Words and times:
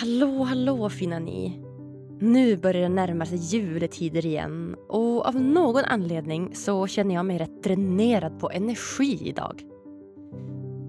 Hallå, 0.00 0.42
hallå 0.42 0.88
fina 0.88 1.18
ni. 1.18 1.60
Nu 2.20 2.56
börjar 2.56 2.82
det 2.82 2.88
närma 2.88 3.26
sig 3.26 3.38
juletider 3.38 4.26
igen 4.26 4.76
och 4.88 5.26
av 5.26 5.34
någon 5.34 5.84
anledning 5.84 6.54
så 6.54 6.86
känner 6.86 7.14
jag 7.14 7.26
mig 7.26 7.38
rätt 7.38 7.62
dränerad 7.62 8.40
på 8.40 8.50
energi 8.50 9.18
idag. 9.28 9.62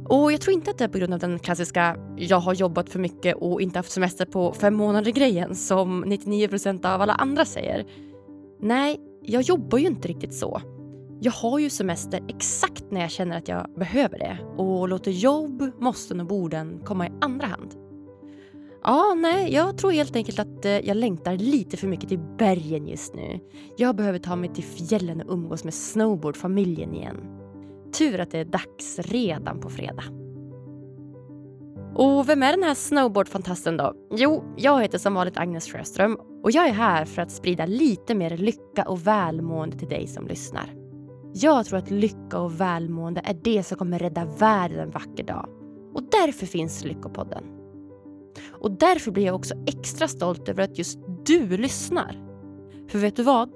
Och 0.06 0.32
jag 0.32 0.42
tror 0.42 0.54
inte 0.54 0.72
att 0.72 0.78
det 0.78 0.84
är 0.84 0.88
på 0.88 0.98
grund 0.98 1.14
av 1.14 1.20
den 1.20 1.40
klassiska 1.40 1.98
“jag 2.18 2.40
har 2.40 2.54
jobbat 2.54 2.90
för 2.90 3.00
mycket 3.00 3.36
och 3.36 3.62
inte 3.62 3.80
haft 3.80 3.92
semester 3.92 4.26
på 4.26 4.54
fem 4.54 4.76
månader”-grejen 4.76 5.56
som 5.56 6.06
99% 6.06 6.94
av 6.94 7.02
alla 7.02 7.14
andra 7.14 7.46
säger. 7.46 7.86
Nej, 8.62 9.00
jag 9.22 9.42
jobbar 9.42 9.78
ju 9.78 9.88
inte 9.88 10.08
riktigt 10.08 10.34
så. 10.34 10.62
Jag 11.22 11.32
har 11.32 11.60
ju 11.60 11.70
semester 11.70 12.24
exakt 12.28 12.92
när 12.92 13.02
jag 13.02 13.12
känner 13.12 13.38
att 13.38 13.48
jag 13.48 13.74
behöver 13.78 14.20
det 14.20 14.38
och 14.58 14.90
låter 14.90 15.12
jobb, 15.12 15.72
måsten 15.80 16.20
och 16.20 16.28
borden 16.28 16.82
komma 16.86 17.08
i 17.08 17.12
andra 17.22 17.48
hand. 17.48 17.87
Ja, 18.84 19.14
nej, 19.18 19.54
jag 19.54 19.78
tror 19.78 19.92
helt 19.92 20.16
enkelt 20.16 20.40
att 20.40 20.66
eh, 20.66 20.72
jag 20.72 20.98
längtar 20.98 21.38
lite 21.38 21.78
för 21.78 21.88
mycket 21.88 22.10
till 22.10 22.20
bergen 22.38 22.88
just 22.88 23.16
nu. 23.16 23.40
Jag 23.78 23.96
behöver 23.96 24.20
ta 24.20 24.36
mig 24.36 24.54
till 24.54 24.64
fjällen 24.64 25.22
och 25.22 25.34
umgås 25.34 25.64
med 25.64 25.74
snowboardfamiljen 25.74 26.94
igen. 26.94 27.18
Tur 27.98 28.20
att 28.20 28.32
det 28.32 28.40
är 28.40 28.46
dags 28.46 29.00
redan 29.00 29.60
på 29.60 29.70
fredag. 29.70 30.04
Och 31.96 32.30
vem 32.30 32.44
är 32.44 32.52
den 32.52 32.64
här 32.64 32.74
snowboardfantasten 32.74 33.78
då? 33.78 33.94
Jo, 34.12 34.44
jag 34.58 34.82
heter 34.82 34.98
som 34.98 35.14
vanligt 35.14 35.38
Agnes 35.38 35.72
Sjöström 35.72 36.18
och 36.44 36.52
jag 36.52 36.68
är 36.68 36.74
här 36.74 37.06
för 37.06 37.22
att 37.22 37.32
sprida 37.32 37.66
lite 37.66 38.16
mer 38.16 38.38
lycka 38.38 38.84
och 38.88 39.08
välmående 39.08 39.78
till 39.78 39.90
dig 39.90 40.08
som 40.08 40.28
lyssnar. 40.28 40.74
Jag 41.34 41.66
tror 41.66 41.80
att 41.80 41.92
lycka 41.92 42.40
och 42.40 42.62
välmående 42.62 43.22
är 43.24 43.38
det 43.44 43.64
som 43.64 43.78
kommer 43.78 44.00
rädda 44.00 44.26
världen 44.26 44.80
en 44.80 44.92
vacker 44.92 45.24
dag. 45.24 45.50
Och 45.94 46.04
därför 46.12 46.46
finns 46.46 46.84
Lyckopodden. 46.84 47.57
Och 48.52 48.72
därför 48.72 49.12
blir 49.12 49.26
jag 49.26 49.36
också 49.36 49.54
extra 49.68 50.08
stolt 50.08 50.50
över 50.50 50.64
att 50.64 50.78
just 50.78 51.00
du 51.26 51.58
lyssnar. 51.58 52.24
För 52.90 53.00
vet 53.00 53.16
du 53.16 53.24
vad? 53.24 53.50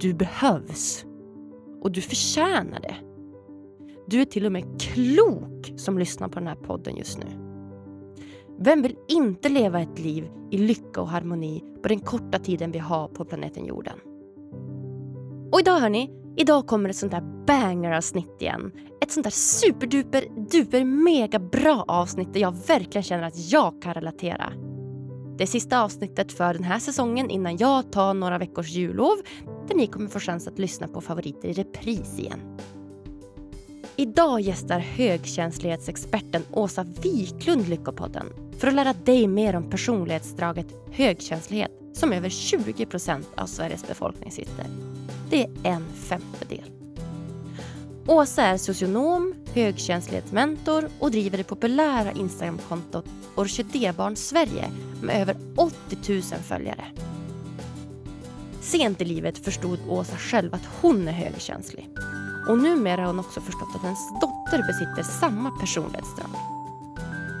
Du 0.00 0.14
behövs. 0.14 1.04
Och 1.82 1.92
du 1.92 2.00
förtjänar 2.00 2.80
det. 2.80 2.96
Du 4.06 4.20
är 4.20 4.24
till 4.24 4.46
och 4.46 4.52
med 4.52 4.80
klok 4.80 5.72
som 5.76 5.98
lyssnar 5.98 6.28
på 6.28 6.38
den 6.38 6.48
här 6.48 6.54
podden 6.54 6.96
just 6.96 7.18
nu. 7.18 7.26
Vem 8.58 8.82
vill 8.82 8.96
inte 9.08 9.48
leva 9.48 9.80
ett 9.80 9.98
liv 9.98 10.30
i 10.50 10.58
lycka 10.58 11.00
och 11.00 11.08
harmoni 11.08 11.62
på 11.82 11.88
den 11.88 12.00
korta 12.00 12.38
tiden 12.38 12.72
vi 12.72 12.78
har 12.78 13.08
på 13.08 13.24
planeten 13.24 13.66
jorden? 13.66 13.98
Och 15.52 15.60
idag 15.60 15.80
hörni, 15.80 16.10
idag 16.36 16.66
kommer 16.66 16.88
ett 16.90 16.96
sånt 16.96 17.12
där 17.12 17.44
banger-avsnitt 17.46 18.42
igen. 18.42 18.72
Ett 19.00 19.10
sånt 19.10 19.24
där 19.24 19.30
superduper, 19.30 20.24
duper 20.50 20.84
mega 20.84 21.38
bra 21.38 21.84
avsnitt 21.88 22.32
där 22.32 22.40
jag 22.40 22.56
verkligen 22.66 23.02
känner 23.02 23.24
att 23.24 23.52
jag 23.52 23.82
kan 23.82 23.94
relatera. 23.94 24.52
Det 25.38 25.44
är 25.44 25.46
sista 25.46 25.82
avsnittet 25.82 26.32
för 26.32 26.54
den 26.54 26.64
här 26.64 26.78
säsongen 26.78 27.30
innan 27.30 27.56
jag 27.56 27.92
tar 27.92 28.14
några 28.14 28.38
veckors 28.38 28.70
jullov 28.70 29.16
där 29.68 29.74
ni 29.74 29.86
kommer 29.86 30.08
få 30.08 30.20
chans 30.20 30.48
att 30.48 30.58
lyssna 30.58 30.88
på 30.88 31.00
favoriter 31.00 31.48
i 31.48 31.52
repris 31.52 32.18
igen. 32.18 32.58
Idag 33.96 34.40
gästar 34.40 34.78
högkänslighetsexperten 34.78 36.42
Åsa 36.52 36.86
Wiklund 37.02 37.68
Lyckopodden 37.68 38.26
för 38.58 38.68
att 38.68 38.74
lära 38.74 38.92
dig 38.92 39.26
mer 39.26 39.56
om 39.56 39.70
personlighetsdraget 39.70 40.66
högkänslighet 40.90 41.70
som 41.94 42.12
över 42.12 42.28
20 42.28 42.86
procent 42.86 43.28
av 43.34 43.46
Sveriges 43.46 43.88
befolkning 43.88 44.30
sitter. 44.30 44.85
Det 45.30 45.42
är 45.42 45.50
en 45.64 45.92
femtedel. 45.92 46.70
Åsa 48.06 48.42
är 48.42 48.56
socionom, 48.56 49.34
högkänslighetsmentor 49.54 50.88
och 50.98 51.10
driver 51.10 51.38
det 51.38 51.44
populära 51.44 52.12
Instagramkontot 52.12 53.04
Orkidébarn 53.34 54.16
Sverige 54.16 54.70
med 55.02 55.22
över 55.22 55.36
80 55.56 55.74
000 56.08 56.22
följare. 56.22 56.84
Sent 58.60 59.00
i 59.00 59.04
livet 59.04 59.38
förstod 59.38 59.78
Åsa 59.88 60.16
själv 60.16 60.54
att 60.54 60.68
hon 60.80 61.08
är 61.08 61.12
högkänslig. 61.12 61.88
Och 62.48 62.58
numera 62.58 63.00
har 63.00 63.06
hon 63.06 63.20
också 63.20 63.40
förstått 63.40 63.76
att 63.76 63.82
hennes 63.82 64.20
dotter 64.20 64.66
besitter 64.66 65.02
samma 65.02 65.50
personlighetsdrag. 65.50 66.30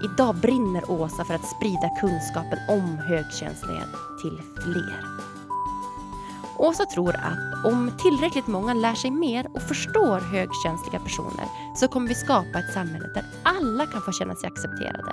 Idag 0.04 0.34
brinner 0.34 0.90
Åsa 0.90 1.24
för 1.24 1.34
att 1.34 1.56
sprida 1.56 1.90
kunskapen 2.00 2.58
om 2.68 2.98
högkänslighet 2.98 3.88
till 4.22 4.62
fler. 4.62 5.35
Åsa 6.58 6.86
tror 6.86 7.16
att 7.16 7.64
om 7.64 7.90
tillräckligt 7.98 8.46
många 8.46 8.74
lär 8.74 8.94
sig 8.94 9.10
mer 9.10 9.46
och 9.54 9.62
förstår 9.62 10.20
högkänsliga 10.20 11.00
personer 11.00 11.46
så 11.76 11.88
kommer 11.88 12.08
vi 12.08 12.14
skapa 12.14 12.58
ett 12.58 12.72
samhälle 12.74 13.10
där 13.14 13.24
alla 13.42 13.86
kan 13.86 14.02
få 14.02 14.12
känna 14.12 14.34
sig 14.34 14.46
accepterade. 14.48 15.12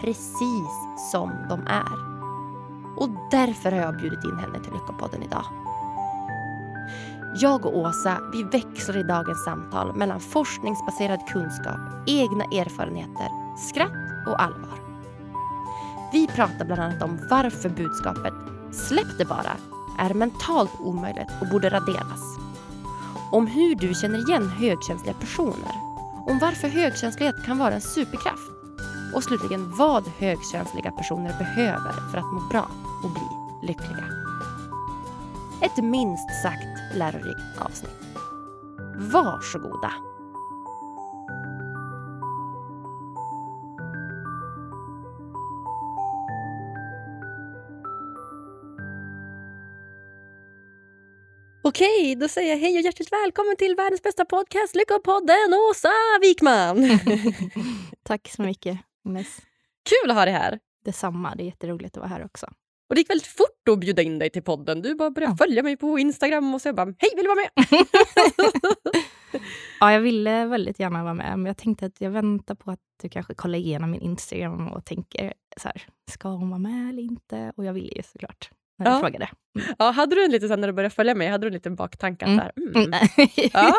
Precis 0.00 0.72
som 1.12 1.30
de 1.48 1.66
är. 1.66 2.08
Och 2.96 3.08
därför 3.30 3.72
har 3.72 3.78
jag 3.78 3.96
bjudit 3.96 4.24
in 4.24 4.38
henne 4.38 4.60
till 4.64 4.72
Lyckopodden 4.72 5.22
idag. 5.22 5.44
Jag 7.34 7.66
och 7.66 7.78
Åsa 7.78 8.18
vi 8.32 8.42
växlar 8.42 8.96
i 8.96 9.02
dagens 9.02 9.44
samtal 9.44 9.96
mellan 9.96 10.20
forskningsbaserad 10.20 11.20
kunskap, 11.28 11.80
egna 12.06 12.44
erfarenheter, 12.44 13.56
skratt 13.56 14.26
och 14.26 14.42
allvar. 14.42 14.78
Vi 16.12 16.26
pratar 16.26 16.64
bland 16.64 16.82
annat 16.82 17.02
om 17.02 17.18
varför 17.30 17.68
budskapet 17.68 18.34
“släpp 18.72 19.18
det 19.18 19.24
bara” 19.24 19.56
är 19.98 20.14
mentalt 20.14 20.80
omöjligt 20.80 21.30
och 21.40 21.48
borde 21.48 21.68
raderas. 21.70 22.38
Om 23.30 23.46
hur 23.46 23.74
du 23.74 23.94
känner 23.94 24.18
igen 24.18 24.48
högkänsliga 24.48 25.14
personer. 25.14 25.72
Om 26.26 26.38
varför 26.38 26.68
högkänslighet 26.68 27.44
kan 27.46 27.58
vara 27.58 27.74
en 27.74 27.80
superkraft. 27.80 28.50
Och 29.14 29.24
slutligen 29.24 29.76
vad 29.76 30.08
högkänsliga 30.18 30.90
personer 30.90 31.38
behöver 31.38 32.10
för 32.10 32.18
att 32.18 32.32
må 32.32 32.40
bra 32.40 32.68
och 33.04 33.10
bli 33.10 33.28
lyckliga. 33.68 34.04
Ett 35.62 35.84
minst 35.84 36.42
sagt 36.42 36.96
lärorikt 36.96 37.58
avsnitt. 37.58 38.08
Varsågoda! 38.96 40.07
Okej, 51.68 52.16
då 52.16 52.28
säger 52.28 52.50
jag 52.50 52.58
hej 52.58 52.78
och 52.78 52.84
hjärtligt 52.84 53.12
välkommen 53.12 53.56
till 53.56 53.74
världens 53.76 54.02
bästa 54.02 54.24
podcast, 54.24 54.74
Lyckopodden, 54.76 55.54
Åsa 55.70 55.92
Wikman! 56.20 56.98
Tack 58.02 58.28
så 58.28 58.42
mycket, 58.42 58.78
Ines. 59.06 59.40
Kul 59.90 60.10
att 60.10 60.16
ha 60.16 60.24
dig 60.24 60.34
här! 60.34 60.58
Detsamma, 60.84 61.34
det 61.34 61.42
är 61.42 61.44
jätteroligt 61.44 61.96
att 61.96 62.00
vara 62.00 62.08
här 62.08 62.24
också. 62.24 62.46
Och 62.88 62.94
det 62.94 63.00
gick 63.00 63.10
väldigt 63.10 63.26
fort 63.26 63.68
att 63.70 63.78
bjuda 63.78 64.02
in 64.02 64.18
dig 64.18 64.30
till 64.30 64.42
podden. 64.42 64.82
Du 64.82 64.94
bara 64.94 65.10
började 65.10 65.32
ja. 65.32 65.36
följa 65.36 65.62
mig 65.62 65.76
på 65.76 65.98
Instagram 65.98 66.54
och 66.54 66.62
så 66.62 66.68
jag 66.68 66.74
bara, 66.74 66.94
hej 66.98 67.10
vill 67.16 67.24
du 67.24 67.28
vara 67.28 67.40
med? 67.40 67.50
ja, 69.80 69.92
jag 69.92 70.00
ville 70.00 70.46
väldigt 70.46 70.80
gärna 70.80 71.02
vara 71.02 71.14
med, 71.14 71.38
men 71.38 71.46
jag 71.46 71.56
tänkte 71.56 71.86
att 71.86 72.00
jag 72.00 72.10
väntar 72.10 72.54
på 72.54 72.70
att 72.70 72.80
du 73.02 73.08
kanske 73.08 73.34
kollar 73.34 73.58
igenom 73.58 73.90
min 73.90 74.00
Instagram 74.00 74.68
och 74.68 74.84
tänker 74.84 75.34
så 75.56 75.68
här, 75.68 75.82
ska 76.10 76.28
hon 76.28 76.50
vara 76.50 76.58
med 76.58 76.88
eller 76.88 77.02
inte? 77.02 77.52
Och 77.56 77.64
jag 77.64 77.72
ville 77.72 77.92
ju 77.96 78.02
såklart 78.02 78.50
när 78.78 78.86
du 78.86 78.92
ja. 78.92 79.00
frågade. 79.00 79.28
Mm. 79.58 79.74
Ja, 79.78 79.90
hade 79.90 80.14
du 80.14 80.24
en 80.24 80.30
liten, 80.30 80.60
när 80.60 80.68
du 80.68 80.72
började 80.72 80.94
följa 80.94 81.14
mig, 81.14 81.28
hade 81.28 81.44
du 81.44 81.46
en 81.46 81.52
liten 81.52 81.74
baktanke? 81.74 82.24
Mm. 82.24 82.40
Mm. 82.74 82.92
Ja. 83.52 83.74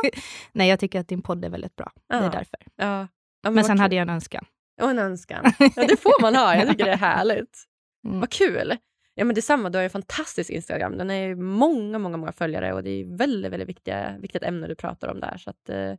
Nej, 0.52 0.70
jag 0.70 0.80
tycker 0.80 1.00
att 1.00 1.08
din 1.08 1.22
podd 1.22 1.46
är 1.46 1.50
väldigt 1.50 1.76
bra. 1.76 1.92
Ja. 2.08 2.20
Det 2.20 2.26
är 2.26 2.32
därför. 2.32 2.60
Ja. 2.76 3.08
men, 3.44 3.54
men 3.54 3.64
sen 3.64 3.76
kul. 3.76 3.82
hade 3.82 3.96
jag 3.96 4.02
en 4.02 4.10
önskan. 4.10 4.46
Och 4.82 4.90
en 4.90 5.00
önskan. 5.00 5.54
Ja, 5.60 5.88
det 5.88 5.98
får 6.02 6.22
man 6.22 6.36
ha. 6.36 6.56
Jag 6.56 6.70
tycker 6.70 6.86
det 6.86 6.92
är 6.92 6.98
härligt. 6.98 7.66
Mm. 8.08 8.20
Vad 8.20 8.30
kul. 8.30 8.78
Ja, 9.14 9.26
men 9.26 9.36
detsamma, 9.36 9.70
du 9.70 9.78
har 9.78 9.84
en 9.84 9.90
fantastisk 9.90 10.50
Instagram. 10.50 10.98
Den 10.98 11.12
är 11.12 11.36
många, 11.36 12.00
många, 12.00 12.18
många 12.18 12.32
följare 12.32 12.74
och 12.74 12.84
det 12.84 12.90
är 12.90 13.18
väldigt, 13.18 13.52
väldigt 13.52 13.70
viktiga, 13.70 14.18
viktigt 14.20 14.44
ämne 14.44 14.68
du 14.68 14.76
pratar 14.76 15.08
om 15.08 15.20
där. 15.20 15.38
Så 15.38 15.50
att, 15.50 15.70
eh, 15.70 15.94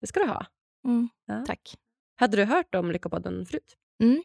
det 0.00 0.06
ska 0.06 0.20
du 0.20 0.26
ha. 0.26 0.46
Mm. 0.84 1.08
Ja. 1.26 1.44
Tack. 1.46 1.74
Hade 2.16 2.36
du 2.36 2.44
hört 2.44 2.74
om 2.74 2.90
Lyckopodden 2.90 3.46
förut? 3.46 3.76
Mm. 4.02 4.22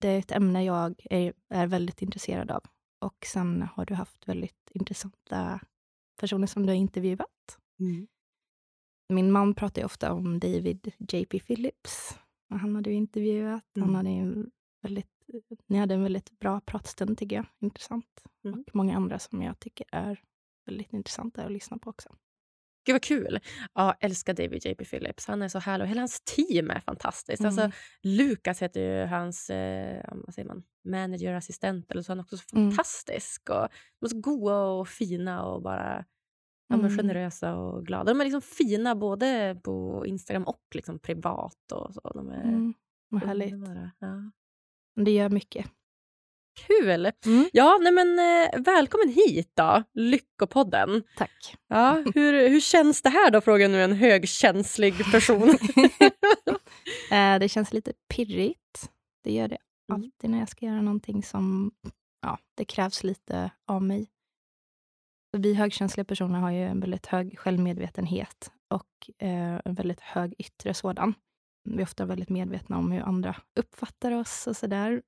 Det 0.00 0.08
är 0.08 0.18
ett 0.18 0.32
ämne 0.32 0.64
jag 0.64 0.94
är, 1.10 1.32
är 1.54 1.66
väldigt 1.66 2.02
intresserad 2.02 2.50
av. 2.50 2.64
Och 2.98 3.26
sen 3.26 3.62
har 3.62 3.84
du 3.84 3.94
haft 3.94 4.28
väldigt 4.28 4.70
intressanta 4.70 5.60
personer 6.20 6.46
som 6.46 6.66
du 6.66 6.72
har 6.72 6.76
intervjuat. 6.76 7.58
Mm. 7.80 8.06
Min 9.08 9.32
man 9.32 9.54
pratar 9.54 9.84
ofta 9.84 10.12
om 10.12 10.38
David 10.38 10.92
J.P. 10.98 11.40
Phillips. 11.40 12.18
Han 12.48 12.74
hade 12.74 12.90
du 12.90 12.94
intervjuat. 12.94 13.76
Mm. 13.76 13.88
Han 13.88 13.94
hade 13.96 14.10
en 14.10 14.50
väldigt, 14.82 15.10
ni 15.66 15.78
hade 15.78 15.94
en 15.94 16.02
väldigt 16.02 16.38
bra 16.38 16.60
pratstund, 16.60 17.18
tycker 17.18 17.36
jag. 17.36 17.46
Intressant. 17.58 18.24
Mm. 18.44 18.60
Och 18.60 18.74
många 18.74 18.96
andra 18.96 19.18
som 19.18 19.42
jag 19.42 19.58
tycker 19.58 19.86
är 19.92 20.22
väldigt 20.66 20.92
intressanta 20.92 21.44
att 21.44 21.52
lyssna 21.52 21.78
på 21.78 21.90
också. 21.90 22.16
Gud 22.88 22.94
vad 22.94 23.02
kul! 23.02 23.38
Ja, 23.74 23.96
älskar 24.00 24.34
David 24.34 24.64
J.P. 24.64 24.84
Phillips. 24.84 25.26
Han 25.26 25.42
är 25.42 25.48
så 25.48 25.58
härlig 25.58 25.84
och 25.84 25.88
hela 25.88 26.00
hans 26.00 26.20
team 26.20 26.70
är 26.70 26.80
fantastiskt. 26.80 27.44
Alltså, 27.44 27.60
mm. 27.60 27.66
Alltså, 27.66 27.80
Lukas 28.02 28.62
heter 28.62 28.80
ju 28.80 29.06
hans 29.06 29.50
eh, 29.50 30.04
vad 30.12 30.34
säger 30.34 30.48
man, 30.48 30.62
manager, 30.84 31.34
assistent. 31.34 31.90
Eller 31.90 32.02
så. 32.02 32.12
Han 32.12 32.18
är 32.18 32.22
också 32.22 32.36
så 32.36 32.56
mm. 32.56 32.70
fantastisk. 32.70 33.50
Och, 33.50 33.68
de 34.00 34.06
är 34.06 34.08
så 34.08 34.20
goa 34.20 34.70
och 34.70 34.88
fina 34.88 35.44
och 35.44 35.62
bara 35.62 36.04
ja, 36.68 36.76
men 36.76 36.80
mm. 36.80 36.96
generösa 36.96 37.56
och 37.56 37.86
glada. 37.86 38.04
De 38.04 38.20
är 38.20 38.24
liksom 38.24 38.42
fina 38.42 38.94
både 38.94 39.60
på 39.64 40.06
Instagram 40.06 40.44
och 40.44 40.62
liksom 40.72 40.98
privat. 40.98 41.72
Och 41.72 41.94
så. 41.94 42.10
De 42.14 42.28
är 42.28 42.42
mm. 42.42 42.74
Vad 43.08 43.22
härligt. 43.22 43.54
Ja. 43.98 44.32
Det 45.04 45.10
gör 45.10 45.28
mycket. 45.28 45.66
Kul! 46.66 47.12
Mm. 47.26 47.48
Ja, 47.52 47.78
nej 47.82 47.92
men, 47.92 48.18
eh, 48.18 48.60
välkommen 48.60 49.08
hit 49.08 49.50
då, 49.54 49.82
Lyckopodden. 49.94 51.02
Tack. 51.16 51.56
Ja, 51.68 52.04
hur, 52.14 52.48
hur 52.48 52.60
känns 52.60 53.02
det 53.02 53.10
här 53.10 53.30
då, 53.30 53.40
frågar 53.40 53.68
nu 53.68 53.82
en 53.82 53.92
högkänslig 53.92 55.12
person. 55.12 55.48
eh, 57.10 57.38
det 57.38 57.48
känns 57.48 57.72
lite 57.72 57.92
pirrigt. 58.14 58.90
Det 59.24 59.32
gör 59.32 59.48
det 59.48 59.58
mm. 59.92 60.02
alltid 60.02 60.30
när 60.30 60.38
jag 60.38 60.48
ska 60.48 60.66
göra 60.66 60.82
någonting 60.82 61.22
som 61.22 61.70
ja, 62.22 62.38
det 62.56 62.64
krävs 62.64 63.04
lite 63.04 63.50
av 63.66 63.82
mig. 63.82 64.10
Vi 65.36 65.54
högkänsliga 65.54 66.04
personer 66.04 66.38
har 66.38 66.50
ju 66.50 66.64
en 66.64 66.80
väldigt 66.80 67.06
hög 67.06 67.38
självmedvetenhet 67.38 68.52
och 68.68 69.26
eh, 69.26 69.60
en 69.64 69.74
väldigt 69.74 70.00
hög 70.00 70.34
yttre 70.38 70.74
sådan. 70.74 71.14
Vi 71.64 71.78
är 71.78 71.82
ofta 71.82 72.04
väldigt 72.04 72.28
medvetna 72.28 72.78
om 72.78 72.92
hur 72.92 73.00
andra 73.00 73.36
uppfattar 73.60 74.12
oss 74.12 74.46
och 74.46 74.56
sådär. 74.56 75.02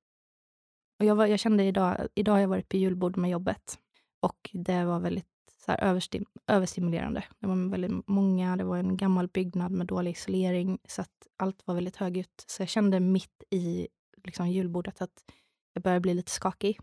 Och 1.00 1.06
jag, 1.06 1.14
var, 1.14 1.26
jag 1.26 1.38
kände 1.38 1.64
idag, 1.64 2.08
idag 2.14 2.32
har 2.32 2.40
jag 2.40 2.48
varit 2.48 2.68
på 2.68 2.76
julbord 2.76 3.16
med 3.16 3.30
jobbet 3.30 3.78
och 4.20 4.50
det 4.52 4.84
var 4.84 5.00
väldigt 5.00 5.26
så 5.64 5.72
här, 5.72 5.80
överstim, 5.84 6.24
överstimulerande. 6.46 7.24
Det 7.38 7.46
var 7.46 7.70
väldigt 7.70 8.08
många, 8.08 8.56
det 8.56 8.64
var 8.64 8.76
en 8.76 8.96
gammal 8.96 9.28
byggnad 9.28 9.72
med 9.72 9.86
dålig 9.86 10.10
isolering, 10.10 10.78
så 10.88 11.02
att 11.02 11.26
allt 11.36 11.66
var 11.66 11.74
väldigt 11.74 11.96
högljutt. 11.96 12.44
Så 12.46 12.62
jag 12.62 12.68
kände 12.68 13.00
mitt 13.00 13.42
i 13.50 13.88
liksom, 14.24 14.48
julbordet 14.48 15.02
att 15.02 15.24
jag 15.72 15.82
började 15.82 16.00
bli 16.00 16.14
lite 16.14 16.32
skakig. 16.32 16.80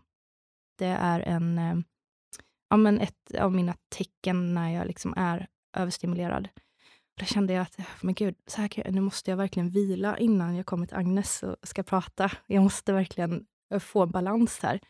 Det 0.78 0.86
är 0.86 1.20
en, 1.20 1.58
eh, 1.58 1.76
ja, 2.70 2.76
men 2.76 3.00
ett 3.00 3.34
av 3.38 3.52
mina 3.52 3.74
tecken 3.88 4.54
när 4.54 4.70
jag 4.70 4.86
liksom 4.86 5.14
är 5.16 5.48
överstimulerad. 5.76 6.48
Då 7.18 7.24
kände 7.24 7.52
jag 7.52 7.62
att 7.62 7.78
men 8.02 8.14
gud, 8.14 8.34
så 8.46 8.60
här 8.60 8.70
jag, 8.74 8.94
nu 8.94 9.00
måste 9.00 9.30
jag 9.30 9.36
verkligen 9.36 9.70
vila 9.70 10.18
innan 10.18 10.56
jag 10.56 10.66
kommer 10.66 10.86
till 10.86 10.96
Agnes 10.96 11.42
och 11.42 11.56
ska 11.62 11.82
prata. 11.82 12.30
Jag 12.46 12.62
måste 12.62 12.92
verkligen 12.92 13.46
få 13.80 14.06
balans 14.06 14.58
här. 14.62 14.80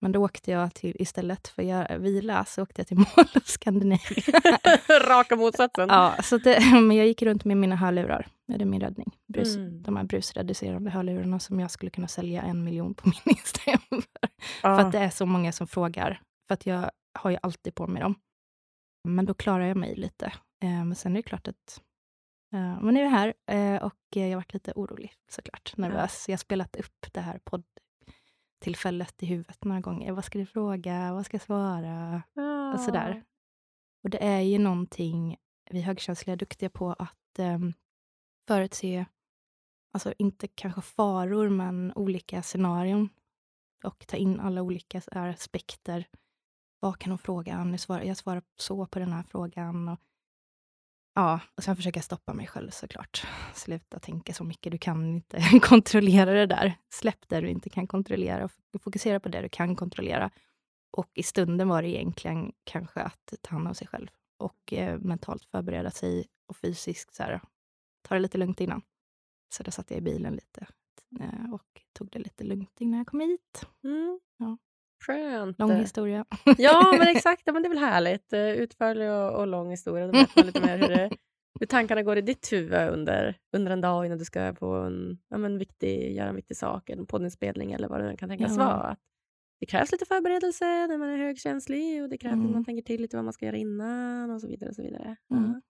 Men 0.00 0.12
då 0.12 0.24
åkte 0.24 0.50
jag 0.50 0.74
till, 0.74 0.96
istället 0.98 1.48
för 1.48 1.72
att 1.72 2.00
vila, 2.00 2.44
så 2.44 2.62
åkte 2.62 2.80
jag 2.80 2.86
till 2.86 2.96
Mall 3.16 3.28
of 3.34 3.46
Scandinavia. 3.46 4.40
Raka 5.08 5.36
motsatsen. 5.36 5.88
Ja, 5.88 6.16
så 6.22 6.38
det, 6.38 6.60
men 6.72 6.96
jag 6.96 7.06
gick 7.06 7.22
runt 7.22 7.44
med 7.44 7.56
mina 7.56 7.76
hörlurar. 7.76 8.28
Det 8.46 8.54
är 8.54 8.64
min 8.64 8.80
räddning. 8.80 9.16
Brus, 9.26 9.56
mm. 9.56 9.82
De 9.82 9.96
här 9.96 10.04
brusreducerande 10.04 10.90
hörlurarna 10.90 11.38
som 11.38 11.60
jag 11.60 11.70
skulle 11.70 11.90
kunna 11.90 12.08
sälja 12.08 12.42
en 12.42 12.64
miljon 12.64 12.94
på 12.94 13.08
min 13.08 13.36
Instagram. 13.36 14.02
För, 14.60 14.68
ah. 14.68 14.78
för 14.78 14.86
att 14.86 14.92
det 14.92 14.98
är 14.98 15.10
så 15.10 15.26
många 15.26 15.52
som 15.52 15.66
frågar. 15.66 16.22
För 16.48 16.54
att 16.54 16.66
jag 16.66 16.90
har 17.14 17.30
ju 17.30 17.38
alltid 17.42 17.74
på 17.74 17.86
mig 17.86 18.02
dem. 18.02 18.14
Men 19.04 19.26
då 19.26 19.34
klarar 19.34 19.66
jag 19.66 19.76
mig 19.76 19.96
lite. 19.96 20.26
Eh, 20.62 20.84
men 20.84 20.94
sen 20.94 21.12
är 21.12 21.16
det 21.16 21.22
klart 21.22 21.48
att 21.48 21.82
Uh, 22.54 22.82
men 22.82 22.94
nu 22.94 23.00
är 23.00 23.04
jag 23.04 23.10
här 23.10 23.34
uh, 23.52 23.82
och 23.82 23.94
jag 24.08 24.28
har 24.28 24.34
varit 24.34 24.54
lite 24.54 24.72
orolig 24.76 25.12
såklart, 25.28 25.76
nervös. 25.76 26.24
Jag 26.28 26.32
har 26.32 26.38
spelat 26.38 26.76
upp 26.76 27.06
det 27.12 27.20
här 27.20 27.38
poddtillfället 28.58 29.22
i 29.22 29.26
huvudet 29.26 29.64
några 29.64 29.80
gånger. 29.80 30.12
Vad 30.12 30.24
ska 30.24 30.38
du 30.38 30.46
fråga? 30.46 31.12
Vad 31.12 31.26
ska 31.26 31.34
jag 31.34 31.42
svara? 31.42 32.22
Oh. 32.34 32.74
Och 32.74 32.80
sådär. 32.80 33.24
Och 34.02 34.10
det 34.10 34.24
är 34.24 34.40
ju 34.40 34.58
någonting 34.58 35.36
vi 35.70 35.80
högkänsliga 35.80 36.32
är 36.32 36.36
duktiga 36.36 36.70
på 36.70 36.92
att 36.92 37.38
um, 37.38 37.72
förutse, 38.48 39.06
alltså 39.92 40.12
inte 40.18 40.48
kanske 40.48 40.80
faror, 40.80 41.48
men 41.48 41.92
olika 41.94 42.42
scenarion 42.42 43.08
och 43.84 44.06
ta 44.06 44.16
in 44.16 44.40
alla 44.40 44.62
olika 44.62 45.02
aspekter. 45.12 46.08
Vad 46.80 46.98
kan 46.98 47.10
hon 47.10 47.18
fråga? 47.18 47.68
Jag 47.70 47.80
svarar, 47.80 48.02
jag 48.02 48.16
svarar 48.16 48.42
så 48.56 48.86
på 48.86 48.98
den 48.98 49.12
här 49.12 49.22
frågan. 49.22 49.88
Och 49.88 50.00
Ja, 51.18 51.40
och 51.56 51.64
sen 51.64 51.76
försöka 51.76 52.02
stoppa 52.02 52.34
mig 52.34 52.46
själv 52.46 52.70
såklart. 52.70 53.26
Sluta 53.54 53.98
tänka 53.98 54.32
så 54.32 54.44
mycket, 54.44 54.72
du 54.72 54.78
kan 54.78 55.14
inte 55.14 55.40
kontrollera 55.62 56.32
det 56.32 56.46
där. 56.46 56.74
Släpp 56.90 57.28
det 57.28 57.40
du 57.40 57.48
inte 57.48 57.70
kan 57.70 57.86
kontrollera 57.86 58.44
och 58.44 58.82
fokusera 58.82 59.20
på 59.20 59.28
det 59.28 59.40
du 59.40 59.48
kan 59.48 59.76
kontrollera. 59.76 60.30
Och 60.90 61.10
i 61.14 61.22
stunden 61.22 61.68
var 61.68 61.82
det 61.82 61.88
egentligen 61.88 62.52
kanske 62.64 63.00
att 63.00 63.34
ta 63.42 63.50
hand 63.50 63.68
om 63.68 63.74
sig 63.74 63.86
själv 63.86 64.08
och 64.36 64.72
eh, 64.72 64.98
mentalt 64.98 65.44
förbereda 65.44 65.90
sig 65.90 66.26
och 66.48 66.56
fysiskt 66.56 67.14
så 67.14 67.22
här, 67.22 67.40
ta 68.02 68.14
det 68.14 68.20
lite 68.20 68.38
lugnt 68.38 68.60
innan. 68.60 68.82
Så 69.54 69.62
då 69.62 69.70
satt 69.70 69.90
jag 69.90 69.98
i 69.98 70.02
bilen 70.02 70.34
lite 70.34 70.66
eh, 71.20 71.54
och 71.54 71.82
tog 71.92 72.10
det 72.10 72.18
lite 72.18 72.44
lugnt 72.44 72.80
innan 72.80 72.98
jag 72.98 73.06
kom 73.06 73.20
hit. 73.20 73.66
Mm. 73.84 74.20
Ja. 74.36 74.56
Skönt. 75.06 75.58
Lång 75.58 75.76
historia. 75.76 76.24
Ja, 76.58 76.94
men 76.98 77.08
exakt. 77.16 77.46
Men 77.46 77.62
det 77.62 77.66
är 77.66 77.70
väl 77.70 77.78
härligt. 77.78 78.32
Eh, 78.32 78.50
utförlig 78.50 79.10
och, 79.10 79.40
och 79.40 79.46
lång 79.46 79.70
historia. 79.70 80.06
Då 80.06 80.12
vet 80.12 80.36
man 80.36 80.46
lite 80.46 80.60
mer 80.60 80.78
hur, 80.78 80.88
det, 80.88 81.10
hur 81.60 81.66
tankarna 81.66 82.02
går 82.02 82.18
i 82.18 82.20
ditt 82.20 82.52
huvud 82.52 82.88
under, 82.90 83.36
under 83.52 83.72
en 83.72 83.80
dag 83.80 84.06
innan 84.06 84.18
du 84.18 84.24
ska 84.24 84.52
på 84.52 84.66
en, 84.66 85.18
ja, 85.28 85.38
men 85.38 85.58
viktig, 85.58 86.16
göra 86.16 86.28
en 86.28 86.36
viktig 86.36 86.56
sak, 86.56 86.90
en 86.90 87.06
poddinspelning 87.06 87.72
eller 87.72 87.88
vad 87.88 88.04
det 88.04 88.16
kan 88.16 88.28
tänkas 88.28 88.56
ja. 88.56 88.64
vara. 88.64 88.96
Det 89.60 89.66
krävs 89.66 89.92
lite 89.92 90.06
förberedelse 90.06 90.64
när 90.64 90.98
man 90.98 91.08
är 91.08 91.16
högkänslig 91.16 92.02
och 92.02 92.08
det 92.08 92.18
krävs 92.18 92.32
mm. 92.32 92.46
att 92.46 92.52
man 92.52 92.64
tänker 92.64 92.82
till 92.82 93.00
lite 93.00 93.16
vad 93.16 93.24
man 93.24 93.32
ska 93.32 93.46
göra 93.46 93.56
innan 93.56 94.30
och 94.30 94.40
så 94.40 94.48
vidare. 94.48 94.70
Och 94.70 94.76
så 94.76 94.82
vidare. 94.82 95.16
Mm. 95.30 95.52
Ja. 95.52 95.60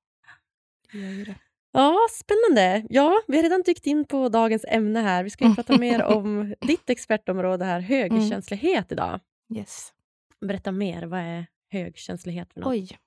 Det 0.92 1.34
Ja, 1.72 1.96
spännande. 2.12 2.86
Ja, 2.90 3.22
vi 3.26 3.36
har 3.36 3.42
redan 3.42 3.62
dykt 3.62 3.86
in 3.86 4.04
på 4.04 4.28
dagens 4.28 4.64
ämne 4.68 5.00
här. 5.00 5.24
Vi 5.24 5.30
ska 5.30 5.48
ju 5.48 5.54
prata 5.54 5.78
mer 5.78 6.04
om 6.16 6.54
ditt 6.60 6.90
expertområde 6.90 7.64
här, 7.64 7.80
högkänslighet 7.80 8.92
idag. 8.92 9.20
Yes. 9.54 9.92
Berätta 10.40 10.72
mer, 10.72 11.02
vad 11.02 11.20
är 11.20 11.46
högkänslighet 11.72 12.52
för 12.52 12.60
något? 12.60 12.68
Oj, 12.70 12.98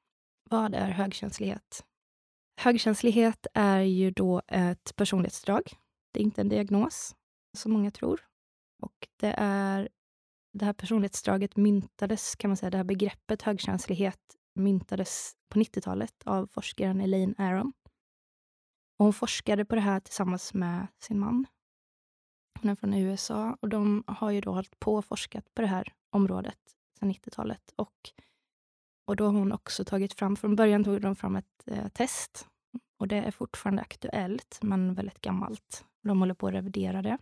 vad 0.49 0.75
är 0.75 0.89
högkänslighet? 0.89 1.85
Högkänslighet 2.61 3.47
är 3.53 3.79
ju 3.79 4.11
då 4.11 4.41
ett 4.47 4.95
personlighetsdrag. 4.95 5.73
Det 6.13 6.19
är 6.19 6.23
inte 6.23 6.41
en 6.41 6.49
diagnos, 6.49 7.15
som 7.57 7.71
många 7.71 7.91
tror. 7.91 8.21
Och 8.81 9.07
det 9.19 9.35
är 9.37 9.89
det 10.53 10.65
här 10.65 10.73
personlighetsdraget 10.73 11.57
myntades, 11.57 12.35
kan 12.35 12.49
man 12.49 12.57
säga, 12.57 12.69
det 12.69 12.77
här 12.77 12.83
begreppet 12.83 13.41
högkänslighet 13.41 14.19
myntades 14.55 15.33
på 15.49 15.59
90-talet 15.59 16.13
av 16.25 16.47
forskaren 16.47 17.01
Elaine 17.01 17.35
Aron. 17.37 17.73
Och 19.01 19.06
hon 19.06 19.13
forskade 19.13 19.65
på 19.65 19.75
det 19.75 19.81
här 19.81 20.00
tillsammans 20.00 20.53
med 20.53 20.88
sin 21.00 21.19
man. 21.19 21.45
Hon 22.62 22.71
är 22.71 22.75
från 22.75 22.94
USA 22.94 23.57
och 23.62 23.69
de 23.69 24.03
har 24.07 24.31
ju 24.31 24.42
då 24.42 24.51
hållit 24.51 24.80
på 24.80 24.95
och 24.95 25.06
forskat 25.06 25.53
på 25.53 25.62
det 25.62 25.68
här 25.68 25.94
området 26.12 26.57
sedan 27.00 27.12
90-talet. 27.12 27.74
Och, 27.75 28.09
och 29.07 29.15
då 29.15 29.25
har 29.25 29.31
hon 29.31 29.51
också 29.51 29.86
tagit 29.86 30.13
fram, 30.13 30.36
från 30.36 30.56
början 30.56 30.83
tog 30.83 31.01
de 31.01 31.15
fram 31.15 31.36
ett 31.36 31.68
eh, 31.68 31.88
test 31.88 32.48
och 33.00 33.07
det 33.07 33.15
är 33.15 33.31
fortfarande 33.31 33.81
aktuellt, 33.81 34.59
men 34.62 34.94
väldigt 34.94 35.21
gammalt. 35.21 35.86
De 36.04 36.19
håller 36.19 36.33
på 36.33 36.47
att 36.47 36.54
revidera 36.54 37.01
det. 37.01 37.18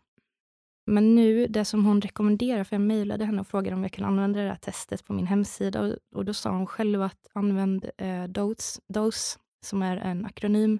Men 0.85 1.15
nu, 1.15 1.47
det 1.47 1.65
som 1.65 1.85
hon 1.85 2.01
rekommenderar, 2.01 2.63
för 2.63 2.75
jag 2.75 2.81
mejlade 2.81 3.25
henne 3.25 3.41
och 3.41 3.47
frågade 3.47 3.75
om 3.75 3.83
jag 3.83 3.91
kan 3.91 4.05
använda 4.05 4.41
det 4.41 4.49
här 4.49 4.55
testet 4.55 5.05
på 5.05 5.13
min 5.13 5.27
hemsida 5.27 5.81
och, 5.81 5.95
och 6.15 6.25
då 6.25 6.33
sa 6.33 6.49
hon 6.49 6.67
själv 6.67 7.01
att 7.01 7.27
använd 7.33 7.89
eh, 7.97 8.23
DOS, 8.23 8.81
DOSE, 8.87 9.39
som 9.65 9.81
är 9.81 9.97
en 9.97 10.25
akronym 10.25 10.79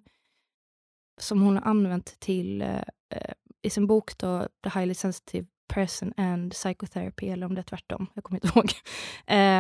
som 1.22 1.42
hon 1.42 1.58
har 1.58 1.64
använt 1.64 2.20
till, 2.20 2.62
eh, 2.62 2.78
eh, 3.10 3.34
i 3.62 3.70
sin 3.70 3.88
bok 3.88 4.18
då, 4.18 4.48
The 4.64 4.80
Highly 4.80 4.94
Sensitive 4.94 5.48
Person 5.74 6.14
and 6.18 6.52
Psychotherapy, 6.52 7.28
eller 7.28 7.46
om 7.46 7.56
det 7.56 7.62
är 7.62 7.64
tvärtom, 7.64 8.08
jag 8.14 8.24
kommer 8.24 8.38
inte 8.46 8.48
ihåg. 8.56 8.72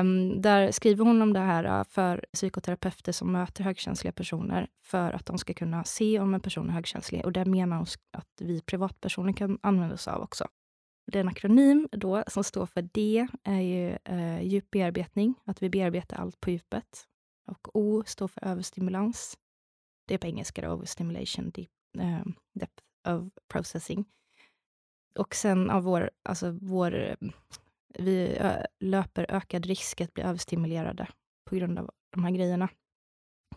Um, 0.02 0.42
där 0.42 0.72
skriver 0.72 1.06
hon 1.06 1.22
om 1.22 1.34
det 1.34 1.40
här 1.40 1.64
eh, 1.64 1.84
för 1.84 2.26
psykoterapeuter 2.34 3.12
som 3.12 3.32
möter 3.32 3.64
högkänsliga 3.64 4.12
personer, 4.12 4.68
för 4.84 5.12
att 5.12 5.26
de 5.26 5.38
ska 5.38 5.54
kunna 5.54 5.84
se 5.84 6.20
om 6.20 6.34
en 6.34 6.42
person 6.42 6.70
är 6.70 6.74
högkänslig. 6.74 7.26
Och 7.26 7.32
det 7.32 7.46
menar 7.46 7.78
hon 7.78 7.86
att 8.18 8.28
vi 8.42 8.62
privatpersoner 8.62 9.34
kan 9.34 9.60
använda 9.64 9.96
oss 9.96 10.08
av 10.08 10.22
också. 10.22 10.48
Det 11.12 11.20
är 11.20 11.22
en 11.24 11.30
akronym 11.30 11.88
då 11.92 12.24
som 12.28 12.44
står 12.44 12.66
för 12.66 12.82
D, 12.82 13.28
är 13.44 13.62
ju 13.62 13.98
uh, 14.10 14.42
djup 14.44 14.72
bearbetning, 14.72 15.36
att 15.46 15.64
vi 15.64 15.70
bearbetar 15.70 16.18
allt 16.18 16.42
på 16.42 16.50
djupet. 16.50 17.06
Och 17.48 17.76
O 17.76 18.04
står 18.06 18.28
för 18.28 18.46
överstimulans, 18.46 19.38
det 20.10 20.14
är 20.16 20.18
på 20.18 20.28
engelska 20.28 20.62
då, 20.62 20.68
overstimulation, 20.74 21.50
deep, 21.50 21.70
um, 21.98 22.34
depth 22.54 22.84
of 23.08 23.24
processing. 23.48 24.06
Och 25.18 25.36
sen 25.36 25.70
av 25.70 25.84
vår, 25.84 26.12
alltså 26.24 26.58
vår, 26.62 27.16
vi 27.98 28.40
löper 28.80 29.26
ökad 29.30 29.66
risk 29.66 30.02
att 30.02 30.14
bli 30.14 30.24
överstimulerade 30.24 31.08
på 31.50 31.56
grund 31.56 31.80
av 31.80 31.92
de 32.10 32.24
här 32.24 32.32
grejerna. 32.32 32.70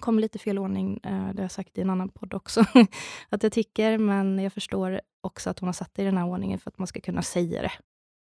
kom 0.00 0.18
lite 0.18 0.38
fel 0.38 0.58
ordning, 0.58 1.00
eh, 1.02 1.28
det 1.28 1.38
har 1.38 1.44
jag 1.44 1.50
sagt 1.50 1.78
i 1.78 1.80
en 1.80 1.90
annan 1.90 2.08
podd 2.08 2.34
också, 2.34 2.64
att 3.28 3.42
jag 3.42 3.52
tycker, 3.52 3.98
men 3.98 4.38
jag 4.38 4.52
förstår 4.52 5.00
också 5.20 5.50
att 5.50 5.58
hon 5.58 5.68
har 5.68 5.72
satt 5.72 5.94
det 5.94 6.02
i 6.02 6.04
den 6.04 6.16
här 6.16 6.26
ordningen 6.26 6.58
för 6.58 6.70
att 6.70 6.78
man 6.78 6.86
ska 6.86 7.00
kunna 7.00 7.22
säga 7.22 7.62
det. 7.62 7.72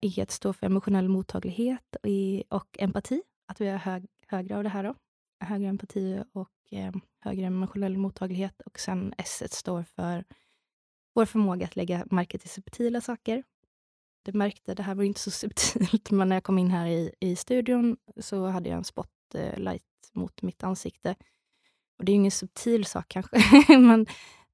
E 0.02 0.26
står 0.30 0.54
för 0.54 0.66
emotionell 0.66 1.10
mottaglighet 1.10 1.96
och 2.50 2.80
empati, 2.80 3.22
att 3.48 3.62
vi 3.62 3.68
har 3.68 3.78
hög, 3.78 4.08
högre 4.28 4.58
av 4.58 4.64
det 4.64 4.70
här 4.70 4.84
då. 4.84 4.96
Högre 5.40 5.68
empati 5.68 6.24
och 6.34 6.50
eh, 6.72 6.92
högre 7.20 7.46
emotionell 7.46 7.98
mottaglighet 7.98 8.62
och 8.62 8.80
sen 8.80 9.14
S 9.18 9.54
står 9.54 9.84
för 9.84 10.24
vår 11.14 11.26
förmåga 11.26 11.66
att 11.66 11.76
lägga 11.76 12.06
märke 12.12 12.38
till 12.38 12.50
subtila 12.50 13.02
saker. 13.02 13.44
Det 14.24 14.34
märkte, 14.34 14.74
det 14.74 14.84
här 14.84 14.96
var 14.96 15.04
inte 15.04 15.20
så 15.20 15.32
subtilt, 15.48 16.12
men 16.12 16.30
när 16.30 16.36
jag 16.36 16.44
kom 16.44 16.58
in 16.60 16.72
här 16.72 16.86
i, 16.86 17.14
i 17.20 17.36
studion 17.36 17.98
så 18.18 18.46
hade 18.46 18.70
jag 18.70 18.78
en 18.78 18.84
spotlight 18.84 19.84
eh, 20.16 20.20
mot 20.20 20.42
mitt 20.42 20.64
ansikte. 20.64 21.16
Och 21.98 22.06
Det 22.06 22.12
är 22.12 22.16
ingen 22.16 22.32
subtil 22.32 22.86
sak 22.86 23.06
kanske, 23.08 23.38
men 23.80 24.06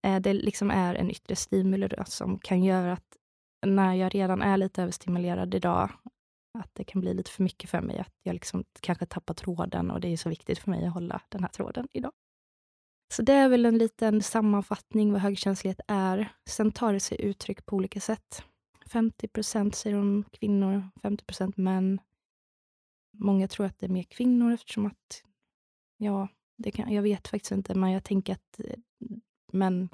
eh, 0.02 0.20
det 0.20 0.34
liksom 0.34 0.72
är 0.72 0.96
en 0.96 1.12
yttre 1.12 1.36
stimulus 1.36 2.12
som 2.12 2.40
kan 2.40 2.64
göra 2.64 2.94
att 2.94 3.18
när 3.66 3.94
jag 3.94 4.16
redan 4.16 4.42
är 4.42 4.58
lite 4.58 4.82
överstimulerad 4.82 5.56
idag 5.56 5.90
att 6.60 6.70
det 6.74 6.84
kan 6.84 7.02
bli 7.02 7.14
lite 7.14 7.32
för 7.32 7.44
mycket 7.44 7.70
för 7.70 7.82
mig. 7.82 8.00
Att 8.00 8.14
jag 8.24 8.34
liksom 8.34 8.64
kanske 8.80 9.06
tappar 9.06 9.34
tråden 9.34 9.92
och 9.92 10.02
det 10.02 10.08
är 10.08 10.18
så 10.18 10.30
viktigt 10.30 10.60
för 10.60 10.72
mig 10.72 10.86
att 10.86 10.94
hålla 10.94 11.22
den 11.30 11.42
här 11.42 11.50
tråden 11.50 11.88
idag. 11.92 12.12
Så 13.14 13.22
det 13.22 13.34
är 13.34 13.50
väl 13.50 13.66
en 13.66 13.78
liten 13.78 14.22
sammanfattning 14.22 15.12
vad 15.12 15.22
högkänslighet 15.22 15.80
är. 15.88 16.34
Sen 16.50 16.72
tar 16.72 16.94
det 16.94 17.00
sig 17.00 17.22
uttryck 17.22 17.66
på 17.66 17.76
olika 17.76 18.00
sätt. 18.00 18.44
50 18.86 19.28
procent 19.28 19.76
säger 19.76 19.96
de 19.96 20.24
kvinnor, 20.32 20.90
50 21.02 21.26
procent 21.26 21.58
män. 21.58 22.00
Många 23.14 23.48
tror 23.48 23.66
att 23.66 23.80
det 23.80 23.86
är 23.86 23.90
mer 23.90 24.04
kvinnor 24.04 24.54
eftersom 24.54 24.86
att, 24.86 25.24
ja, 25.98 26.28
det 26.58 26.72
kan, 26.72 26.94
jag 26.94 27.02
vet 27.02 27.28
faktiskt 27.28 27.52
inte, 27.52 27.76
men 27.76 27.92
jag 27.92 28.04
tänker 28.04 28.34
att 28.34 28.60
eh, 28.60 28.80
män 29.52 29.90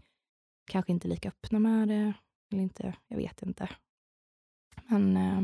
kanske 0.65 0.91
inte 0.91 1.07
är 1.07 1.09
lika 1.09 1.29
öppna 1.29 1.59
med 1.59 1.87
det. 1.87 2.13
Eller 2.51 2.63
inte, 2.63 2.95
jag 3.07 3.17
vet 3.17 3.41
inte. 3.41 3.69
Men 4.87 5.17
eh, 5.17 5.41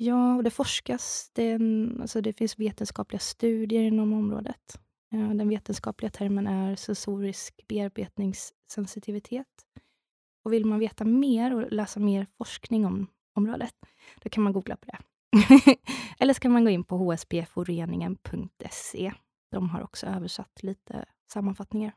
ja, 0.00 0.36
och 0.36 0.44
det 0.44 0.50
forskas. 0.50 1.30
Det, 1.32 1.50
en, 1.50 1.98
alltså 2.00 2.20
det 2.20 2.32
finns 2.32 2.58
vetenskapliga 2.58 3.20
studier 3.20 3.82
inom 3.82 4.12
området. 4.12 4.80
Eh, 5.12 5.30
den 5.30 5.48
vetenskapliga 5.48 6.10
termen 6.10 6.46
är 6.46 6.76
sensorisk 6.76 7.60
bearbetningssensitivitet. 7.68 9.46
Och 10.44 10.52
vill 10.52 10.64
man 10.64 10.78
veta 10.78 11.04
mer 11.04 11.54
och 11.54 11.72
läsa 11.72 12.00
mer 12.00 12.26
forskning 12.38 12.86
om 12.86 13.06
området, 13.34 13.74
då 14.22 14.28
kan 14.28 14.42
man 14.42 14.52
googla 14.52 14.76
på 14.76 14.86
det. 14.86 14.98
Eller 16.18 16.34
så 16.34 16.40
kan 16.40 16.52
man 16.52 16.64
gå 16.64 16.70
in 16.70 16.84
på 16.84 17.12
hspforeningen.se. 17.12 19.12
De 19.50 19.70
har 19.70 19.82
också 19.82 20.06
översatt 20.06 20.62
lite 20.62 21.04
sammanfattningar. 21.32 21.92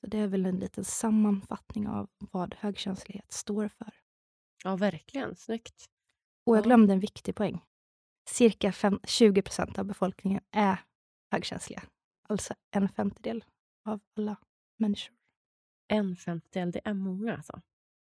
Så 0.00 0.06
Det 0.06 0.18
är 0.18 0.26
väl 0.26 0.46
en 0.46 0.58
liten 0.58 0.84
sammanfattning 0.84 1.88
av 1.88 2.08
vad 2.18 2.54
högkänslighet 2.58 3.32
står 3.32 3.68
för. 3.68 3.94
Ja, 4.64 4.76
verkligen. 4.76 5.36
Snyggt. 5.36 5.90
Och 6.46 6.56
jag 6.56 6.64
glömde 6.64 6.92
en 6.92 7.00
viktig 7.00 7.34
poäng. 7.34 7.64
Cirka 8.28 8.72
5, 8.72 9.00
20 9.04 9.42
procent 9.42 9.78
av 9.78 9.84
befolkningen 9.84 10.40
är 10.50 10.78
högkänsliga. 11.30 11.82
Alltså 12.28 12.54
en 12.70 12.88
femtedel 12.88 13.44
av 13.84 14.00
alla 14.16 14.36
människor. 14.76 15.14
En 15.88 16.16
femtedel, 16.16 16.70
det 16.70 16.80
är 16.84 16.94
många 16.94 17.36
alltså? 17.36 17.60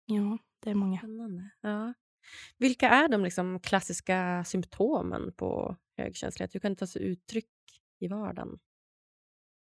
Ja, 0.05 0.37
det 0.59 0.69
är 0.69 0.75
många. 0.75 1.49
Ja. 1.61 1.93
Vilka 2.57 2.89
är 2.89 3.07
de 3.07 3.23
liksom 3.23 3.59
klassiska 3.59 4.43
symptomen 4.47 5.33
på 5.33 5.77
högkänslighet? 5.97 6.55
Hur 6.55 6.59
kan 6.59 6.71
det 6.71 6.79
ta 6.79 6.87
sig 6.87 7.01
uttryck 7.01 7.49
i 7.99 8.07
vardagen? 8.07 8.59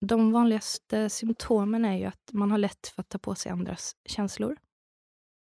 De 0.06 0.32
vanligaste 0.32 1.10
symptomen 1.10 1.86
är 1.86 1.98
ju 1.98 2.06
att 2.06 2.34
man 2.34 2.52
har 2.52 2.58
lätt 2.58 2.88
för 2.88 3.02
att 3.02 3.10
ta 3.10 3.18
på 3.18 3.36
sig 3.36 3.52
andras 3.52 3.96
känslor. 4.06 4.58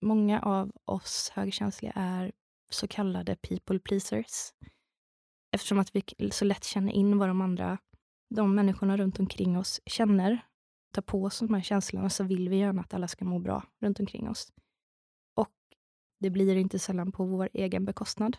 Många 0.01 0.41
av 0.41 0.71
oss 0.85 1.29
högkänsliga 1.29 1.93
är 1.95 2.31
så 2.73 2.87
kallade 2.87 3.35
people 3.35 3.79
pleasers. 3.79 4.53
Eftersom 5.51 5.79
att 5.79 5.95
vi 5.95 6.31
så 6.31 6.45
lätt 6.45 6.63
känner 6.63 6.91
in 6.91 7.17
vad 7.17 7.29
de 7.29 7.41
andra 7.41 7.77
de 8.35 8.55
människorna 8.55 8.97
runt 8.97 9.19
omkring 9.19 9.57
oss 9.57 9.81
känner, 9.85 10.45
tar 10.91 11.01
på 11.01 11.23
oss 11.23 11.39
de 11.39 11.53
här 11.53 11.61
känslorna, 11.61 12.09
så 12.09 12.23
vill 12.23 12.49
vi 12.49 12.57
gärna 12.57 12.81
att 12.81 12.93
alla 12.93 13.07
ska 13.07 13.25
må 13.25 13.39
bra 13.39 13.63
runt 13.79 13.99
omkring 13.99 14.29
oss. 14.29 14.53
Och 15.35 15.55
det 16.19 16.29
blir 16.29 16.55
inte 16.55 16.79
sällan 16.79 17.11
på 17.11 17.25
vår 17.25 17.49
egen 17.53 17.85
bekostnad. 17.85 18.37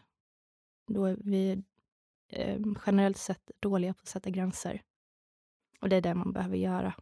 Då 0.87 1.05
är 1.05 1.17
vi 1.25 1.63
eh, 2.29 2.61
generellt 2.87 3.17
sett 3.17 3.51
dåliga 3.61 3.95
på 3.95 4.01
att 4.01 4.09
sätta 4.09 4.31
gränser. 4.31 4.83
Och 5.81 5.89
det 5.89 5.97
är 5.97 6.01
det 6.01 6.15
man 6.15 6.33
behöver 6.33 6.57
göra 6.57 6.95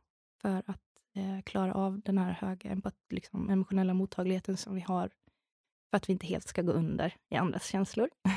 för 0.43 0.63
att 0.67 0.83
eh, 1.15 1.43
klara 1.45 1.75
av 1.75 2.01
den 2.01 2.19
här 2.19 2.33
höga 2.33 2.81
liksom, 3.11 3.51
emotionella 3.51 3.95
mottagligheten 3.95 4.57
som 4.57 4.75
vi 4.75 4.81
har, 4.81 5.11
för 5.91 5.97
att 5.97 6.09
vi 6.09 6.13
inte 6.13 6.27
helt 6.27 6.49
ska 6.49 6.63
gå 6.63 6.73
under 6.73 7.15
i 7.31 7.37
andras 7.37 7.67
känslor. 7.67 8.11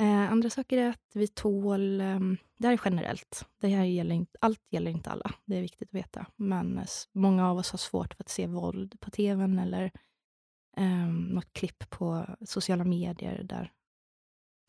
Eh, 0.00 0.32
andra 0.32 0.50
saker 0.50 0.78
är 0.78 0.88
att 0.88 1.10
vi 1.14 1.28
tål... 1.28 2.00
Eh, 2.00 2.20
det 2.58 2.66
här 2.66 2.72
är 2.72 2.80
generellt. 2.84 3.46
Det 3.60 3.68
här 3.68 3.84
gäller 3.84 4.14
inte, 4.14 4.38
allt 4.40 4.62
gäller 4.70 4.90
inte 4.90 5.10
alla. 5.10 5.34
Det 5.44 5.56
är 5.56 5.60
viktigt 5.60 5.88
att 5.88 5.94
veta. 5.94 6.26
Men 6.36 6.78
eh, 6.78 6.84
många 7.12 7.50
av 7.50 7.58
oss 7.58 7.70
har 7.70 7.78
svårt 7.78 8.14
för 8.14 8.22
att 8.22 8.28
se 8.28 8.46
våld 8.46 9.00
på 9.00 9.10
tvn 9.10 9.58
eller 9.58 9.90
eh, 10.76 11.06
något 11.08 11.52
klipp 11.52 11.90
på 11.90 12.26
sociala 12.46 12.84
medier 12.84 13.42
där 13.42 13.72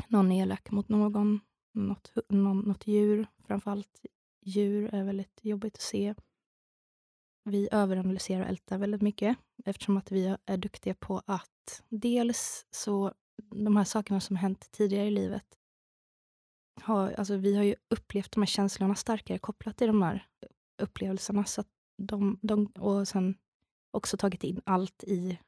någon 0.08 0.32
är 0.32 0.44
elak 0.44 0.72
mot 0.72 0.90
någon. 0.90 1.40
Något, 1.74 2.13
någon, 2.30 2.60
något 2.60 2.88
djur, 2.88 3.28
framförallt 3.48 4.06
djur, 4.42 4.94
är 4.94 5.04
väldigt 5.04 5.40
jobbigt 5.42 5.75
att 5.75 5.82
se. 5.82 6.16
Vi 7.44 7.70
överanalyserar 7.72 8.42
och 8.42 8.50
ältar 8.50 8.78
väldigt 8.78 9.01
mycket 9.01 9.38
eftersom 9.66 9.98
att 9.98 10.12
vi 10.12 10.36
är 10.46 10.58
duktiga 10.58 10.94
på 10.94 11.22
att 11.25 11.50
dels 11.89 12.65
så 12.72 13.13
de 13.51 13.77
här 13.77 13.84
sakerna 13.84 14.20
som 14.20 14.36
hänt 14.36 14.72
tidigare 14.72 15.08
i 15.08 15.12
livet. 15.12 15.46
Har, 16.82 17.12
alltså 17.12 17.36
vi 17.36 17.56
har 17.56 17.63
ju 17.63 17.75
upplevt 17.89 18.32
de 18.32 18.41
här 18.41 18.48
känslorna 18.48 18.96
starkare 18.96 19.39
kopplat 19.39 19.77
till 19.77 19.88
de 19.88 20.01
här 20.01 20.27
upplevelserna. 20.82 21.46
Så 21.46 21.63
de, 21.98 22.39
de, 22.41 22.65
och 22.65 23.08
sen 23.08 23.36
också 23.91 24.18
tagit 24.18 24.44
in 24.44 24.62
allt 24.65 25.03
i, 25.03 25.39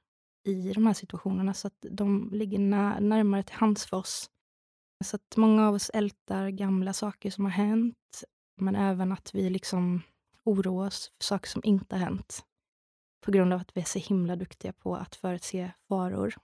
i 0.43 0.73
de 0.73 0.85
här 0.85 0.93
situationerna, 0.93 1.53
så 1.53 1.67
att 1.67 1.85
de 1.91 2.29
ligger 2.33 2.59
när, 2.59 2.99
närmare 2.99 3.43
till 3.43 3.55
hands 3.55 3.85
för 3.85 3.97
oss. 3.97 4.29
Så 5.03 5.15
att 5.15 5.37
många 5.37 5.67
av 5.67 5.73
oss 5.75 5.89
ältar 5.89 6.49
gamla 6.49 6.93
saker 6.93 7.31
som 7.31 7.45
har 7.45 7.51
hänt, 7.51 8.23
men 8.55 8.75
även 8.75 9.11
att 9.11 9.35
vi 9.35 9.49
liksom 9.49 10.01
oroar 10.43 10.87
oss 10.87 11.11
för 11.17 11.23
saker 11.23 11.49
som 11.49 11.61
inte 11.65 11.95
har 11.95 11.99
hänt. 11.99 12.45
På 13.23 13.31
grund 13.31 13.53
av 13.53 13.59
att 13.59 13.77
vi 13.77 13.81
är 13.81 13.85
så 13.85 13.99
himla 13.99 14.35
duktiga 14.35 14.73
på 14.73 14.95
att 14.95 15.15
förutse 15.15 15.71
faror 15.87 16.35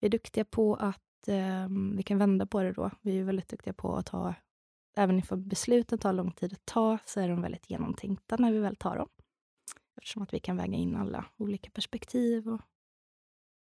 vi 0.00 0.06
är 0.06 0.10
duktiga 0.10 0.44
på 0.44 0.74
att, 0.74 1.28
eh, 1.28 1.68
vi 1.96 2.02
kan 2.02 2.18
vända 2.18 2.46
på 2.46 2.62
det 2.62 2.72
då. 2.72 2.90
Vi 3.00 3.18
är 3.18 3.24
väldigt 3.24 3.48
duktiga 3.48 3.72
på 3.72 3.96
att 3.96 4.06
ta, 4.06 4.34
även 4.96 5.22
om 5.30 5.48
besluten 5.48 5.98
tar 5.98 6.12
lång 6.12 6.32
tid 6.32 6.52
att 6.52 6.66
ta, 6.66 6.98
så 7.06 7.20
är 7.20 7.28
de 7.28 7.42
väldigt 7.42 7.70
genomtänkta 7.70 8.36
när 8.36 8.52
vi 8.52 8.58
väl 8.58 8.76
tar 8.76 8.96
dem. 8.96 9.08
Eftersom 9.96 10.22
att 10.22 10.34
vi 10.34 10.40
kan 10.40 10.56
väga 10.56 10.74
in 10.74 10.96
alla 10.96 11.24
olika 11.36 11.70
perspektiv. 11.70 12.48
Och 12.48 12.60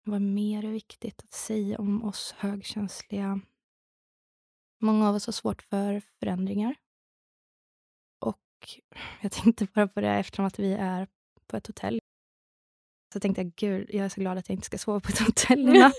vad 0.05 0.23
mer 0.23 0.65
är 0.65 0.71
viktigt 0.71 1.23
att 1.23 1.33
säga 1.33 1.79
om 1.79 2.05
oss 2.05 2.35
högkänsliga? 2.39 3.41
Många 4.79 5.09
av 5.09 5.15
oss 5.15 5.27
har 5.27 5.33
svårt 5.33 5.63
för 5.63 6.03
förändringar. 6.21 6.75
Och 8.19 8.81
jag 9.23 9.33
tänkte 9.33 9.67
bara 9.75 9.89
på 9.89 10.01
det 10.01 10.11
eftersom 10.11 10.45
att 10.45 10.59
vi 10.59 10.73
är 10.73 11.09
på 11.47 11.57
ett 11.57 11.67
hotell. 11.67 12.02
Så 13.13 13.21
tänkte 13.21 13.43
jag, 13.43 13.53
gud, 13.55 13.87
jag 13.91 14.05
är 14.05 14.09
så 14.09 14.21
glad 14.21 14.39
att 14.39 14.49
jag 14.49 14.57
inte 14.57 14.67
ska 14.67 14.79
sova 14.79 15.01
på 15.01 15.09
ett 15.09 15.19
hotell 15.19 15.69
i 15.69 15.79
natt. 15.79 15.95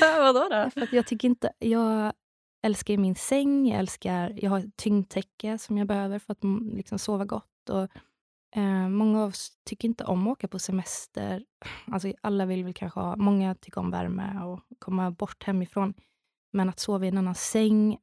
Vadå 0.00 0.48
då? 0.50 0.70
För 0.70 0.94
jag 0.94 1.06
tycker 1.06 1.28
inte, 1.28 1.52
jag 1.58 2.12
älskar 2.62 2.96
min 2.96 3.14
säng, 3.14 3.68
jag 3.68 3.78
älskar, 3.78 4.38
jag 4.42 4.50
har 4.50 4.64
tyngdtäcke 4.76 5.58
som 5.58 5.78
jag 5.78 5.86
behöver 5.86 6.18
för 6.18 6.32
att 6.32 6.44
liksom 6.72 6.98
sova 6.98 7.24
gott. 7.24 7.70
Och, 7.70 7.88
eh, 8.56 8.88
många 8.88 9.22
av 9.22 9.28
oss 9.28 9.52
tycker 9.64 9.88
inte 9.88 10.04
om 10.04 10.26
att 10.26 10.32
åka 10.32 10.48
på 10.48 10.58
semester. 10.58 11.44
Alltså, 11.86 12.12
alla 12.20 12.46
vill 12.46 12.64
väl 12.64 12.74
kanske 12.74 13.00
ha, 13.00 13.16
många 13.16 13.54
tycker 13.54 13.80
om 13.80 13.90
värme 13.90 14.40
och 14.44 14.60
komma 14.78 15.10
bort 15.10 15.44
hemifrån. 15.44 15.94
Men 16.52 16.68
att 16.68 16.80
sova 16.80 17.04
i 17.04 17.08
en 17.08 17.18
annan 17.18 17.34
säng, 17.34 17.98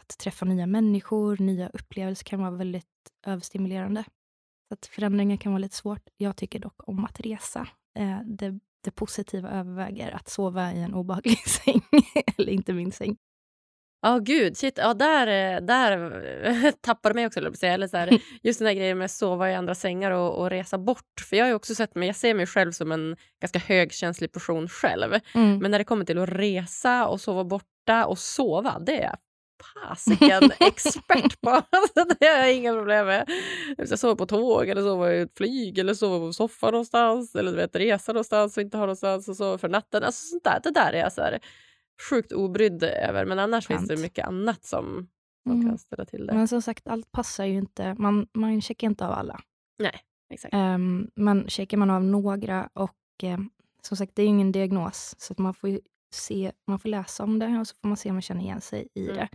att 0.00 0.18
träffa 0.18 0.44
nya 0.44 0.66
människor, 0.66 1.36
nya 1.36 1.68
upplevelser 1.68 2.24
kan 2.24 2.40
vara 2.40 2.50
väldigt 2.50 2.86
överstimulerande. 3.26 4.04
Så 4.74 4.78
att 4.78 4.86
förändringar 4.86 5.36
kan 5.36 5.52
vara 5.52 5.60
lite 5.60 5.76
svårt. 5.76 6.02
Jag 6.16 6.36
tycker 6.36 6.58
dock 6.58 6.88
om 6.88 7.04
att 7.04 7.20
resa. 7.20 7.68
Eh, 7.98 8.18
det, 8.24 8.58
det 8.84 8.90
positiva 8.90 9.50
överväger 9.50 10.10
att 10.10 10.28
sova 10.28 10.72
i 10.72 10.82
en 10.82 10.94
obehaglig 10.94 11.38
säng, 11.46 11.82
eller 12.36 12.52
inte 12.52 12.72
min 12.72 12.92
säng. 12.92 13.16
Ja, 14.02 14.16
oh, 14.16 14.22
gud. 14.22 14.56
Shit. 14.56 14.78
Ja, 14.78 14.94
där, 14.94 15.60
där 15.60 16.72
tappar 16.80 17.10
du 17.10 17.14
mig 17.14 17.26
också. 17.26 17.40
Eller 17.62 17.86
så 17.86 17.96
här, 17.96 18.18
just 18.42 18.58
den 18.58 18.68
här 18.68 18.74
grejen 18.74 18.98
med 18.98 19.04
att 19.04 19.10
sova 19.10 19.50
i 19.50 19.54
andra 19.54 19.74
sängar 19.74 20.10
och, 20.10 20.38
och, 20.38 20.50
resa 20.50 20.78
bort. 20.78 21.20
För 21.28 21.36
Jag 21.36 21.46
har 21.46 21.52
också 21.52 21.74
sett 21.74 21.94
mig, 21.94 22.06
jag 22.06 22.16
ser 22.16 22.34
mig 22.34 22.46
själv 22.46 22.72
som 22.72 22.92
en 22.92 23.16
ganska 23.40 23.58
högkänslig 23.58 24.32
person 24.32 24.68
själv. 24.68 25.14
Mm. 25.34 25.58
Men 25.58 25.70
när 25.70 25.78
det 25.78 25.84
kommer 25.84 26.04
till 26.04 26.18
att 26.18 26.28
resa 26.28 27.06
och 27.06 27.20
sova 27.20 27.44
borta 27.44 28.06
och 28.06 28.18
sova, 28.18 28.78
det 28.78 29.02
är 29.02 29.14
fasiken 29.62 30.50
expert 30.60 31.40
på. 31.40 31.50
Alltså, 31.50 32.16
det 32.20 32.26
har 32.26 32.36
jag 32.36 32.54
inga 32.54 32.72
problem 32.72 33.06
med. 33.06 33.30
Jag 33.78 33.98
sover 33.98 34.14
på 34.14 34.26
tåg, 34.26 34.68
eller 34.68 34.82
sova 34.82 35.14
i 35.14 35.20
ett 35.20 35.36
flyg 35.36 35.78
eller 35.78 35.94
sova 35.94 36.26
på 36.26 36.32
soffan 36.32 36.72
någonstans 36.72 37.34
eller 37.34 37.50
du 37.50 37.56
vet, 37.56 37.76
resa 37.76 38.12
någonstans 38.12 38.56
och 38.56 38.62
inte 38.62 38.76
ha 38.76 38.82
någonstans 38.82 39.28
att 39.28 39.36
sova 39.36 39.58
för 39.58 39.68
natten. 39.68 40.02
Alltså, 40.02 40.26
sånt 40.26 40.44
där, 40.44 40.60
det 40.62 40.70
där 40.70 40.92
är 40.92 40.98
jag 40.98 41.12
så 41.12 41.20
här, 41.20 41.38
sjukt 42.10 42.32
obrydd 42.32 42.82
över. 42.82 43.24
Men 43.24 43.38
annars 43.38 43.64
Sant. 43.64 43.78
finns 43.78 43.88
det 43.88 43.96
mycket 43.96 44.26
annat 44.26 44.64
som 44.64 45.08
man 45.44 45.56
mm. 45.56 45.68
kan 45.68 45.78
ställa 45.78 46.04
till 46.04 46.26
det. 46.26 46.34
Men 46.34 46.48
som 46.48 46.62
sagt, 46.62 46.88
allt 46.88 47.12
passar 47.12 47.44
ju 47.44 47.58
inte. 47.58 47.94
Man, 47.94 48.26
man 48.32 48.60
checkar 48.62 48.86
inte 48.86 49.06
av 49.06 49.12
alla. 49.12 49.40
Nej, 49.78 50.00
exakt. 50.30 50.54
Um, 50.54 51.10
men 51.14 51.48
checkar 51.48 51.76
man 51.76 51.90
av 51.90 52.04
några 52.04 52.68
och 52.72 53.22
um, 53.22 53.50
som 53.82 53.96
sagt, 53.96 54.12
det 54.14 54.22
är 54.22 54.26
ingen 54.26 54.52
diagnos, 54.52 55.14
så 55.18 55.32
att 55.32 55.38
man 55.38 55.54
får 55.54 55.80
se, 56.14 56.52
man 56.66 56.78
får 56.78 56.88
läsa 56.88 57.24
om 57.24 57.38
det 57.38 57.58
och 57.58 57.68
så 57.68 57.74
får 57.74 57.88
man 57.88 57.96
se 57.96 58.08
om 58.08 58.14
man 58.14 58.22
känner 58.22 58.40
igen 58.40 58.60
sig 58.60 58.88
i 58.94 59.04
mm. 59.04 59.16
det. 59.16 59.28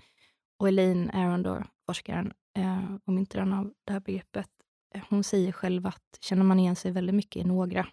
Och 0.59 0.67
Elaine 0.67 1.09
Aron, 1.09 1.43
då, 1.43 1.63
forskaren 1.85 2.33
eh, 2.57 2.95
och 3.05 3.13
myntaren 3.13 3.53
av 3.53 3.73
det 3.85 3.93
här 3.93 3.99
begreppet, 3.99 4.49
eh, 4.95 5.01
hon 5.09 5.23
säger 5.23 5.51
själv 5.51 5.87
att 5.87 6.17
känner 6.19 6.43
man 6.43 6.59
igen 6.59 6.75
sig 6.75 6.91
väldigt 6.91 7.15
mycket 7.15 7.45
i 7.45 7.47
några, 7.47 7.87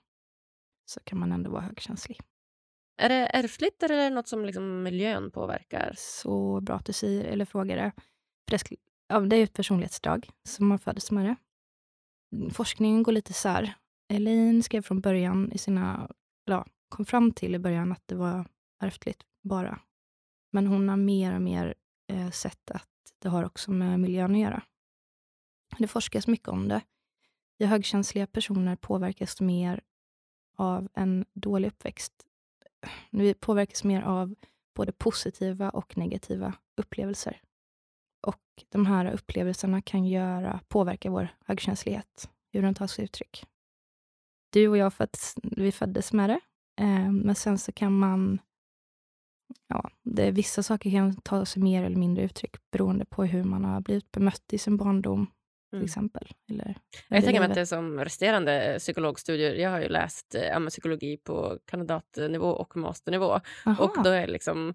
så 0.85 1.01
kan 1.01 1.19
man 1.19 1.33
ändå 1.33 1.51
vara 1.51 1.63
högkänslig. 1.63 2.21
Är 2.99 3.09
det 3.09 3.27
ärftligt 3.27 3.83
eller 3.83 3.95
är 3.95 4.11
det 4.11 4.15
något 4.15 4.29
som 4.29 4.45
liksom 4.45 4.83
miljön 4.83 5.31
påverkar? 5.31 5.95
Så 5.97 6.61
bra 6.61 6.77
att 6.77 6.87
du 6.87 6.93
säger, 6.93 7.25
eller 7.25 7.45
frågar 7.45 7.77
det. 7.77 7.93
Ja, 9.09 9.21
det 9.21 9.37
är 9.37 9.45
ett 9.45 9.53
personlighetsdrag 9.53 10.31
som 10.49 10.67
man 10.67 10.79
föds 10.79 11.11
med 11.11 11.25
det. 11.25 11.37
Forskningen 12.53 13.03
går 13.03 13.13
lite 13.13 13.31
isär. 13.31 13.75
Elaine 14.09 14.63
skrev 14.63 14.83
från 14.83 15.01
början 15.01 15.53
i 15.53 15.59
sina, 15.59 16.11
ja, 16.45 16.67
kom 16.89 17.05
fram 17.05 17.33
till 17.33 17.55
i 17.55 17.59
början 17.59 17.93
att 17.93 18.03
det 18.07 18.15
var 18.15 18.47
ärftligt 18.79 19.27
bara. 19.43 19.81
Men 20.51 20.67
hon 20.67 20.89
har 20.89 20.97
mer 20.97 21.35
och 21.35 21.43
mer 21.43 21.75
eh, 22.09 22.31
sett 22.31 22.71
att 22.71 22.89
det 23.19 23.29
har 23.29 23.45
också 23.45 23.71
med 23.71 24.01
miljön 24.01 24.35
att 24.35 24.41
göra. 24.41 24.63
Det 25.79 25.89
forskas 25.89 26.27
mycket 26.27 26.49
om 26.49 26.69
det. 26.69 26.81
Ja, 27.57 27.67
högkänsliga 27.67 28.27
personer 28.27 28.77
påverkas 28.77 29.41
mer 29.41 29.81
av 30.57 30.89
en 30.95 31.25
dålig 31.33 31.69
uppväxt. 31.69 32.13
Vi 33.11 33.35
påverkas 33.35 33.85
mer 33.85 34.03
av 34.03 34.35
både 34.75 34.93
positiva 34.93 35.71
och 35.71 35.97
negativa 35.97 36.55
upplevelser. 36.77 37.41
Och 38.21 38.65
de 38.69 38.87
här 38.87 39.13
upplevelserna 39.13 39.83
kan 39.83 40.05
göra, 40.05 40.61
påverka 40.69 41.11
vår 41.11 41.29
högkänslighet, 41.45 42.31
hur 42.53 42.63
den 42.63 42.75
tar 42.75 42.87
sig 42.87 43.05
uttryck. 43.05 43.45
Du 44.51 44.69
och 44.69 44.77
jag 44.77 44.95
föddes, 44.95 45.35
vi 45.43 45.73
föddes 45.73 46.13
med 46.13 46.31
det, 46.31 46.41
eh, 46.83 47.11
men 47.13 47.35
sen 47.35 47.59
så 47.59 47.73
kan 47.73 47.99
man... 47.99 48.41
Ja, 49.69 49.91
det, 50.03 50.31
vissa 50.31 50.63
saker 50.63 50.91
kan 50.91 51.21
ta 51.21 51.47
sig 51.47 51.63
mer 51.63 51.83
eller 51.83 51.97
mindre 51.97 52.25
uttryck 52.25 52.57
beroende 52.73 53.05
på 53.05 53.25
hur 53.25 53.45
man 53.45 53.65
har 53.65 53.81
blivit 53.81 54.11
bemött 54.11 54.53
i 54.53 54.59
sin 54.59 54.77
barndom 54.77 55.27
till 55.71 55.77
mm. 55.77 55.85
exempel. 55.85 56.29
Eller, 56.51 56.79
jag 57.09 57.25
tänker 57.25 57.41
mig 57.41 57.49
att 57.49 57.55
det 57.55 57.61
är 57.61 57.65
som 57.65 58.05
resterande 58.05 58.77
psykologstudier. 58.79 59.55
Jag 59.55 59.71
har 59.71 59.81
ju 59.81 59.89
läst 59.89 60.35
äh, 60.35 60.67
psykologi 60.67 61.17
på 61.17 61.59
kandidatnivå 61.65 62.49
och 62.49 62.77
masternivå. 62.77 63.41
Aha. 63.67 63.85
Och 63.85 64.05
då 64.05 64.11
är 64.11 64.27
liksom, 64.27 64.75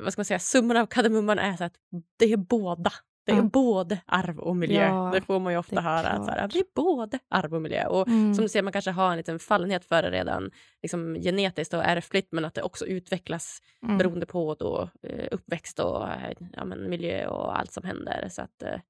vad 0.00 0.12
ska 0.12 0.20
man 0.20 0.24
säga, 0.24 0.38
summan 0.38 0.76
av 0.76 0.86
kardemumman 0.86 1.38
är 1.38 1.62
att 1.62 1.74
det 2.18 2.32
är 2.32 2.36
båda. 2.36 2.92
Det 3.24 3.32
är 3.32 3.36
ja. 3.36 3.42
både 3.42 4.00
arv 4.06 4.38
och 4.38 4.56
miljö. 4.56 4.86
Ja, 4.86 5.10
det 5.14 5.20
får 5.20 5.40
man 5.40 5.52
ju 5.52 5.58
ofta 5.58 5.80
höra. 5.80 6.08
Att 6.08 6.24
så 6.24 6.30
här, 6.30 6.48
det 6.48 6.58
är 6.58 6.64
både 6.74 7.18
arv 7.28 7.54
och 7.54 7.62
miljö. 7.62 7.86
Och 7.86 8.08
mm. 8.08 8.34
som 8.34 8.42
du 8.42 8.48
ser, 8.48 8.62
man 8.62 8.72
kanske 8.72 8.90
har 8.90 9.10
en 9.10 9.16
liten 9.16 9.38
fallenhet 9.38 9.84
för 9.84 10.02
det 10.02 10.10
redan 10.10 10.50
liksom, 10.82 11.14
genetiskt 11.14 11.74
och 11.74 11.84
ärftligt 11.84 12.32
men 12.32 12.44
att 12.44 12.54
det 12.54 12.62
också 12.62 12.86
utvecklas 12.86 13.62
mm. 13.82 13.98
beroende 13.98 14.26
på 14.26 14.54
då, 14.54 14.90
eh, 15.02 15.28
uppväxt 15.30 15.78
och 15.78 16.08
ja, 16.52 16.64
men, 16.64 16.90
miljö 16.90 17.26
och 17.26 17.58
allt 17.58 17.72
som 17.72 17.84
händer. 17.84 18.28
Så 18.28 18.42
att 18.42 18.62
eh, 18.62 18.80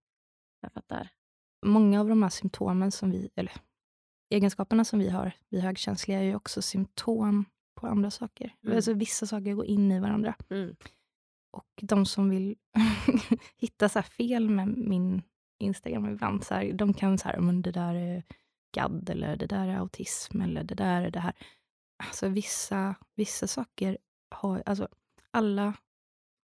jag 0.60 0.72
fattar 0.72 1.08
många 1.66 2.00
av 2.00 2.08
de 2.08 2.22
här 2.22 2.30
symptomen 2.30 2.92
som 2.92 3.10
vi, 3.10 3.30
eller 3.36 3.52
egenskaperna 4.30 4.84
som 4.84 4.98
vi 4.98 5.10
har, 5.10 5.32
vi 5.48 5.60
högkänsliga, 5.60 6.18
är 6.18 6.22
ju 6.22 6.36
också 6.36 6.62
symptom 6.62 7.44
på 7.80 7.86
andra 7.86 8.10
saker. 8.10 8.54
Mm. 8.64 8.76
Alltså, 8.76 8.92
vissa 8.92 9.26
saker 9.26 9.54
går 9.54 9.66
in 9.66 9.92
i 9.92 10.00
varandra. 10.00 10.34
Mm. 10.50 10.76
Och 11.52 11.68
de 11.82 12.06
som 12.06 12.30
vill 12.30 12.56
hitta 13.56 13.88
så 13.88 14.02
fel 14.02 14.48
med 14.50 14.68
min 14.68 15.22
Instagram 15.58 16.08
ibland, 16.08 16.44
så 16.44 16.54
här, 16.54 16.72
de 16.72 16.94
kan 16.94 17.18
säga 17.18 17.40
men 17.40 17.62
det 17.62 17.72
där 17.72 17.94
är 17.94 18.22
GAD, 18.74 19.10
eller 19.10 19.36
det 19.36 19.46
där 19.46 19.68
är 19.68 19.76
autism, 19.76 20.40
eller 20.40 20.64
det 20.64 20.74
där 20.74 21.02
är 21.02 21.10
det 21.10 21.20
här. 21.20 21.34
Alltså 22.04 22.28
vissa, 22.28 22.94
vissa 23.14 23.46
saker 23.46 23.98
har, 24.30 24.62
alltså 24.66 24.88
alla 25.30 25.74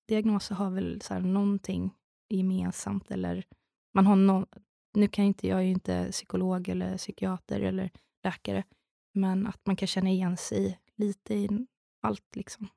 diagnoser 0.07 0.55
har 0.55 0.69
väl 0.69 1.01
så 1.01 1.13
här 1.13 1.21
någonting 1.21 1.93
gemensamt, 2.29 3.11
eller 3.11 3.45
man 3.93 4.07
har 4.07 4.15
någon, 4.15 4.45
nu 4.93 5.07
kan 5.07 5.25
inte, 5.25 5.47
jag 5.47 5.59
är 5.59 5.63
ju 5.63 5.71
inte 5.71 6.11
psykolog 6.11 6.69
eller 6.69 6.97
psykiater 6.97 7.61
eller 7.61 7.89
läkare, 8.23 8.63
men 9.13 9.47
att 9.47 9.61
man 9.65 9.75
kan 9.75 9.87
känna 9.87 10.09
igen 10.09 10.37
sig 10.37 10.79
lite 10.95 11.33
i 11.33 11.67
allt. 12.01 12.35
liksom. 12.35 12.67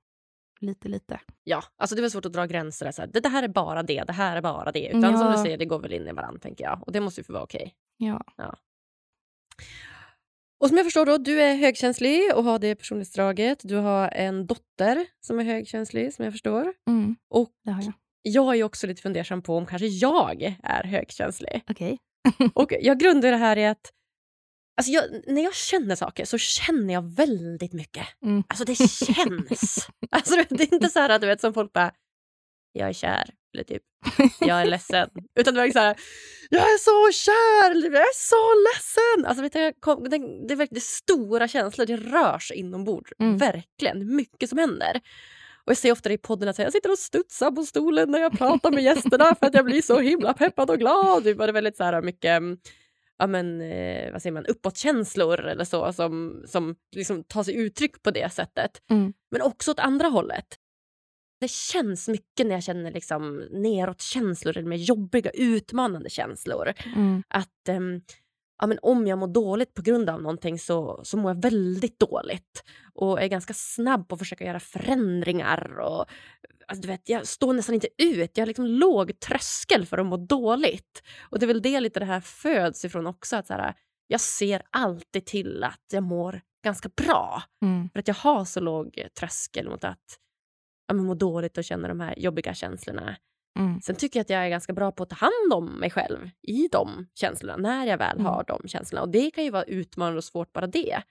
Lite, 0.61 0.89
lite. 0.89 1.21
Ja, 1.45 1.63
alltså 1.77 1.97
det 1.97 2.01
är 2.01 2.03
väl 2.03 2.11
svårt 2.11 2.25
att 2.25 2.33
dra 2.33 2.47
gränser. 2.47 2.91
Så 2.93 3.03
här, 3.03 3.09
det, 3.13 3.21
det 3.21 3.29
här 3.29 3.43
är 3.43 3.49
bara 3.49 3.83
det, 3.83 4.05
det 4.05 4.13
här 4.13 4.37
är 4.37 4.41
bara 4.41 4.73
det. 4.73 4.89
Utan 4.89 5.03
ja. 5.03 5.19
som 5.19 5.33
du 5.33 5.39
säger, 5.39 5.59
det 5.59 5.65
går 5.65 5.79
väl 5.79 5.93
in 5.93 6.09
i 6.09 6.13
varandra, 6.13 6.41
tänker 6.41 6.65
jag. 6.65 6.83
Och 6.87 6.93
det 6.93 7.01
måste 7.01 7.21
ju 7.21 7.25
få 7.25 7.33
vara 7.33 7.43
okej. 7.43 7.75
Okay. 7.99 8.09
Ja. 8.09 8.25
ja. 8.37 8.57
Och 10.61 10.69
som 10.69 10.77
jag 10.77 10.87
förstår 10.87 11.07
då, 11.07 11.19
du 11.19 11.43
är 11.43 11.55
högkänslig 11.55 12.21
och 12.35 12.45
har 12.45 12.59
det 12.59 12.75
personlighetsdraget. 12.75 13.61
Du 13.63 13.77
har 13.77 14.09
en 14.09 14.47
dotter 14.47 15.07
som 15.21 15.39
är 15.41 15.45
högkänslig, 15.45 16.15
som 16.15 16.25
jag 16.25 16.35
förstår. 16.35 16.73
Mm, 16.89 17.17
och 17.31 17.51
det 17.65 17.71
har 17.71 17.83
jag. 17.83 17.93
Jag 18.23 18.57
är 18.57 18.65
också 18.65 18.87
lite 18.87 19.03
fundersam 19.03 19.43
på 19.43 19.57
om 19.57 19.67
kanske 19.67 19.87
jag 19.87 20.57
är 20.63 20.85
högkänslig. 20.85 21.63
Okay. 21.71 21.99
och 22.55 22.73
jag 22.81 22.99
grundar 22.99 23.31
det 23.31 23.37
här 23.37 23.57
i 23.57 23.67
att 23.67 23.93
Alltså 24.77 24.93
jag, 24.93 25.05
när 25.27 25.43
jag 25.43 25.55
känner 25.55 25.97
saker 25.97 26.25
så 26.25 26.39
känner 26.39 26.95
jag 26.95 27.03
väldigt 27.15 27.73
mycket. 27.73 28.07
Mm. 28.23 28.45
Alltså 28.49 28.65
det 28.65 28.75
känns. 28.75 29.89
alltså 30.11 30.37
det 30.49 30.65
är 30.65 30.75
inte 30.75 30.89
så 30.89 31.01
här 31.01 31.19
du 31.19 31.27
vet, 31.27 31.41
som 31.41 31.55
folk 31.55 31.73
bara, 31.73 31.93
jag 32.73 32.89
är 32.89 32.93
kär, 32.93 33.31
eller 33.55 33.65
typ, 33.65 33.83
jag 34.41 34.61
är 34.61 34.65
ledsen. 34.65 35.11
Utan 35.39 35.55
det 35.55 35.63
är 35.63 35.71
så 35.71 35.79
här, 35.79 35.97
jag 36.51 36.63
är 36.63 36.79
så 36.79 37.13
kär, 37.13 37.71
eller 37.71 37.91
jag 37.91 38.03
är 38.03 38.15
så 38.15 38.55
ledsen. 38.69 39.27
Alltså 39.27 39.43
vet 39.43 39.53
du, 39.53 39.73
kom, 39.81 40.05
det, 40.05 40.19
det, 40.49 40.55
är 40.55 40.57
verkligen 40.57 40.81
stora 40.81 41.49
känslor, 41.49 41.87
det 41.87 41.97
rör 41.97 42.39
sig 42.39 42.57
inombords. 42.57 43.13
Mm. 43.19 43.39
Verkligen, 43.39 44.17
mycket 44.17 44.49
som 44.49 44.59
händer. 44.59 45.01
Och 45.65 45.71
jag 45.71 45.77
säger 45.77 45.93
ofta 45.93 46.13
i 46.13 46.19
podden 46.19 46.49
att 46.49 46.59
jag 46.59 46.73
sitter 46.73 46.91
och 46.91 46.99
studsar 46.99 47.51
på 47.51 47.63
stolen 47.63 48.11
när 48.11 48.19
jag 48.19 48.39
pratar 48.39 48.71
med 48.71 48.85
gästerna 48.85 49.35
för 49.35 49.47
att 49.47 49.55
jag 49.55 49.65
blir 49.65 49.83
så 49.83 49.99
himla 50.01 50.35
peppad 50.35 50.71
och 50.71 50.79
glad. 50.79 51.25
Det 51.25 51.35
var 51.35 51.49
väldigt 51.49 51.77
så 51.77 51.85
här 51.85 52.03
mycket 52.03 52.43
ja, 53.19 53.27
men, 53.27 53.61
eh, 53.61 54.13
vad 54.13 54.23
säger 54.23 54.33
man, 54.33 54.47
uppåtkänslor 54.47 55.41
eller 55.41 55.65
så 55.65 55.93
som, 55.93 56.43
som 56.47 56.77
liksom 56.97 57.25
tar 57.25 57.43
sig 57.43 57.57
uttryck 57.57 58.03
på 58.03 58.11
det 58.11 58.33
sättet. 58.33 58.71
Mm. 58.91 59.13
Men 59.31 59.43
också 59.43 59.71
åt 59.71 59.79
andra 59.79 60.09
hållet. 60.09 60.47
Det 61.41 61.51
känns 61.51 62.09
mycket 62.09 62.47
när 62.47 62.55
jag 62.55 62.63
känner 62.63 62.93
liksom 62.93 63.37
neråt-känslor 63.51 64.57
eller 64.57 64.69
mer 64.69 64.77
jobbiga, 64.77 65.31
utmanande 65.31 66.11
känslor. 66.11 66.73
Mm. 66.97 67.23
Att 67.29 67.69
um, 67.69 68.01
ja, 68.59 68.67
men 68.67 68.79
om 68.83 69.07
jag 69.07 69.19
mår 69.19 69.29
dåligt 69.29 69.75
på 69.75 69.83
grund 69.83 70.11
av 70.11 70.23
någonting 70.23 70.59
så, 70.59 71.01
så 71.05 71.17
mår 71.17 71.31
jag 71.31 71.43
väldigt 71.43 71.99
dåligt 71.99 72.65
och 72.95 73.23
är 73.23 73.27
ganska 73.27 73.55
snabb 73.55 74.09
på 74.09 74.15
att 74.15 74.19
försöka 74.19 74.45
göra 74.45 74.61
förändringar. 74.61 75.79
Och, 75.79 76.07
alltså, 76.67 76.83
du 76.83 76.89
vet, 76.89 77.09
jag 77.09 77.27
står 77.27 77.53
nästan 77.53 77.75
inte 77.75 77.89
ut. 77.99 78.31
Jag 78.37 78.43
har 78.43 78.47
liksom 78.47 78.67
låg 78.67 79.21
tröskel 79.21 79.87
för 79.87 79.99
att 79.99 80.07
må 80.07 80.17
dåligt. 80.17 81.03
Och 81.31 81.39
det 81.39 81.45
är 81.45 81.49
väl 81.49 81.63
det 81.63 81.81
lite 81.81 82.01
det 82.01 82.07
här 82.07 82.21
föds 82.21 82.85
ifrån 82.85 83.07
också. 83.07 83.37
Att 83.37 83.47
så 83.47 83.53
här, 83.53 83.75
jag 84.07 84.21
ser 84.21 84.63
alltid 84.71 85.27
till 85.27 85.65
att 85.65 85.85
jag 85.93 86.03
mår 86.03 86.41
ganska 86.65 86.89
bra. 86.89 87.43
Mm. 87.63 87.91
För 87.91 87.99
att 87.99 88.09
jag 88.09 88.15
har 88.15 88.45
så 88.45 88.61
låg 88.61 89.09
tröskel 89.19 89.69
mot 89.69 89.85
att 89.85 90.19
ja, 90.89 90.95
må 90.95 91.15
dåligt 91.15 91.59
och 91.59 91.65
känna 91.65 91.89
de 91.89 92.01
här 92.01 92.19
jobbiga 92.19 92.55
känslorna. 92.55 93.17
Mm. 93.57 93.81
Sen 93.81 93.97
tycker 93.97 94.19
jag 94.19 94.23
att 94.25 94.31
jag 94.31 94.45
är 94.45 94.49
ganska 94.49 94.73
bra 94.73 94.93
på 94.93 95.03
att 95.03 95.11
ta 95.11 95.17
hand 95.17 95.53
om 95.53 95.81
mig 95.81 95.91
själv 95.91 96.31
i 96.43 96.69
de 96.73 97.07
känslorna, 97.15 97.57
när 97.57 97.87
jag 97.87 97.99
väl 97.99 98.19
mm. 98.19 98.27
har 98.27 98.45
de 98.45 98.69
känslorna. 98.69 99.03
Och 99.03 99.09
det 99.09 99.31
kan 99.31 99.45
ju 99.45 99.51
vara 99.51 99.65
utmanande 99.65 100.19
och 100.19 100.25
svårt 100.25 100.53
bara 100.53 100.67
det. 100.67 101.03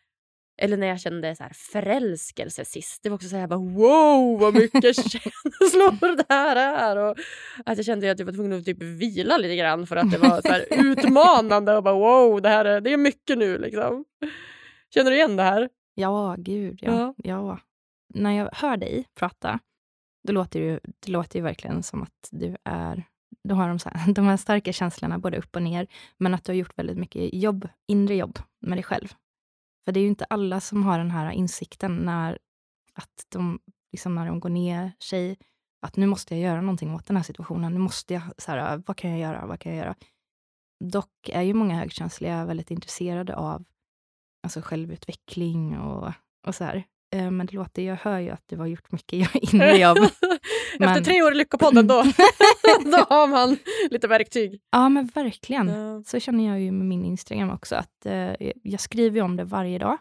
Eller 0.58 0.78
när 0.78 0.88
jag 0.88 1.00
kände 1.00 1.36
så 1.36 1.44
här 1.44 1.52
förälskelse 1.54 2.66
sist. 2.66 3.04
Det 3.04 3.10
var 3.10 3.16
också 3.16 3.28
så 3.28 3.36
här, 3.36 3.48
bara, 3.48 3.60
wow 3.60 4.40
vad 4.40 4.54
mycket 4.54 4.96
känslor 5.12 6.16
det 6.16 6.26
här 6.30 6.56
är. 6.56 6.98
Och 6.98 7.18
att 7.66 7.78
jag 7.78 7.86
kände 7.86 8.12
att 8.12 8.20
jag 8.20 8.26
var 8.26 8.34
tvungen 8.34 8.60
att 8.60 8.66
typ 8.66 8.82
vila 8.82 9.38
lite 9.38 9.56
grann 9.56 9.88
för 9.88 9.96
att 9.96 10.12
det 10.12 10.18
var 10.18 10.42
så 10.42 10.48
här 10.48 10.66
utmanande. 10.86 11.78
Och 11.78 11.84
bara, 11.84 11.96
wow, 11.96 12.42
det 12.42 12.50
här 12.50 12.66
är, 12.66 12.82
det 12.82 12.94
är 12.94 12.98
mycket 12.98 13.38
nu. 13.38 13.58
Liksom. 13.58 14.06
Känner 14.94 15.12
du 15.12 15.18
igen 15.18 15.36
det 15.36 15.44
här? 15.44 15.70
Ja, 15.96 16.36
gud 16.38 16.80
ja. 16.82 16.92
ja. 16.92 17.14
ja. 17.24 17.60
När 18.14 18.32
jag 18.32 18.50
hör 18.54 18.78
dig 18.78 19.06
prata 19.20 19.60
då 20.26 20.34
låter 20.34 20.60
det, 20.60 20.66
ju, 20.66 20.80
det 21.00 21.12
låter 21.12 21.40
ju 21.40 21.44
verkligen 21.44 21.84
som 21.84 22.04
att 22.04 22.30
du 22.32 22.58
är 22.64 23.04
du 23.44 23.54
har 23.54 23.68
de, 23.68 23.80
så 23.80 23.90
här, 23.90 24.14
de 24.14 24.26
här 24.26 24.38
starka 24.38 24.74
känslorna 24.74 25.20
både 25.20 25.38
upp 25.38 25.56
och 25.56 25.62
ner, 25.62 25.88
men 26.18 26.34
att 26.34 26.44
du 26.44 26.52
har 26.52 26.58
gjort 26.58 26.78
väldigt 26.78 26.98
mycket 26.98 27.34
jobb, 27.34 27.68
inre 27.88 28.16
jobb 28.16 28.40
med 28.62 28.78
dig 28.78 28.84
själv. 28.84 29.08
För 29.86 29.92
det 29.92 30.00
är 30.00 30.02
ju 30.02 30.08
inte 30.08 30.26
alla 30.26 30.60
som 30.62 30.84
har 30.84 30.98
den 30.98 31.12
här 31.12 31.32
insikten 31.32 31.96
när, 31.96 32.38
att 32.94 33.26
de, 33.30 33.60
liksom 33.92 34.16
när 34.16 34.26
de 34.26 34.40
går 34.40 34.50
ner 34.50 34.92
sig, 35.00 35.38
att 35.82 35.96
nu 35.96 36.08
måste 36.08 36.36
jag 36.36 36.44
göra 36.44 36.62
någonting 36.62 36.96
åt 36.96 37.06
den 37.06 37.16
här 37.16 37.24
situationen. 37.24 37.74
Nu 37.74 37.80
måste 37.80 38.14
jag, 38.14 38.24
så 38.38 38.52
här, 38.52 38.84
vad 38.86 38.98
kan 38.98 39.12
jag 39.12 39.20
göra? 39.20 39.46
Vad 39.46 39.60
kan 39.60 39.76
jag 39.76 39.86
göra? 39.86 39.96
Dock 40.84 41.30
är 41.30 41.42
ju 41.42 41.54
många 41.54 41.76
högkänsliga 41.76 42.46
väldigt 42.46 42.72
intresserade 42.72 43.36
av 43.36 43.66
alltså 44.44 44.62
självutveckling 44.62 45.80
och, 45.80 46.12
och 46.48 46.56
så 46.56 46.64
här. 46.64 46.84
Eh, 47.16 47.32
men 47.32 47.46
det 47.46 47.54
låter, 47.54 47.82
jag 47.82 47.96
hör 47.96 48.20
ju 48.20 48.30
att 48.30 48.44
du 48.46 48.58
har 48.58 48.66
gjort 48.66 48.92
mycket 48.92 49.20
jobb. 49.80 49.98
men... 50.80 50.90
Efter 50.90 51.04
tre 51.04 51.22
år 51.22 51.32
i 51.32 51.36
Lyckopodden 51.36 51.88
då, 51.88 52.04
då 52.86 52.98
har 52.98 53.28
man 53.28 53.58
lite 53.90 54.08
verktyg. 54.08 54.62
Ja 54.72 54.90
men 54.90 55.06
verkligen. 55.06 55.68
Ja. 55.68 56.04
Så 56.04 56.20
känner 56.20 56.48
jag 56.48 56.62
ju 56.62 56.72
med 56.72 56.88
min 56.88 57.06
Instagram 57.06 57.50
också. 57.50 57.76
att 57.76 58.06
eh, 58.06 58.34
Jag 58.64 58.80
skriver 58.80 59.22
om 59.22 59.36
det 59.36 59.44
varje 59.44 59.78
dag. 59.78 59.98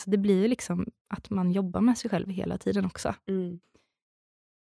Så 0.00 0.10
det 0.10 0.18
blir 0.18 0.48
liksom 0.48 0.86
att 1.08 1.30
man 1.30 1.52
jobbar 1.52 1.80
med 1.80 1.98
sig 1.98 2.10
själv 2.10 2.28
hela 2.28 2.58
tiden 2.58 2.84
också. 2.84 3.14
Mm. 3.28 3.60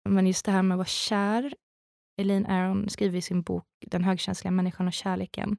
Men 0.09 0.27
just 0.27 0.45
det 0.45 0.51
här 0.51 0.63
med 0.63 0.75
att 0.75 0.77
vara 0.77 0.85
kär. 0.85 1.53
Elaine 2.21 2.45
Aron 2.45 2.89
skriver 2.89 3.17
i 3.17 3.21
sin 3.21 3.41
bok 3.41 3.65
Den 3.87 4.03
högkänsliga 4.03 4.51
människan 4.51 4.87
och 4.87 4.93
kärleken 4.93 5.57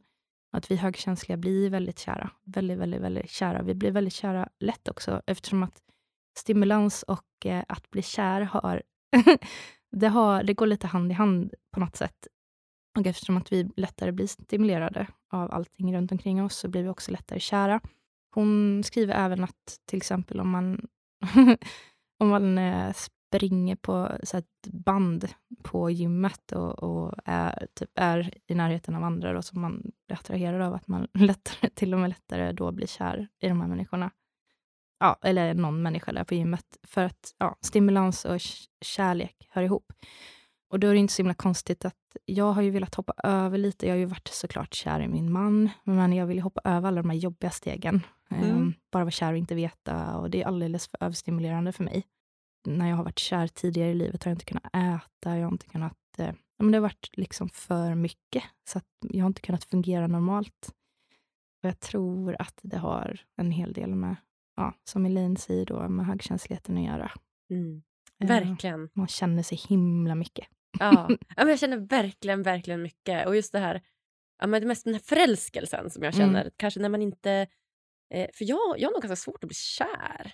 att 0.53 0.71
vi 0.71 0.77
högkänsliga 0.77 1.37
blir 1.37 1.71
väldigt 1.71 1.99
kära. 1.99 2.31
Väldigt, 2.45 2.79
väldigt, 2.79 3.01
väldigt 3.01 3.31
kära. 3.31 3.63
Vi 3.63 3.75
blir 3.75 3.91
väldigt 3.91 4.15
kära 4.15 4.49
lätt 4.61 4.89
också 4.89 5.23
eftersom 5.27 5.63
att 5.63 5.83
stimulans 6.39 7.03
och 7.03 7.47
eh, 7.47 7.65
att 7.69 7.91
bli 7.91 8.03
kär 8.03 8.41
har 8.41 8.83
det, 9.93 10.09
har, 10.09 10.43
det 10.43 10.55
går 10.55 10.67
lite 10.67 10.87
hand 10.87 11.11
i 11.11 11.15
hand 11.15 11.55
på 11.73 11.81
något 11.81 11.97
sätt. 11.97 12.27
Och 12.99 13.07
eftersom 13.07 13.37
att 13.37 13.53
vi 13.53 13.71
lättare 13.77 14.13
blir 14.13 14.27
stimulerade 14.27 15.07
av 15.33 15.55
allting 15.55 15.97
runt 15.97 16.13
omkring 16.13 16.45
oss 16.45 16.57
så 16.57 16.69
blir 16.69 16.83
vi 16.83 16.89
också 16.89 17.13
lättare 17.13 17.41
kära. 17.41 17.81
Hon 18.35 18.83
skriver 18.85 19.15
även 19.15 19.45
att 19.45 19.81
till 19.87 19.97
exempel 19.97 20.41
om 20.41 20.51
man, 20.51 20.87
om 22.19 22.29
man 22.29 22.59
eh, 22.59 22.93
springer 22.93 23.77
på 23.77 24.11
så 24.23 24.37
ett 24.37 24.67
band 24.67 25.29
på 25.63 25.91
gymmet 25.91 26.53
och, 26.53 26.83
och, 26.83 27.15
är, 27.25 27.67
typ 27.75 27.91
är 27.95 28.31
i 28.47 28.55
närheten 28.55 28.95
av 28.95 29.05
andra 29.05 29.33
då, 29.33 29.43
som 29.43 29.61
man 29.61 29.83
blir 30.07 30.19
attraherad 30.19 30.63
av, 30.63 30.75
att 30.75 30.89
man 30.89 31.09
lättare, 31.15 31.71
till 31.71 31.95
och 31.95 32.01
med 32.01 32.09
lättare 32.09 32.53
då 32.53 32.73
blir 32.73 32.87
kär 32.87 33.29
i 33.41 33.49
de 33.49 33.61
här 33.61 33.69
människorna. 33.69 34.11
Ja, 35.01 35.19
eller 35.23 35.55
någon 35.55 35.83
människa 35.83 36.13
där 36.13 36.25
på 36.25 36.35
gymmet. 36.35 36.77
För 36.83 37.05
att 37.05 37.35
ja, 37.39 37.57
stimulans 37.61 38.25
och 38.25 38.41
kärlek 38.81 39.49
hör 39.51 39.63
ihop. 39.63 39.93
Och 40.71 40.81
då 40.81 40.87
är 40.89 40.93
det 40.93 40.99
inte 40.99 41.13
så 41.13 41.23
himla 41.23 41.35
konstigt 41.35 41.85
att 41.85 42.17
jag 42.25 42.53
har 42.53 42.63
ju 42.63 42.71
velat 42.71 42.95
hoppa 42.95 43.13
över 43.23 43.59
lite. 43.59 43.87
Jag 43.87 43.93
har 43.93 43.99
ju 43.99 44.05
varit 44.05 44.29
såklart 44.29 44.75
kär 44.75 45.01
i 45.01 45.09
min 45.09 45.33
man, 45.33 45.71
men 45.85 46.13
jag 46.13 46.27
vill 46.27 46.41
hoppa 46.41 46.61
över 46.65 46.89
alla 46.89 47.03
de 47.03 47.11
här 47.11 47.17
jobbiga 47.17 47.51
stegen. 47.51 48.03
Mm. 48.31 48.51
Um, 48.51 48.75
bara 48.93 49.05
vara 49.05 49.11
kär 49.11 49.33
och 49.33 49.39
inte 49.39 49.55
veta. 49.55 50.17
Och 50.17 50.31
det 50.31 50.43
är 50.43 50.47
alldeles 50.47 50.89
för 50.89 51.05
överstimulerande 51.05 51.73
för 51.73 51.85
mig. 51.85 52.07
När 52.67 52.89
jag 52.89 52.97
har 52.97 53.05
varit 53.05 53.19
kär 53.19 53.49
tidigare 53.49 53.91
i 53.91 53.95
livet 53.95 54.25
har 54.25 54.31
jag 54.31 54.35
inte 54.35 54.45
kunnat 54.45 54.67
äta. 54.67 55.37
Jag 55.37 55.45
har 55.47 55.53
inte 55.53 55.67
kunnat... 55.67 56.19
Eh, 56.19 56.35
men 56.59 56.73
det 56.73 56.79
har 56.79 56.83
varit 56.83 57.11
liksom 57.13 57.49
för 57.49 57.95
mycket, 57.95 58.45
så 58.69 58.81
jag 59.01 59.25
har 59.25 59.27
inte 59.27 59.41
kunnat 59.41 59.65
fungera 59.65 60.07
normalt. 60.07 60.75
Och 61.63 61.69
jag 61.69 61.81
tror 61.81 62.37
att 62.39 62.61
det 62.63 62.79
har 62.79 63.21
en 63.37 63.51
hel 63.51 63.73
del 63.73 63.95
med, 63.95 64.17
ja, 64.59 64.75
som 64.85 65.07
Elaine 65.07 65.37
säger, 65.37 65.67
då, 65.67 65.89
med 65.89 66.07
högkänsligheten 66.07 66.79
att 66.79 66.85
göra. 66.85 67.11
Mm. 67.51 67.83
Verkligen. 68.19 68.81
Uh, 68.81 68.89
man 68.95 69.09
känner 69.09 69.43
sig 69.43 69.59
himla 69.69 70.15
mycket. 70.15 70.47
Ja, 70.79 71.09
ja 71.11 71.17
men 71.37 71.49
jag 71.49 71.59
känner 71.59 71.77
verkligen, 71.77 72.43
verkligen 72.43 72.83
mycket. 72.83 73.27
Och 73.27 73.37
just 73.37 73.53
det 73.53 73.59
här, 73.59 73.83
ja, 74.41 74.47
men 74.47 74.61
det 74.61 74.67
mest 74.67 74.85
den 74.85 74.95
här 74.95 75.01
förälskelsen 75.05 75.91
som 75.91 76.03
jag 76.03 76.15
mm. 76.15 76.27
känner. 76.27 76.41
Mm. 76.41 76.53
Kanske 76.57 76.81
när 76.81 76.89
man 76.89 77.03
inte... 77.03 77.47
Eh, 78.15 78.29
för 78.35 78.45
jag, 78.45 78.79
jag 78.79 78.89
har 78.89 78.93
nog 78.93 79.03
ganska 79.03 79.17
svårt 79.17 79.45
att 79.45 79.49
bli 79.49 79.55
kär. 79.55 80.33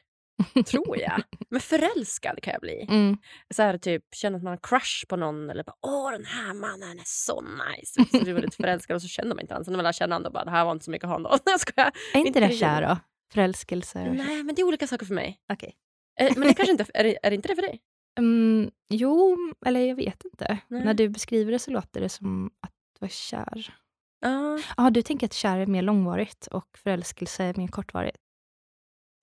tror 0.67 0.99
jag. 0.99 1.23
Men 1.51 1.61
förälskad 1.61 2.43
kan 2.43 2.53
jag 2.53 2.61
bli. 2.61 2.87
Mm. 2.89 3.17
Så 3.55 3.63
här, 3.63 3.79
typ, 3.79 4.05
känner 4.15 4.37
att 4.37 4.43
man 4.43 4.51
har 4.51 4.61
crush 4.63 5.07
på 5.09 5.17
någon 5.17 5.51
eller 5.51 5.65
bara 5.65 5.77
åh 5.87 6.11
den 6.11 6.25
här 6.25 6.55
mannen 6.55 6.99
är 6.99 7.05
så 7.07 7.41
nice. 7.41 8.05
Så 8.19 8.25
blir 8.25 8.33
man 8.33 8.43
lite 8.43 8.57
förälskad 8.57 8.95
och 8.95 9.03
så 9.03 9.09
känner 9.09 9.29
man 9.29 9.41
inte 9.41 9.55
honom. 9.55 9.65
Sen 9.65 9.73
när 9.73 9.79
man 9.79 9.85
lär 9.85 9.93
känna 9.93 10.15
honom 10.15 10.33
bara 10.33 10.45
det 10.45 10.51
här 10.51 10.65
var 10.65 10.73
inte 10.73 10.85
så 10.85 10.91
mycket 10.91 11.05
att 11.05 11.11
ha 11.11 11.17
honom. 11.17 11.39
är 11.77 12.19
inte, 12.19 12.29
inte 12.29 12.41
det 12.41 12.51
kär 12.51 12.83
då? 12.83 12.99
Förälskelse? 13.33 14.13
Nej 14.13 14.43
men 14.43 14.55
det 14.55 14.63
är 14.63 14.67
olika 14.67 14.87
saker 14.87 15.07
för 15.07 15.15
mig. 15.15 15.41
Okay. 15.53 15.73
Eh, 16.21 16.33
men 16.37 16.49
det 16.49 16.55
kanske 16.55 16.73
inte, 16.73 16.87
är, 16.95 17.05
det, 17.05 17.19
är 17.23 17.31
det 17.31 17.37
inte 17.37 17.49
det 17.49 17.55
för 17.55 17.63
dig? 17.63 17.81
Um, 18.21 18.71
jo, 18.89 19.37
eller 19.67 19.81
jag 19.81 19.97
vet 19.97 20.25
inte. 20.25 20.59
Nej. 20.69 20.85
När 20.85 20.95
du 20.95 21.09
beskriver 21.09 21.53
det 21.53 21.59
så 21.59 21.71
låter 21.71 22.01
det 22.01 22.09
som 22.09 22.51
att 22.61 22.73
vara 23.01 23.11
kär. 23.11 23.75
Ja. 24.21 24.29
Ah. 24.29 24.59
Ah, 24.77 24.91
du 24.91 25.03
tänker 25.03 25.27
att 25.27 25.33
kär 25.33 25.59
är 25.59 25.67
mer 25.67 25.83
långvarigt 25.83 26.47
och 26.47 26.79
förälskelse 26.79 27.45
är 27.45 27.55
mer 27.55 27.69
kortvarigt? 27.69 28.19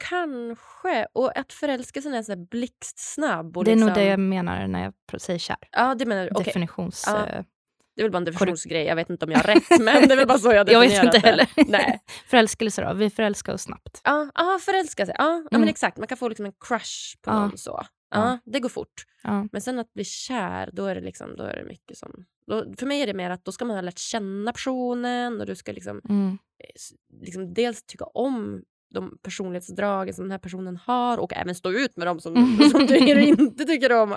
Kanske. 0.09 1.07
Och 1.13 1.37
att 1.37 1.53
förälskelsen 1.53 2.13
är 2.13 2.23
så 2.23 2.35
blixtsnabb. 2.35 3.57
Och 3.57 3.65
det 3.65 3.71
är 3.71 3.75
liksom... 3.75 3.87
nog 3.87 3.97
det 3.97 4.05
jag 4.05 4.19
menar 4.19 4.67
när 4.67 4.83
jag 4.83 5.21
säger 5.21 5.39
kär. 5.39 5.57
Ja, 5.71 5.95
det 5.95 6.05
menar 6.05 6.23
du. 6.23 6.31
Okay. 6.31 6.43
Definitions... 6.43 7.03
Ja. 7.07 7.43
Det 8.01 8.03
är 8.03 8.07
väl 8.07 8.11
bara 8.11 8.17
en 8.17 8.25
definitionsgrej. 8.25 8.85
Jag 8.85 8.95
vet 8.95 9.09
inte 9.09 9.25
om 9.25 9.31
jag 9.31 9.39
har 9.39 9.43
rätt, 9.43 9.69
men 9.79 10.07
det 10.07 10.13
är 10.13 10.17
väl 10.17 10.27
bara 10.27 10.37
så 10.37 10.51
jag 10.51 10.65
definierar 10.65 10.93
Jag 10.93 11.03
vet 11.03 11.15
inte 11.15 11.27
heller. 11.27 11.47
Nej. 11.67 12.01
Förälskelse 12.27 12.81
då? 12.81 12.93
Vi 12.93 13.09
förälskar 13.09 13.53
oss 13.53 13.61
snabbt. 13.61 14.01
Ja, 14.03 14.31
ah, 14.33 14.59
förälska 14.59 15.05
sig. 15.05 15.15
Ja, 15.17 15.29
mm. 15.31 15.47
men 15.51 15.67
exakt. 15.67 15.97
Man 15.97 16.07
kan 16.07 16.17
få 16.17 16.27
liksom 16.27 16.45
en 16.45 16.53
crush 16.67 17.17
på 17.21 17.31
ah. 17.31 17.39
någon 17.39 17.57
så. 17.57 17.85
Ja, 18.11 18.39
det 18.45 18.59
går 18.59 18.69
fort. 18.69 19.05
Ja. 19.23 19.47
Men 19.51 19.61
sen 19.61 19.79
att 19.79 19.93
bli 19.93 20.03
kär, 20.03 20.69
då 20.73 20.85
är 20.85 20.95
det, 20.95 21.01
liksom, 21.01 21.35
då 21.35 21.43
är 21.43 21.55
det 21.55 21.63
mycket 21.63 21.97
som... 21.97 22.25
Då, 22.47 22.65
för 22.77 22.85
mig 22.85 23.01
är 23.01 23.07
det 23.07 23.13
mer 23.13 23.29
att 23.29 23.45
då 23.45 23.51
ska 23.51 23.65
man 23.65 23.77
ha 23.77 23.81
lärt 23.81 23.99
känna 23.99 24.53
personen 24.53 25.41
och 25.41 25.47
du 25.47 25.55
ska 25.55 25.71
liksom, 25.71 26.01
mm. 26.09 26.37
Eh, 26.63 27.21
liksom 27.21 27.53
dels 27.53 27.83
tycka 27.83 28.05
om 28.05 28.61
de 28.93 29.17
personlighetsdragen 29.23 30.13
som 30.13 30.23
den 30.23 30.31
här 30.31 30.39
personen 30.39 30.77
har 30.77 31.17
och 31.17 31.33
även 31.33 31.55
stå 31.55 31.71
ut 31.71 31.97
med 31.97 32.07
dem 32.07 32.19
som, 32.19 32.57
som 32.71 32.85
du 32.85 33.23
inte 33.23 33.65
tycker 33.65 33.91
om. 33.91 34.15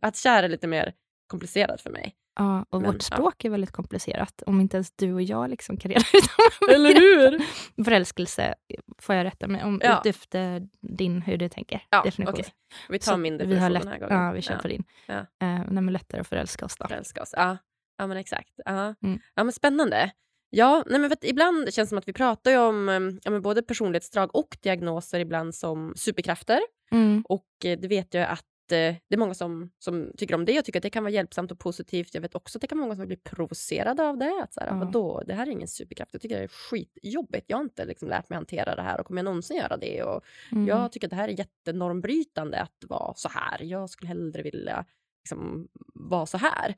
Att 0.00 0.16
kär 0.16 0.42
är 0.42 0.48
lite 0.48 0.66
mer 0.66 0.92
komplicerat 1.26 1.80
för 1.80 1.90
mig. 1.90 2.14
Ja, 2.38 2.66
och 2.70 2.82
Men, 2.82 2.92
vårt 2.92 3.02
språk 3.02 3.34
ja. 3.38 3.48
är 3.48 3.50
väldigt 3.50 3.70
komplicerat. 3.70 4.42
Om 4.46 4.60
inte 4.60 4.76
ens 4.76 4.92
du 4.96 5.12
och 5.12 5.22
jag 5.22 5.50
liksom 5.50 5.76
kan 5.76 5.90
reda 5.90 6.00
ut 6.00 6.70
Eller 6.74 6.94
hur? 6.94 7.44
Förälskelse 7.84 8.54
får 8.98 9.14
jag 9.14 9.24
rätta 9.24 9.48
mig 9.48 9.64
om 9.64 9.80
ja. 9.84 10.02
efter 10.04 10.68
din, 10.80 11.22
hur 11.22 11.36
du 11.36 11.48
tänker. 11.48 11.82
Ja, 11.90 12.02
definition. 12.02 12.34
Okay. 12.34 12.50
Vi 12.88 12.98
tar 12.98 13.16
min 13.16 13.38
definition 13.38 13.56
vi 13.56 13.62
har 13.62 13.70
lätt, 13.70 13.82
den 13.82 13.92
här 13.92 13.98
gången. 13.98 14.24
Ja, 14.24 14.32
vi 14.32 14.42
kör 14.42 14.54
ja. 14.54 14.60
på 14.60 14.68
din. 14.68 14.84
Ja. 15.06 15.18
Uh, 15.18 15.26
nej, 15.40 15.82
men 15.82 15.92
lättare 15.92 16.20
att 16.20 16.28
förälska 16.28 16.64
oss 16.64 16.76
då. 16.76 16.88
Förälska 16.88 17.22
oss, 17.22 17.34
ja. 17.36 17.56
Ja, 17.98 18.06
men 18.06 18.16
exakt. 18.16 18.52
Ja, 18.64 18.94
mm. 19.02 19.20
ja 19.34 19.44
men 19.44 19.52
spännande. 19.52 20.10
Ja, 20.50 20.82
nej 20.86 21.00
men 21.00 21.12
ibland 21.22 21.74
känns 21.74 21.74
det 21.74 21.86
som 21.86 21.98
att 21.98 22.08
vi 22.08 22.12
pratar 22.12 22.58
om 22.58 22.88
eh, 22.88 23.00
ja, 23.22 23.40
både 23.40 23.62
personlighetsdrag 23.62 24.36
och 24.36 24.56
diagnoser 24.62 25.20
ibland 25.20 25.54
som 25.54 25.94
superkrafter. 25.96 26.60
Mm. 26.90 27.24
Och 27.28 27.46
eh, 27.64 27.78
det 27.78 27.88
vet 27.88 28.14
jag 28.14 28.28
att 28.28 28.44
det 28.68 29.00
är 29.08 29.16
många 29.16 29.34
som, 29.34 29.70
som 29.78 30.12
tycker 30.16 30.34
om 30.34 30.44
det 30.44 30.58
och 30.58 30.64
tycker 30.64 30.78
att 30.78 30.82
det 30.82 30.90
kan 30.90 31.02
vara 31.02 31.12
hjälpsamt 31.12 31.50
och 31.50 31.58
positivt. 31.58 32.14
Jag 32.14 32.20
vet 32.20 32.34
också 32.34 32.58
att 32.58 32.60
det 32.60 32.66
kan 32.66 32.78
vara 32.78 32.86
många 32.86 32.96
som 32.96 33.06
blir 33.06 33.16
provocerade 33.16 34.08
av 34.08 34.18
det. 34.18 34.40
Att 34.42 34.54
så 34.54 34.60
här, 34.60 34.68
mm. 34.68 34.80
vadå, 34.80 35.22
det 35.26 35.34
här 35.34 35.46
är 35.46 35.50
ingen 35.50 35.68
superkraft. 35.68 36.12
Jag 36.12 36.22
tycker 36.22 36.38
det 36.38 36.44
är 36.44 36.48
skitjobbigt. 36.48 37.44
Jag 37.48 37.56
har 37.56 37.64
inte 37.64 37.84
liksom 37.84 38.08
lärt 38.08 38.28
mig 38.28 38.36
hantera 38.36 38.76
det 38.76 38.82
här 38.82 39.00
och 39.00 39.06
kommer 39.06 39.18
jag 39.18 39.24
någonsin 39.24 39.56
göra 39.56 39.76
det? 39.76 40.02
Och 40.02 40.24
mm. 40.52 40.66
Jag 40.66 40.92
tycker 40.92 41.06
att 41.06 41.10
det 41.10 41.16
här 41.16 41.28
är 41.28 41.38
jättenormbrytande 41.38 42.60
att 42.60 42.84
vara 42.88 43.14
så 43.14 43.28
här. 43.28 43.62
Jag 43.62 43.90
skulle 43.90 44.08
hellre 44.08 44.42
vilja 44.42 44.84
liksom, 45.24 45.68
vara 45.94 46.26
så 46.26 46.38
här. 46.38 46.74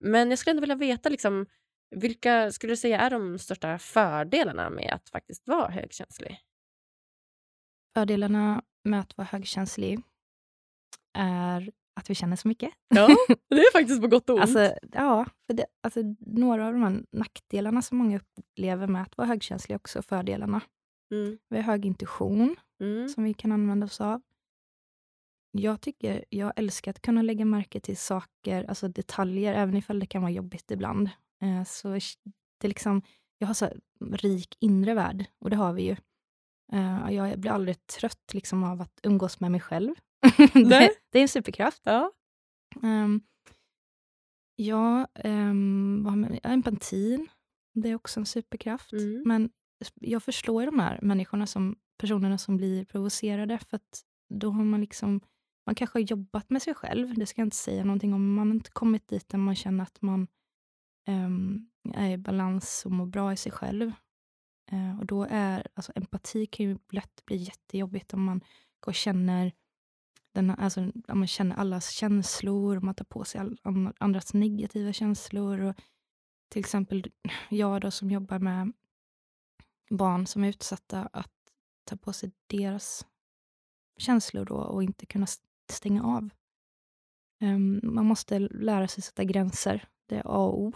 Men 0.00 0.30
jag 0.30 0.38
skulle 0.38 0.50
ändå 0.50 0.60
vilja 0.60 0.76
veta 0.76 1.08
liksom, 1.08 1.46
vilka 1.90 2.52
skulle 2.52 2.72
du 2.72 2.76
säga 2.76 3.00
är 3.00 3.10
de 3.10 3.38
största 3.38 3.78
fördelarna 3.78 4.70
med 4.70 4.92
att 4.92 5.08
faktiskt 5.08 5.48
vara 5.48 5.70
högkänslig? 5.70 6.40
Fördelarna 7.94 8.62
med 8.84 9.00
att 9.00 9.16
vara 9.16 9.28
högkänslig 9.30 10.00
är 11.16 11.70
att 12.00 12.10
vi 12.10 12.14
känner 12.14 12.36
så 12.36 12.48
mycket. 12.48 12.70
Ja, 12.88 13.08
det 13.48 13.56
är 13.56 13.72
faktiskt 13.72 14.02
på 14.02 14.08
gott 14.08 14.30
och 14.30 14.34
ont. 14.34 14.42
Alltså, 14.42 14.74
ja, 14.92 15.26
för 15.46 15.54
det, 15.54 15.66
alltså, 15.82 16.00
några 16.18 16.66
av 16.66 16.72
de 16.72 16.82
här 16.82 17.04
nackdelarna 17.12 17.82
som 17.82 17.98
många 17.98 18.20
upplever 18.36 18.86
med 18.86 19.02
att 19.02 19.16
vara 19.16 19.28
högkänslig 19.28 19.74
är 19.74 19.76
också 19.76 20.02
fördelarna. 20.02 20.60
Mm. 21.10 21.38
Vi 21.48 21.56
har 21.56 21.62
hög 21.62 21.86
intuition 21.86 22.56
mm. 22.80 23.08
som 23.08 23.24
vi 23.24 23.34
kan 23.34 23.52
använda 23.52 23.86
oss 23.86 24.00
av. 24.00 24.22
Jag 25.50 25.80
tycker, 25.80 26.24
jag 26.28 26.52
älskar 26.56 26.90
att 26.90 27.02
kunna 27.02 27.22
lägga 27.22 27.44
märke 27.44 27.80
till 27.80 27.96
saker, 27.96 28.64
alltså 28.64 28.88
detaljer, 28.88 29.54
även 29.54 29.76
ifall 29.76 30.00
det 30.00 30.06
kan 30.06 30.22
vara 30.22 30.32
jobbigt 30.32 30.70
ibland. 30.70 31.10
Eh, 31.42 31.64
så 31.64 31.88
det 32.60 32.68
liksom, 32.68 33.02
jag 33.38 33.46
har 33.46 33.54
så 33.54 33.70
rik 34.12 34.56
inre 34.60 34.94
värld, 34.94 35.24
och 35.40 35.50
det 35.50 35.56
har 35.56 35.72
vi 35.72 35.82
ju. 35.82 35.96
Eh, 36.72 37.10
jag 37.10 37.38
blir 37.38 37.50
aldrig 37.50 37.86
trött 37.86 38.34
liksom, 38.34 38.64
av 38.64 38.80
att 38.80 39.00
umgås 39.02 39.40
med 39.40 39.52
mig 39.52 39.60
själv. 39.60 39.94
det, 40.54 40.90
det, 41.10 41.18
är 41.18 41.22
en 41.22 41.28
superkraft. 41.28 41.82
Ja. 41.84 42.12
Um, 42.82 43.20
ja, 44.56 45.06
um, 45.24 46.04
vad 46.04 46.18
med, 46.18 46.40
empatin. 46.42 47.28
Det 47.74 47.88
är 47.88 47.94
också 47.94 48.20
en 48.20 48.26
superkraft. 48.26 48.92
Mm. 48.92 49.22
Men 49.26 49.50
jag 49.94 50.22
förstår 50.22 50.66
de 50.66 50.78
här 50.78 50.98
människorna 51.02 51.46
som, 51.46 51.76
personerna 51.98 52.38
som 52.38 52.56
blir 52.56 52.84
provocerade, 52.84 53.58
för 53.58 53.76
att 53.76 54.02
då 54.34 54.50
har 54.50 54.64
man 54.64 54.80
liksom 54.80 55.20
man 55.66 55.74
kanske 55.74 55.98
har 55.98 56.04
jobbat 56.04 56.50
med 56.50 56.62
sig 56.62 56.74
själv, 56.74 57.14
det 57.14 57.26
ska 57.26 57.40
jag 57.40 57.46
inte 57.46 57.56
säga 57.56 57.84
någonting 57.84 58.14
om. 58.14 58.34
Man 58.34 58.48
har 58.48 58.54
inte 58.54 58.70
kommit 58.70 59.08
dit 59.08 59.28
där 59.28 59.38
man 59.38 59.54
känner 59.54 59.82
att 59.82 60.02
man 60.02 60.28
um, 61.08 61.70
är 61.94 62.10
i 62.10 62.18
balans 62.18 62.86
och 62.86 62.92
mår 62.92 63.06
bra 63.06 63.32
i 63.32 63.36
sig 63.36 63.52
själv. 63.52 63.92
Uh, 64.72 64.98
och 65.00 65.06
då 65.06 65.26
är, 65.30 65.66
alltså 65.74 65.92
empati 65.94 66.46
kan 66.46 66.66
ju 66.66 66.78
lätt 66.92 67.24
bli 67.26 67.36
jättejobbigt 67.36 68.14
om 68.14 68.24
man 68.24 68.40
går 68.80 68.92
och 68.92 68.94
känner 68.94 69.52
den, 70.36 70.50
alltså, 70.50 70.92
man 71.08 71.26
känner 71.26 71.56
allas 71.56 71.90
känslor, 71.90 72.80
man 72.80 72.94
tar 72.94 73.04
på 73.04 73.24
sig 73.24 73.40
all, 73.40 73.58
andras 73.98 74.34
negativa 74.34 74.92
känslor. 74.92 75.60
Och 75.60 75.74
till 76.48 76.60
exempel 76.60 77.06
jag 77.50 77.80
då 77.80 77.90
som 77.90 78.10
jobbar 78.10 78.38
med 78.38 78.72
barn 79.90 80.26
som 80.26 80.44
är 80.44 80.48
utsatta, 80.48 81.08
att 81.12 81.32
ta 81.84 81.96
på 81.96 82.12
sig 82.12 82.32
deras 82.46 83.06
känslor 83.98 84.44
då 84.44 84.56
och 84.56 84.82
inte 84.82 85.06
kunna 85.06 85.26
stänga 85.72 86.04
av. 86.04 86.30
Um, 87.40 87.80
man 87.82 88.06
måste 88.06 88.38
lära 88.38 88.88
sig 88.88 89.02
sätta 89.02 89.24
gränser. 89.24 89.88
Det 90.06 90.16
är 90.16 90.22
A 90.26 90.46
och 90.46 90.60
O. 90.60 90.72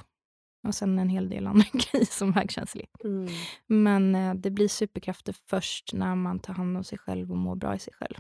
Och 0.68 0.75
sen 0.75 0.99
en 0.99 1.09
hel 1.09 1.29
del 1.29 1.46
andra 1.46 1.66
grejer 1.73 2.07
som 2.07 2.33
högkänslig. 2.33 2.90
Mm. 3.05 3.29
Men 3.66 4.14
uh, 4.14 4.35
det 4.35 4.51
blir 4.51 4.68
superkrafter 4.68 5.37
först 5.46 5.92
när 5.92 6.14
man 6.14 6.38
tar 6.38 6.55
hand 6.55 6.77
om 6.77 6.85
sig 6.85 6.99
själv 6.99 7.31
och 7.31 7.38
mår 7.38 7.57
bra 7.57 7.75
i 7.75 7.79
sig 7.79 7.94
själv. 7.94 8.16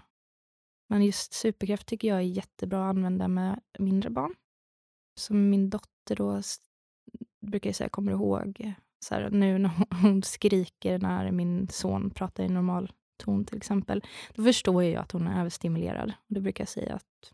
Men 0.90 1.04
just 1.04 1.32
superkraft 1.32 1.86
tycker 1.86 2.08
jag 2.08 2.16
är 2.16 2.22
jättebra 2.22 2.84
att 2.84 2.96
använda 2.96 3.28
med 3.28 3.60
mindre 3.78 4.10
barn. 4.10 4.34
Som 5.14 5.50
min 5.50 5.70
dotter 5.70 6.16
då 6.16 6.42
brukar 7.40 7.68
jag 7.68 7.74
säga, 7.74 7.88
kommer 7.88 8.12
ihåg 8.12 8.56
eh, 8.60 8.72
så 9.04 9.14
här, 9.14 9.30
nu 9.30 9.58
när 9.58 9.70
hon 10.02 10.22
skriker 10.22 10.98
när 10.98 11.30
min 11.30 11.68
son 11.68 12.10
pratar 12.10 12.44
i 12.44 12.48
normal 12.48 12.92
ton 13.16 13.44
till 13.44 13.56
exempel, 13.56 14.04
då 14.34 14.44
förstår 14.44 14.84
jag 14.84 15.02
att 15.02 15.12
hon 15.12 15.26
är 15.26 15.40
överstimulerad. 15.40 16.12
Då 16.26 16.40
brukar 16.40 16.62
jag 16.62 16.68
säga 16.68 16.94
att 16.94 17.32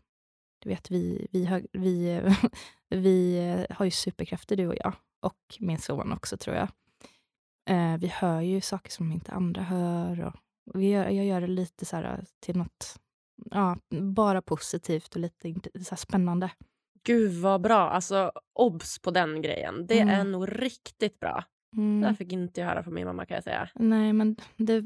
du 0.59 0.69
vet, 0.69 0.91
vi, 0.91 1.27
vi, 1.31 1.45
har, 1.45 1.67
vi, 1.71 2.21
vi 2.89 3.37
eh, 3.37 3.75
har 3.75 3.85
ju 3.85 3.91
superkrafter 3.91 4.55
du 4.55 4.67
och 4.67 4.75
jag, 4.75 4.93
och 5.19 5.57
min 5.59 5.77
son 5.77 6.13
också 6.13 6.37
tror 6.37 6.55
jag. 6.55 6.69
Eh, 7.69 7.97
vi 7.97 8.07
hör 8.07 8.41
ju 8.41 8.61
saker 8.61 8.91
som 8.91 9.11
inte 9.11 9.31
andra 9.31 9.61
hör. 9.61 10.33
Och 10.65 10.81
vi 10.81 10.89
gör, 10.89 11.09
jag 11.09 11.25
gör 11.25 11.41
det 11.41 11.47
lite 11.47 11.85
så 11.85 11.95
här, 11.95 12.03
eh, 12.03 12.25
till 12.39 12.57
något 12.57 12.99
ja, 13.51 13.77
bara 13.89 14.41
positivt 14.41 15.15
och 15.15 15.21
lite 15.21 15.53
så 15.85 15.95
spännande. 15.95 16.51
Gud 17.03 17.41
vad 17.41 17.61
bra. 17.61 17.89
Alltså 17.89 18.31
obs 18.53 18.99
på 18.99 19.11
den 19.11 19.41
grejen. 19.41 19.87
Det 19.87 19.99
mm. 19.99 20.19
är 20.19 20.23
nog 20.23 20.61
riktigt 20.61 21.19
bra. 21.19 21.43
Mm. 21.75 22.01
Det 22.01 22.15
fick 22.15 22.31
inte 22.31 22.61
jag 22.61 22.67
höra 22.67 22.83
från 22.83 22.93
min 22.93 23.05
mamma 23.05 23.25
kan 23.25 23.35
jag 23.35 23.43
säga. 23.43 23.69
Nej, 23.75 24.13
men 24.13 24.35
det, 24.57 24.85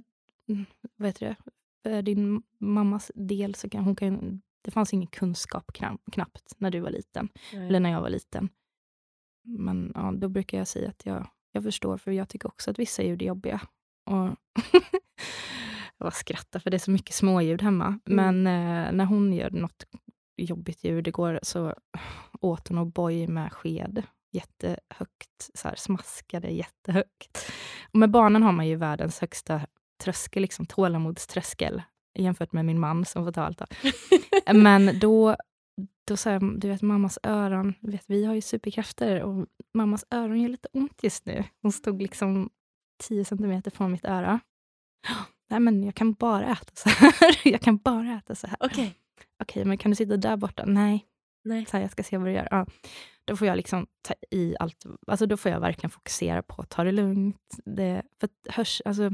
vet 0.98 1.20
du, 1.20 1.36
för 1.84 2.02
din 2.02 2.44
mammas 2.58 3.12
del 3.16 3.56
så 3.56 3.70
kan 3.70 3.84
hon 3.84 3.96
kan, 3.96 4.42
det 4.62 4.72
fanns 4.72 4.94
ingen 4.94 5.08
kunskap 5.08 5.72
knappt 6.12 6.54
när 6.58 6.72
du 6.72 6.80
var 6.80 6.90
liten, 6.90 7.30
Nej. 7.54 7.68
eller 7.68 7.80
när 7.80 7.92
jag 7.92 8.02
var 8.02 8.10
liten. 8.10 8.50
Men 9.44 9.92
ja, 9.96 10.14
då 10.16 10.30
brukar 10.30 10.58
jag 10.58 10.68
säga 10.68 10.90
att 10.90 11.06
jag, 11.06 11.28
jag 11.52 11.64
förstår, 11.64 11.98
för 11.98 12.12
jag 12.12 12.30
tycker 12.30 12.48
också 12.48 12.72
att 12.72 12.80
vissa 12.80 13.04
ljud 13.04 13.22
är 13.22 13.26
jobbiga. 13.26 13.62
Och 14.06 14.30
jag 16.06 16.16
skrattar, 16.16 16.60
för 16.60 16.70
det 16.70 16.78
är 16.78 16.80
så 16.80 16.92
mycket 16.92 17.16
småljud 17.16 17.62
hemma. 17.62 17.86
Mm. 17.86 18.00
Men 18.06 18.48
eh, 18.48 18.92
när 18.94 19.06
hon 19.06 19.34
gör 19.34 19.50
något 19.50 19.86
jobbigt 20.38 20.84
ljud 20.84 21.08
igår 21.08 21.40
så 21.44 21.76
åt 22.42 22.68
hon 22.68 22.80
O'boy 22.80 23.28
med 23.28 23.54
sked 23.54 24.04
jättehögt, 24.32 25.50
så 25.54 25.68
här, 25.68 25.76
smaskade 25.76 26.50
jättehögt. 26.50 27.52
Och 27.94 28.00
med 28.00 28.12
barnen 28.12 28.44
har 28.44 28.52
man 28.52 28.68
ju 28.68 28.76
världens 28.76 29.20
högsta 29.20 29.62
tröskel, 30.04 30.42
liksom 30.42 30.66
tålamodströskel, 30.66 31.82
jämfört 32.20 32.52
med 32.52 32.66
min 32.66 32.80
man 32.80 33.06
som 33.06 33.26
får 33.26 33.32
ta 33.32 33.42
allt. 33.42 33.62
Men 34.54 35.00
då, 35.00 35.36
då 36.08 36.18
så 36.18 36.30
här, 36.30 36.60
du 36.60 36.68
vet 36.70 36.82
mammas 36.82 37.20
öron, 37.24 37.74
vet, 37.80 38.04
vi 38.08 38.26
har 38.26 38.34
ju 38.34 38.42
superkrafter 38.42 39.22
och 39.22 39.46
mammas 39.74 40.06
öron 40.10 40.42
gör 40.42 40.50
lite 40.50 40.68
ont 40.74 41.04
just 41.04 41.26
nu. 41.26 41.44
Hon 41.62 41.72
stod 41.72 42.02
liksom 42.02 42.50
10 43.04 43.26
centimeter 43.26 43.72
från 43.72 43.92
mitt 43.92 44.06
öra. 44.06 44.40
Nej 45.52 45.60
men 45.60 45.84
jag 45.84 45.96
kan 45.96 46.14
bara 46.14 46.52
äta 46.52 46.72
så 46.74 46.90
här. 46.90 47.14
jag 47.48 47.62
kan 47.62 47.78
bara 47.78 48.18
äta 48.18 48.36
så 48.36 48.48
här. 48.48 48.58
Okej. 48.60 48.70
Okay. 48.70 48.86
Okej, 48.86 49.62
okay, 49.62 49.66
men 49.66 49.78
kan 49.78 49.92
du 49.92 49.96
sitta 49.96 50.18
där 50.18 50.38
borta? 50.38 50.64
Nej. 50.66 51.08
Nej. 51.44 51.66
Så 51.66 51.78
här, 51.78 51.82
jag 51.82 51.92
ska 51.92 52.04
se 52.04 52.18
vad 52.18 52.28
du 52.28 52.32
gör. 52.32 52.48
Ja. 52.52 52.66
Då 53.26 53.36
får 53.36 53.48
jag 53.48 53.58
liksom 53.58 53.88
ta 54.02 54.14
i 54.32 54.56
allt. 54.60 54.86
Alltså 55.08 55.26
då 55.26 55.38
får 55.38 55.52
jag 55.52 55.60
verkligen 55.60 55.90
fokusera 55.90 56.44
på 56.44 56.62
att 56.62 56.70
ta 56.70 56.84
det 56.84 56.92
lugnt. 56.92 57.58
Det, 57.66 58.02
för 58.20 58.30
hörs, 58.52 58.82
alltså, 58.86 59.10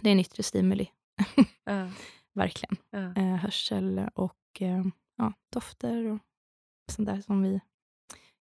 det 0.00 0.10
är 0.10 0.12
en 0.12 0.20
yttre 0.20 0.42
stimuli. 0.42 0.90
Uh. 1.70 1.90
verkligen. 2.34 2.76
Uh. 2.96 3.18
Eh, 3.18 3.36
hörsel 3.36 4.08
och 4.14 4.60
eh, 4.60 4.84
ja, 5.16 5.32
dofter 5.52 6.06
och 6.06 6.18
sånt 6.92 7.08
där 7.08 7.20
som 7.20 7.42
vi... 7.42 7.60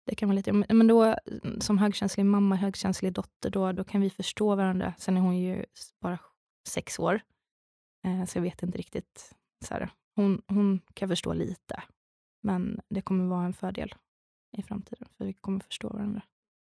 Det 0.07 0.15
kan 0.15 0.29
vara 0.29 0.37
lite... 0.37 0.53
Men 0.53 0.87
då, 0.87 1.17
som 1.61 1.79
högkänslig 1.79 2.27
mamma, 2.27 2.57
högkänslig 2.57 3.13
dotter, 3.13 3.51
då, 3.51 3.73
då 3.73 3.85
kan 3.85 4.01
vi 4.01 4.11
förstå 4.11 4.55
varandra. 4.55 4.95
Sen 4.99 5.17
är 5.17 5.21
hon 5.21 5.39
ju 5.39 5.65
bara 6.01 6.19
sex 6.67 6.99
år, 6.99 7.21
eh, 8.05 8.25
så 8.25 8.39
jag 8.39 8.43
vet 8.43 8.63
inte 8.63 8.79
riktigt. 8.79 9.35
Så 9.65 9.75
här, 9.75 9.91
hon, 10.15 10.43
hon 10.47 10.81
kan 10.95 11.09
förstå 11.09 11.33
lite, 11.33 11.83
men 12.43 12.81
det 12.89 13.03
kommer 13.03 13.25
vara 13.25 13.47
en 13.47 13.53
fördel 13.53 13.95
i 14.59 14.63
framtiden, 14.63 15.09
för 15.19 15.25
vi 15.25 15.33
kommer 15.33 15.61
förstå 15.61 15.89
varandra. 15.89 16.23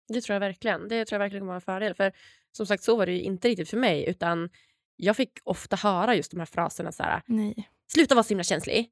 Det 0.09 0.21
tror 0.21 0.35
jag 0.35 0.41
verkligen. 0.41 0.89
Det 0.89 1.05
tror 1.05 1.17
jag 1.17 1.25
verkligen 1.25 1.41
kommer 1.41 1.53
vara 1.53 1.57
en 1.57 1.61
fördel. 1.61 1.95
För 1.95 2.13
som 2.53 2.67
sagt, 2.67 2.83
så 2.83 2.97
var 2.97 3.07
det 3.07 3.13
ju 3.13 3.23
inte 3.23 3.49
riktigt 3.49 3.69
för 3.69 3.77
mig, 3.77 4.09
utan 4.09 4.51
jag 4.97 5.17
fick 5.17 5.39
ofta 5.45 5.77
höra 5.77 6.15
just 6.15 6.31
de 6.31 6.39
här 6.39 6.47
fraserna 6.47 6.93
så 6.93 7.03
här, 7.03 7.23
Nej. 7.27 7.71
Sluta 7.93 8.15
vara 8.15 8.23
så 8.23 8.29
himla 8.29 8.45
känslig. 8.45 8.91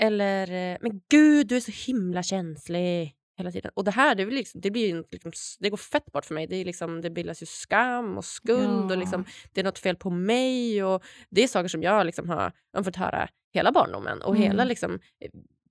Eller, 0.00 0.78
men 0.82 1.02
gud, 1.08 1.46
du 1.46 1.56
är 1.56 1.60
så 1.60 1.92
himla 1.92 2.22
känslig 2.22 3.14
hela 3.36 3.50
tiden. 3.50 3.70
Och 3.74 3.84
det 3.84 3.90
här, 3.90 4.14
det, 4.14 4.26
liksom, 4.26 4.60
det, 4.60 4.70
blir 4.70 5.04
liksom, 5.10 5.32
det 5.60 5.70
går 5.70 5.76
fett 5.76 6.12
bort 6.12 6.24
för 6.24 6.34
mig. 6.34 6.46
Det, 6.46 6.56
är 6.56 6.64
liksom, 6.64 7.00
det 7.00 7.10
bildas 7.10 7.42
ju 7.42 7.46
skam 7.46 8.16
och 8.18 8.24
skuld 8.24 8.90
ja. 8.90 8.92
och 8.92 8.98
liksom, 8.98 9.24
det 9.52 9.60
är 9.60 9.64
något 9.64 9.78
fel 9.78 9.96
på 9.96 10.10
mig. 10.10 10.84
Och 10.84 11.04
Det 11.30 11.42
är 11.42 11.48
saker 11.48 11.68
som 11.68 11.82
jag 11.82 12.06
liksom 12.06 12.28
har, 12.28 12.52
har 12.72 12.82
fått 12.82 12.96
höra 12.96 13.28
hela 13.52 13.72
barndomen 13.72 14.22
och 14.22 14.36
mm. 14.36 14.42
hela 14.42 14.64
liksom, 14.64 14.98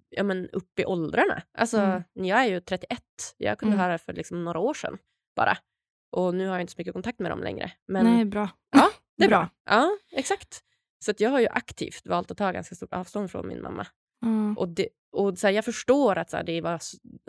ja, 0.09 0.23
men 0.23 0.49
upp 0.49 0.79
i 0.79 0.85
åldrarna. 0.85 1.41
Alltså, 1.57 1.77
mm. 1.77 2.03
Jag 2.13 2.39
är 2.39 2.45
ju 2.45 2.59
31. 2.59 2.99
Jag 3.37 3.59
kunde 3.59 3.75
mm. 3.75 3.85
höra 3.85 3.97
för 3.97 4.13
liksom 4.13 4.43
några 4.43 4.59
år 4.59 4.73
sedan 4.73 4.97
bara. 5.35 5.57
Och 6.11 6.35
nu 6.35 6.47
har 6.47 6.53
jag 6.53 6.61
inte 6.61 6.73
så 6.73 6.77
mycket 6.77 6.93
kontakt 6.93 7.19
med 7.19 7.31
dem 7.31 7.39
längre. 7.39 7.71
Men, 7.87 8.05
Nej, 8.05 8.25
bra. 8.25 8.49
Ja, 8.71 8.89
det 9.17 9.23
är 9.23 9.29
bra. 9.29 9.39
bra. 9.39 9.49
Ja, 9.65 9.97
exakt. 10.11 10.63
Så 11.05 11.13
jag 11.17 11.29
har 11.29 11.39
ju 11.39 11.47
aktivt 11.47 12.07
valt 12.07 12.31
att 12.31 12.37
ta 12.37 12.51
ganska 12.51 12.75
stort 12.75 12.93
avstånd 12.93 13.31
från 13.31 13.47
min 13.47 13.61
mamma. 13.61 13.87
Mm. 14.25 14.57
Och, 14.57 14.69
det, 14.69 14.87
och 15.13 15.37
så 15.37 15.47
här, 15.47 15.53
Jag 15.53 15.65
förstår 15.65 16.17
att 16.17 16.29
så 16.29 16.37
här, 16.37 16.43
det 16.43 16.61
var, 16.61 16.79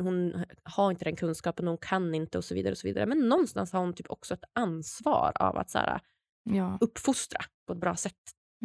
hon 0.03 0.45
har 0.63 0.91
inte 0.91 1.05
den 1.05 1.17
kunskapen, 1.17 1.67
hon 1.67 1.79
kan 1.79 2.15
inte 2.15 2.39
och 2.39 2.45
så 2.45 2.55
vidare. 2.55 2.73
och 2.73 2.79
så 2.79 2.87
vidare. 2.87 3.07
Men 3.07 3.29
någonstans 3.29 3.73
har 3.73 3.81
hon 3.81 3.95
typ 3.95 4.11
också 4.11 4.35
ett 4.35 4.45
ansvar 4.53 5.33
av 5.35 5.57
att 5.57 5.71
så 5.71 5.79
här, 5.79 6.01
ja. 6.43 6.79
uppfostra 6.81 7.41
på 7.67 7.73
ett 7.73 7.81
bra 7.81 7.97
sätt. 7.97 8.15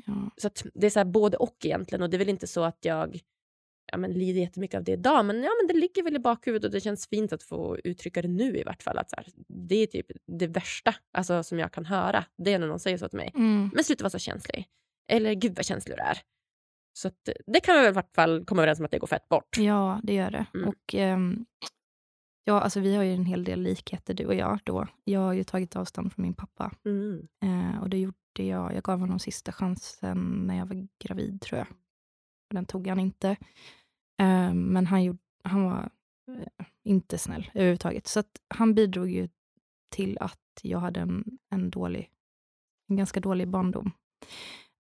Ja. 0.05 0.31
Så 0.37 0.49
det 0.73 0.85
är 0.85 0.89
så 0.89 1.05
både 1.05 1.37
och 1.37 1.57
egentligen. 1.65 2.01
Och 2.01 2.09
det 2.09 2.17
är 2.17 2.19
väl 2.19 2.29
inte 2.29 2.47
så 2.47 2.63
att 2.63 2.77
jag 2.81 3.19
ja, 3.91 3.97
men 3.97 4.11
lider 4.11 4.41
jättemycket 4.41 4.77
av 4.77 4.83
det 4.83 4.91
idag, 4.91 5.25
men, 5.25 5.43
ja, 5.43 5.51
men 5.61 5.67
det 5.67 5.81
ligger 5.81 6.03
väl 6.03 6.15
i 6.15 6.19
bakhuvudet 6.19 6.65
och 6.65 6.71
det 6.71 6.81
känns 6.81 7.07
fint 7.07 7.33
att 7.33 7.43
få 7.43 7.77
uttrycka 7.83 8.21
det 8.21 8.27
nu 8.27 8.57
i 8.57 8.63
vart 8.63 8.83
fall. 8.83 8.97
Att 8.97 9.09
så 9.09 9.15
det 9.47 9.75
är 9.75 9.87
typ 9.87 10.07
det 10.25 10.47
värsta 10.47 10.95
alltså, 11.13 11.43
som 11.43 11.59
jag 11.59 11.71
kan 11.71 11.85
höra. 11.85 12.25
Det 12.37 12.53
är 12.53 12.59
när 12.59 12.67
någon 12.67 12.79
säger 12.79 12.97
så 12.97 13.09
till 13.09 13.17
mig. 13.17 13.31
Mm. 13.35 13.69
Men 13.73 13.83
sluta 13.83 14.03
vara 14.03 14.09
så 14.09 14.19
känslig. 14.19 14.67
Eller 15.07 15.33
gud 15.33 15.55
vad 15.55 15.65
känslig 15.65 15.97
du 15.97 16.01
är. 16.01 16.17
Så 16.93 17.07
att, 17.07 17.29
det 17.47 17.59
kan 17.59 17.81
vi 17.81 17.87
i 17.87 17.91
vart 17.91 18.15
fall 18.15 18.45
komma 18.45 18.61
överens 18.61 18.79
om 18.79 18.85
att 18.85 18.91
det 18.91 18.99
går 18.99 19.07
fett 19.07 19.29
bort. 19.29 19.57
Ja, 19.57 19.99
det 20.03 20.13
gör 20.13 20.31
det. 20.31 20.45
Mm. 20.53 20.69
Och 20.69 20.93
um, 20.93 21.45
ja, 22.43 22.61
alltså, 22.61 22.79
Vi 22.79 22.95
har 22.95 23.03
ju 23.03 23.13
en 23.13 23.25
hel 23.25 23.43
del 23.43 23.61
likheter 23.61 24.13
du 24.13 24.25
och 24.25 24.35
jag. 24.35 24.59
Då. 24.63 24.87
Jag 25.03 25.19
har 25.19 25.33
ju 25.33 25.43
tagit 25.43 25.75
avstånd 25.75 26.13
från 26.13 26.23
min 26.23 26.33
pappa. 26.33 26.71
Mm. 26.85 27.27
Uh, 27.43 27.81
och 27.81 27.89
det 27.89 27.97
gjorde 27.97 28.15
jag. 28.33 28.75
Jag 28.75 28.83
gav 28.83 28.99
honom 28.99 29.19
sista 29.19 29.51
chansen 29.51 30.43
när 30.47 30.57
jag 30.57 30.65
var 30.65 30.87
gravid, 31.03 31.41
tror 31.41 31.57
jag. 31.57 31.67
Den 32.49 32.65
tog 32.65 32.87
han 32.87 32.99
inte. 32.99 33.29
Uh, 34.21 34.53
men 34.53 34.87
han, 34.87 35.03
gjorde, 35.03 35.19
han 35.43 35.63
var 35.63 35.89
uh, 36.29 36.65
inte 36.83 37.17
snäll 37.17 37.51
överhuvudtaget. 37.53 38.07
Så 38.07 38.19
att 38.19 38.41
han 38.47 38.73
bidrog 38.73 39.09
ju 39.09 39.29
till 39.89 40.17
att 40.21 40.39
jag 40.61 40.79
hade 40.79 40.99
en, 40.99 41.23
en, 41.49 41.69
dålig, 41.69 42.09
en 42.89 42.95
ganska 42.95 43.19
dålig 43.19 43.47
barndom. 43.47 43.91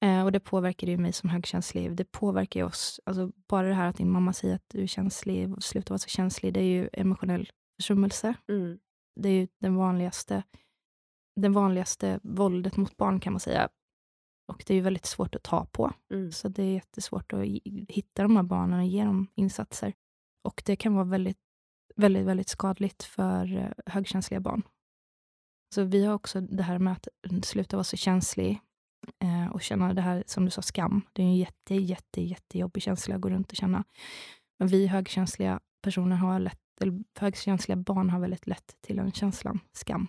Eh, 0.03 0.23
och 0.23 0.31
det 0.31 0.39
påverkar 0.39 0.87
ju 0.87 0.97
mig 0.97 1.13
som 1.13 1.29
högkänslig. 1.29 1.95
Det 1.95 2.11
påverkar 2.11 2.59
ju 2.59 2.65
oss. 2.65 2.99
Alltså, 3.05 3.31
bara 3.47 3.67
det 3.67 3.73
här 3.73 3.87
att 3.87 3.97
din 3.97 4.11
mamma 4.11 4.33
säger 4.33 4.55
att 4.55 4.65
du 4.67 4.83
är 4.83 4.87
känslig, 4.87 5.63
sluta 5.63 5.93
vara 5.93 5.99
så 5.99 6.09
känslig, 6.09 6.53
det 6.53 6.59
är 6.59 6.63
ju 6.63 6.89
emotionell 6.93 7.49
försummelse. 7.75 8.33
Mm. 8.47 8.79
Det 9.15 9.29
är 9.29 9.33
ju 9.33 9.47
den 9.61 9.75
vanligaste, 9.75 10.43
den 11.35 11.53
vanligaste 11.53 12.19
våldet 12.23 12.77
mot 12.77 12.97
barn 12.97 13.19
kan 13.19 13.33
man 13.33 13.39
säga. 13.39 13.69
Och 14.47 14.63
det 14.67 14.73
är 14.73 14.75
ju 14.75 14.81
väldigt 14.81 15.05
svårt 15.05 15.35
att 15.35 15.43
ta 15.43 15.65
på. 15.65 15.93
Mm. 16.11 16.31
Så 16.31 16.49
det 16.49 16.63
är 16.63 16.73
jättesvårt 16.73 17.33
att 17.33 17.45
hitta 17.89 18.23
de 18.23 18.35
här 18.35 18.43
barnen 18.43 18.79
och 18.79 18.85
ge 18.85 19.03
dem 19.03 19.27
insatser. 19.35 19.93
Och 20.43 20.63
det 20.65 20.75
kan 20.75 20.93
vara 20.93 21.05
väldigt, 21.05 21.37
väldigt, 21.95 22.25
väldigt 22.25 22.49
skadligt 22.49 23.03
för 23.03 23.57
eh, 23.57 23.71
högkänsliga 23.85 24.39
barn. 24.39 24.61
Så 25.75 25.83
vi 25.83 26.05
har 26.05 26.13
också 26.13 26.41
det 26.41 26.63
här 26.63 26.79
med 26.79 26.93
att 26.93 27.07
sluta 27.45 27.77
vara 27.77 27.83
så 27.83 27.97
känslig 27.97 28.61
eh, 29.19 29.47
och 29.51 29.61
känna 29.61 29.93
det 29.93 30.01
här, 30.01 30.23
som 30.27 30.45
du 30.45 30.51
sa, 30.51 30.61
skam. 30.61 31.01
Det 31.13 31.21
är 31.21 31.25
en 31.25 31.35
jätte, 31.35 31.75
jätte, 31.75 32.21
jättejobbig 32.21 32.83
känsla 32.83 33.15
att 33.15 33.21
gå 33.21 33.29
runt 33.29 33.51
och 33.51 33.57
känna. 33.57 33.83
Men 34.59 34.67
vi 34.67 34.87
högkänsliga 34.87 35.59
personer 35.81 36.15
har 36.15 36.39
lätt, 36.39 36.59
eller 36.81 37.03
högkänsliga 37.19 37.75
barn 37.75 38.09
har 38.09 38.19
väldigt 38.19 38.47
lätt 38.47 38.77
till 38.81 38.95
den 38.95 39.11
känslan, 39.11 39.59
skam. 39.73 40.07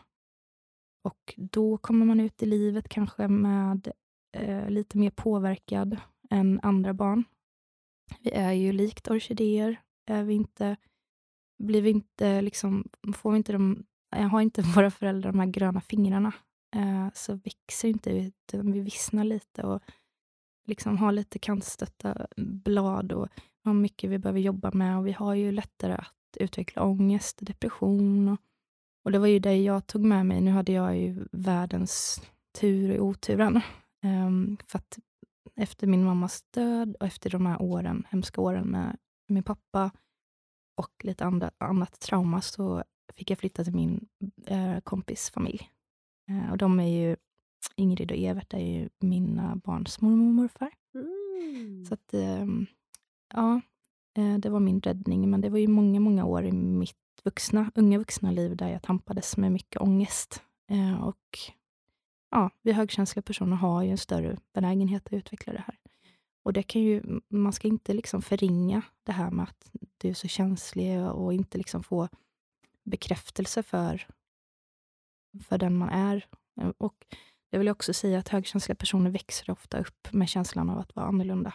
Och 1.04 1.34
då 1.36 1.78
kommer 1.78 2.06
man 2.06 2.20
ut 2.20 2.42
i 2.42 2.46
livet 2.46 2.88
kanske 2.88 3.28
med 3.28 3.92
eh, 4.36 4.70
lite 4.70 4.98
mer 4.98 5.10
påverkad 5.10 5.96
än 6.30 6.60
andra 6.62 6.94
barn. 6.94 7.24
Vi 8.20 8.30
är 8.30 8.52
ju 8.52 8.72
likt 8.72 9.08
orkidéer. 9.08 9.80
Är 10.06 10.22
vi 10.22 10.34
inte, 10.34 10.76
blir 11.58 11.82
vi 11.82 11.90
inte 11.90 12.42
liksom, 12.42 12.88
får 13.14 13.30
vi 13.30 13.36
inte 13.36 13.52
de, 13.52 13.84
har 14.30 14.40
inte 14.40 14.62
våra 14.76 14.90
föräldrar 14.90 15.32
de 15.32 15.38
här 15.38 15.46
gröna 15.46 15.80
fingrarna 15.80 16.32
eh, 16.74 17.08
så 17.14 17.34
växer 17.34 17.88
inte 17.88 18.12
vi, 18.12 18.32
utan 18.52 18.72
vi 18.72 18.80
vissnar 18.80 19.24
lite 19.24 19.62
och 19.62 19.82
liksom 20.66 20.98
har 20.98 21.12
lite 21.12 21.38
kantstötta 21.38 22.26
blad 22.36 23.12
och 23.12 23.28
har 23.64 23.74
mycket 23.74 24.10
vi 24.10 24.18
behöver 24.18 24.40
jobba 24.40 24.70
med 24.70 24.98
och 24.98 25.06
vi 25.06 25.12
har 25.12 25.34
ju 25.34 25.52
lättare 25.52 25.92
att 25.92 26.36
utveckla 26.36 26.82
ångest, 26.82 27.38
depression 27.40 28.28
och, 28.28 28.40
och 29.04 29.12
det 29.12 29.18
var 29.18 29.26
ju 29.26 29.38
det 29.38 29.56
jag 29.56 29.86
tog 29.86 30.02
med 30.02 30.26
mig. 30.26 30.40
Nu 30.40 30.50
hade 30.50 30.72
jag 30.72 30.98
ju 30.98 31.26
världens 31.32 32.22
tur 32.60 32.90
i 32.90 33.00
oturen. 33.00 33.60
Um, 34.04 34.56
för 34.66 34.78
att 34.78 34.98
efter 35.56 35.86
min 35.86 36.04
mammas 36.04 36.42
död 36.50 36.96
och 37.00 37.06
efter 37.06 37.30
de 37.30 37.46
här 37.46 37.62
åren, 37.62 38.06
hemska 38.10 38.40
åren 38.40 38.66
med 38.66 38.96
min 39.28 39.42
pappa 39.42 39.90
och 40.76 41.04
lite 41.04 41.24
andra, 41.24 41.50
annat 41.58 42.00
trauma 42.00 42.40
så 42.40 42.84
fick 43.14 43.30
jag 43.30 43.38
flytta 43.38 43.64
till 43.64 43.74
min 43.74 44.08
eh, 44.46 44.80
kompis 44.80 45.30
familj. 45.30 45.70
Eh, 46.28 46.50
och 46.50 46.58
de 46.58 46.80
är 46.80 46.88
ju 46.88 47.16
Ingrid 47.76 48.10
och 48.10 48.16
Evert 48.16 48.54
är 48.54 48.58
ju 48.58 48.88
mina 48.98 49.56
barns 49.56 50.00
mormor 50.00 50.26
och 50.26 50.34
morfar. 50.34 50.70
Mm. 50.94 51.84
Så 51.84 51.94
att, 51.94 52.14
ehm, 52.14 52.66
ja, 53.34 53.60
eh, 54.16 54.38
det 54.38 54.50
var 54.50 54.60
min 54.60 54.80
räddning. 54.80 55.30
Men 55.30 55.40
det 55.40 55.48
var 55.48 55.58
ju 55.58 55.68
många, 55.68 56.00
många 56.00 56.24
år 56.24 56.44
i 56.44 56.52
mitt 56.52 56.96
vuxna, 57.24 57.70
unga 57.74 57.98
vuxna 57.98 58.30
liv 58.30 58.56
där 58.56 58.68
jag 58.68 58.82
tampades 58.82 59.36
med 59.36 59.52
mycket 59.52 59.82
ångest. 59.82 60.42
Eh, 60.70 61.04
och 61.04 61.38
ja, 62.30 62.50
vi 62.62 62.72
högkänsliga 62.72 63.22
personer 63.22 63.56
har 63.56 63.82
ju 63.82 63.90
en 63.90 63.98
större 63.98 64.36
benägenhet 64.52 65.06
att 65.06 65.12
utveckla 65.12 65.52
det 65.52 65.64
här. 65.66 65.78
Och 66.42 66.52
det 66.52 66.62
kan 66.62 66.82
ju, 66.82 67.02
man 67.28 67.52
ska 67.52 67.68
inte 67.68 67.94
liksom 67.94 68.22
förringa 68.22 68.82
det 69.04 69.12
här 69.12 69.30
med 69.30 69.42
att 69.42 69.70
du 69.98 70.08
är 70.08 70.14
så 70.14 70.28
känslig 70.28 71.00
och 71.00 71.34
inte 71.34 71.58
liksom 71.58 71.82
få 71.82 72.08
bekräftelse 72.84 73.62
för, 73.62 74.06
för 75.40 75.58
den 75.58 75.76
man 75.76 75.88
är. 75.88 76.26
Eh, 76.60 76.68
och 76.78 77.06
jag 77.50 77.58
vill 77.58 77.68
också 77.68 77.92
säga 77.92 78.18
att 78.18 78.28
högkänsliga 78.28 78.76
personer 78.76 79.10
växer 79.10 79.50
ofta 79.50 79.80
upp 79.80 80.12
med 80.12 80.28
känslan 80.28 80.70
av 80.70 80.78
att 80.78 80.96
vara 80.96 81.06
annorlunda. 81.06 81.52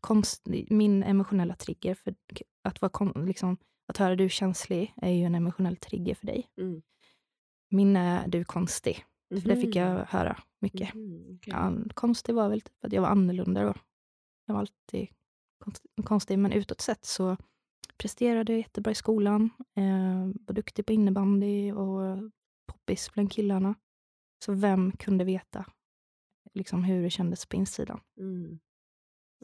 Konst, 0.00 0.42
min 0.70 1.02
emotionella 1.02 1.54
trigger 1.54 1.94
för 1.94 2.14
att, 2.62 2.82
vara, 2.82 3.12
liksom, 3.24 3.56
att 3.86 3.96
höra 3.96 4.16
du 4.16 4.24
är 4.24 4.28
känslig 4.28 4.94
är 4.96 5.10
ju 5.10 5.24
en 5.24 5.34
emotionell 5.34 5.76
trigger 5.76 6.14
för 6.14 6.26
dig. 6.26 6.50
Mm. 6.60 6.82
Min 7.70 7.96
är 7.96 8.28
du 8.28 8.40
är 8.40 8.44
konstig. 8.44 9.04
Mm. 9.30 9.42
För 9.42 9.48
det 9.48 9.60
fick 9.60 9.76
jag 9.76 10.04
höra 10.04 10.42
mycket. 10.60 10.94
Mm, 10.94 11.34
okay. 11.34 11.52
Ja, 11.52 11.72
konstig 11.94 12.34
var 12.34 12.48
väl 12.48 12.60
typ 12.60 12.84
att 12.84 12.92
jag 12.92 13.02
var 13.02 13.08
annorlunda 13.08 13.62
då. 13.62 13.74
Jag 14.46 14.54
var 14.54 14.60
alltid 14.60 15.08
konstig, 16.04 16.38
men 16.38 16.52
utåt 16.52 16.80
sett 16.80 17.04
så 17.04 17.36
presterade 17.98 18.52
jag 18.52 18.58
jättebra 18.58 18.90
i 18.90 18.94
skolan. 18.94 19.50
Eh, 19.76 20.44
var 20.46 20.52
duktig 20.52 20.86
på 20.86 20.92
innebandy 20.92 21.72
och 21.72 22.30
poppis 22.68 23.10
bland 23.14 23.32
killarna. 23.32 23.74
Så 24.44 24.52
vem 24.52 24.92
kunde 24.92 25.24
veta 25.24 25.64
liksom, 26.54 26.84
hur 26.84 27.02
det 27.02 27.10
kändes 27.10 27.46
på 27.46 27.56
insidan? 27.56 28.00
Mm. 28.20 28.58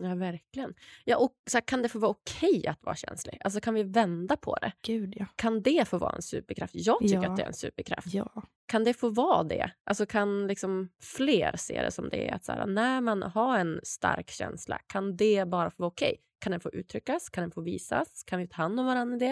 Ja, 0.01 0.15
verkligen. 0.15 0.75
Ja, 1.05 1.17
och 1.17 1.33
så 1.51 1.57
här, 1.57 1.63
kan 1.63 1.83
det 1.83 1.89
få 1.89 1.99
vara 1.99 2.11
okej 2.11 2.67
att 2.67 2.83
vara 2.83 2.97
känslig? 2.97 3.39
Alltså 3.45 3.61
Kan 3.61 3.75
vi 3.75 3.83
vända 3.83 4.37
på 4.37 4.57
det? 4.57 4.73
Gud, 4.83 5.15
ja. 5.17 5.27
Kan 5.37 5.63
det 5.63 5.89
få 5.89 5.99
vara 5.99 6.17
en 6.17 6.23
superkraft? 6.23 6.75
Jag 6.75 6.99
tycker 7.01 7.23
Ja. 7.23 7.31
att 7.31 7.37
det 7.37 7.43
är 7.43 7.47
en 7.47 7.55
superkraft. 7.55 8.07
Ja. 8.15 8.43
Kan 8.67 8.85
det 8.85 8.95
få 8.95 9.09
vara 9.11 9.43
det? 9.43 9.71
Alltså 9.85 10.07
Kan 10.07 10.47
liksom 10.47 10.89
fler 11.01 11.57
se 11.57 11.83
det 11.83 11.91
som 11.91 12.09
det? 12.09 12.31
Att 12.31 12.45
så 12.45 12.53
här, 12.53 12.67
när 12.67 13.01
man 13.01 13.23
har 13.23 13.59
en 13.59 13.81
stark 13.83 14.31
känsla, 14.31 14.79
kan 14.87 15.17
det 15.17 15.49
bara 15.49 15.71
få 15.71 15.83
vara 15.83 15.89
okej? 15.89 16.17
Kan 16.39 16.51
den 16.51 16.61
få 16.61 16.71
uttryckas? 16.71 17.29
Kan 17.29 17.43
den 17.43 17.51
få 17.51 17.61
visas? 17.61 18.23
Kan 18.25 18.39
vi 18.39 18.49
ta 18.49 18.57
hand 18.57 18.81
om 18.81 18.87
varandra 18.87 19.17
i 19.17 19.19
det? 19.19 19.27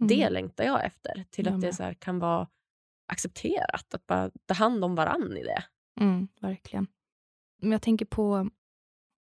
Mm. 0.00 0.08
Det 0.08 0.30
längtar 0.30 0.64
jag 0.64 0.84
efter. 0.84 1.24
Till 1.30 1.46
Jag 1.46 1.54
att 1.54 1.60
det 1.60 1.72
så 1.72 1.82
här, 1.82 1.94
kan 1.94 2.18
vara 2.18 2.48
accepterat. 3.06 3.94
Att 3.94 4.06
bara 4.06 4.30
ta 4.46 4.54
hand 4.54 4.84
om 4.84 4.94
varandra 4.94 5.38
i 5.38 5.42
det. 5.42 5.64
Mm, 6.00 6.28
verkligen. 6.40 6.86
Men 7.62 7.72
jag 7.72 7.82
tänker 7.82 8.04
på, 8.04 8.50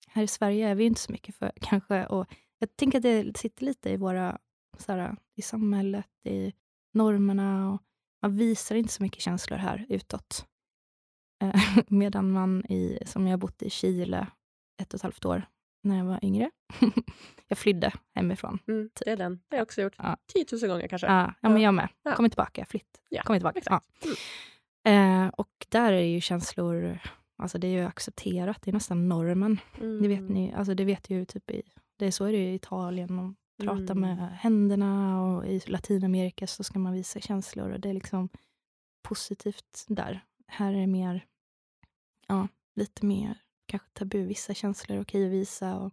här 0.08 0.22
i 0.22 0.26
Sverige 0.26 0.68
är 0.68 0.74
vi 0.74 0.84
inte 0.84 1.00
så 1.00 1.12
mycket 1.12 1.34
för 1.34 1.52
kanske, 1.60 2.06
och 2.06 2.26
jag 2.58 2.76
tänker 2.76 2.98
att 2.98 3.02
det 3.02 3.38
sitter 3.38 3.64
lite 3.64 3.90
i 3.90 3.96
våra, 3.96 4.38
så 4.78 4.92
här, 4.92 5.16
i 5.34 5.42
samhället, 5.42 6.10
i 6.24 6.52
normerna. 6.92 7.72
Och 7.72 7.82
man 8.22 8.36
visar 8.36 8.74
inte 8.74 8.92
så 8.92 9.02
mycket 9.02 9.22
känslor 9.22 9.58
här 9.58 9.86
utåt. 9.88 10.46
Eh, 11.42 11.60
medan 11.88 12.32
man, 12.32 12.66
i, 12.66 12.98
som 13.06 13.26
jag 13.26 13.32
har 13.32 13.38
bott 13.38 13.62
i 13.62 13.70
Chile 13.70 14.26
ett 14.82 14.94
och 14.94 14.98
ett 14.98 15.02
halvt 15.02 15.24
år 15.24 15.46
när 15.84 15.98
jag 15.98 16.04
var 16.04 16.24
yngre. 16.24 16.50
jag 17.48 17.58
flydde 17.58 17.92
hemifrån. 18.14 18.58
Mm, 18.68 18.90
det 18.94 19.10
är 19.10 19.16
den. 19.16 19.32
Det 19.48 19.56
har 19.56 19.58
jag 19.58 19.62
också 19.64 19.82
gjort. 19.82 19.94
Ja. 19.98 20.16
10 20.32 20.44
000 20.62 20.70
gånger 20.70 20.88
kanske. 20.88 21.06
Ja, 21.06 21.34
ja, 21.40 21.48
men 21.48 21.62
jag 21.62 21.74
med. 21.74 21.88
Ja. 22.02 22.14
Kommer 22.14 22.28
tillbaka, 22.28 22.64
flytt. 22.64 23.00
Ja, 23.08 23.22
Kommer 23.22 23.38
tillbaka. 23.40 23.60
Ja. 23.66 23.80
exakt. 24.00 24.16
Mm. 24.84 25.22
Eh, 25.24 25.28
och 25.28 25.66
där 25.68 25.92
är 25.92 26.02
ju 26.02 26.20
känslor, 26.20 26.98
alltså 27.38 27.58
det 27.58 27.66
är 27.66 27.70
ju 27.72 27.84
accepterat, 27.86 28.62
det 28.62 28.70
är 28.70 28.72
nästan 28.72 29.08
normen. 29.08 29.58
Det 29.80 30.08
vet 30.08 30.18
Mm. 30.18 30.26
ni, 30.34 30.52
alltså 30.52 30.74
det 30.74 30.84
vet 30.84 31.10
ju 31.10 31.24
typ 31.24 31.50
i, 31.50 31.62
det 31.96 32.06
är 32.06 32.10
så 32.10 32.24
är 32.24 32.32
det 32.32 32.38
i 32.38 32.54
Italien, 32.54 33.18
och 33.18 33.32
prata 33.66 33.92
Mm. 33.92 34.00
med 34.00 34.30
händerna 34.38 35.22
och 35.22 35.46
i 35.46 35.60
Latinamerika 35.66 36.46
så 36.46 36.64
ska 36.64 36.78
man 36.78 36.92
visa 36.92 37.20
känslor 37.20 37.70
och 37.70 37.80
det 37.80 37.88
är 37.88 37.94
liksom 37.94 38.28
positivt 39.02 39.84
där. 39.88 40.20
Här 40.46 40.72
är 40.74 40.80
det 40.80 40.86
mer, 40.86 41.24
ja, 42.28 42.48
lite 42.76 43.06
mer 43.06 43.38
kanske 43.66 43.88
tabu, 43.92 44.26
vissa 44.26 44.54
känslor 44.54 44.98
är 44.98 45.02
okej 45.02 45.26
att 45.26 45.32
visa. 45.32 45.76
Och, 45.76 45.92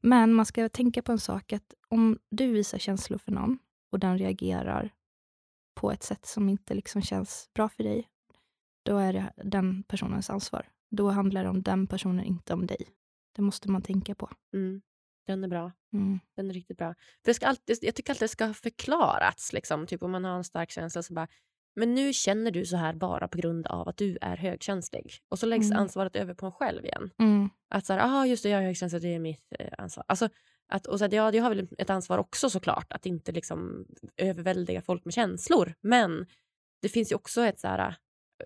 men 0.00 0.34
man 0.34 0.46
ska 0.46 0.68
tänka 0.68 1.02
på 1.02 1.12
en 1.12 1.18
sak, 1.18 1.52
att 1.52 1.74
om 1.88 2.18
du 2.30 2.52
visar 2.52 2.78
känslor 2.78 3.18
för 3.18 3.32
någon 3.32 3.58
och 3.92 3.98
den 3.98 4.18
reagerar 4.18 4.90
på 5.74 5.92
ett 5.92 6.02
sätt 6.02 6.26
som 6.26 6.48
inte 6.48 6.74
liksom 6.74 7.02
känns 7.02 7.50
bra 7.54 7.68
för 7.68 7.82
dig, 7.82 8.08
då 8.82 8.98
är 8.98 9.12
det 9.12 9.32
den 9.36 9.82
personens 9.82 10.30
ansvar. 10.30 10.68
Då 10.90 11.10
handlar 11.10 11.44
det 11.44 11.50
om 11.50 11.62
den 11.62 11.86
personen, 11.86 12.24
inte 12.24 12.54
om 12.54 12.66
dig. 12.66 12.88
Det 13.36 13.42
måste 13.42 13.70
man 13.70 13.82
tänka 13.82 14.14
på. 14.14 14.30
Mm. 14.54 14.82
Den 15.26 15.44
är 15.44 15.48
bra. 15.48 15.72
Mm. 15.92 16.20
Den 16.36 16.50
är 16.50 16.54
riktigt 16.54 16.76
bra. 16.78 16.94
För 16.94 17.30
det 17.30 17.34
ska 17.34 17.46
alltid, 17.46 17.78
jag 17.82 17.94
tycker 17.94 18.12
alltid 18.12 18.24
det 18.24 18.28
ska 18.28 18.46
ha 18.46 18.54
förklarats. 18.54 19.52
Liksom. 19.52 19.86
Typ 19.86 20.02
om 20.02 20.10
man 20.10 20.24
har 20.24 20.36
en 20.36 20.44
stark 20.44 20.70
känsla 20.70 21.02
så 21.02 21.14
bara, 21.14 21.28
men 21.76 21.94
nu 21.94 22.12
känner 22.12 22.50
du 22.50 22.66
så 22.66 22.76
här 22.76 22.92
bara 22.94 23.28
på 23.28 23.38
grund 23.38 23.66
av 23.66 23.88
att 23.88 23.96
du 23.96 24.18
är 24.20 24.36
högkänslig. 24.36 25.14
Och 25.28 25.38
så 25.38 25.46
läggs 25.46 25.66
Mm. 25.66 25.78
ansvaret 25.78 26.16
över 26.16 26.34
på 26.34 26.46
en 26.46 26.52
själv 26.52 26.84
igen. 26.84 27.10
Mm. 27.18 27.50
Att 27.68 27.86
så 27.86 27.92
här, 27.92 28.00
ah, 28.20 28.26
just 28.26 28.42
det, 28.42 28.48
jag 28.48 28.60
är 28.62 28.66
högkänslig, 28.66 29.02
det 29.02 29.14
är 29.14 29.18
mitt 29.18 29.52
eh, 29.58 29.68
ansvar. 29.78 30.04
Alltså, 30.08 30.28
att, 30.68 30.86
och 30.86 30.98
så 30.98 31.04
att, 31.04 31.12
ja, 31.12 31.32
jag 31.32 31.42
har 31.42 31.54
väl 31.54 31.68
ett 31.78 31.90
ansvar 31.90 32.18
också 32.18 32.50
såklart, 32.50 32.92
att 32.92 33.06
inte 33.06 33.32
liksom 33.32 33.86
överväldiga 34.16 34.82
folk 34.82 35.04
med 35.04 35.14
känslor. 35.14 35.74
Men 35.80 36.26
det 36.82 36.88
finns 36.88 37.12
ju 37.12 37.16
också 37.16 37.42
ett 37.42 37.60
så 37.60 37.68
här, 37.68 37.94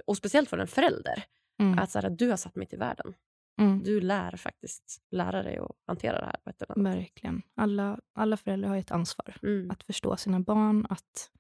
och 0.06 0.16
speciellt 0.16 0.48
för 0.50 0.58
en 0.58 0.66
förälder, 0.66 1.24
Mm. 1.60 1.78
att 1.78 1.90
så 1.90 2.00
här, 2.00 2.10
du 2.10 2.30
har 2.30 2.36
satt 2.36 2.56
mig 2.56 2.66
till 2.66 2.78
världen. 2.78 3.14
Mm. 3.60 3.82
Du 3.82 4.00
lär 4.00 4.36
faktiskt 4.36 4.98
lära 5.10 5.42
dig 5.42 5.58
att 5.58 5.70
hantera 5.86 6.18
det 6.20 6.26
här 6.26 6.36
på 6.44 6.50
ett 6.50 6.62
eller 6.62 6.78
annat. 6.78 6.94
Verkligen. 6.96 7.42
Alla, 7.56 7.98
alla 8.14 8.36
föräldrar 8.36 8.68
har 8.68 8.76
ett 8.76 8.90
ansvar. 8.90 9.36
Mm. 9.42 9.70
Att 9.70 9.82
förstå 9.82 10.16
sina 10.16 10.40
barn, 10.40 10.86
att 10.90 11.30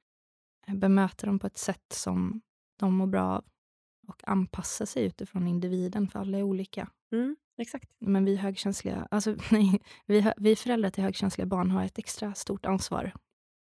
bemöta 0.66 1.26
dem 1.26 1.38
på 1.38 1.46
ett 1.46 1.58
sätt 1.58 1.92
som 1.92 2.40
de 2.78 2.94
mår 2.94 3.06
bra 3.06 3.22
av 3.22 3.44
och 4.08 4.28
anpassa 4.28 4.86
sig 4.86 5.04
utifrån 5.04 5.48
individen, 5.48 6.08
för 6.08 6.18
alla 6.18 6.38
är 6.38 6.42
olika. 6.42 6.90
Mm, 7.12 7.36
exakt. 7.58 7.90
Men 7.98 8.24
vi 8.24 8.36
högkänsliga, 8.36 9.08
alltså 9.10 9.36
nej, 9.50 9.80
vi, 10.06 10.32
vi 10.36 10.56
föräldrar 10.56 10.90
till 10.90 11.04
högkänsliga 11.04 11.46
barn 11.46 11.70
har 11.70 11.84
ett 11.84 11.98
extra 11.98 12.34
stort 12.34 12.66
ansvar. 12.66 13.12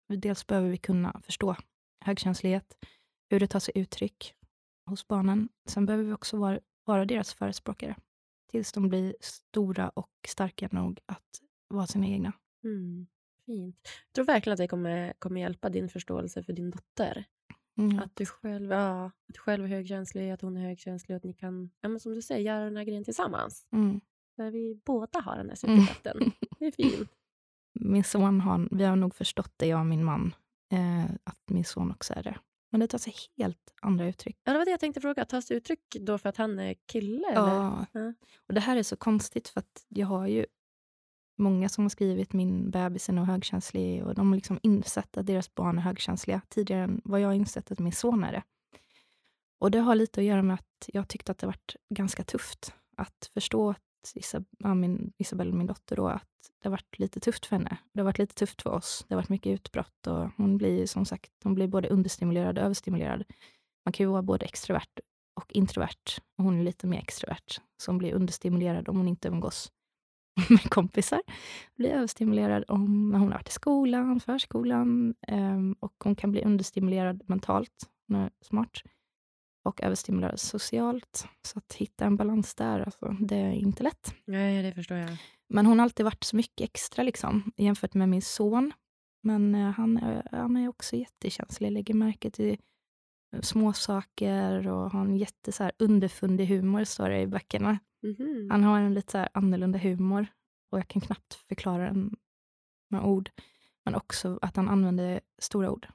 Dels 0.09 0.47
behöver 0.47 0.69
vi 0.69 0.77
kunna 0.77 1.21
förstå 1.23 1.55
högkänslighet, 2.05 2.77
hur 3.29 3.39
det 3.39 3.47
tar 3.47 3.59
sig 3.59 3.77
uttryck 3.77 4.33
hos 4.89 5.07
barnen. 5.07 5.49
Sen 5.69 5.85
behöver 5.85 6.05
vi 6.05 6.13
också 6.13 6.37
vara, 6.37 6.59
vara 6.85 7.05
deras 7.05 7.33
förespråkare 7.33 7.95
tills 8.51 8.71
de 8.71 8.89
blir 8.89 9.15
stora 9.19 9.89
och 9.89 10.11
starka 10.27 10.69
nog 10.71 10.99
att 11.05 11.41
vara 11.67 11.87
sina 11.87 12.07
egna. 12.07 12.33
Mm. 12.63 13.07
Fint. 13.47 13.75
Jag 14.07 14.13
tror 14.13 14.25
verkligen 14.25 14.53
att 14.53 14.57
det 14.57 14.67
kommer, 14.67 15.13
kommer 15.19 15.41
hjälpa 15.41 15.69
din 15.69 15.89
förståelse 15.89 16.43
för 16.43 16.53
din 16.53 16.71
dotter. 16.71 17.25
Mm. 17.77 17.99
Att 17.99 18.15
du 18.15 18.25
själv, 18.25 18.71
ja, 18.71 19.05
att 19.05 19.33
du 19.33 19.39
själv 19.39 19.63
är 19.63 19.67
högkänslig, 19.69 20.31
att 20.31 20.41
hon 20.41 20.57
är 20.57 20.61
högkänslig 20.61 21.15
och 21.15 21.17
att 21.17 21.23
ni 21.23 21.33
kan, 21.33 21.69
ja, 21.81 21.89
men 21.89 21.99
som 21.99 22.13
du 22.13 22.21
säger, 22.21 22.41
göra 22.41 22.63
den 22.65 22.77
här 22.77 22.83
grejen 22.83 23.03
tillsammans. 23.03 23.67
Mm. 23.71 24.01
Där 24.37 24.51
vi 24.51 24.81
båda 24.85 25.19
har 25.19 25.37
den 25.37 25.49
här 25.49 25.65
Mm. 25.65 25.79
superkraften. 25.85 26.31
Det 26.59 26.65
är 26.65 26.71
fint. 26.71 27.09
Min 27.79 28.03
son 28.03 28.41
har, 28.41 28.67
vi 28.71 28.83
har 28.83 28.95
nog 28.95 29.15
förstått 29.15 29.53
det, 29.57 29.67
jag 29.67 29.79
och 29.79 29.85
min 29.85 30.03
man, 30.03 30.35
eh, 30.71 31.05
att 31.23 31.39
min 31.49 31.65
son 31.65 31.91
också 31.91 32.13
är 32.13 32.23
det. 32.23 32.37
Men 32.71 32.79
det 32.79 32.87
tar 32.87 32.97
sig 32.97 33.13
helt 33.37 33.73
andra 33.81 34.07
uttryck. 34.07 34.37
Ja, 34.43 34.51
det 34.51 34.57
var 34.57 34.65
det 34.65 34.71
jag 34.71 34.79
tänkte 34.79 35.01
fråga. 35.01 35.25
Tas 35.25 35.45
det 35.45 35.53
uttryck 35.55 35.79
då 35.99 36.17
för 36.17 36.29
att 36.29 36.37
han 36.37 36.59
är 36.59 36.73
kille? 36.73 37.27
Eller? 37.27 37.55
Ja. 37.55 37.85
Ja. 37.91 38.13
Och 38.47 38.53
det 38.53 38.59
här 38.59 38.77
är 38.77 38.83
så 38.83 38.95
konstigt 38.95 39.47
för 39.47 39.59
att 39.59 39.85
jag 39.87 40.07
har 40.07 40.27
ju 40.27 40.45
många 41.37 41.69
som 41.69 41.83
har 41.83 41.89
skrivit 41.89 42.33
min 42.33 42.69
bebis 42.69 43.09
är 43.09 43.13
nog 43.13 43.25
högkänslig 43.25 44.05
och 44.05 44.15
de 44.15 44.27
har 44.27 44.35
liksom 44.35 44.59
insett 44.63 45.17
att 45.17 45.25
deras 45.25 45.55
barn 45.55 45.77
är 45.77 45.81
högkänsliga 45.81 46.41
tidigare 46.49 46.83
än 46.83 47.01
vad 47.03 47.21
jag 47.21 47.27
har 47.27 47.33
insett 47.33 47.71
att 47.71 47.79
min 47.79 47.91
son 47.91 48.23
är 48.23 48.31
det. 48.31 48.43
Och 49.59 49.71
det 49.71 49.79
har 49.79 49.95
lite 49.95 50.21
att 50.21 50.25
göra 50.25 50.41
med 50.41 50.53
att 50.53 50.89
jag 50.93 51.07
tyckte 51.07 51.31
att 51.31 51.37
det 51.37 51.47
varit 51.47 51.75
ganska 51.89 52.23
tufft 52.23 52.73
att 52.97 53.31
förstå 53.33 53.69
att 53.69 54.15
Isab 54.15 54.45
ja, 54.59 54.73
min, 54.73 55.13
Isabelle, 55.17 55.53
min 55.53 55.67
dotter, 55.67 55.95
då, 55.95 56.07
att 56.07 56.23
det 56.61 56.67
har 56.67 56.71
varit 56.71 56.99
lite 56.99 57.19
tufft 57.19 57.45
för 57.45 57.55
henne. 57.55 57.77
Det 57.93 57.99
har 57.99 58.05
varit 58.05 58.17
lite 58.17 58.35
tufft 58.35 58.61
för 58.61 58.69
oss. 58.69 59.05
Det 59.07 59.13
har 59.13 59.21
varit 59.21 59.29
mycket 59.29 59.53
utbrott 59.53 60.07
och 60.07 60.29
hon 60.37 60.57
blir 60.57 60.85
som 60.85 61.05
sagt 61.05 61.31
hon 61.43 61.55
blir 61.55 61.67
både 61.67 61.89
understimulerad 61.89 62.57
och 62.57 62.63
överstimulerad. 62.63 63.23
Man 63.85 63.93
kan 63.93 64.03
ju 64.03 64.11
vara 64.11 64.21
både 64.21 64.45
extrovert 64.45 64.99
och 65.35 65.53
introvert. 65.53 66.19
Och 66.37 66.43
hon 66.43 66.59
är 66.59 66.63
lite 66.63 66.87
mer 66.87 66.99
extrovert, 66.99 67.59
så 67.77 67.91
hon 67.91 67.97
blir 67.97 68.13
understimulerad 68.13 68.89
om 68.89 68.97
hon 68.97 69.07
inte 69.07 69.27
umgås 69.27 69.71
med 70.49 70.69
kompisar. 70.69 71.21
Blir 71.75 71.89
överstimulerad 71.89 72.63
om 72.67 73.09
när 73.09 73.19
hon 73.19 73.27
har 73.27 73.37
varit 73.37 73.49
i 73.49 73.51
skolan, 73.51 74.19
förskolan. 74.19 75.15
ehm, 75.27 75.75
och 75.79 75.93
hon 76.03 76.15
kan 76.15 76.31
bli 76.31 76.43
understimulerad 76.43 77.23
mentalt, 77.25 77.89
hon 78.07 78.17
är 78.17 78.29
smart. 78.41 78.81
Och 79.65 79.83
överstimulerad 79.83 80.39
socialt. 80.39 81.27
Så 81.41 81.59
att 81.59 81.73
hitta 81.73 82.05
en 82.05 82.15
balans 82.15 82.55
där, 82.55 82.79
alltså, 82.79 83.15
det 83.19 83.35
är 83.35 83.51
inte 83.51 83.83
lätt. 83.83 84.15
Nej, 84.25 84.63
det 84.63 84.73
förstår 84.73 84.97
jag. 84.97 85.17
Men 85.49 85.65
hon 85.65 85.79
har 85.79 85.83
alltid 85.83 86.03
varit 86.03 86.23
så 86.23 86.35
mycket 86.35 86.61
extra 86.69 87.03
liksom, 87.03 87.51
jämfört 87.57 87.93
med 87.93 88.09
min 88.09 88.21
son. 88.21 88.73
Men 89.23 89.55
eh, 89.55 89.71
han, 89.71 89.97
är, 89.97 90.27
han 90.31 90.57
är 90.57 90.67
också 90.67 90.95
jättekänslig. 90.95 91.71
Lägger 91.71 91.93
märke 91.93 92.31
till 92.31 92.57
små 93.41 93.73
saker 93.73 94.67
och 94.67 94.91
har 94.91 95.01
en 95.01 95.17
jätte 95.17 95.51
så 95.51 95.63
här, 95.63 95.71
underfundig 95.79 96.45
humor, 96.47 96.83
står 96.83 97.09
det 97.09 97.21
i 97.21 97.27
böckerna. 97.27 97.79
Mhm. 98.03 98.47
Han 98.51 98.63
har 98.63 98.79
en 98.79 98.93
lite 98.93 99.11
så 99.11 99.17
här, 99.17 99.29
annorlunda 99.33 99.79
humor 99.79 100.27
och 100.71 100.77
jag 100.79 100.87
kan 100.87 101.01
knappt 101.01 101.33
förklara 101.33 101.83
den 101.85 102.15
med 102.89 103.01
ord. 103.03 103.29
Men 103.85 103.95
också 103.95 104.39
att 104.41 104.55
han 104.55 104.69
använder 104.69 105.19
stora 105.41 105.71
ord 105.71 105.87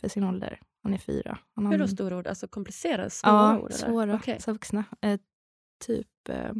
för 0.00 0.08
sin 0.08 0.24
ålder. 0.24 0.60
Han 0.82 0.94
är 0.94 0.98
fyra. 0.98 1.38
Han 1.54 1.64
Hur 1.66 1.70
då 1.70 1.74
använder- 1.74 1.86
stora 1.86 2.16
ord? 2.18 2.26
Alltså 2.26 2.48
komplicerade, 2.48 3.10
svåra 3.10 3.32
Ja, 3.32 3.58
ord? 3.58 3.70
eller? 3.70 3.78
svåra. 3.78 4.14
Okej. 4.14 4.40
Så 4.40 4.52
vuxna. 4.52 4.84
Eh, 5.00 5.20
typ... 5.86 6.28
Eh, 6.28 6.52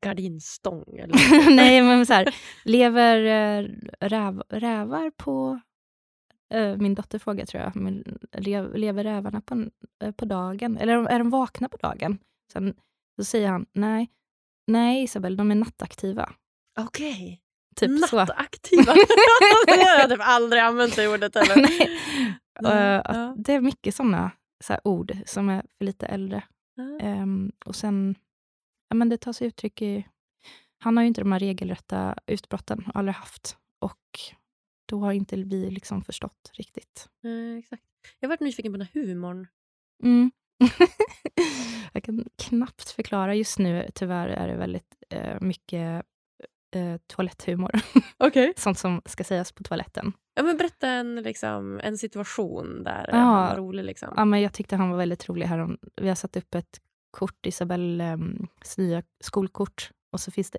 Gardinstång? 0.00 0.84
Eller? 0.98 1.50
nej, 1.56 1.82
men 1.82 2.06
så 2.06 2.12
här. 2.12 2.34
Lever 2.64 3.16
eh, 3.24 3.68
räv, 4.00 4.42
rävar 4.48 5.10
på... 5.16 5.60
Eh, 6.54 6.76
min 6.76 6.94
dotter 6.94 7.18
frågar, 7.18 7.46
tror 7.46 7.62
jag. 7.62 8.02
Lever 8.78 9.04
rävarna 9.04 9.40
på, 9.40 9.66
eh, 10.02 10.12
på 10.12 10.24
dagen? 10.24 10.78
Eller 10.78 10.92
är 10.92 10.96
de, 10.96 11.06
är 11.06 11.18
de 11.18 11.30
vakna 11.30 11.68
på 11.68 11.76
dagen? 11.76 12.18
Sen, 12.52 12.74
så 13.16 13.24
säger 13.24 13.48
han, 13.48 13.66
nej. 13.72 14.10
Nej, 14.66 15.02
Isabel, 15.02 15.36
de 15.36 15.50
är 15.50 15.54
nattaktiva. 15.54 16.32
Okej. 16.78 17.42
Typ 17.76 18.08
så. 18.08 18.16
Nattaktiva. 18.16 18.94
det 19.66 19.72
har 19.72 19.98
jag 19.98 20.10
typ 20.10 20.20
aldrig 20.22 20.62
använt 20.62 20.96
det 20.96 21.08
ordet 21.08 21.34
heller. 21.48 21.56
Nej. 21.56 21.98
Eh, 22.64 22.98
att 22.98 23.16
ja. 23.16 23.34
Det 23.38 23.52
är 23.52 23.60
mycket 23.60 23.94
såna 23.94 24.30
så 24.64 24.78
ord 24.84 25.16
som 25.26 25.48
är 25.48 25.62
för 25.78 25.84
lite 25.84 26.06
äldre. 26.06 26.42
Ja. 26.74 27.06
Ehm, 27.06 27.52
och 27.64 27.76
sen, 27.76 28.14
ja, 28.88 28.94
men 28.96 29.08
det 29.08 29.18
tar 29.18 29.32
sig 29.32 29.46
uttryck 29.46 29.82
i... 29.82 30.06
Han 30.78 30.96
har 30.96 31.04
ju 31.04 31.08
inte 31.08 31.20
de 31.20 31.32
här 31.32 31.38
regelrätta 31.38 32.18
utbrotten, 32.26 32.90
aldrig 32.94 33.14
haft. 33.14 33.56
Och 33.80 34.20
då 34.86 35.00
har 35.00 35.12
inte 35.12 35.36
vi 35.36 35.70
liksom 35.70 36.04
förstått 36.04 36.50
riktigt. 36.52 37.08
Eh, 37.24 37.58
exakt. 37.58 37.82
Jag 38.20 38.28
har 38.28 38.30
varit 38.32 38.40
nyfiken 38.40 38.72
på 38.72 38.78
den 38.78 38.86
här 38.94 39.02
humorn. 39.02 39.46
Mm. 40.02 40.30
jag 41.92 42.02
kan 42.04 42.24
knappt 42.38 42.90
förklara. 42.90 43.34
Just 43.34 43.58
nu 43.58 43.90
tyvärr 43.94 44.28
är 44.28 44.48
det 44.48 44.56
väldigt 44.56 44.94
eh, 45.10 45.40
mycket 45.40 46.04
eh, 46.74 46.96
toaletthumor. 47.06 47.70
Okej. 48.16 48.52
Sånt 48.56 48.78
som 48.78 49.02
ska 49.06 49.24
sägas 49.24 49.52
på 49.52 49.62
toaletten. 49.62 50.12
Ja, 50.34 50.42
men 50.42 50.56
berätta 50.56 50.88
en, 50.88 51.14
liksom, 51.22 51.80
en 51.82 51.98
situation 51.98 52.82
där 52.84 53.08
Ja. 53.12 53.16
han 53.16 53.48
var 53.48 53.56
rolig. 53.56 53.84
Liksom. 53.84 54.14
Ja, 54.16 54.24
men 54.24 54.40
jag 54.40 54.52
tyckte 54.52 54.76
han 54.76 54.90
var 54.90 54.98
väldigt 54.98 55.28
rolig. 55.28 55.46
Här. 55.46 55.76
Vi 55.96 56.08
har 56.08 56.14
satt 56.14 56.36
upp 56.36 56.54
ett 56.54 56.80
kort, 57.10 57.46
Isabelles 57.46 58.78
nya 58.78 59.02
skolkort. 59.20 59.90
Och 60.16 60.20
så 60.20 60.30
finns 60.30 60.50
det 60.50 60.58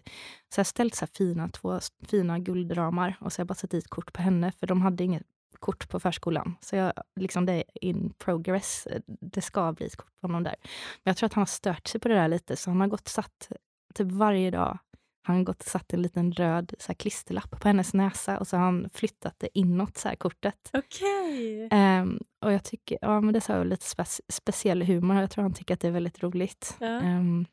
så 0.55 0.62
här 0.62 0.64
ställt 0.64 0.95
så 0.95 1.08
fina, 1.08 1.49
två 1.49 1.80
fina 2.08 2.39
guldramar. 2.39 3.18
Och 3.22 3.34
så 3.34 3.39
har 3.39 3.41
jag 3.41 3.47
bara 3.47 3.55
satt 3.55 3.72
dit 3.72 3.88
kort 3.88 4.14
på 4.14 4.22
henne, 4.22 4.51
för 4.51 4.68
de 4.68 4.82
hade 4.82 5.03
inget 5.03 5.24
kort 5.60 5.89
på 5.89 5.99
förskolan. 5.99 6.55
Så 6.62 6.76
jag, 6.76 6.93
liksom 7.16 7.45
det 7.45 7.53
är 7.53 7.64
in 7.82 8.14
progress. 8.18 8.88
Det 9.08 9.41
ska 9.41 9.74
bli 9.74 9.86
ett 9.86 9.95
kort 9.95 10.20
på 10.22 10.28
honom 10.28 10.43
där. 10.43 10.55
Men 11.03 11.10
jag 11.10 11.18
tror 11.18 11.28
att 11.28 11.34
han 11.34 11.41
har 11.41 11.45
stört 11.45 11.88
sig 11.88 12.01
på 12.01 12.08
det 12.08 12.16
där 12.16 12.28
lite, 12.28 12.55
så 12.55 12.70
han 12.70 12.80
har 12.82 12.88
gått 12.88 13.08
satt, 13.08 13.51
typ 13.93 14.12
varje 14.12 14.51
dag, 14.51 14.78
har 15.24 15.34
han 15.34 15.43
gått 15.43 15.60
och 15.62 15.68
satt 15.68 15.93
en 15.93 16.01
liten 16.01 16.32
röd 16.32 16.74
så 16.80 16.88
här, 16.88 16.93
klisterlapp 16.93 17.60
på 17.62 17.68
hennes 17.68 17.93
näsa 17.93 18.38
och 18.39 18.47
så 18.47 18.58
har 18.58 18.64
han 18.64 18.89
flyttat 18.93 19.36
det 19.38 19.60
inåt, 19.60 19.97
så 19.97 20.08
här, 20.08 20.16
kortet. 20.16 20.70
Okej. 20.74 21.68
Ehm, 21.72 22.20
och 22.41 22.53
jag 22.53 22.64
tycker, 22.64 22.97
ja 23.01 23.22
men 23.22 23.34
det 23.34 23.39
är 23.39 23.41
så 23.41 23.64
lite 23.64 23.86
spec- 23.86 24.22
speciell 24.30 24.82
humor. 24.84 25.22
Jag 25.22 25.32
tror 25.32 25.41
han 25.41 25.53
tycker 25.53 25.74
att 25.74 25.80
det 25.80 25.88
är 25.88 25.91
väldigt 25.91 26.24
roligt. 26.24 26.78
Ja. 26.80 26.86
Ehm, 26.88 27.45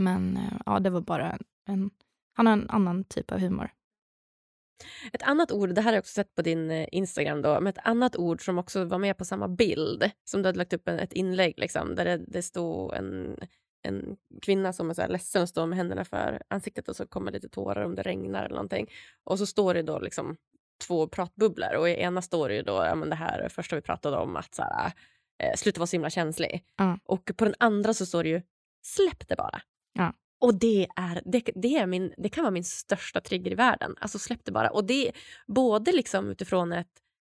men 0.00 0.36
eh, 0.36 0.60
ja, 0.66 0.80
det 0.80 0.90
var 0.90 1.00
bara 1.00 1.32
en, 1.32 1.44
en... 1.66 1.90
Han 2.32 2.46
har 2.46 2.52
en 2.52 2.70
annan 2.70 3.04
typ 3.04 3.32
av 3.32 3.38
humor. 3.38 3.70
Ett 5.12 5.22
annat 5.22 5.52
ord, 5.52 5.74
det 5.74 5.80
här 5.80 5.88
har 5.88 5.96
jag 5.96 6.02
också 6.02 6.14
sett 6.14 6.34
på 6.34 6.42
din 6.42 6.70
eh, 6.70 6.88
Instagram, 6.92 7.42
då, 7.42 7.60
men 7.60 7.66
ett 7.66 7.78
annat 7.84 8.16
ord 8.16 8.44
som 8.44 8.58
också 8.58 8.84
var 8.84 8.98
med 8.98 9.16
på 9.16 9.24
samma 9.24 9.48
bild, 9.48 10.10
som 10.24 10.42
du 10.42 10.48
hade 10.48 10.58
lagt 10.58 10.72
upp 10.72 10.88
en, 10.88 10.98
ett 10.98 11.12
inlägg 11.12 11.58
liksom, 11.58 11.94
där 11.94 12.04
det, 12.04 12.16
det 12.16 12.42
stod 12.42 12.94
en, 12.94 13.36
en 13.82 14.16
kvinna 14.42 14.72
som 14.72 14.90
är 14.90 14.94
så 14.94 15.02
här 15.02 15.08
ledsen 15.08 15.42
och 15.42 15.48
står 15.48 15.66
med 15.66 15.78
händerna 15.78 16.04
för 16.04 16.42
ansiktet 16.48 16.88
och 16.88 16.96
så 16.96 17.06
kommer 17.06 17.32
lite 17.32 17.48
tårar 17.48 17.84
om 17.84 17.94
det 17.94 18.02
regnar 18.02 18.44
eller 18.44 18.54
någonting. 18.54 18.90
Och 19.24 19.38
så 19.38 19.46
står 19.46 19.74
det 19.74 19.82
då 19.82 19.98
liksom 19.98 20.36
två 20.86 21.08
pratbubblor 21.08 21.74
och 21.74 21.88
i 21.88 22.00
ena 22.00 22.22
står 22.22 22.48
det 22.48 22.54
ju 22.54 22.62
då 22.62 22.72
ja, 22.72 22.94
men 22.94 23.10
det 23.10 23.16
här 23.16 23.48
första 23.48 23.76
vi 23.76 23.82
pratade 23.82 24.16
om 24.16 24.36
att 24.36 24.54
så 24.54 24.62
här, 24.62 24.92
eh, 25.42 25.56
sluta 25.56 25.80
vara 25.80 25.86
så 25.86 25.96
himla 25.96 26.10
känslig. 26.10 26.64
Ja. 26.76 26.98
Och 27.04 27.30
på 27.36 27.44
den 27.44 27.54
andra 27.58 27.94
så 27.94 28.06
står 28.06 28.22
det 28.22 28.28
ju 28.28 28.42
släpp 28.82 29.28
det 29.28 29.36
bara. 29.36 29.62
Och 30.40 30.54
det, 30.54 30.86
är, 30.96 31.22
det, 31.24 31.42
det, 31.54 31.76
är 31.76 31.86
min, 31.86 32.14
det 32.16 32.28
kan 32.28 32.44
vara 32.44 32.50
min 32.50 32.64
största 32.64 33.20
trigger 33.20 33.50
i 33.50 33.54
världen. 33.54 33.94
Alltså 34.00 34.18
släpp 34.18 34.44
det 34.44 34.52
bara. 34.52 34.70
Och 34.70 34.84
det 34.84 35.12
både 35.46 35.92
liksom 35.92 36.28
utifrån 36.28 36.72
ett 36.72 36.88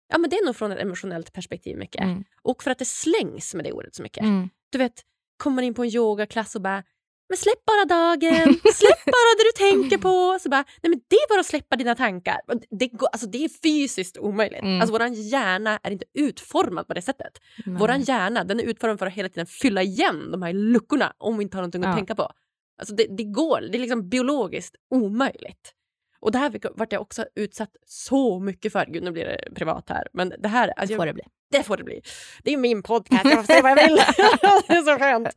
Ja, 0.07 0.17
men 0.17 0.29
det 0.29 0.35
är 0.35 0.45
nog 0.45 0.55
från 0.55 0.71
ett 0.71 0.79
emotionellt 0.79 1.33
perspektiv 1.33 1.77
mycket. 1.77 2.01
Mm. 2.01 2.23
Och 2.41 2.63
för 2.63 2.71
att 2.71 2.79
det 2.79 2.85
slängs 2.85 3.53
med 3.53 3.65
det 3.65 3.71
ordet 3.71 3.95
så 3.95 4.03
mycket. 4.03 4.23
Mm. 4.23 4.49
Du 4.69 4.77
vet, 4.77 5.03
kommer 5.37 5.61
in 5.61 5.73
på 5.73 5.83
en 5.83 5.89
yogaklass 5.89 6.55
och 6.55 6.61
bara 6.61 6.83
men 7.29 7.37
släpp 7.37 7.65
bara 7.65 7.85
dagen, 7.85 8.53
släpp 8.73 9.05
bara 9.05 9.31
det 9.37 9.43
du 9.53 9.71
tänker 9.71 9.97
på. 9.97 10.39
Så 10.41 10.49
bara, 10.49 10.65
nej 10.81 10.89
men 10.89 11.01
det 11.07 11.15
är 11.15 11.29
bara 11.29 11.39
att 11.39 11.45
släppa 11.45 11.75
dina 11.75 11.95
tankar. 11.95 12.37
Det, 12.79 12.87
går, 12.87 13.07
alltså 13.11 13.27
det 13.27 13.45
är 13.45 13.49
fysiskt 13.49 14.17
omöjligt. 14.17 14.61
Mm. 14.61 14.81
Alltså 14.81 14.91
våran 14.91 15.13
hjärna 15.13 15.79
är 15.83 15.91
inte 15.91 16.05
utformad 16.13 16.87
på 16.87 16.93
det 16.93 17.01
sättet. 17.01 17.41
Nej. 17.65 17.79
Våran 17.79 18.01
hjärna 18.01 18.43
den 18.43 18.59
är 18.59 18.63
utformad 18.63 18.99
för 18.99 19.05
att 19.05 19.13
hela 19.13 19.29
tiden 19.29 19.45
fylla 19.45 19.81
igen 19.83 20.31
de 20.31 20.41
här 20.41 20.53
luckorna 20.53 21.13
om 21.17 21.37
vi 21.37 21.43
inte 21.43 21.57
har 21.57 21.61
någonting 21.61 21.83
att 21.83 21.89
Ja. 21.89 21.95
tänka 21.95 22.15
på. 22.15 22.31
Alltså 22.77 22.95
det, 22.95 23.07
det 23.17 23.23
går, 23.23 23.61
det 23.61 23.77
är 23.77 23.79
liksom 23.79 24.09
biologiskt 24.09 24.75
omöjligt. 24.89 25.73
Och 26.19 26.31
det 26.31 26.37
här 26.37 26.59
vart 26.75 26.91
jag 26.91 27.01
också 27.01 27.25
utsatt 27.35 27.75
så 27.85 28.39
mycket 28.39 28.71
för. 28.71 28.85
Gud, 28.85 29.03
nu 29.03 29.11
blir 29.11 29.25
det 29.25 29.55
privat 29.55 29.89
här. 29.89 30.07
Men 30.13 30.33
det 30.39 30.47
här... 30.47 30.67
Alltså, 30.67 30.93
det 30.93 30.97
får 30.97 31.05
det 31.05 31.13
bli. 31.13 31.23
det 31.51 31.63
får 31.63 31.77
det 31.77 31.83
bli. 31.83 32.01
Det 32.43 32.53
är 32.53 32.57
min 32.57 32.83
podcast, 32.83 33.25
jag 33.25 33.33
får 33.33 33.43
säga 33.43 33.61
vad 33.61 33.71
jag 33.71 33.87
vill. 33.87 33.95
det 34.67 34.73
är 34.73 34.81
så 34.81 34.99
skönt. 34.99 35.29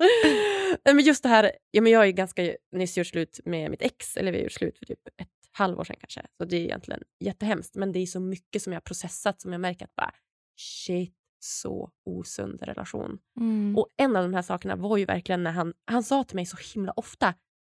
Men 0.85 1.05
just 1.05 1.23
det 1.23 1.29
här, 1.29 1.53
ja, 1.71 1.83
men 1.83 1.93
jag 1.93 2.01
har 2.01 2.05
ju 2.05 2.13
ganska 2.13 2.55
nyss 2.73 2.99
gjort 2.99 3.07
slut 3.07 3.41
med 3.45 3.71
mitt 3.71 3.83
ex, 3.83 4.17
eller 4.17 4.33
vi 4.33 4.39
har 4.39 4.43
gjort 4.43 4.53
slut 4.53 4.79
för 4.79 4.87
typ 4.87 4.99
ett 5.17 5.29
halvår 5.53 5.85
sedan 5.85 5.97
kanske. 6.01 6.23
Så 6.39 6.45
det 6.45 6.57
är 6.57 6.61
egentligen 6.61 7.03
jättehemskt. 7.21 7.75
Men 7.75 7.93
det 7.93 7.99
är 7.99 8.07
så 8.07 8.21
mycket 8.21 8.63
som 8.63 8.73
jag 8.73 8.77
har 8.77 8.85
processat 8.85 9.41
som 9.41 9.53
jag 9.53 9.61
märker 9.61 9.85
att 9.85 9.95
bara 9.95 10.15
shit, 10.57 11.18
så 11.39 11.91
osund 12.05 12.63
relation. 12.63 13.19
Mm. 13.41 13.79
Och 13.79 13.89
en 13.97 14.17
av 14.17 14.23
de 14.23 14.35
här 14.35 14.43
sakerna 14.43 14.77
var 14.77 14.97
ju 14.97 15.05
verkligen 15.05 15.43
när 15.43 15.53
han, 15.53 15.75
han 15.85 16.03
sa 16.03 16.25
till 16.25 16.37
mig 16.37 16.47
så 16.47 16.57
himla 16.75 16.93
ofta, 16.97 17.27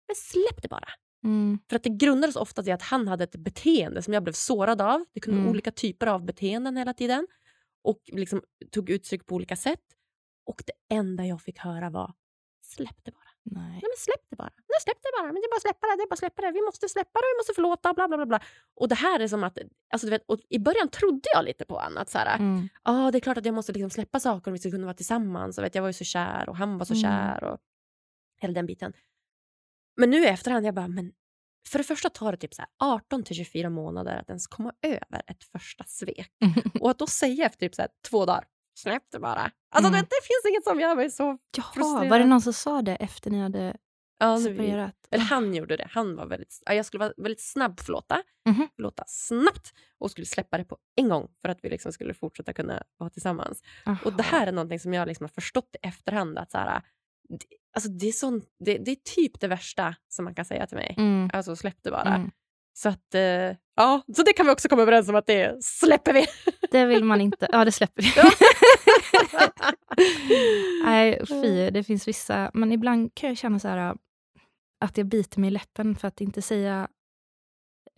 men 0.07 0.15
släpp 0.15 0.61
det 0.61 0.67
bara. 0.67 0.89
Mm. 1.23 1.59
För 1.69 1.75
att 1.75 1.83
det 1.83 1.89
grundades 1.89 2.35
ofta 2.35 2.63
i 2.65 2.71
att 2.71 2.81
han 2.81 3.07
hade 3.07 3.23
ett 3.23 3.35
beteende 3.35 4.01
som 4.01 4.13
jag 4.13 4.23
blev 4.23 4.33
sårad 4.33 4.81
av. 4.81 5.05
Det 5.13 5.19
kunde 5.19 5.39
Mm. 5.39 5.51
olika 5.51 5.71
typer 5.71 6.07
av 6.07 6.25
beteenden 6.25 6.77
hela 6.77 6.93
tiden. 6.93 7.27
Och 7.83 7.99
liksom 8.05 8.41
tog 8.71 8.89
uttryck 8.89 9.25
på 9.25 9.35
olika 9.35 9.55
sätt. 9.55 9.83
Och 10.45 10.63
det 10.65 10.95
enda 10.95 11.25
jag 11.25 11.41
fick 11.41 11.59
höra 11.59 11.89
var 11.89 12.13
släpp 12.61 13.03
det 13.03 13.11
bara. 13.11 13.28
Nej. 13.43 13.63
Nej 13.71 13.81
men 13.91 13.97
släpp 13.97 14.25
det 14.29 14.35
bara. 14.35 14.51
Nej, 14.71 14.79
släpp 14.85 14.97
det 15.01 15.09
bara. 15.17 15.25
Men 15.33 15.35
det 15.41 15.47
är 15.47 15.51
bara 15.55 15.59
släppa 15.67 15.87
det. 15.87 15.95
Det 15.97 16.03
är 16.03 16.09
bara 16.09 16.15
släppa 16.15 16.41
det. 16.41 16.51
Vi 16.51 16.61
måste 16.61 16.89
släppa 16.89 17.19
det. 17.19 17.27
Vi 17.33 17.37
måste 17.39 17.53
förlåta. 17.55 17.93
Bla 17.93 18.07
bla 18.07 18.17
bla. 18.17 18.25
bla. 18.25 18.39
Och 18.79 18.87
det 18.89 18.95
här 18.95 19.19
är 19.19 19.27
som 19.27 19.43
att... 19.43 19.57
Alltså, 19.93 20.07
du 20.07 20.11
vet, 20.11 20.23
I 20.49 20.59
början 20.59 20.89
trodde 20.89 21.29
jag 21.35 21.45
lite 21.45 21.65
på 21.65 21.75
honom. 21.79 21.97
Att 21.97 22.09
så 22.09 22.17
här, 22.17 22.35
Mm. 22.39 22.69
ah, 22.83 23.11
det 23.11 23.17
är 23.17 23.19
klart 23.19 23.37
att 23.37 23.45
jag 23.45 23.55
måste 23.55 23.71
liksom 23.73 23.89
släppa 23.89 24.19
saker 24.19 24.51
om 24.51 24.53
vi 24.53 24.59
ska 24.59 24.71
kunna 24.71 24.85
vara 24.85 24.93
tillsammans. 25.01 25.57
Och 25.57 25.63
vet, 25.63 25.75
jag 25.75 25.81
var 25.81 25.89
ju 25.89 25.93
så 25.93 26.03
kär 26.03 26.49
och 26.49 26.57
han 26.57 26.77
var 26.77 26.85
så 26.85 26.93
Mm. 26.93 27.01
kär. 27.03 27.43
Och 27.43 27.57
hela 28.41 28.53
den 28.53 28.65
biten. 28.65 28.93
Men 29.97 30.09
nu 30.09 30.17
i 30.23 30.27
efterhand, 30.27 30.65
jag 30.65 30.73
bara, 30.75 30.87
men 30.87 31.11
för 31.69 31.77
det 31.77 31.83
första 31.83 32.09
tar 32.09 32.31
det 32.31 32.37
typ 32.37 32.53
så 32.53 32.61
här 32.61 32.69
18 32.77 33.23
till 33.23 33.35
24 33.35 33.69
månader 33.69 34.15
att 34.17 34.29
ens 34.29 34.47
komma 34.47 34.73
över 34.81 35.21
ett 35.27 35.43
första 35.43 35.83
svek. 35.83 36.31
Och 36.79 36.89
att 36.91 36.99
då 36.99 37.07
säga 37.07 37.45
efter 37.45 37.59
typ 37.59 37.75
så 37.75 37.85
två 38.09 38.25
dagar, 38.25 38.45
släpp 38.79 39.03
det 39.11 39.19
bara. 39.19 39.51
Alltså 39.71 39.89
Mm. 39.89 39.91
det, 39.91 39.99
det 40.09 40.21
finns 40.23 40.45
inget 40.53 40.63
som 40.63 40.79
gör 40.79 40.95
mig 40.95 41.09
så... 41.09 41.37
Jaha, 41.57 41.65
frustrerad. 41.73 42.09
var 42.09 42.19
det 42.19 42.25
någon 42.25 42.41
som 42.41 42.53
sa 42.53 42.81
det 42.81 42.95
efter 42.95 43.31
ni 43.31 43.39
hade 43.41 43.75
Ja, 44.21 44.37
separerat? 44.37 44.95
eller 45.11 45.23
han 45.23 45.55
gjorde 45.55 45.77
det. 45.77 45.87
Han 45.91 46.15
var 46.15 46.25
väldigt, 46.25 46.61
ja, 46.65 46.73
jag 46.73 46.85
skulle 46.85 46.99
vara 46.99 47.13
väldigt 47.17 47.41
snabb 47.41 47.79
förlåta. 47.79 48.21
Mhm. 48.49 48.67
Förlåta 48.75 49.03
snabbt 49.07 49.73
och 49.99 50.11
skulle 50.11 50.25
släppa 50.25 50.57
det 50.57 50.63
på 50.65 50.77
en 50.95 51.09
gång 51.09 51.27
för 51.41 51.49
att 51.49 51.59
vi 51.63 51.69
liksom 51.69 51.91
skulle 51.91 52.13
fortsätta 52.13 52.53
kunna 52.53 52.83
vara 52.97 53.09
tillsammans. 53.09 53.61
Och 54.05 54.13
det 54.13 54.23
här 54.23 54.47
är 54.47 54.51
någonting 54.51 54.79
som 54.79 54.93
jag 54.93 55.07
liksom 55.07 55.23
har 55.23 55.29
förstått 55.41 55.75
i 55.83 55.87
efterhand. 55.87 56.37
Att 56.39 56.51
så 56.51 56.57
här, 56.57 56.81
det, 57.29 57.37
alltså 57.75 57.89
det, 57.89 58.07
är 58.07 58.11
sån, 58.11 58.41
det, 58.65 58.77
det 58.77 58.91
är 58.91 58.95
typ 59.15 59.39
det 59.39 59.47
värsta 59.47 59.95
som 60.09 60.25
man 60.25 60.35
kan 60.35 60.45
säga 60.45 60.67
till 60.67 60.77
mig. 60.77 60.95
Mm. 60.97 61.29
Alltså 61.33 61.55
släpp 61.55 61.77
det 61.83 61.91
bara. 61.91 62.15
Mm. 62.15 62.31
Så 62.73 62.89
att, 62.89 63.15
eh, 63.15 63.21
ja, 63.75 64.01
så 64.15 64.23
det 64.23 64.33
kan 64.33 64.45
vi 64.45 64.51
också 64.51 64.69
komma 64.69 64.81
överens 64.81 65.09
om 65.09 65.15
att 65.15 65.27
det 65.27 65.63
släpper 65.63 66.13
vi. 66.13 66.25
Det 66.71 66.85
vill 66.85 67.03
man 67.03 67.21
inte. 67.21 67.47
Ja, 67.51 67.65
det 67.65 67.71
släpper 67.71 68.01
vi. 68.03 68.13
Ja. 68.15 68.31
Nej, 70.83 71.25
fy. 71.27 71.69
Det 71.69 71.83
finns 71.83 72.07
vissa... 72.07 72.51
Men 72.53 72.71
ibland 72.71 73.11
kan 73.15 73.29
jag 73.29 73.37
känna 73.37 73.59
så 73.59 73.67
här, 73.67 73.97
att 74.85 74.97
jag 74.97 75.07
biter 75.07 75.39
mig 75.39 75.47
i 75.47 75.51
läppen 75.51 75.95
för 75.95 76.07
att 76.07 76.21
inte 76.21 76.41
säga 76.41 76.87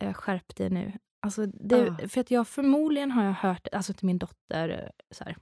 eh, 0.02 0.12
skärp 0.12 0.56
dig 0.56 0.70
nu. 0.70 0.92
Alltså 1.26 1.46
det, 1.46 1.94
Ja. 2.00 2.08
För 2.08 2.20
att 2.20 2.30
jag 2.30 2.48
förmodligen 2.48 3.10
har 3.10 3.24
jag 3.24 3.32
hört 3.32 3.68
alltså 3.72 3.92
till 3.92 4.06
min 4.06 4.18
dotter 4.18 4.68
eh, 4.68 4.88
så 5.14 5.24
här, 5.24 5.36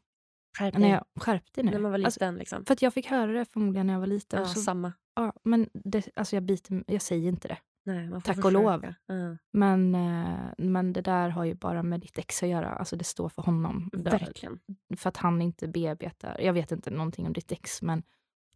Skärp 0.58 0.74
när 0.74 0.80
dig. 0.80 0.90
jag 0.90 1.04
skärp 1.22 1.52
dig 1.54 1.64
nu. 1.64 1.70
När 1.70 1.78
man 1.78 1.90
var 1.92 1.98
Alltså, 1.98 2.20
liten. 2.20 2.34
liksom. 2.36 2.64
för 2.64 2.72
att 2.72 2.82
jag 2.82 2.94
fick 2.94 3.06
höra 3.06 3.32
det 3.32 3.44
förmodligen 3.44 3.86
när 3.86 3.94
jag 3.94 4.00
var 4.00 4.06
liten. 4.06 4.40
Ja, 4.42 4.48
så, 4.48 4.60
samma. 4.60 4.92
ja, 5.14 5.32
men 5.44 5.68
det, 5.72 6.08
alltså 6.16 6.36
jag, 6.36 6.42
biter, 6.42 6.84
jag 6.86 7.02
säger 7.02 7.28
inte 7.28 7.48
det. 7.48 7.58
Nej, 7.84 8.10
Tack 8.24 8.44
och 8.44 8.52
lov. 8.52 8.94
Mm. 9.08 9.38
Men, 9.52 9.94
eh, 9.94 10.52
men 10.58 10.92
det 10.92 11.00
där 11.00 11.28
har 11.28 11.44
ju 11.44 11.54
bara 11.54 11.82
med 11.82 12.00
ditt 12.00 12.18
ex 12.18 12.42
att 12.42 12.48
göra. 12.48 12.70
Alltså 12.70 12.96
det 12.96 13.04
står 13.04 13.28
för 13.28 13.42
honom. 13.42 13.90
Verkligen. 13.92 14.60
För 14.96 15.08
att 15.08 15.16
han 15.16 15.42
inte 15.42 15.68
bearbetar. 15.68 16.40
Jag 16.40 16.52
vet 16.52 16.72
inte 16.72 16.90
någonting 16.90 17.26
om 17.26 17.32
ditt 17.32 17.52
ex, 17.52 17.82
men 17.82 18.02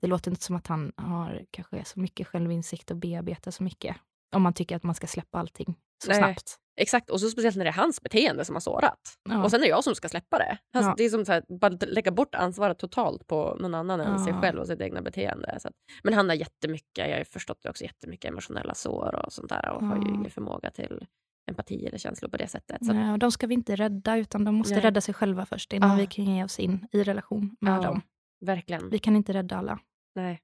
det 0.00 0.06
låter 0.06 0.30
inte 0.30 0.44
som 0.44 0.56
att 0.56 0.66
han 0.66 0.92
har 0.96 1.44
kanske 1.50 1.84
så 1.84 2.00
mycket 2.00 2.26
självinsikt 2.26 2.90
och 2.90 2.96
bearbetar 2.96 3.50
så 3.50 3.62
mycket. 3.62 3.96
Om 4.32 4.42
man 4.42 4.52
tycker 4.52 4.76
att 4.76 4.82
man 4.82 4.94
ska 4.94 5.06
släppa 5.06 5.38
allting 5.38 5.74
så 6.04 6.10
Nej. 6.10 6.18
snabbt. 6.18 6.58
Exakt, 6.76 7.10
och 7.10 7.20
så 7.20 7.28
speciellt 7.28 7.56
när 7.56 7.64
det 7.64 7.70
är 7.70 7.74
hans 7.74 8.02
beteende 8.02 8.44
som 8.44 8.54
har 8.54 8.60
sårat. 8.60 9.00
Ja. 9.28 9.44
Och 9.44 9.50
sen 9.50 9.60
är 9.60 9.64
det 9.64 9.70
jag 9.70 9.84
som 9.84 9.94
ska 9.94 10.08
släppa 10.08 10.38
det. 10.38 10.58
Alltså, 10.72 10.90
ja. 10.90 10.94
Det 10.96 11.04
är 11.04 11.08
som 11.08 11.34
att 11.34 11.60
bara 11.60 11.78
lägga 11.86 12.10
bort 12.10 12.34
ansvaret 12.34 12.78
totalt 12.78 13.26
på 13.26 13.56
någon 13.60 13.74
annan 13.74 14.00
än 14.00 14.12
ja. 14.12 14.24
sig 14.24 14.32
själv 14.32 14.60
och 14.60 14.66
sitt 14.66 14.80
egna 14.80 15.02
beteende. 15.02 15.58
Så 15.60 15.68
att, 15.68 15.74
men 16.02 16.14
han 16.14 16.28
har 16.28 16.36
jättemycket, 16.36 17.08
jag 17.08 17.16
har 17.16 17.24
förstått 17.24 17.58
det 17.62 17.70
också, 17.70 17.84
jättemycket 17.84 18.28
emotionella 18.30 18.74
sår 18.74 19.24
och 19.26 19.32
sånt 19.32 19.48
där 19.48 19.70
och 19.70 19.86
har 19.86 19.96
ju 19.96 20.08
ingen 20.08 20.30
förmåga 20.30 20.70
till 20.70 21.06
empati 21.50 21.86
eller 21.86 21.98
känslor 21.98 22.28
på 22.28 22.36
det 22.36 22.48
sättet. 22.48 22.86
Så. 22.86 22.92
Nej, 22.92 23.12
och 23.12 23.18
de 23.18 23.32
ska 23.32 23.46
vi 23.46 23.54
inte 23.54 23.76
rädda, 23.76 24.16
utan 24.16 24.44
de 24.44 24.54
måste 24.54 24.74
Nej. 24.74 24.82
rädda 24.82 25.00
sig 25.00 25.14
själva 25.14 25.46
först 25.46 25.72
innan 25.72 25.96
vi 25.96 26.06
kan 26.06 26.24
ge 26.24 26.44
oss 26.44 26.58
in 26.58 26.88
i 26.92 27.02
relation 27.02 27.56
med 27.60 27.82
dem. 27.82 28.02
Verkligen. 28.40 28.90
Vi 28.90 28.98
kan 28.98 29.16
inte 29.16 29.32
rädda 29.32 29.56
alla. 29.56 29.78
Nej. 30.14 30.40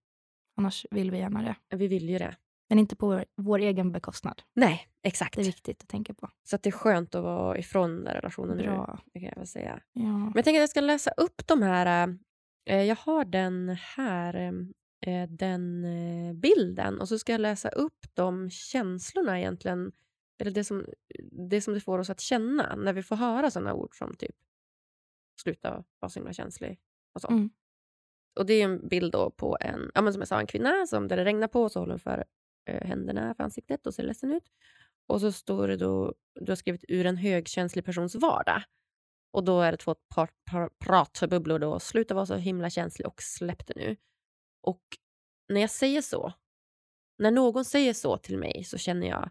Annars 0.57 0.87
vill 0.91 1.11
vi 1.11 1.18
gärna 1.18 1.43
det. 1.43 1.76
Vi 1.76 1.87
vill 1.87 2.09
ju 2.09 2.18
det. 2.18 2.37
Men 2.71 2.79
inte 2.79 2.97
på 2.97 3.07
vår, 3.07 3.25
vår, 3.37 3.59
egen 3.59 3.93
bekostnad. 3.93 4.43
Nej, 4.55 4.89
exakt. 5.03 5.35
Det 5.35 5.43
är 5.43 5.45
viktigt 5.45 5.83
att 5.83 5.89
tänka 5.89 6.14
på. 6.14 6.31
Så 6.43 6.57
att 6.57 6.62
det 6.62 6.71
är 6.71 6.73
skönt 6.73 7.14
att 7.14 7.23
vara 7.23 7.59
ifrån 7.59 8.05
den 8.05 8.14
relationen 8.14 8.57
Bra. 8.57 8.99
nu. 9.14 9.21
Kan 9.21 9.29
jag 9.29 9.37
väl 9.37 9.47
säga. 9.47 9.83
Ja. 9.93 10.03
Men 10.03 10.33
jag 10.35 10.45
tänker 10.45 10.59
att 10.59 10.62
jag 10.62 10.71
ska 10.71 10.81
läsa 10.81 11.11
upp 11.11 11.47
de 11.47 11.62
här. 11.62 12.18
Eh, 12.66 12.83
jag 12.83 12.97
har 12.97 13.25
den 13.25 13.68
här, 13.68 14.35
eh, 15.07 15.29
den 15.29 15.85
eh, 15.85 16.35
bilden 16.35 17.01
och 17.01 17.09
så 17.09 17.18
ska 17.18 17.33
jag 17.33 17.41
läsa 17.41 17.68
upp 17.68 18.07
de 18.14 18.51
känslorna 18.51 19.39
egentligen. 19.39 19.93
Eller 20.39 20.51
det 20.51 20.64
som, 20.64 20.87
det 21.49 21.61
som 21.61 21.75
det 21.75 21.81
får 21.81 21.99
oss 21.99 22.11
att 22.11 22.21
känna 22.21 22.77
när 22.77 22.93
vi 22.93 23.03
får 23.03 23.16
höra 23.16 23.51
sådana 23.51 23.75
ord 23.75 23.99
som 23.99 24.14
typ 24.14 24.37
sluta 25.43 25.85
vara 25.99 26.11
så 26.11 26.18
himla 26.18 26.33
känslig 26.33 26.81
och 27.14 27.21
sånt. 27.21 27.31
Mm. 27.31 27.51
Och 28.39 28.47
det 28.47 28.55
är 28.55 28.64
en 28.64 28.89
bild 28.89 29.14
på 29.37 29.59
en, 29.61 29.91
ja, 29.95 30.03
men 30.03 30.12
som 30.12 30.21
jag 30.21 30.29
sa, 30.29 30.41
en 30.41 30.47
kvinna 30.47 30.87
som 30.87 31.09
där 31.09 31.16
det 31.16 31.25
regnar 31.25 31.49
på 31.49 31.68
så 31.68 31.81
håller 31.81 31.93
hon 31.93 32.01
för 32.01 32.18
eh, 32.18 32.25
Eh, 32.65 32.87
händerna 32.87 33.35
för 33.35 33.45
ansiktet 33.45 33.87
och 33.87 33.95
ser 33.95 34.03
ledsen 34.03 34.33
ut. 34.33 34.45
Och 35.07 35.21
så 35.21 35.33
står 35.33 35.69
det 35.69 35.77
då, 35.77 36.15
du 36.35 36.51
har 36.51 36.57
skrivit 36.57 36.85
ur 36.89 37.07
en 37.07 37.17
högkänslig 37.17 37.85
persons 37.85 38.15
vardag. 38.15 38.63
Och 39.33 39.45
då 39.45 39.61
är 39.61 39.73
det 39.73 39.79
två 39.79 39.95
par, 39.95 40.31
par, 40.51 40.71
pratbubblor 40.79 41.59
då. 41.59 41.81
Sluta 41.81 42.15
vara 42.15 42.27
så 42.27 42.37
himla 42.37 42.71
känslig 42.71 43.07
och 43.07 43.23
släpp 43.23 43.67
det 43.67 43.75
nu. 43.77 43.97
Och 44.63 44.83
när 45.49 45.61
jag 45.61 45.71
säger 45.71 46.03
så, 46.03 46.33
när 47.19 47.31
någon 47.31 47.65
säger 47.65 47.95
så 47.95 48.19
till 48.19 48.39
mig 48.39 48.65
så 48.65 48.79
känner 48.79 49.09
jag 49.09 49.31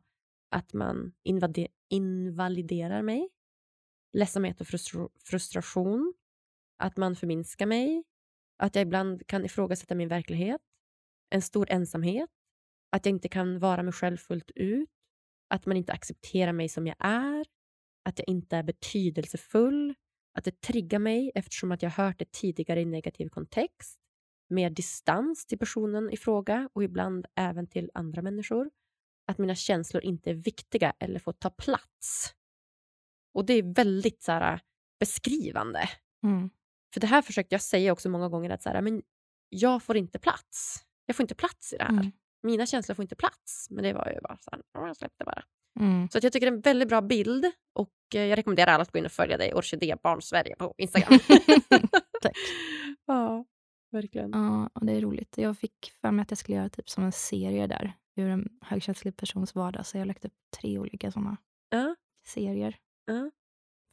att 0.49 0.73
man 0.73 1.13
invaliderar 1.89 3.01
mig, 3.01 3.29
ledsamhet 4.13 4.61
och 4.61 4.67
frustration, 5.23 6.13
att 6.77 6.97
man 6.97 7.15
förminskar 7.15 7.65
mig, 7.65 8.03
att 8.57 8.75
jag 8.75 8.81
ibland 8.81 9.27
kan 9.27 9.45
ifrågasätta 9.45 9.95
min 9.95 10.07
verklighet, 10.07 10.61
en 11.29 11.41
stor 11.41 11.69
ensamhet, 11.69 12.29
att 12.89 13.05
jag 13.05 13.15
inte 13.15 13.29
kan 13.29 13.59
vara 13.59 13.83
mig 13.83 13.93
själv 13.93 14.17
fullt 14.17 14.51
ut, 14.55 14.89
att 15.49 15.65
man 15.65 15.77
inte 15.77 15.93
accepterar 15.93 16.53
mig 16.53 16.69
som 16.69 16.87
jag 16.87 16.95
är, 16.99 17.45
att 18.05 18.19
jag 18.19 18.29
inte 18.29 18.57
är 18.57 18.63
betydelsefull, 18.63 19.95
att 20.37 20.43
det 20.43 20.61
triggar 20.61 20.99
mig 20.99 21.31
eftersom 21.35 21.71
att 21.71 21.81
jag 21.81 21.89
hört 21.89 22.19
det 22.19 22.31
tidigare 22.31 22.81
i 22.81 22.85
negativ 22.85 23.29
kontext, 23.29 23.99
mer 24.49 24.69
distans 24.69 25.45
till 25.45 25.59
personen 25.59 26.09
i 26.09 26.17
fråga 26.17 26.69
och 26.73 26.83
ibland 26.83 27.25
även 27.35 27.67
till 27.67 27.91
andra 27.93 28.21
människor, 28.21 28.69
att 29.27 29.37
mina 29.37 29.55
känslor 29.55 30.03
inte 30.03 30.29
är 30.29 30.33
viktiga 30.33 30.93
eller 30.99 31.19
får 31.19 31.33
ta 31.33 31.49
plats. 31.49 32.35
Och 33.33 33.45
det 33.45 33.53
är 33.53 33.73
väldigt 33.73 34.23
så 34.23 34.31
här, 34.31 34.61
beskrivande. 34.99 35.89
Mm. 36.23 36.49
För 36.93 36.99
det 36.99 37.07
här 37.07 37.21
försökte 37.21 37.53
jag 37.53 37.61
säga 37.61 37.91
också 37.91 38.09
många 38.09 38.29
gånger 38.29 38.49
att 38.49 38.61
så 38.61 38.69
här, 38.69 38.81
men 38.81 39.01
jag 39.49 39.83
får 39.83 39.97
inte 39.97 40.19
plats. 40.19 40.85
Jag 41.05 41.15
får 41.15 41.23
inte 41.23 41.35
plats 41.35 41.73
i 41.73 41.77
det 41.77 41.83
här. 41.83 41.91
Mm. 41.91 42.11
Mina 42.43 42.65
känslor 42.65 42.95
får 42.95 43.03
inte 43.03 43.15
plats. 43.15 43.67
Men 43.69 43.83
det 43.83 43.93
var 43.93 44.11
ju 44.15 44.21
bara 44.21 44.37
så 44.37 44.49
här, 44.51 44.61
jag 44.73 44.97
släppte 44.97 45.25
bara. 45.25 45.43
Mm. 45.79 46.09
Så 46.09 46.17
att 46.17 46.23
jag 46.23 46.33
tycker 46.33 46.45
det 46.45 46.53
är 46.53 46.55
en 46.55 46.61
väldigt 46.61 46.89
bra 46.89 47.01
bild 47.01 47.45
och 47.73 47.93
eh, 48.15 48.21
jag 48.21 48.37
rekommenderar 48.37 48.71
alla 48.71 48.81
att 48.81 48.91
gå 48.91 48.99
in 48.99 49.05
och 49.05 49.11
följa 49.11 49.37
dig, 49.37 49.53
Orkidébarn 49.53 50.21
Sverige 50.21 50.55
på 50.55 50.73
Instagram. 50.77 51.19
Tack. 52.21 52.33
Ja, 53.05 53.45
verkligen. 53.91 54.31
Ja, 54.33 54.69
och 54.73 54.85
det 54.85 54.93
är 54.93 55.01
roligt. 55.01 55.37
Jag 55.37 55.57
fick 55.57 55.93
för 56.01 56.11
mig 56.11 56.23
att 56.23 56.31
jag 56.31 56.37
skulle 56.37 56.57
göra 56.57 56.69
typ 56.69 56.89
som 56.89 57.03
en 57.03 57.11
serie 57.11 57.67
där, 57.67 57.93
ur 58.15 58.29
en 58.29 58.49
högkänslig 58.61 59.17
persons 59.17 59.55
vardag. 59.55 59.85
Så 59.85 59.97
jag 59.97 60.01
har 60.01 60.05
lagt 60.05 60.25
upp 60.25 60.33
tre 60.61 60.79
olika 60.79 61.11
sådana 61.11 61.37
ja. 61.69 61.95
serier. 62.25 62.77
Ja. 63.05 63.31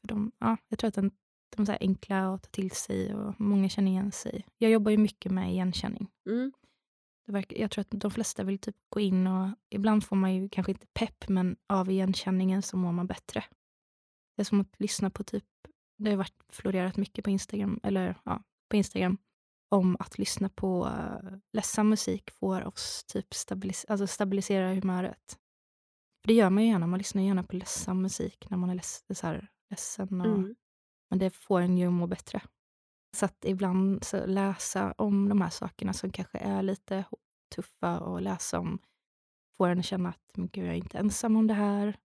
För 0.00 0.08
de, 0.08 0.32
ja, 0.38 0.56
jag 0.68 0.78
tror 0.78 0.88
att 0.88 0.94
den 0.94 1.10
de 1.56 1.72
är 1.72 1.78
enkla 1.80 2.34
att 2.34 2.42
ta 2.42 2.48
till 2.50 2.70
sig 2.70 3.14
och 3.14 3.40
många 3.40 3.68
känner 3.68 3.90
igen 3.90 4.12
sig. 4.12 4.46
Jag 4.58 4.70
jobbar 4.70 4.90
ju 4.90 4.98
mycket 4.98 5.32
med 5.32 5.52
igenkänning. 5.52 6.08
Mm. 6.26 6.52
Verkar, 7.26 7.56
jag 7.56 7.70
tror 7.70 7.80
att 7.80 7.90
de 7.90 8.10
flesta 8.10 8.44
vill 8.44 8.58
typ 8.58 8.76
gå 8.88 9.00
in 9.00 9.26
och 9.26 9.48
ibland 9.70 10.04
får 10.04 10.16
man 10.16 10.34
ju 10.34 10.48
kanske 10.48 10.72
inte 10.72 10.86
pepp 10.86 11.28
men 11.28 11.56
av 11.66 11.90
igenkänningen 11.90 12.62
så 12.62 12.76
mår 12.76 12.92
man 12.92 13.06
bättre. 13.06 13.44
Det 14.36 14.42
är 14.42 14.44
som 14.44 14.60
att 14.60 14.80
lyssna 14.80 15.10
på 15.10 15.24
typ, 15.24 15.44
det 15.98 16.10
har 16.10 16.16
varit 16.16 16.44
florerat 16.48 16.96
mycket 16.96 17.24
på 17.24 17.30
Instagram, 17.30 17.80
eller 17.82 18.20
ja, 18.24 18.42
på 18.70 18.76
Instagram 18.76 19.18
om 19.68 19.96
att 20.00 20.18
lyssna 20.18 20.48
på 20.48 20.86
uh, 20.86 21.38
ledsam 21.52 21.88
musik 21.88 22.30
får 22.30 22.66
oss 22.66 23.04
typ 23.04 23.34
stabilis 23.34 23.84
alltså 23.88 24.06
stabilisera 24.06 24.74
humöret. 24.74 25.38
För 26.22 26.28
det 26.28 26.34
gör 26.34 26.50
man 26.50 26.62
ju 26.62 26.68
gärna, 26.68 26.86
man 26.86 26.98
lyssnar 26.98 27.22
gärna 27.22 27.42
på 27.42 27.56
ledsam 27.56 28.02
musik 28.02 28.50
när 28.50 28.56
man 28.56 28.70
är 28.70 28.74
leds 28.74 29.04
så 29.10 29.26
här, 29.26 29.48
ledsen 29.70 30.20
och 30.20 30.26
mm. 30.26 30.54
Men 31.10 31.18
det 31.18 31.30
får 31.30 31.60
en 31.60 31.78
ju 31.78 31.86
att 31.86 31.92
må 31.92 32.06
bättre. 32.06 32.42
Så 33.16 33.24
att 33.24 33.44
ibland 33.44 34.04
så 34.04 34.26
läsa 34.26 34.94
om 34.98 35.28
de 35.28 35.40
här 35.40 35.50
sakerna 35.50 35.92
som 35.92 36.12
kanske 36.12 36.38
är 36.38 36.62
lite 36.62 37.04
tuffa 37.54 38.00
och 38.00 38.22
läsa 38.22 38.58
om 38.58 38.78
får 39.56 39.68
en 39.68 39.78
att 39.78 39.84
känna 39.84 40.08
att 40.08 40.36
men 40.36 40.48
gud, 40.48 40.64
jag 40.64 40.72
är 40.72 40.78
inte 40.78 40.98
ensam 40.98 41.36
om 41.36 41.46
det 41.46 41.54
här. 41.54 41.96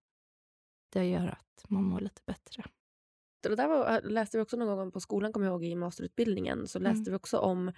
Det 0.92 1.04
gör 1.04 1.26
att 1.26 1.64
man 1.68 1.84
mår 1.84 2.00
lite 2.00 2.22
bättre. 2.26 2.64
Det 3.42 3.56
där 3.56 3.68
var, 3.68 4.02
läste 4.02 4.36
vi 4.36 4.42
också 4.42 4.56
någon 4.56 4.76
gång 4.76 4.92
på 4.92 5.00
skolan, 5.00 5.32
kommer 5.32 5.46
jag 5.46 5.52
ihåg, 5.52 5.64
i 5.64 5.74
masterutbildningen. 5.74 6.68
Så 6.68 6.78
läste 6.78 6.98
mm. 6.98 7.10
vi 7.10 7.16
också 7.16 7.38
om, 7.38 7.72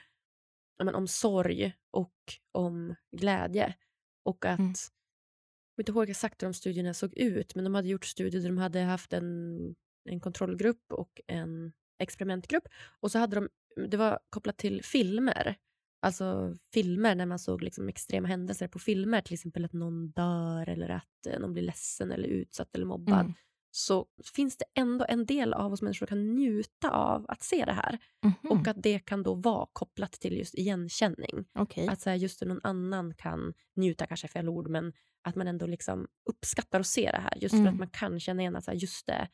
men, 0.79 0.95
om 0.95 1.09
sorg 1.09 1.75
och 1.91 2.15
om 2.53 2.95
glädje. 3.17 3.75
Och 4.23 4.45
att, 4.45 4.59
mm. 4.59 4.69
jag 4.69 5.77
vet 5.77 5.89
inte 5.89 5.93
ihåg 5.93 6.11
exakt 6.11 6.43
hur 6.43 6.47
de 6.47 6.55
studierna 6.55 6.95
såg 6.95 7.15
ut, 7.15 7.55
men 7.55 7.65
de 7.65 7.75
hade 7.75 7.89
gjort 7.89 8.05
studier 8.05 8.43
där 8.43 8.49
de 8.49 8.59
hade 8.59 8.81
haft 8.81 9.13
en 9.13 9.75
en 10.05 10.21
kontrollgrupp 10.21 10.93
och 10.93 11.21
en 11.27 11.73
experimentgrupp. 11.99 12.69
Och 13.01 13.11
så 13.11 13.19
hade 13.19 13.37
de, 13.37 13.49
det 13.89 13.97
var 13.97 14.19
kopplat 14.31 14.57
till 14.57 14.83
filmer. 14.83 15.57
Alltså 16.03 16.57
filmer 16.73 17.15
när 17.15 17.27
man 17.27 17.39
såg 17.39 17.63
liksom 17.63 17.89
extrema 17.89 18.29
händelser 18.29 18.69
på 18.69 18.79
filmer, 18.79 19.21
till 19.21 19.35
exempel 19.35 19.65
att 19.65 19.73
någon 19.73 20.11
dör 20.11 20.69
eller 20.69 20.89
att 20.89 21.27
eh, 21.27 21.41
någon 21.41 21.53
blir 21.53 21.63
ledsen 21.63 22.13
eller 22.13 22.29
utsatt 22.29 22.75
eller 22.75 22.87
mobbad. 22.87 23.21
Mm. 23.21 23.33
Så 23.71 24.07
finns 24.35 24.57
det 24.57 24.65
ändå 24.75 25.07
en 25.09 25.27
del 25.27 25.53
av 25.55 25.73
oss 25.73 25.83
människor 25.83 26.07
som 26.07 26.07
kan 26.07 26.35
njuta 26.35 26.91
av 26.91 27.27
att 27.29 27.43
se 27.43 27.65
det 27.65 27.73
här. 27.73 27.99
Mm 28.25 28.35
-hmm. 28.43 28.49
Och 28.49 28.69
att 28.69 28.83
det 28.83 28.99
kan 28.99 29.23
då 29.23 29.35
vara 29.35 29.67
kopplat 29.73 30.13
till 30.13 30.37
just 30.37 30.55
igenkänning. 30.55 31.45
Okay. 31.59 31.87
Att 31.87 32.01
så 32.01 32.11
här, 32.11 32.17
just 32.17 32.43
någon 32.43 32.61
annan 32.63 33.15
kan 33.15 33.55
njuta, 33.77 34.07
kanske 34.07 34.27
är 34.27 34.29
fel 34.29 34.49
ord, 34.49 34.69
men 34.69 34.93
att 35.23 35.35
man 35.35 35.49
ändå 35.49 35.67
liksom 35.67 36.07
uppskattar 36.31 36.81
att 36.81 36.87
se 36.87 37.11
det 37.11 37.21
här. 37.21 37.39
Just 37.41 37.53
mm. 37.53 37.65
för 37.65 37.73
att 37.73 37.79
man 37.79 37.91
kan 37.91 38.21
känna 38.21 38.43
igen 38.43 38.57
att 38.57 38.65
så 38.65 38.71
här, 38.71 38.79
just 38.79 39.07
det, 39.07 39.29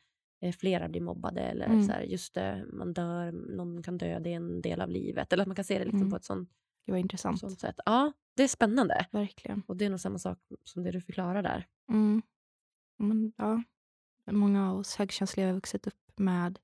flera 0.59 0.89
blir 0.89 1.01
mobbade 1.01 1.41
eller 1.41 1.65
mm. 1.65 1.83
så 1.83 1.91
här, 1.91 2.01
just 2.01 2.33
det, 2.33 2.65
man 2.73 2.93
dör, 2.93 3.31
någon 3.31 3.83
kan 3.83 3.97
dö, 3.97 4.19
det 4.19 4.29
är 4.29 4.35
en 4.35 4.61
del 4.61 4.81
av 4.81 4.89
livet. 4.89 5.33
Eller 5.33 5.41
att 5.41 5.47
man 5.47 5.55
kan 5.55 5.65
se 5.65 5.79
det 5.79 5.85
liksom 5.85 5.99
mm. 5.99 6.11
på 6.11 6.17
ett 6.17 6.23
sånt, 6.23 6.49
det 6.85 6.91
var 6.91 6.99
intressant. 6.99 7.39
sånt 7.39 7.59
sätt. 7.59 7.79
Ja, 7.85 8.13
det 8.35 8.43
är 8.43 8.47
spännande. 8.47 9.05
Verkligen. 9.11 9.63
Och 9.67 9.77
det 9.77 9.85
är 9.85 9.89
nog 9.89 9.99
samma 9.99 10.19
sak 10.19 10.39
som 10.63 10.83
det 10.83 10.91
du 10.91 11.01
förklarar 11.01 11.43
där. 11.43 11.67
Mm. 11.89 12.21
Men, 12.97 13.33
ja. 13.37 13.63
Många 14.31 14.71
av 14.71 14.79
oss 14.79 14.95
högkänsliga 14.95 15.47
har 15.47 15.53
vuxit 15.53 15.87
upp 15.87 16.19
med 16.19 16.59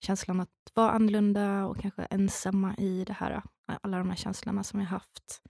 känslan 0.00 0.40
att 0.40 0.72
vara 0.74 0.90
annorlunda 0.90 1.66
och 1.66 1.78
kanske 1.78 2.02
ensamma 2.02 2.76
i 2.76 3.04
det 3.04 3.12
här, 3.12 3.42
alla 3.66 3.98
de 3.98 4.08
här 4.08 4.16
känslorna 4.16 4.64
som 4.64 4.80
vi 4.80 4.86
har 4.86 4.90
haft. 4.90 5.42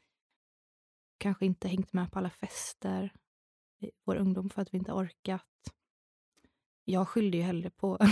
Kanske 1.18 1.46
inte 1.46 1.68
hängt 1.68 1.92
med 1.92 2.12
på 2.12 2.18
alla 2.18 2.30
fester 2.30 3.12
i 3.80 3.90
vår 4.04 4.16
ungdom 4.16 4.50
för 4.50 4.62
att 4.62 4.74
vi 4.74 4.78
inte 4.78 4.92
orkat 4.92 5.46
jag 6.90 7.08
skyllde 7.08 7.36
ju 7.36 7.42
hellre 7.42 7.70
på... 7.70 7.98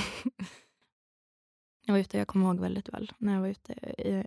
jag 1.87 1.93
var 1.95 2.01
ute, 2.01 2.19
jag 2.19 2.29
kommer 2.29 2.47
ihåg 2.47 2.61
väldigt 2.61 2.89
väl, 2.89 3.13
när 3.19 3.35
jag 3.35 3.41
var 3.41 3.49
ute 3.49 3.75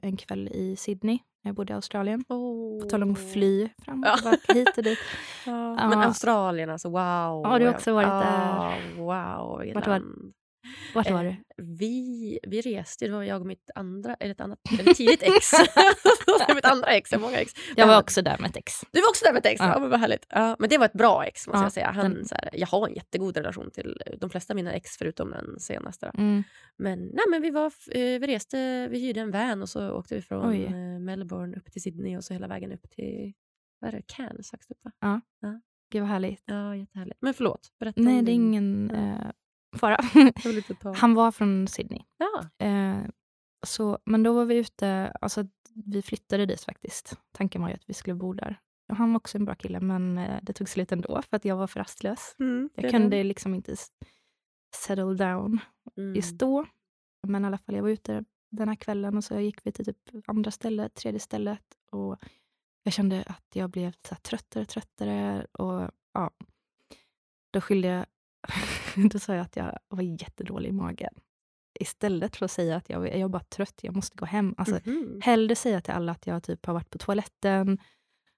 en 0.01 0.17
kväll 0.17 0.47
i 0.47 0.75
Sydney, 0.75 1.19
när 1.41 1.49
jag 1.49 1.55
bodde 1.55 1.73
i 1.73 1.75
Australien. 1.75 2.23
Oh. 2.29 2.81
På 2.81 2.89
tal 2.89 3.03
om 3.03 3.11
att 3.11 3.31
fly 3.31 3.69
fram 3.77 4.03
och 4.03 4.17
tillbaka 4.17 4.53
hit 4.53 4.77
och 4.77 4.83
dit. 4.83 4.99
ja. 5.45 5.89
Men 5.89 5.99
Australien 5.99 6.69
alltså, 6.69 6.89
wow. 6.89 7.41
Ja, 7.43 7.59
du 7.59 7.65
har 7.65 7.73
också 7.73 7.93
varit 7.93 8.07
där. 8.07 8.91
Oh, 8.97 9.03
wow, 9.03 9.73
Vart 9.73 9.87
var, 9.87 10.03
Vart 10.95 11.09
var 11.11 11.25
Eh, 11.25 11.33
du? 11.57 11.63
Vi, 11.63 12.39
vi 12.43 12.61
reste, 12.61 13.05
det 13.05 13.11
var 13.11 13.23
jag 13.23 13.41
och 13.41 13.47
mitt 13.47 13.69
andra, 13.75 14.13
eller 14.15 14.31
ett 14.31 14.41
annat, 14.41 14.59
eller 14.79 14.93
tidigt 14.93 15.23
ex. 15.23 15.51
mitt 16.55 16.65
andra 16.65 16.87
ex, 16.87 17.11
jag 17.11 17.19
har 17.19 17.25
många 17.27 17.37
ex. 17.39 17.53
Jag 17.75 17.87
var 17.87 17.99
också 17.99 18.21
där 18.21 18.37
med 18.37 18.49
ett 18.49 18.57
ex. 18.57 18.73
Du 18.91 19.01
var 19.01 19.09
också 19.09 19.25
där 19.25 19.33
med 19.33 19.39
ett 19.39 19.45
ex? 19.45 19.59
Ja. 19.59 19.67
Ja. 19.73 19.79
men 19.79 19.89
vad 19.89 19.99
härligt. 19.99 20.25
Ja, 20.29 20.55
men 20.59 20.69
det 20.69 20.77
var 20.77 20.85
ett 20.85 20.93
bra 20.93 21.25
ex 21.25 21.47
måste 21.47 21.57
Ja, 21.59 21.63
jag 21.65 21.71
säga. 21.73 21.91
Han, 21.91 22.13
den- 22.13 22.25
så 22.25 22.35
här, 22.35 22.49
jag 22.53 22.67
har 22.67 22.87
en 22.87 22.93
jättegod 22.93 23.37
relation 23.37 23.71
till 23.71 24.01
de 24.17 24.29
flesta 24.29 24.53
av 24.53 24.55
mina 24.55 24.73
ex 24.73 24.97
förutom 24.97 25.31
den 25.31 25.59
senaste. 25.59 26.11
Mm. 26.17 26.43
Men, 26.77 26.99
nej, 26.99 27.25
men 27.29 27.41
vi, 27.41 27.49
var, 27.49 27.65
eh, 27.91 28.19
vi 28.19 28.19
reste, 28.27 28.87
vi 28.87 28.99
hyrde 28.99 29.19
en 29.21 29.31
van 29.31 29.61
och 29.61 29.69
så 29.69 29.91
åkte 29.91 30.15
vi 30.15 30.21
från 30.21 30.49
Oj. 30.49 30.63
eh, 30.65 30.99
Melbourne 30.99 31.57
upp 31.57 31.71
till 31.71 31.81
Sydney 31.81 32.17
och 32.17 32.23
så 32.23 32.33
hela 32.33 32.47
vägen 32.47 32.71
upp 32.71 32.89
till 32.89 33.33
vad 33.79 33.87
är 33.93 33.97
det, 33.97 34.03
Cairns 34.07 34.51
högst 34.51 34.71
upp 34.71 34.79
va? 34.99 35.21
Gud 35.91 36.01
vad 36.01 36.09
härligt. 36.09 36.43
Ja, 36.45 36.75
jättehärligt. 36.75 37.17
Men 37.21 37.33
förlåt, 37.33 37.69
berätta 37.79 38.01
Nej, 38.01 38.19
om 38.19 38.25
det 38.25 38.31
är 38.31 38.33
ingen 38.33 38.91
eh, 38.91 39.27
fara. 39.73 39.97
Han 40.95 41.13
var 41.13 41.31
från 41.31 41.67
Sydney. 41.67 42.01
Ja. 42.17 42.65
Eh, 42.65 42.97
så, 43.65 43.99
men 44.05 44.23
då 44.23 44.33
var 44.33 44.45
vi 44.45 44.55
ute, 44.55 45.13
alltså 45.21 45.45
vi 45.85 46.01
flyttade 46.01 46.45
dit 46.45 46.61
faktiskt. 46.61 47.17
Tanken 47.31 47.61
var 47.61 47.69
ju 47.69 47.75
att 47.75 47.89
vi 47.89 47.93
skulle 47.93 48.15
bo 48.15 48.33
där. 48.33 48.59
Och 48.89 48.97
han 48.97 49.11
var 49.13 49.17
också 49.17 49.37
en 49.37 49.45
bra 49.45 49.55
kille, 49.55 49.79
men 49.79 50.17
eh, 50.17 50.39
det 50.41 50.53
tog 50.53 50.69
slut 50.69 50.91
ändå 50.91 51.21
för 51.29 51.35
att 51.37 51.45
jag 51.45 51.55
var 51.55 51.67
för 51.67 51.79
rastlös. 51.79 52.35
Mm, 52.39 52.69
Jag 52.75 52.83
kunde 52.91 53.23
liksom 53.23 53.53
inte 53.55 53.75
settle 54.75 55.13
down 55.13 55.59
Mm. 55.97 56.15
just 56.15 56.37
då. 56.39 56.65
Men 57.27 57.43
i 57.43 57.47
alla 57.47 57.57
fall, 57.57 57.75
jag 57.75 57.81
var 57.83 57.89
ute 57.89 58.23
den 58.51 58.67
här 58.67 58.75
kvällen 58.75 59.17
och 59.17 59.23
så 59.23 59.39
gick 59.39 59.65
vi 59.65 59.71
till 59.71 59.85
typ 59.85 59.97
andra 60.27 60.51
stället, 60.51 60.93
tredje 60.95 61.19
stället. 61.19 61.63
Och 61.91 62.17
jag 62.83 62.93
kände 62.93 63.23
att 63.27 63.45
jag 63.53 63.69
blev 63.69 63.93
så 64.07 64.15
tröttare 64.15 64.61
och 64.63 64.69
tröttare. 64.69 65.45
Och 65.51 65.89
ja, 66.13 66.31
då 67.51 67.61
skyllde 67.61 67.87
jag... 67.87 68.05
då 69.11 69.19
sa 69.19 69.33
jag 69.33 69.41
att 69.41 69.55
jag 69.55 69.79
var 69.87 70.01
jättedålig 70.03 70.69
i 70.69 70.73
magen. 70.73 71.13
Istället 71.79 72.35
för 72.35 72.45
att 72.45 72.51
säga 72.51 72.75
att 72.75 72.89
jag, 72.89 73.07
jag 73.07 73.19
är 73.19 73.27
bara 73.27 73.43
trött, 73.43 73.79
jag 73.81 73.95
måste 73.95 74.17
gå 74.17 74.25
hem. 74.25 74.55
Alltså, 74.57 74.79
Mhm. 74.85 75.21
Hellre 75.23 75.55
säga 75.55 75.81
till 75.81 75.93
alla 75.93 76.11
att 76.11 76.27
jag 76.27 76.43
typ 76.43 76.65
har 76.65 76.73
varit 76.73 76.89
på 76.89 76.97
toaletten, 76.97 77.79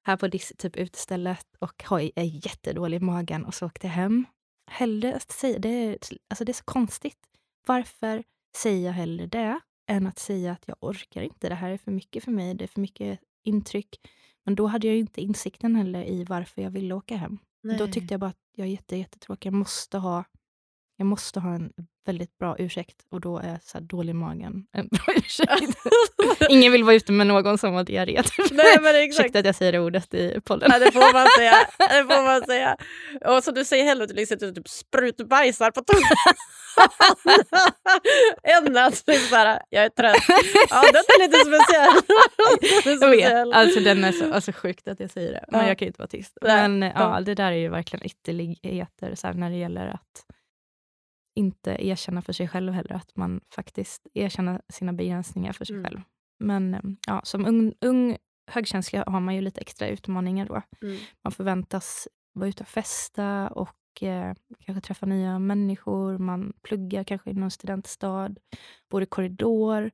här 0.07 0.17
på 0.17 0.27
dis, 0.27 0.53
typ 0.57 0.75
utestället 0.75 1.47
och 1.59 1.83
har, 1.83 1.99
är 2.15 2.45
jättedålig 2.45 2.97
i 2.97 2.99
magen 2.99 3.45
och 3.45 3.53
så 3.53 3.65
åkte 3.65 3.87
jag 3.87 3.93
hem. 3.93 4.25
Hellre 4.71 5.15
att 5.15 5.31
säga, 5.31 5.59
det 5.59 5.69
är, 5.69 5.97
alltså 6.29 6.45
det 6.45 6.51
är 6.51 6.53
så 6.53 6.63
konstigt. 6.63 7.19
Varför 7.67 8.23
säger 8.57 8.85
jag 8.85 8.93
hellre 8.93 9.25
det 9.27 9.59
än 9.89 10.07
att 10.07 10.19
säga 10.19 10.51
att 10.51 10.63
jag 10.67 10.77
orkar 10.81 11.21
inte, 11.21 11.49
det 11.49 11.55
här 11.55 11.69
är 11.69 11.77
för 11.77 11.91
mycket 11.91 12.23
för 12.23 12.31
mig, 12.31 12.53
det 12.55 12.65
är 12.65 12.67
för 12.67 12.81
mycket 12.81 13.19
intryck. 13.43 13.99
Men 14.45 14.55
då 14.55 14.67
hade 14.67 14.87
jag 14.87 14.93
ju 14.93 14.99
inte 14.99 15.21
insikten 15.21 15.75
heller 15.75 16.03
i 16.03 16.23
varför 16.23 16.61
jag 16.61 16.71
ville 16.71 16.93
åka 16.93 17.15
hem. 17.15 17.37
Då 17.63 17.69
Nej. 17.69 17.91
tyckte 17.91 18.13
jag 18.13 18.21
bara 18.21 18.29
att 18.29 18.42
jag 18.55 18.67
är 18.67 18.71
jätte, 18.71 18.95
jättetråkig, 18.97 19.47
jag 19.47 19.53
måste 19.53 19.97
ha 19.97 20.23
jag 21.03 21.07
måste 21.07 21.39
ha 21.39 21.53
en 21.55 21.71
väldigt 22.05 22.37
bra 22.37 22.55
ursäkt 22.59 22.95
och 23.11 23.21
då 23.21 23.37
är 23.37 23.59
så 23.63 23.77
här 23.77 23.85
dålig 23.85 24.09
i 24.11 24.13
magen 24.13 24.65
en 24.73 24.87
bra 24.87 25.13
ursäkt. 25.15 25.77
Ingen 26.49 26.71
vill 26.71 26.83
vara 26.83 26.95
ute 26.95 27.11
med 27.11 27.27
någon 27.27 27.57
som 27.57 27.73
har 27.73 27.83
diarré. 27.83 28.21
Nej, 28.51 28.77
men 28.81 28.95
exakt. 28.95 29.19
Ursäkta 29.19 29.39
att 29.39 29.45
jag 29.45 29.55
säger 29.55 29.71
det 29.71 29.79
ordet 29.79 30.13
i 30.13 30.39
podden. 30.45 30.69
Ja, 30.73 30.79
det 30.79 30.91
får 30.91 31.13
man 31.13 31.27
säga. 31.37 31.53
Det 32.07 32.15
får 32.15 32.23
man 32.23 32.41
säga. 32.45 32.77
Och 33.25 33.43
så 33.43 33.51
du 33.51 33.65
säger 33.65 34.01
att 34.01 34.07
du 34.09 34.13
liksom 34.15 34.37
typ 34.39 34.67
sprutbajsar 34.69 35.71
på 35.71 35.81
toan. 35.81 36.01
Än 38.43 38.77
att 38.77 39.05
typ 39.05 39.21
såhär, 39.21 39.61
jag 39.69 39.83
är 39.83 39.89
trött. 39.89 40.15
Ja, 40.69 40.81
den 40.81 40.95
är 40.95 41.19
lite 41.27 41.39
speciell. 41.39 41.97
Är 42.95 43.01
Jag 43.01 43.09
vet, 43.09 43.19
speciell. 43.19 43.53
alltså 43.53 43.79
den 43.79 44.03
är 44.03 44.11
så 44.11 44.33
alltså, 44.33 44.51
sjukt 44.51 44.87
att 44.87 44.99
jag 44.99 45.11
säger 45.11 45.31
det. 45.31 45.45
Men 45.47 45.61
Ja. 45.61 45.67
jag 45.67 45.77
kan 45.77 45.85
ju 45.85 45.89
inte 45.89 45.99
vara 46.01 46.07
tyst. 46.07 46.37
Nej, 46.41 46.69
Men 46.69 46.81
ja. 46.81 46.91
ja, 46.95 47.21
det 47.21 47.35
där 47.35 47.51
är 47.51 47.55
ju 47.57 47.69
verkligen 47.69 48.05
ytterligheter 48.05 49.15
så 49.15 49.27
här, 49.27 49.33
när 49.33 49.49
det 49.49 49.55
gäller 49.57 49.87
att 49.87 50.25
inte 51.35 51.77
erkänna 51.79 52.21
för 52.21 52.33
sig 52.33 52.47
själv 52.47 52.73
heller. 52.73 52.93
Att 52.95 53.15
man 53.15 53.41
faktiskt 53.55 54.07
erkänner 54.13 54.61
sina 54.69 54.93
begränsningar 54.93 55.53
för 55.53 55.65
sig 55.65 55.75
Mm. 55.75 55.85
själv. 55.85 56.01
Men 56.39 56.73
eh, 56.73 56.81
ja, 57.07 57.21
som 57.23 57.45
ung, 57.45 57.73
ung 57.81 58.17
högkänslig 58.51 58.99
har 59.07 59.19
man 59.19 59.35
ju 59.35 59.41
lite 59.41 59.61
extra 59.61 59.87
utmaningar 59.87 60.45
då. 60.45 60.61
Mm. 60.87 60.97
Man 61.23 61.31
förväntas 61.31 62.07
vara 62.33 62.49
ute 62.49 62.63
och 62.63 62.67
festa 62.69 63.47
och 63.47 64.03
eh, 64.03 64.33
kanske 64.65 64.81
träffa 64.81 65.05
nya 65.05 65.39
människor. 65.39 66.17
Man 66.17 66.53
pluggar 66.61 67.03
kanske 67.03 67.29
i 67.29 67.33
någon 67.33 67.51
studentstad, 67.51 68.35
bor 68.89 69.03
i 69.03 69.05
korridor. 69.05 69.91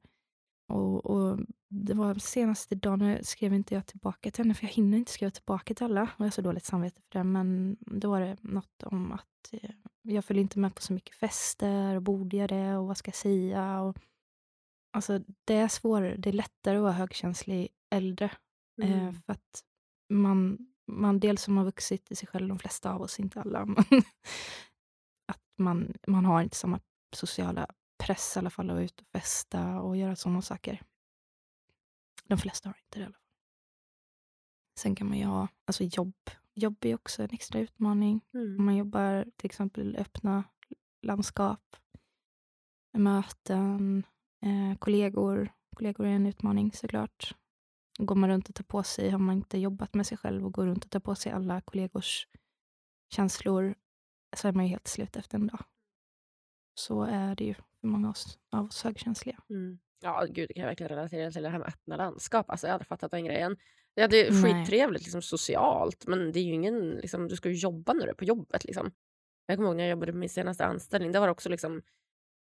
Och, 0.69 1.05
och 1.05 1.39
det 1.69 1.93
var 1.93 2.15
senaste 2.15 2.75
dagen, 2.75 2.99
nu 2.99 3.19
skrev 3.23 3.53
inte 3.53 3.73
jag 3.75 3.85
tillbaka 3.85 4.31
till 4.31 4.43
henne, 4.43 4.53
för 4.53 4.65
jag 4.65 4.71
hinner 4.73 4.97
inte 4.97 5.11
skriva 5.11 5.31
tillbaka 5.31 5.73
till 5.73 5.85
alla. 5.85 6.01
Och 6.01 6.19
jag 6.19 6.25
har 6.25 6.31
så 6.31 6.41
dåligt 6.41 6.65
samvete 6.65 7.01
för 7.01 7.19
det. 7.19 7.23
Men 7.23 7.77
då 7.79 8.09
var 8.09 8.21
det 8.21 8.37
något 8.41 8.83
om 8.83 9.11
att 9.11 9.49
eh, 9.51 9.69
jag 10.01 10.25
följer 10.25 10.41
inte 10.41 10.59
med 10.59 10.75
på 10.75 10.81
så 10.81 10.93
mycket 10.93 11.15
fester. 11.15 11.95
Och 11.95 12.01
borde 12.01 12.37
jag 12.37 12.49
det? 12.49 12.77
Och 12.77 12.87
vad 12.87 12.97
ska 12.97 13.09
jag 13.09 13.15
säga? 13.15 13.81
Och, 13.81 13.97
alltså, 14.93 15.19
det 15.45 15.55
är 15.55 15.67
svårare, 15.67 16.15
det 16.17 16.29
är 16.29 16.33
lättare 16.33 16.77
att 16.77 16.81
vara 16.83 16.91
högkänslig 16.93 17.67
äldre. 17.91 18.25
Eh, 18.81 18.91
Mm. 19.01 19.13
för 19.13 19.33
att 19.33 19.63
man, 20.09 20.57
man 20.87 21.19
dels 21.19 21.43
som 21.43 21.57
har 21.57 21.65
vuxit 21.65 22.11
i 22.11 22.15
sig 22.15 22.27
själv, 22.27 22.47
de 22.47 22.59
flesta 22.59 22.93
av 22.93 23.01
oss, 23.01 23.19
inte 23.19 23.41
alla, 23.41 23.65
men 23.65 23.83
att 25.27 25.43
man, 25.57 25.93
man 26.07 26.25
har 26.25 26.41
inte 26.41 26.55
samma 26.55 26.79
sociala 27.15 27.67
press 27.99 28.35
i 28.35 28.39
alla 28.39 28.49
fall 28.49 28.69
att 28.69 28.73
vara 28.73 28.83
ute 28.85 29.01
och 29.03 29.07
festa 29.11 29.81
och 29.81 29.97
göra 29.97 30.15
sådana 30.15 30.41
saker. 30.41 30.81
De 32.27 32.37
flesta 32.37 32.69
har 32.69 32.77
inte 32.85 32.99
det 32.99 33.03
i 33.03 33.05
alla 33.05 33.13
fall. 33.13 33.21
Sen 34.79 34.95
kan 34.95 35.07
man 35.09 35.17
ju 35.17 35.25
ha 35.25 35.47
alltså 35.65 35.83
jobb. 35.83 36.15
Jobb 36.53 36.85
är 36.85 36.95
också 36.95 37.23
en 37.23 37.29
extra 37.31 37.59
utmaning. 37.59 38.21
Om 38.33 38.39
Mm. 38.39 38.65
man 38.65 38.75
jobbar 38.75 39.25
till 39.37 39.45
exempel 39.45 39.95
i 39.95 39.97
öppna 39.99 40.43
landskap, 41.01 41.75
möten, 42.97 44.03
eh, 44.41 44.77
kollegor. 44.79 45.51
Kollegor 45.75 46.05
är 46.05 46.11
en 46.11 46.25
utmaning 46.25 46.71
såklart. 46.71 47.35
Går 47.99 48.15
man 48.15 48.29
runt 48.29 48.49
och 48.49 48.55
tar 48.55 48.63
på 48.63 48.83
sig, 48.83 49.09
har 49.09 49.19
man 49.19 49.35
inte 49.35 49.57
jobbat 49.57 49.93
med 49.93 50.07
sig 50.07 50.17
själv 50.17 50.45
och 50.45 50.53
går 50.53 50.65
runt 50.65 50.85
och 50.85 50.91
tar 50.91 50.99
på 50.99 51.15
sig 51.15 51.31
alla 51.31 51.61
kollegors 51.61 52.27
känslor 53.15 53.75
så 54.37 54.47
är 54.47 54.51
man 54.51 54.65
ju 54.65 54.69
helt 54.69 54.87
slut 54.87 55.15
efter 55.15 55.37
en 55.37 55.47
dag. 55.47 55.63
Så 56.75 57.03
är 57.03 57.35
det 57.35 57.43
ju 57.43 57.55
många 57.83 58.13
av 58.51 58.65
oss, 58.65 58.83
högkänsliga. 58.83 59.39
Mm. 59.49 59.79
Ja, 60.01 60.25
gud, 60.29 60.47
det 60.47 60.53
kan 60.53 60.61
jag 60.61 60.67
verkligen 60.69 60.89
relatera 60.89 61.31
till 61.31 61.43
det 61.43 61.49
här 61.49 61.59
med 61.59 61.67
öppna 61.67 61.97
landskap. 61.97 62.49
Alltså, 62.49 62.67
jag 62.67 62.71
hade 62.71 62.85
fattat 62.85 63.11
den 63.11 63.25
grejen. 63.25 63.57
Ja, 63.93 64.07
det 64.07 64.27
är 64.27 64.43
skittrevligt 64.43 65.03
liksom, 65.03 65.21
socialt, 65.21 66.07
men 66.07 66.31
det 66.31 66.39
är 66.39 66.43
ju 66.43 66.53
ingen, 66.53 66.89
liksom, 66.89 67.27
du 67.27 67.35
ska 67.35 67.49
ju 67.49 67.55
jobba 67.55 67.93
när 67.93 68.05
du 68.05 68.09
är 68.09 68.15
på 68.15 68.25
jobbet. 68.25 68.65
Liksom. 68.65 68.91
Jag 69.45 69.57
kommer 69.57 69.69
ihåg 69.69 69.77
när 69.77 69.83
jag 69.83 69.91
jobbade 69.91 70.11
med 70.11 70.19
min 70.19 70.29
senaste 70.29 70.65
anställning, 70.65 71.11
det 71.11 71.19
var 71.19 71.27
också 71.27 71.49
liksom, 71.49 71.81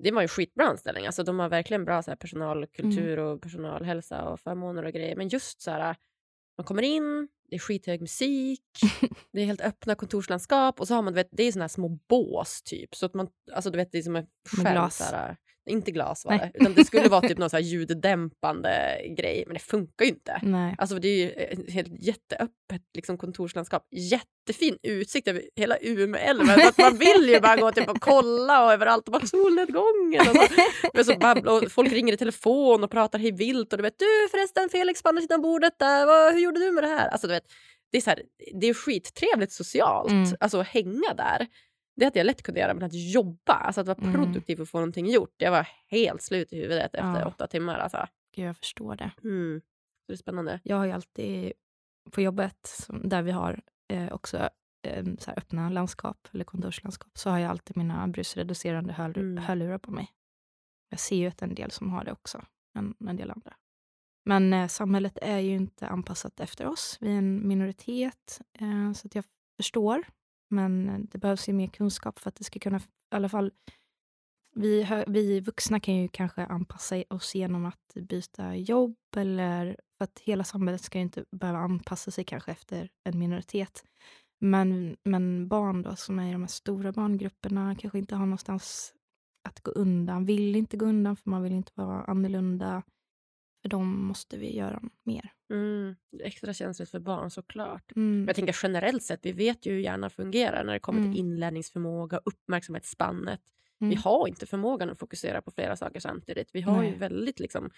det 0.03 0.11
var 0.11 0.21
ju 0.21 0.27
skitbra 0.27 0.65
anställning. 0.65 1.05
Alltså, 1.05 1.23
de 1.23 1.39
har 1.39 1.49
verkligen 1.49 1.85
bra 1.85 2.01
så 2.01 2.11
här, 2.11 2.15
personalkultur 2.15 3.19
och 3.19 3.41
personalhälsa 3.41 4.23
och 4.29 4.39
förmåner 4.39 4.83
och 4.83 4.93
grejer. 4.93 5.15
Men 5.15 5.27
just 5.27 5.61
så 5.61 5.71
här, 5.71 5.95
man 6.59 6.65
kommer 6.65 6.83
in, 6.83 7.27
det 7.49 7.55
är 7.55 7.59
skithög 7.59 8.01
musik, 8.01 8.61
det 9.31 9.41
är 9.41 9.45
helt 9.45 9.61
öppna 9.61 9.95
kontorslandskap 9.95 10.79
och 10.79 10.87
så 10.87 10.95
har 10.95 11.01
man, 11.01 11.13
vet, 11.13 11.29
det 11.31 11.43
är 11.43 11.51
såna 11.51 11.63
här 11.63 11.69
små 11.69 11.89
bås 11.89 12.61
typ. 12.61 12.95
Så 12.95 13.05
att 13.05 13.13
man, 13.13 13.27
alltså 13.53 13.69
du 13.69 13.77
vet, 13.77 13.91
det 13.91 13.97
är 13.97 14.01
som 14.01 14.15
en 14.15 14.27
skärm. 14.45 14.65
Inte 15.69 15.91
glas 15.91 16.25
var 16.25 16.31
Nej. 16.31 16.51
det, 16.53 16.59
utan 16.59 16.73
det 16.73 16.85
skulle 16.85 17.09
vara 17.09 17.21
typ 17.21 17.37
någon 17.37 17.49
så 17.49 17.55
här 17.55 17.63
ljuddämpande 17.63 19.01
grej, 19.17 19.43
men 19.47 19.53
det 19.53 19.59
funkar 19.59 20.05
ju 20.05 20.11
inte. 20.11 20.39
Nej. 20.43 20.75
Alltså 20.77 20.99
det 20.99 21.07
är 21.07 21.17
ju 21.17 21.29
ett 21.29 21.71
helt 21.71 22.03
jätteöppet 22.03 22.81
liksom, 22.95 23.17
kontorslandskap. 23.17 23.83
Jättefin 23.91 24.77
utsikt 24.83 25.27
över 25.27 25.43
hela 25.55 25.77
Umeälven. 25.81 26.59
Man 26.77 26.97
vill 26.97 27.29
ju 27.29 27.39
bara 27.39 27.55
gå 27.55 27.71
typ 27.71 27.89
och 27.89 28.01
kolla 28.01 28.65
och 28.65 28.73
överallt 28.73 29.07
och 29.07 29.11
bara 29.11 29.25
solnedgången. 29.25 30.21
Och, 30.29 30.35
så. 30.35 30.43
Men 30.93 31.05
så 31.05 31.15
babbla, 31.15 31.51
och 31.53 31.71
folk 31.71 31.91
ringer 31.91 32.13
i 32.13 32.17
telefon 32.17 32.83
och 32.83 32.91
pratar 32.91 33.19
hej 33.19 33.31
vilt 33.31 33.73
och 33.73 33.77
du 33.77 33.83
vet 33.83 33.99
du 33.99 34.27
förresten 34.31 34.69
Felix 34.69 35.03
på 35.03 35.09
andra 35.09 35.21
sidan 35.21 35.41
bordet 35.41 35.73
där, 35.79 36.05
vad, 36.05 36.33
hur 36.33 36.39
gjorde 36.41 36.59
du 36.59 36.71
med 36.71 36.83
det 36.83 36.87
här? 36.87 37.07
Alltså 37.07 37.27
du 37.27 37.33
vet, 37.33 37.43
det 37.91 37.97
är, 37.97 38.01
så 38.01 38.09
här, 38.09 38.21
det 38.61 38.67
är 38.67 38.73
skittrevligt 38.73 39.51
socialt, 39.51 40.11
Mm. 40.11 40.29
alltså 40.39 40.59
att 40.59 40.67
hänga 40.67 41.13
där. 41.17 41.47
Det 41.99 42.05
hade 42.05 42.19
jag 42.19 42.25
lätt 42.25 42.41
kunnat 42.43 42.59
göra, 42.59 42.73
men 42.73 42.83
att 42.83 42.93
jobba, 42.93 43.53
alltså 43.53 43.81
att 43.81 43.87
vara 43.87 43.97
Mm. 44.01 44.13
produktiv 44.13 44.61
och 44.61 44.69
få 44.69 44.77
någonting 44.77 45.07
gjort. 45.07 45.33
Jag 45.37 45.51
var 45.51 45.67
helt 45.87 46.21
slut 46.21 46.53
i 46.53 46.55
huvudet 46.61 46.93
efter 46.95 47.19
Ja. 47.19 47.27
åtta 47.27 47.47
timmar. 47.47 47.79
Alltså. 47.79 48.07
Gud, 48.35 48.45
jag 48.45 48.57
förstår 48.57 48.95
det. 48.95 49.11
Mm. 49.23 49.61
Det 50.07 50.13
är 50.13 50.17
spännande. 50.17 50.59
Jag 50.63 50.75
har 50.77 50.85
ju 50.85 50.91
alltid 50.91 51.53
på 52.11 52.21
jobbet, 52.21 52.87
där 53.03 53.21
vi 53.21 53.31
har 53.31 53.61
eh, 53.93 54.11
också 54.13 54.49
eh, 54.87 55.05
så 55.19 55.31
öppna 55.31 55.69
landskap 55.69 56.27
eller 56.31 56.43
kontorslandskap, 56.43 57.17
så 57.17 57.29
har 57.29 57.39
jag 57.39 57.49
alltid 57.49 57.77
mina 57.77 58.07
brusreducerande 58.07 58.93
hör, 58.93 59.17
Mm. 59.17 59.37
hörlurar 59.37 59.77
på 59.77 59.91
mig. 59.91 60.11
Jag 60.89 60.99
ser 60.99 61.15
ju 61.15 61.27
att 61.27 61.41
en 61.41 61.55
del 61.55 61.71
som 61.71 61.89
har 61.89 62.03
det 62.03 62.11
också, 62.11 62.45
en, 62.77 62.95
en 63.09 63.15
del 63.15 63.31
andra. 63.31 63.53
Men 64.25 64.53
eh, 64.53 64.67
samhället 64.67 65.17
är 65.21 65.37
ju 65.39 65.55
inte 65.55 65.87
anpassat 65.87 66.39
efter 66.39 66.65
oss. 66.67 66.97
Vi 67.01 67.13
är 67.13 67.17
en 67.17 67.47
minoritet, 67.47 68.41
eh, 68.53 68.93
så 68.93 69.07
att 69.07 69.15
jag 69.15 69.25
förstår. 69.57 70.03
Men 70.49 70.89
eh, 70.89 70.99
det 70.99 71.17
behövs 71.17 71.49
ju 71.49 71.53
mer 71.53 71.67
kunskap 71.67 72.19
för 72.19 72.29
att 72.29 72.35
det 72.35 72.43
ska 72.43 72.59
kunna, 72.59 72.77
i 72.77 72.81
alla 73.15 73.29
fall 73.29 73.51
vi, 74.55 75.03
vi 75.07 75.39
vuxna 75.39 75.79
kan 75.79 75.95
ju 75.95 76.07
kanske 76.07 76.45
anpassa 76.45 77.03
oss 77.09 77.35
genom 77.35 77.65
att 77.65 77.93
byta 77.95 78.55
jobb 78.55 78.95
eller 79.17 79.77
för 79.97 80.03
att 80.03 80.19
hela 80.19 80.43
samhället 80.43 80.81
ska 80.81 80.97
ju 80.97 81.01
inte 81.01 81.25
behöva 81.31 81.59
anpassa 81.59 82.11
sig 82.11 82.23
kanske 82.23 82.51
efter 82.51 82.89
en 83.03 83.19
minoritet. 83.19 83.83
Men, 84.39 84.97
men 85.03 85.47
barn 85.47 85.81
då 85.81 85.95
som 85.95 86.19
är 86.19 86.29
i 86.29 86.31
de 86.31 86.41
här 86.41 86.47
stora 86.47 86.91
barngrupperna 86.91 87.75
kanske 87.75 87.97
inte 87.97 88.15
har 88.15 88.25
någonstans 88.25 88.93
att 89.49 89.59
gå 89.61 89.71
undan. 89.71 90.25
Vill 90.25 90.55
inte 90.55 90.77
gå 90.77 90.85
undan 90.85 91.15
för 91.15 91.29
man 91.29 91.43
vill 91.43 91.53
inte 91.53 91.71
vara 91.75 92.03
annorlunda. 92.03 92.83
För 93.61 93.69
dem 93.69 94.05
måste 94.05 94.37
vi 94.37 94.55
göra 94.55 94.81
mer. 95.03 95.33
Mm. 95.49 95.95
Extra 96.23 96.53
känsligt 96.53 96.89
för 96.89 96.99
barn 96.99 97.29
såklart. 97.31 97.91
Mm. 97.95 98.17
Men 98.19 98.27
jag 98.27 98.35
tänker 98.35 98.57
generellt 98.63 99.03
sett, 99.03 99.19
vi 99.23 99.31
vet 99.31 99.65
ju 99.65 99.71
hur 99.71 99.79
hjärnan 99.79 100.09
fungerar 100.09 100.63
när 100.63 100.73
det 100.73 100.79
kommer 100.79 100.99
Mm. 100.99 101.11
till 101.11 101.19
inlärningsförmåga, 101.19 102.19
uppmärksamhetsspannet. 102.25 103.41
Vi 103.79 103.85
Mm. 103.85 103.97
har 103.97 104.27
inte 104.27 104.45
förmågan 104.45 104.89
att 104.89 104.99
fokusera 104.99 105.41
på 105.41 105.51
flera 105.51 105.75
saker 105.75 105.99
samtidigt. 105.99 106.49
Vi 106.53 106.61
har 106.61 106.83
ju 106.83 106.89
Nej. 106.89 106.99
väldigt 106.99 107.39
liksom, 107.39 107.69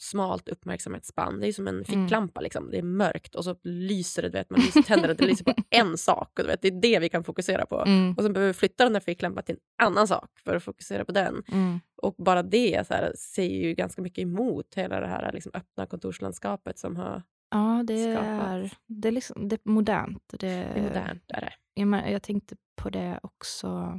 smalt 0.00 0.48
uppmärksamhetsspann. 0.48 1.40
Det 1.40 1.48
är 1.48 1.52
som 1.52 1.68
en 1.68 1.74
Mm. 1.74 1.84
ficklampa. 1.84 2.40
Liksom. 2.40 2.70
Det 2.70 2.78
är 2.78 2.82
mörkt 2.82 3.34
och 3.34 3.44
så 3.44 3.56
lyser 3.62 4.22
det, 4.22 4.28
du 4.28 4.32
vet, 4.38 4.50
man 4.50 4.60
lyser 4.60 4.82
tänderna, 4.82 5.14
det 5.14 5.26
lyser 5.26 5.44
på 5.44 5.54
en 5.70 5.98
sak. 5.98 6.38
Och 6.38 6.44
du 6.44 6.46
vet, 6.50 6.62
det 6.62 6.68
är 6.68 6.80
det 6.80 6.98
vi 6.98 7.08
kan 7.08 7.24
fokusera 7.24 7.66
på. 7.66 7.84
Mm. 7.86 8.14
Och 8.16 8.22
sen 8.22 8.32
behöver 8.32 8.52
vi 8.52 8.58
flytta 8.58 8.84
den 8.84 8.92
där 8.92 9.00
ficklampan 9.00 9.44
till 9.44 9.54
en 9.54 9.86
annan 9.86 10.08
sak 10.08 10.30
för 10.44 10.56
att 10.56 10.62
fokusera 10.62 11.04
på 11.04 11.12
den. 11.12 11.42
Mm. 11.52 11.80
Och 12.02 12.14
bara 12.18 12.42
det 12.42 12.86
så 12.86 12.94
här, 12.94 13.12
säger 13.16 13.64
ju 13.68 13.74
ganska 13.74 14.02
mycket 14.02 14.22
emot 14.22 14.74
hela 14.74 15.00
det 15.00 15.06
här 15.06 15.32
liksom, 15.32 15.52
öppna 15.54 15.86
kontorslandskapet 15.86 16.78
som 16.78 16.96
har 16.96 17.22
Ja, 17.50 17.82
det 17.86 18.14
skapats. 18.14 18.42
är, 18.50 18.70
det, 18.86 19.08
är 19.08 19.12
liksom, 19.12 19.48
det 19.48 19.56
är 19.56 19.60
modernt. 19.70 20.22
Det, 20.30 20.36
Det 20.38 20.46
är 20.52 20.82
modernt. 20.82 21.24
Är 21.28 21.40
det. 21.40 21.52
Jag, 21.74 22.12
jag 22.12 22.22
tänkte 22.22 22.56
på 22.76 22.90
det 22.90 23.20
också 23.22 23.98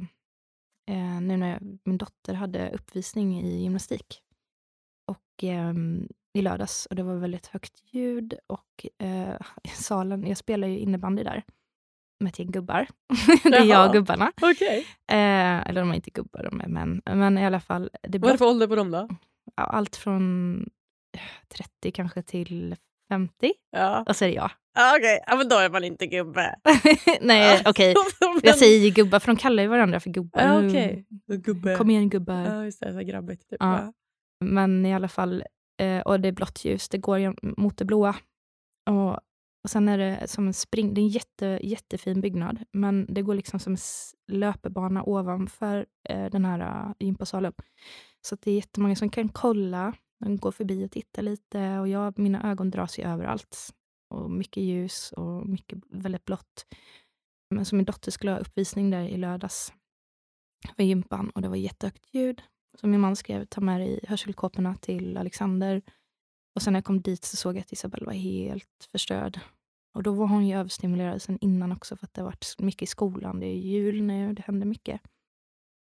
eh, 0.90 1.20
nu 1.20 1.36
när 1.36 1.50
jag, 1.50 1.78
min 1.84 1.98
dotter 1.98 2.34
hade 2.34 2.70
uppvisning 2.70 3.40
i 3.40 3.62
gymnastik. 3.62 4.22
Och 5.06 5.42
ehm, 5.42 6.08
i 6.38 6.42
lördags 6.42 6.86
och 6.86 6.96
det 6.96 7.02
var 7.02 7.14
väldigt 7.14 7.46
högt 7.46 7.72
ljud 7.90 8.34
och 8.46 8.86
eh, 9.06 9.36
salen, 9.74 10.26
jag 10.26 10.36
spelar 10.36 10.68
ju 10.68 10.78
innebandy 10.78 11.22
där 11.22 11.42
med 12.20 12.30
ett 12.30 12.38
gäng 12.38 12.50
gubbar. 12.50 12.86
det 13.42 13.56
är 13.56 13.64
jag 13.64 13.86
och 13.86 13.92
gubbarna. 13.92 14.32
Okej. 14.42 14.78
Eh, 15.10 15.68
eller 15.68 15.80
de 15.80 15.90
är 15.90 15.94
inte 15.94 16.10
gubbar, 16.10 16.42
de 16.50 16.60
är 16.60 16.68
män. 16.68 17.02
Men 17.04 17.38
i 17.38 17.46
alla 17.46 17.60
fall, 17.60 17.90
det 18.02 18.18
Vad 18.18 18.28
är 18.28 18.32
det 18.34 18.38
för 18.38 18.46
ålder 18.46 18.66
på 18.66 18.74
dem 18.76 18.90
då? 18.90 19.08
allt 19.56 19.96
från 19.96 20.56
eh, 21.16 21.20
30 21.48 21.90
kanske 21.92 22.22
till 22.22 22.76
50. 23.08 23.52
Ja. 23.70 24.04
Och 24.08 24.16
så 24.16 24.24
är 24.24 24.28
det 24.28 24.34
jag. 24.34 24.50
Okej, 24.96 25.24
ja, 25.26 25.36
men 25.36 25.48
då 25.48 25.56
är 25.56 25.70
man 25.70 25.84
inte 25.84 26.06
gubbe. 26.06 26.56
Nej, 27.20 27.62
okej. 27.66 27.94
Men- 28.20 28.40
Jag 28.42 28.58
säger 28.58 28.90
gubbar, 28.90 29.18
för 29.18 29.26
de 29.26 29.36
kallar 29.36 29.62
ju 29.62 29.68
varandra 29.68 30.00
för 30.00 30.10
gubbar. 30.10 30.42
Ja. 30.42 31.36
Gubbe. 31.36 31.76
Kom 31.76 31.90
igen 31.90 32.08
gubbar. 32.10 32.40
Ja, 32.40 32.64
just 32.64 32.80
det. 32.80 32.92
Så 32.92 32.98
grabbigt. 33.00 33.48
Typ. 33.50 33.56
Ja. 33.60 33.92
Men 34.42 34.86
i 34.86 34.94
alla 34.94 35.08
fall, 35.08 35.44
eh, 35.80 36.00
och 36.00 36.20
det 36.20 36.28
är 36.28 36.32
blått 36.32 36.64
ljus, 36.64 36.88
det 36.88 36.98
går 36.98 37.36
mot 37.60 37.76
det 37.76 37.84
blåa. 37.84 38.16
Och, 38.90 39.12
och 39.64 39.70
sen 39.70 39.88
är 39.88 39.98
det 39.98 40.28
som 40.28 40.46
en 40.46 40.54
spring, 40.54 40.94
det 40.94 41.00
är 41.00 41.02
en 41.02 41.08
jätte, 41.08 41.60
jättefin 41.62 42.20
byggnad, 42.20 42.64
men 42.72 43.06
det 43.08 43.22
går 43.22 43.34
liksom 43.34 43.60
som 43.60 43.72
en 43.72 43.78
löpbana 44.38 44.38
löpebana 44.38 45.02
ovanför 45.04 45.86
eh, 46.08 46.30
den 46.30 46.44
här 46.44 46.86
uh, 46.86 46.92
gympasalen. 46.98 47.52
Så 48.20 48.34
att 48.34 48.42
det 48.42 48.50
är 48.50 48.54
jättemånga 48.54 48.96
som 48.96 49.10
kan 49.10 49.28
kolla, 49.28 49.94
de 50.18 50.36
går 50.36 50.52
förbi 50.52 50.86
och 50.86 50.90
tittar 50.90 51.22
lite 51.22 51.78
och 51.78 51.88
jag, 51.88 52.18
mina 52.18 52.50
ögon 52.50 52.70
dras 52.70 52.98
ju 52.98 53.02
överallt. 53.02 53.74
Och 54.10 54.30
mycket 54.30 54.62
ljus 54.62 55.12
och 55.12 55.48
mycket 55.48 55.78
väldigt 55.90 56.24
blått. 56.24 56.66
Men 57.50 57.64
som 57.64 57.78
min 57.78 57.84
dotter 57.84 58.10
skulle 58.10 58.32
ha 58.32 58.38
uppvisning 58.38 58.90
där 58.90 59.02
i 59.02 59.16
lördags 59.16 59.72
för 60.76 60.82
gympan 60.82 61.30
och 61.30 61.42
det 61.42 61.48
var 61.48 61.56
jättehögt 61.56 62.14
ljud. 62.14 62.42
Så 62.74 62.86
min 62.86 63.00
man 63.00 63.16
skrev 63.16 63.44
ta 63.44 63.60
med 63.60 63.80
dig 63.80 64.00
hörselkåporna 64.08 64.74
till 64.76 65.16
Alexander. 65.16 65.82
Och 66.54 66.62
sen 66.62 66.72
när 66.72 66.78
jag 66.78 66.84
kom 66.84 67.00
dit 67.02 67.24
så 67.24 67.36
såg 67.36 67.56
jag 67.56 67.60
att 67.60 67.72
Isabelle 67.72 68.06
var 68.06 68.12
helt 68.12 68.88
förstörd. 68.92 69.40
Och 69.94 70.02
då 70.02 70.12
var 70.12 70.26
hon 70.26 70.46
ju 70.46 70.56
överstimulerad 70.56 71.22
sen 71.22 71.38
innan 71.40 71.72
också 71.72 71.96
för 71.96 72.06
att 72.06 72.14
det 72.14 72.20
har 72.20 72.26
varit 72.26 72.54
mycket 72.58 72.82
i 72.82 72.86
skolan. 72.86 73.40
Det 73.40 73.46
är 73.46 73.56
jul 73.56 74.02
nu, 74.02 74.32
det 74.34 74.42
händer 74.42 74.66
mycket. 74.66 75.00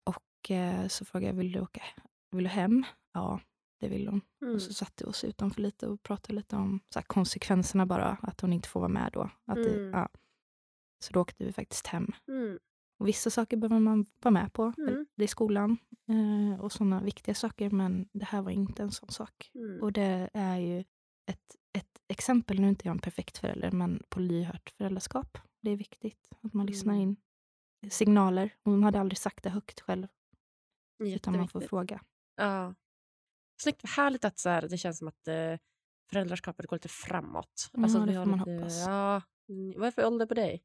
Och 0.06 0.50
eh, 0.50 0.88
så 0.88 1.04
frågade 1.04 1.26
jag, 1.26 1.34
vill 1.34 1.52
du 1.52 1.60
åka 1.60 1.82
vill 2.30 2.44
du 2.44 2.50
hem? 2.50 2.84
Ja, 3.12 3.40
det 3.80 3.88
vill 3.88 4.08
hon. 4.08 4.20
Mm. 4.42 4.54
Och 4.54 4.62
så 4.62 4.72
satte 4.74 5.04
vi 5.04 5.10
oss 5.10 5.24
utanför 5.24 5.60
lite 5.60 5.86
och 5.86 6.02
pratade 6.02 6.34
lite 6.34 6.56
om 6.56 6.80
så 6.92 6.98
här, 6.98 7.06
konsekvenserna 7.06 7.86
bara, 7.86 8.18
att 8.22 8.40
hon 8.40 8.52
inte 8.52 8.68
får 8.68 8.80
vara 8.80 8.88
med 8.88 9.10
då. 9.12 9.30
Att 9.46 9.54
det, 9.56 9.74
Mm. 9.74 9.90
ja. 9.90 10.08
Så 11.04 11.12
då 11.12 11.20
åkte 11.20 11.44
vi 11.44 11.52
faktiskt 11.52 11.86
hem. 11.86 12.06
Mm. 12.28 12.58
Och 13.00 13.08
vissa 13.08 13.30
saker 13.30 13.56
behöver 13.56 13.78
man 13.80 14.06
vara 14.22 14.32
med 14.32 14.52
på. 14.52 14.72
Mm. 14.78 15.06
Det 15.16 15.24
är 15.24 15.28
skolan 15.28 15.78
eh, 16.08 16.60
och 16.60 16.72
sådana 16.72 17.00
viktiga 17.02 17.34
saker, 17.34 17.70
men 17.70 18.08
det 18.12 18.24
här 18.24 18.42
var 18.42 18.50
inte 18.50 18.82
en 18.82 18.90
sån 18.90 19.08
sak. 19.08 19.50
Mm. 19.54 19.82
Och 19.82 19.92
det 19.92 20.30
är 20.34 20.56
ju 20.58 20.80
ett, 21.26 21.56
ett 21.78 21.98
exempel, 22.08 22.60
nu 22.60 22.66
är 22.66 22.70
inte 22.70 22.88
jag 22.88 22.92
en 22.94 22.98
perfekt 23.00 23.38
förälder, 23.38 23.70
men 23.70 24.02
på 24.08 24.20
lyhört 24.20 24.70
föräldraskap. 24.76 25.38
Det 25.62 25.70
är 25.70 25.76
viktigt 25.76 26.28
att 26.42 26.54
man 26.54 26.66
lyssnar 26.66 26.94
Mm. 26.94 27.08
in 27.08 27.16
signaler. 27.90 28.54
Hon 28.64 28.82
hade 28.84 29.00
aldrig 29.00 29.18
sagt 29.18 29.44
det 29.44 29.50
högt 29.50 29.80
själv, 29.80 30.06
utan 30.98 31.36
man 31.36 31.48
får 31.48 31.60
fråga. 31.60 32.00
Ja. 32.36 32.74
Snyggt. 33.62 33.88
Härligt 33.88 34.24
att 34.24 34.38
så 34.38 34.48
här, 34.48 34.68
det 34.68 34.78
känns 34.78 34.98
som 34.98 35.08
att 35.08 35.28
eh, 35.28 35.58
föräldraskapet 36.10 36.66
går 36.66 36.76
lite 36.76 36.88
framåt. 36.88 37.70
Ja, 37.72 37.82
Alltså, 37.82 37.98
det 37.98 38.06
vi 38.06 38.14
får 38.14 38.24
man 38.24 38.38
lite, 38.38 38.50
hoppas. 38.52 38.86
Ja, 38.86 39.22
vad 39.76 39.82
är 39.82 39.90
det 39.90 39.92
för 39.92 40.06
ålder 40.06 40.26
på 40.26 40.34
dig? 40.34 40.62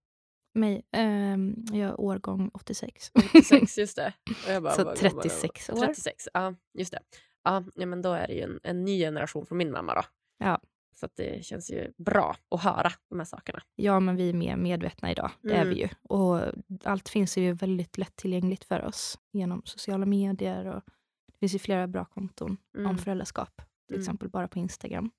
Mig, 0.56 0.86
ehm, 0.92 1.66
jag 1.72 1.90
är 1.90 2.00
årgång 2.02 2.52
86. 2.54 3.12
86, 3.14 3.78
just 3.78 3.96
det. 3.96 4.14
Bara, 4.62 4.74
Så 4.74 4.84
vad- 4.84 4.96
36 4.96 5.70
år. 5.70 5.76
36, 5.86 6.30
ja 6.34 6.56
just 6.74 6.92
det. 6.92 7.00
Ja, 7.44 7.64
men 7.76 8.02
då 8.02 8.14
är 8.14 8.28
det 8.28 8.34
ju 8.34 8.42
en, 8.42 8.60
en 8.64 8.86
ny 8.86 9.00
generation 9.00 9.46
från 9.46 9.58
min 9.58 9.72
mamma 9.72 9.94
då. 9.96 10.02
Ja. 10.38 10.62
Så 10.96 11.08
det 11.16 11.46
känns 11.46 11.72
ju 11.72 11.92
bra 11.98 12.36
att 12.52 12.62
höra 12.64 12.92
de 13.10 13.20
här 13.20 13.26
sakerna. 13.26 13.62
Ja, 13.76 14.00
men 14.00 14.16
vi 14.16 14.30
är 14.30 14.34
mer 14.34 14.56
medvetna 14.58 15.12
idag. 15.12 15.32
Det 15.42 15.52
är 15.54 15.62
Mm. 15.62 15.70
vi 15.70 15.82
ju. 15.82 15.90
Och 16.10 16.42
allt 16.84 17.10
finns 17.10 17.38
ju 17.38 17.54
väldigt 17.54 17.98
lättillgängligt 17.98 18.64
för 18.64 18.86
oss 18.86 19.20
genom 19.32 19.62
sociala 19.66 20.06
medier. 20.06 20.66
Och 20.66 20.84
det 21.32 21.38
finns 21.40 21.56
ju 21.56 21.60
flera 21.60 21.88
bra 21.88 22.06
konton 22.06 22.58
Mm. 22.78 22.90
om 22.90 22.98
föräldraskap. 22.98 23.62
Till 23.88 23.96
Mm. 23.96 24.02
exempel 24.02 24.30
bara 24.30 24.48
på 24.48 24.60
Instagram. 24.60 25.12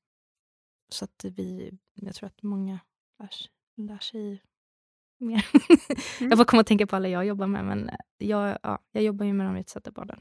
Så 0.88 1.04
att 1.04 1.24
vi, 1.24 1.78
jag 1.94 2.14
tror 2.14 2.26
att 2.26 2.42
många 2.42 2.78
lär, 3.18 3.30
lär 3.76 3.98
sig 3.98 4.42
mer. 5.18 5.46
Mm. 6.20 6.30
jag 6.30 6.38
får 6.38 6.44
komma 6.44 6.60
att 6.60 6.66
tänka 6.66 6.86
på 6.86 6.96
alla 6.96 7.08
jag 7.08 7.26
jobbar 7.26 7.46
med. 7.46 7.64
Men 7.64 7.90
jag, 8.18 8.58
ja, 8.62 8.78
jag 8.92 9.02
jobbar 9.02 9.26
ju 9.26 9.32
med 9.32 9.46
de 9.46 9.56
utsatta 9.56 9.90
barnen. 9.90 10.20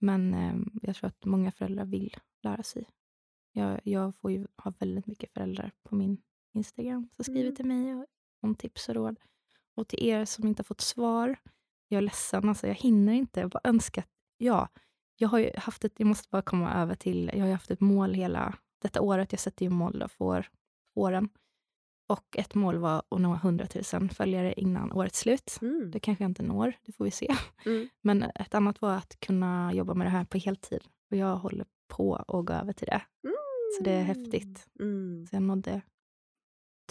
Men 0.00 0.34
eh, 0.34 0.54
jag 0.82 0.96
tror 0.96 1.08
att 1.08 1.24
många 1.24 1.52
föräldrar 1.52 1.84
vill 1.84 2.16
lära 2.42 2.62
sig. 2.62 2.88
Jag, 3.52 3.80
jag 3.84 4.16
får 4.16 4.30
ju 4.32 4.46
ha 4.56 4.72
väldigt 4.78 5.06
mycket 5.06 5.32
föräldrar 5.32 5.72
på 5.82 5.94
min 5.94 6.22
Instagram 6.54 7.08
som 7.16 7.24
skriver 7.24 7.40
Mm. 7.42 7.56
till 7.56 7.66
mig 7.66 7.94
och, 7.94 8.06
om 8.42 8.54
tips 8.54 8.88
och 8.88 8.94
råd. 8.94 9.16
Och 9.74 9.88
till 9.88 10.06
er 10.08 10.24
som 10.24 10.46
inte 10.46 10.60
har 10.60 10.64
fått 10.64 10.80
svar, 10.80 11.36
jag 11.88 11.98
är 11.98 12.02
ledsen, 12.02 12.48
alltså 12.48 12.66
jag 12.66 12.74
hinner 12.74 13.12
inte. 13.12 13.40
Jag 13.40 13.50
bara 13.50 13.60
önskar 13.64 14.02
att, 14.02 14.08
ja, 14.38 14.68
jag 15.16 15.28
har 15.28 15.58
haft 15.58 15.84
ett, 15.84 15.92
jag 15.96 16.06
måste 16.06 16.28
bara 16.30 16.42
komma 16.42 16.74
över 16.74 16.94
till, 16.94 17.30
jag 17.34 17.44
har 17.44 17.52
haft 17.52 17.70
ett 17.70 17.80
mål 17.80 18.14
hela 18.14 18.54
detta 18.82 19.00
året. 19.00 19.32
Jag 19.32 19.40
sätter 19.40 19.64
ju 19.64 19.70
mål 19.70 19.98
då 19.98 20.08
för 20.08 20.24
år- 20.24 20.48
åren. 20.94 21.28
Och 22.08 22.36
ett 22.36 22.54
mål 22.54 22.78
var 22.78 23.02
att 23.10 23.20
nå 23.20 23.34
100 23.34 23.66
000 23.92 24.10
följare 24.10 24.52
innan 24.52 24.92
årets 24.92 25.18
slut. 25.18 25.58
Mm. 25.62 25.90
Det 25.90 26.00
kanske 26.00 26.24
jag 26.24 26.30
inte 26.30 26.42
når, 26.42 26.72
det 26.86 26.92
får 26.92 27.04
vi 27.04 27.10
se. 27.10 27.34
Mm. 27.66 27.88
Men 28.00 28.22
ett 28.22 28.54
annat 28.54 28.80
var 28.82 28.94
att 28.94 29.20
kunna 29.20 29.72
jobba 29.74 29.94
med 29.94 30.06
det 30.06 30.10
här 30.10 30.24
på 30.24 30.38
heltid. 30.38 30.80
Och 31.10 31.16
jag 31.16 31.36
håller 31.36 31.66
på 31.88 32.14
att 32.16 32.26
gå 32.46 32.52
över 32.52 32.72
till 32.72 32.86
det. 32.86 33.02
Så 33.78 33.84
det 33.84 33.90
är 33.90 34.02
häftigt. 34.02 34.68
Mm. 34.80 35.26
Så 35.30 35.36
jag 35.36 35.42
nådde 35.42 35.80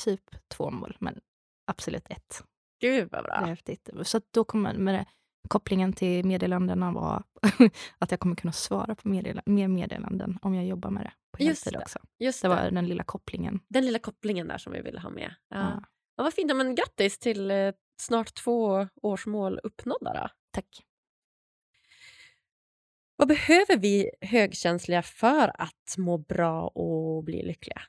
typ 0.02 0.36
två 0.48 0.70
mål, 0.72 0.98
men 1.00 1.20
absolut 1.68 2.08
ett. 2.10 2.44
Gud 2.82 3.10
vad 3.12 3.24
Det 3.24 3.30
är 3.32 3.38
bra. 3.40 3.46
häftigt. 3.48 3.90
Så 4.04 4.22
då 4.32 4.44
kommer 4.44 4.74
med 4.78 4.94
det, 4.96 5.06
kopplingen 5.48 5.94
till 5.94 6.26
meddelandena 6.26 6.92
var 6.92 7.24
att 7.98 8.12
jag 8.12 8.20
kommer 8.20 8.36
kunna 8.36 8.54
svara 8.54 8.96
på 8.96 9.08
meddela, 9.08 9.42
mer 9.46 9.68
meddelanden 9.68 10.40
om 10.42 10.54
jag 10.56 10.66
jobbar 10.66 10.90
med 10.90 11.04
det 11.06 11.12
på 11.38 11.44
heltid 11.44 11.74
det. 11.74 11.80
också. 11.80 12.00
Just 12.20 12.42
Det 12.42 12.48
det. 12.48 12.56
var 12.56 12.72
den 12.72 12.88
lilla 12.88 13.04
kopplingen. 13.04 13.60
Den 13.68 13.86
lilla 13.86 14.00
kopplingen 14.00 14.48
där 14.48 14.58
som 14.58 14.74
vi 14.74 14.82
ville 14.82 15.00
ha 15.00 15.10
med. 15.10 15.36
Ja. 15.50 15.58
Ja. 15.58 15.84
Ja, 16.18 16.24
vad 16.24 16.34
fint. 16.34 16.56
Men 16.56 16.76
grattis 16.76 17.20
till 17.20 17.52
eh, 17.52 17.72
snart 18.02 18.34
två 18.34 18.88
årsmål 19.02 19.60
uppnådda. 19.64 20.14
Då. 20.14 20.30
Tack. 20.52 20.84
Vad 23.16 23.28
behöver 23.28 23.78
vi 23.78 24.10
högkänsliga 24.22 25.02
för 25.02 25.62
att 25.62 25.96
må 25.98 26.18
bra 26.18 26.68
och 26.68 27.24
bli 27.24 27.44
lyckliga? 27.44 27.82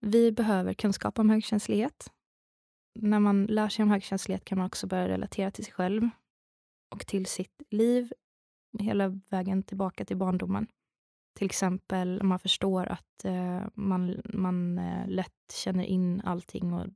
Vi 0.00 0.32
behöver 0.32 0.74
kunskap 0.74 1.18
om 1.18 1.30
högkänslighet. 1.30 2.12
När 3.00 3.20
man 3.20 3.44
lär 3.46 3.68
sig 3.68 3.82
om 3.82 3.90
högkänslighet 3.90 4.44
kan 4.44 4.58
man 4.58 4.66
också 4.66 4.86
börja 4.86 5.08
relatera 5.08 5.50
till 5.50 5.64
sig 5.64 5.72
själv 5.74 6.08
och 6.88 7.06
till 7.06 7.26
sitt 7.26 7.62
liv 7.70 8.12
hela 8.78 9.08
vägen 9.08 9.62
tillbaka 9.62 10.04
till 10.04 10.16
barndomen. 10.16 10.66
Till 11.34 11.46
exempel 11.46 12.20
om 12.20 12.28
man 12.28 12.38
förstår 12.38 12.86
att 12.86 13.24
eh, 13.24 13.62
man, 13.74 14.22
man 14.24 14.78
eh, 14.78 15.08
lätt 15.08 15.52
känner 15.52 15.84
in 15.84 16.20
allting 16.20 16.72
och 16.72 16.86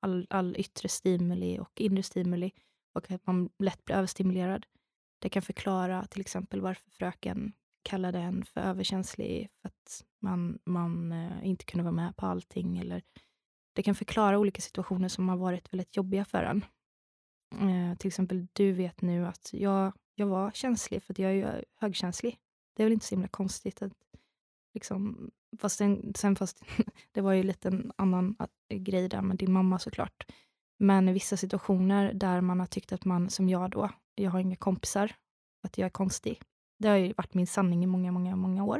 all, 0.00 0.26
all 0.30 0.56
yttre 0.58 0.88
stimuli 0.88 1.58
och 1.58 1.80
inre 1.80 2.02
stimuli 2.02 2.52
och 2.94 3.10
att 3.10 3.26
man 3.26 3.50
lätt 3.58 3.84
blir 3.84 3.96
överstimulerad. 3.96 4.66
Det 5.18 5.28
kan 5.28 5.42
förklara 5.42 6.04
till 6.04 6.20
exempel 6.20 6.60
varför 6.60 6.90
fröken 6.90 7.52
kallade 7.82 8.18
en 8.18 8.44
för 8.44 8.60
överkänslig 8.60 9.48
för 9.60 9.68
att 9.68 10.04
man, 10.20 10.58
man 10.64 11.12
eh, 11.12 11.46
inte 11.48 11.64
kunde 11.64 11.84
vara 11.84 11.92
med 11.92 12.16
på 12.16 12.26
allting. 12.26 12.78
Eller 12.78 13.02
det 13.72 13.82
kan 13.82 13.94
förklara 13.94 14.38
olika 14.38 14.60
situationer 14.60 15.08
som 15.08 15.28
har 15.28 15.36
varit 15.36 15.72
väldigt 15.72 15.96
jobbiga 15.96 16.24
för 16.24 16.42
en. 16.42 16.64
Eh, 17.54 17.96
till 17.98 18.08
exempel, 18.08 18.46
du 18.52 18.72
vet 18.72 19.02
nu 19.02 19.26
att 19.26 19.50
jag, 19.52 19.92
jag 20.14 20.26
var 20.26 20.50
känslig, 20.50 21.02
för 21.02 21.20
jag 21.20 21.30
är 21.30 21.34
ju 21.34 21.44
eh, 21.44 21.62
högkänslig. 21.76 22.38
Det 22.76 22.82
är 22.82 22.84
väl 22.84 22.92
inte 22.92 23.06
så 23.06 23.14
himla 23.14 23.28
konstigt. 23.28 23.82
att 23.82 23.92
liksom, 24.74 25.30
fast 25.58 25.76
sen, 25.76 26.12
sen 26.16 26.36
fast 26.36 26.62
Det 27.12 27.20
var 27.20 27.32
ju 27.32 27.42
lite 27.42 27.68
en 27.68 27.92
annan 27.96 28.36
eh, 28.68 28.78
grej 28.78 29.08
där 29.08 29.22
med 29.22 29.36
din 29.36 29.52
mamma 29.52 29.78
såklart. 29.78 30.26
Men 30.78 31.08
i 31.08 31.12
vissa 31.12 31.36
situationer 31.36 32.12
där 32.12 32.40
man 32.40 32.60
har 32.60 32.66
tyckt 32.66 32.92
att 32.92 33.04
man, 33.04 33.30
som 33.30 33.48
jag 33.48 33.70
då, 33.70 33.90
jag 34.14 34.30
har 34.30 34.40
inga 34.40 34.56
kompisar, 34.56 35.12
att 35.62 35.78
jag 35.78 35.86
är 35.86 35.90
konstig. 35.90 36.42
Det 36.78 36.88
har 36.88 36.96
ju 36.96 37.12
varit 37.12 37.34
min 37.34 37.46
sanning 37.46 37.84
i 37.84 37.86
många, 37.86 38.12
många, 38.12 38.36
många 38.36 38.64
år. 38.64 38.78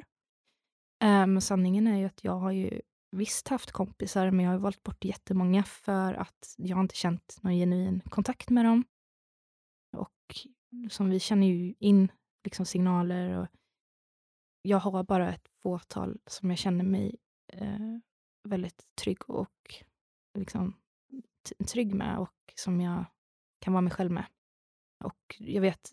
Eh, 1.02 1.08
men 1.08 1.30
um, 1.30 1.40
sanningen 1.40 1.86
är 1.86 1.96
ju 1.96 2.04
att 2.04 2.24
jag 2.24 2.38
har 2.38 2.50
ju 2.50 2.80
visst 3.10 3.48
haft 3.48 3.72
kompisar, 3.72 4.30
men 4.30 4.44
jag 4.44 4.52
har 4.52 4.58
valt 4.58 4.82
bort 4.82 5.04
jättemånga 5.04 5.62
för 5.62 6.14
att 6.14 6.54
jag 6.56 6.76
har 6.76 6.82
inte 6.82 6.96
känt 6.96 7.38
någon 7.40 7.52
genuin 7.52 8.00
kontakt 8.00 8.50
med 8.50 8.64
dem. 8.64 8.84
Och 9.96 10.36
som 10.90 11.10
vi 11.10 11.20
känner 11.20 11.46
ju 11.46 11.74
in 11.78 12.12
liksom 12.44 12.66
signaler 12.66 13.38
och 13.38 13.46
jag 14.62 14.78
har 14.78 15.04
bara 15.04 15.34
ett 15.34 15.48
fåtal 15.48 16.18
som 16.26 16.50
jag 16.50 16.58
känner 16.58 16.84
mig 16.84 17.16
eh, 17.52 17.98
väldigt 18.48 18.88
trygg 18.94 19.30
och 19.30 19.84
liksom 20.38 20.76
trygg 21.66 21.94
med 21.94 22.18
och 22.18 22.52
som 22.54 22.80
jag 22.80 23.04
kan 23.58 23.72
vara 23.72 23.80
mig 23.80 23.92
själv 23.92 24.10
med. 24.10 24.26
Och 25.04 25.36
jag 25.38 25.60
vet, 25.60 25.92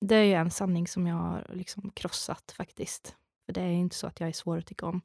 det 0.00 0.14
är 0.14 0.24
ju 0.24 0.32
en 0.32 0.50
sanning 0.50 0.86
som 0.86 1.06
jag 1.06 1.16
har 1.16 1.50
liksom 1.54 1.90
krossat 1.90 2.52
faktiskt. 2.52 3.16
För 3.46 3.52
det 3.52 3.60
är 3.60 3.72
inte 3.72 3.96
så 3.96 4.06
att 4.06 4.20
jag 4.20 4.28
är 4.28 4.32
svår 4.32 4.58
att 4.58 4.66
tycka 4.66 4.86
om. 4.86 5.02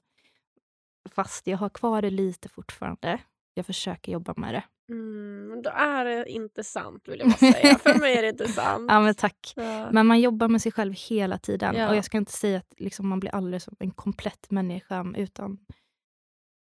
Fast 1.10 1.48
jag 1.48 1.58
har 1.58 1.70
kvar 1.70 2.02
det 2.02 2.10
lite 2.10 2.50
fortfarande. 2.50 3.20
Jag 3.54 3.66
försöker 3.66 4.12
jobba 4.12 4.34
med 4.38 4.54
det. 4.54 4.64
Mm, 4.90 5.62
då 5.62 5.70
är 5.70 6.06
det 6.06 6.30
inte 6.30 6.64
sant 6.64 7.04
vill 7.08 7.20
jag 7.20 7.28
bara 7.30 7.38
säga. 7.54 7.78
För 7.78 8.00
mig 8.00 8.18
är 8.18 8.22
det 8.22 8.30
inte 8.30 8.48
sant. 8.52 8.86
ja, 8.90 9.00
men 9.00 9.16
tack. 9.16 9.54
Ja. 9.56 9.92
Men 9.92 10.08
man 10.08 10.22
jobbar 10.22 10.48
med 10.48 10.62
sig 10.62 10.72
själv 10.72 10.94
hela 11.10 11.38
tiden. 11.38 11.76
Ja. 11.76 11.90
Och 11.90 11.96
jag 11.96 12.06
ska 12.06 12.18
inte 12.18 12.32
säga 12.32 12.58
att 12.58 12.74
liksom, 12.78 13.08
man 13.08 13.20
blir 13.20 13.36
alldeles 13.36 13.64
som 13.64 13.76
en 13.80 13.92
komplett 13.92 14.52
människa 14.52 15.06
utan 15.18 15.58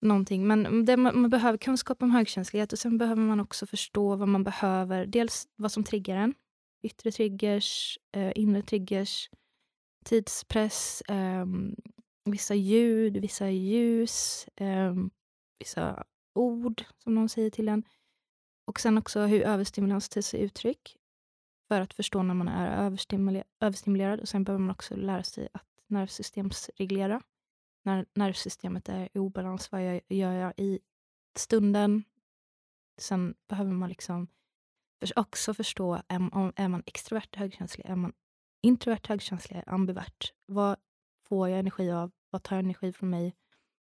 någonting. 0.00 0.46
Men 0.46 0.84
det, 0.84 0.96
man, 0.96 1.20
man, 1.20 1.30
behöver 1.30 1.58
kunskap 1.58 2.02
om 2.02 2.10
högkänslighet 2.10 2.72
och 2.72 2.78
sen 2.78 2.98
behöver 2.98 3.22
man 3.22 3.40
också 3.40 3.66
förstå 3.66 4.16
vad 4.16 4.28
man 4.28 4.44
behöver. 4.44 5.06
Dels 5.06 5.48
vad 5.56 5.72
som 5.72 5.84
triggar 5.84 6.16
en. 6.16 6.34
Yttre 6.82 7.12
triggers, 7.12 7.98
eh, 8.12 8.32
inre 8.34 8.62
triggers, 8.62 9.30
tidspress, 10.04 11.02
eh, 11.08 11.46
vissa 12.30 12.54
ljud, 12.54 13.16
vissa 13.16 13.50
ljus, 13.50 14.48
eh, 14.56 14.94
vissa 15.58 16.04
ord 16.34 16.84
som 17.02 17.14
någon 17.14 17.28
säger 17.28 17.50
till 17.50 17.68
en. 17.68 17.84
Och 18.64 18.80
sen 18.80 18.98
också 18.98 19.20
hur 19.20 19.42
överstimulans 19.42 20.08
tar 20.08 20.20
sig 20.20 20.40
uttryck. 20.40 20.96
För 21.68 21.80
att 21.80 21.94
förstå 21.94 22.22
när 22.22 22.34
man 22.34 22.48
är 22.48 22.84
överstimuler 22.84 23.44
överstimulerad. 23.60 24.20
Och 24.20 24.28
sen 24.28 24.44
behöver 24.44 24.64
man 24.64 24.70
också 24.70 24.96
lära 24.96 25.22
sig 25.22 25.48
att 25.52 25.66
nervsystemsreglera. 25.86 27.22
När 27.84 28.06
nervsystemet 28.14 28.88
är 28.88 29.08
i 29.12 29.18
obalans, 29.18 29.72
vad 29.72 29.84
jag, 29.84 30.00
gör 30.08 30.32
jag 30.32 30.52
i 30.56 30.80
stunden? 31.36 32.04
Sen 33.00 33.34
behöver 33.48 33.72
man 33.72 33.88
liksom 33.88 34.28
också 35.16 35.54
förstå, 35.54 35.94
är, 36.08 36.52
är 36.60 36.68
man 36.68 36.82
extrovert 36.86 37.36
högkänslig? 37.36 37.86
Är 37.86 37.96
man 37.96 38.12
introvert 38.62 39.08
högkänslig? 39.08 39.62
Ambivert? 39.66 40.32
Vad 40.46 40.76
får 41.28 41.48
jag 41.48 41.58
energi 41.58 41.90
av? 41.90 42.10
Vad 42.30 42.42
tar 42.42 42.58
energi 42.58 42.92
från 42.92 43.10
mig? 43.10 43.34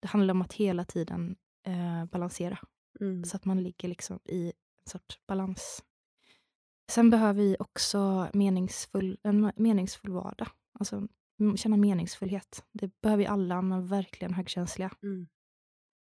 Det 0.00 0.08
handlar 0.08 0.34
om 0.34 0.42
att 0.42 0.52
hela 0.52 0.84
tiden 0.84 1.36
eh, 1.66 2.04
balansera. 2.04 2.58
Mm. 3.00 3.24
Så 3.24 3.36
att 3.36 3.44
man 3.44 3.62
ligger 3.62 3.88
liksom 3.88 4.20
i 4.24 4.46
en 4.46 4.90
sorts 4.90 5.20
balans. 5.26 5.84
Sen 6.90 7.10
behöver 7.10 7.42
vi 7.42 7.56
också 7.58 8.28
meningsfull, 8.32 9.18
en 9.22 9.52
meningsfull 9.56 10.12
vardag. 10.12 10.48
Alltså 10.78 11.08
känna 11.56 11.76
meningsfullhet. 11.76 12.64
Det 12.72 13.00
behöver 13.00 13.18
vi 13.18 13.26
alla, 13.26 13.62
men 13.62 13.86
verkligen 13.86 14.34
högkänsliga. 14.34 14.90
Mm. 15.02 15.28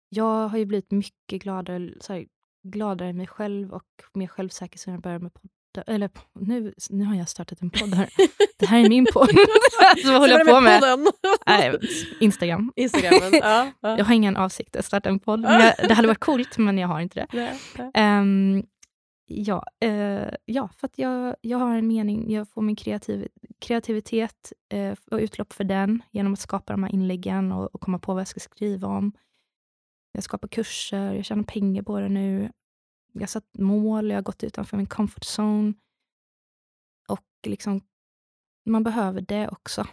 Jag 0.09 0.49
har 0.49 0.59
ju 0.59 0.65
blivit 0.65 0.91
mycket 0.91 1.43
gladare, 1.43 1.95
så 2.01 2.13
här, 2.13 2.27
gladare 2.63 3.09
i 3.09 3.13
mig 3.13 3.27
själv 3.27 3.73
och 3.73 4.03
mer 4.15 4.27
självsäker 4.27 4.79
sen 4.79 4.95
jag 4.95 5.03
började 5.03 5.23
med 5.23 5.35
poddar. 5.35 5.58
Eller 5.87 6.11
nu, 6.35 6.75
nu 6.91 7.05
har 7.05 7.15
jag 7.15 7.29
startat 7.29 7.63
en 7.63 7.71
podd 7.71 7.95
här. 7.95 8.09
Det 8.59 8.67
här 8.67 8.85
är 8.85 8.89
min 8.89 9.07
podd. 9.13 9.29
så 10.03 10.13
vad 10.13 10.21
håller 10.21 10.39
jag 10.39 10.47
på 10.49 10.61
med? 10.61 10.83
Nej, 11.47 11.79
Instagram. 12.21 12.73
Instagram 12.77 13.31
ja, 13.33 13.71
ja. 13.81 13.99
Jag 13.99 14.05
har 14.05 14.15
ingen 14.15 14.37
avsikt 14.37 14.77
att 14.77 14.85
starta 14.85 15.09
en 15.09 15.19
podd. 15.19 15.45
Jag, 15.45 15.75
det 15.89 15.95
hade 15.95 16.09
varit 16.09 16.21
coolt, 16.21 16.59
men 16.59 16.79
jag 16.79 16.89
har 16.89 17.01
inte 17.01 17.27
det. 17.31 17.53
Um, 18.01 18.63
ja, 19.27 19.65
uh, 19.85 20.29
ja, 20.45 20.69
för 20.77 20.87
att 20.87 20.99
jag, 20.99 21.37
jag 21.41 21.59
har 21.59 21.77
en 21.77 21.87
mening. 21.87 22.33
Jag 22.33 22.49
får 22.49 22.63
min 22.63 22.77
kreativ, 22.77 23.29
kreativitet 23.61 24.53
uh, 24.75 24.95
och 25.11 25.19
utlopp 25.19 25.53
för 25.53 25.65
den 25.65 26.03
genom 26.11 26.33
att 26.33 26.41
skapa 26.41 26.73
de 26.73 26.83
här 26.83 26.93
inläggen 26.93 27.53
och, 27.53 27.75
och 27.75 27.81
komma 27.81 27.99
på 27.99 28.15
vad 28.15 28.21
jag 28.21 28.29
ska 28.29 28.41
skriva 28.41 28.89
om. 28.89 29.13
Jag 30.13 30.25
skapar 30.25 30.49
kurser, 30.49 31.13
jag 31.13 31.25
tjänar 31.25 31.43
pengar 31.43 31.83
på 31.83 32.01
det 32.01 32.09
nu. 32.09 32.51
Jag 33.19 33.23
har 33.23 33.27
satt 33.27 33.59
mål, 33.59 34.11
jag 34.11 34.17
har 34.17 34.23
gått 34.23 34.45
utanför 34.45 34.77
min 34.77 34.87
comfort 34.87 35.25
zone. 35.39 35.75
Och 37.09 37.27
liksom, 37.47 37.81
man 38.67 38.83
behöver 38.83 39.21
det 39.21 39.49
också. 39.49 39.87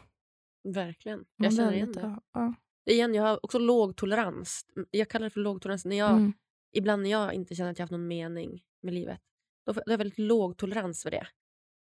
Verkligen. 0.64 1.26
Jag 1.36 1.46
man 1.46 1.52
känner 1.52 1.74
igen 1.74 1.92
det. 1.92 2.20
Ja. 2.34 2.54
Igen, 2.86 3.14
jag 3.14 3.24
har 3.24 3.46
också 3.46 3.60
låg 3.60 3.96
tolerans. 3.96 4.66
Jag 4.92 5.10
kallar 5.10 5.24
det 5.24 5.30
för 5.30 5.40
låg 5.40 5.62
tolerans. 5.62 5.86
När 5.86 5.98
jag, 5.98 6.12
mm. 6.12 6.34
Ibland 6.72 7.04
när 7.04 7.10
jag 7.10 7.34
inte 7.34 7.56
känner 7.56 7.72
att 7.72 7.80
jag 7.80 7.84
har 7.84 7.86
haft 7.86 7.92
någon 7.92 8.08
mening 8.08 8.64
med 8.82 8.94
livet, 8.94 9.20
då, 9.66 9.74
då 9.74 9.82
har 9.86 9.92
jag 9.92 9.98
väldigt 9.98 10.20
låg 10.20 10.58
tolerans 10.58 11.04
för 11.04 11.12
det. 11.12 11.28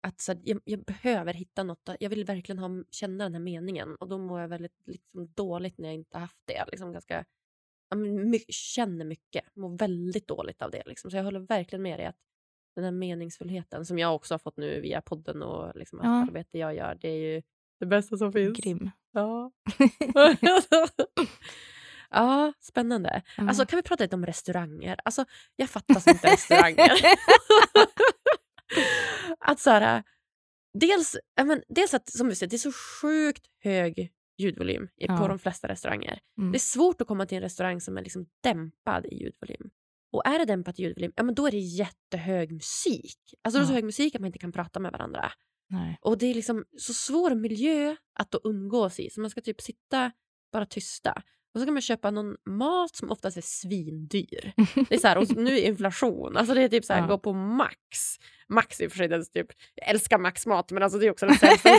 Att 0.02 0.20
så, 0.20 0.34
jag, 0.44 0.60
jag, 0.64 0.84
behöver 0.84 1.34
hitta 1.34 1.62
något. 1.62 1.88
Jag 2.00 2.10
vill 2.10 2.24
verkligen 2.24 2.58
ha, 2.58 2.84
känna 2.90 3.24
den 3.24 3.34
här 3.34 3.40
meningen. 3.40 3.96
Och 3.96 4.08
då 4.08 4.18
mår 4.18 4.40
jag 4.40 4.48
väldigt 4.48 4.86
liksom, 4.86 5.32
dåligt 5.32 5.78
när 5.78 5.88
jag 5.88 5.94
inte 5.94 6.18
haft 6.18 6.40
det. 6.44 6.64
Liksom 6.68 6.92
ganska 6.92 7.24
mycket, 7.96 8.54
känner 8.54 9.04
mycket, 9.04 9.56
mår 9.56 9.78
väldigt 9.78 10.28
dåligt 10.28 10.62
av 10.62 10.70
det. 10.70 10.82
Liksom. 10.86 11.10
Så 11.10 11.16
jag 11.16 11.24
håller 11.24 11.40
verkligen 11.40 11.82
med 11.82 11.98
dig 11.98 12.06
att 12.06 12.16
den 12.74 12.84
här 12.84 12.92
meningsfullheten 12.92 13.86
som 13.86 13.98
jag 13.98 14.14
också 14.14 14.34
har 14.34 14.38
fått 14.38 14.56
nu 14.56 14.80
via 14.80 15.02
podden 15.02 15.42
och 15.42 15.76
liksom 15.76 16.00
ja. 16.02 16.08
allt 16.08 16.28
arbete 16.28 16.58
jag 16.58 16.74
gör, 16.74 16.98
det 17.00 17.08
är 17.08 17.34
ju 17.34 17.42
det 17.80 17.86
bästa 17.86 18.16
som 18.16 18.32
finns. 18.32 18.58
Grym. 18.58 18.90
Ja. 19.12 19.52
ja, 22.10 22.52
spännande. 22.60 23.22
Mm. 23.38 23.48
Alltså, 23.48 23.66
kan 23.66 23.76
vi 23.76 23.82
prata 23.82 24.04
lite 24.04 24.16
om 24.16 24.26
restauranger? 24.26 24.96
Alltså, 25.04 25.24
jag 25.56 25.70
fattar 25.70 26.10
inte 26.10 26.32
restauranger. 26.32 26.90
att 29.38 29.60
så 29.60 29.70
här, 29.70 30.02
dels, 30.78 31.16
men, 31.44 31.62
dels 31.68 31.94
att 31.94 32.10
som 32.10 32.28
vi 32.28 32.34
säger, 32.34 32.50
det 32.50 32.56
är 32.56 32.58
så 32.58 32.72
sjukt 32.72 33.46
hög 33.58 34.12
ljudvolym 34.40 34.88
ja. 34.96 35.16
på 35.16 35.28
de 35.28 35.38
flesta 35.38 35.68
restauranger. 35.68 36.20
Mm. 36.38 36.52
Det 36.52 36.56
är 36.56 36.60
svårt 36.60 37.00
att 37.00 37.06
komma 37.06 37.26
till 37.26 37.36
en 37.36 37.42
restaurang 37.42 37.80
som 37.80 37.98
är 37.98 38.02
liksom 38.02 38.26
dämpad 38.42 39.06
i 39.06 39.14
ljudvolym. 39.14 39.70
Och 40.12 40.26
är 40.26 40.38
det 40.38 40.44
dämpat 40.44 40.78
ljudvolym, 40.78 41.12
ja 41.16 41.22
men 41.22 41.34
då 41.34 41.46
är 41.46 41.50
det 41.50 41.58
jättehög 41.58 42.52
musik. 42.52 43.18
Alltså 43.42 43.58
då 43.58 43.64
är 43.64 43.66
så 43.66 43.72
hög 43.72 43.84
musik 43.84 44.14
att 44.14 44.20
man 44.20 44.26
inte 44.26 44.38
kan 44.38 44.52
prata 44.52 44.80
med 44.80 44.92
varandra. 44.92 45.32
Nej. 45.68 45.98
Och 46.00 46.18
det 46.18 46.26
är 46.26 46.34
liksom 46.34 46.64
så 46.78 46.94
svår 46.94 47.34
miljö 47.34 47.96
att 48.14 48.30
då 48.30 48.40
umgås 48.44 49.00
i. 49.00 49.10
Så 49.10 49.20
man 49.20 49.30
ska 49.30 49.40
typ 49.40 49.60
sitta 49.60 50.12
bara 50.52 50.66
tysta. 50.66 51.22
Och 51.54 51.60
så 51.60 51.66
kan 51.66 51.74
man 51.74 51.82
köpa 51.82 52.10
någon 52.10 52.36
mat 52.46 52.96
som 52.96 53.10
oftast 53.10 53.36
är 53.36 53.40
svindyr. 53.40 54.52
Det 54.88 54.94
är 54.94 54.98
så 54.98 55.08
här, 55.08 55.18
och 55.18 55.30
nu 55.36 55.58
är 55.58 55.62
inflation, 55.62 56.36
alltså 56.36 56.54
det 56.54 56.62
är 56.62 56.68
typ 56.68 56.84
så 56.84 56.92
här, 56.92 57.00
ja. 57.00 57.06
gå 57.06 57.18
på 57.18 57.32
Max. 57.32 57.76
Max 58.48 58.80
i 58.80 58.86
och 58.86 58.90
för 58.90 58.98
sig, 58.98 59.08
den 59.08 59.24
typ, 59.24 59.46
jag 59.74 59.88
älskar 59.88 60.18
Max-mat 60.18 60.72
men 60.72 60.82
alltså 60.82 60.98
det 60.98 61.06
är 61.06 61.10
också 61.10 61.26
den 61.26 61.36
sämsta 61.36 61.70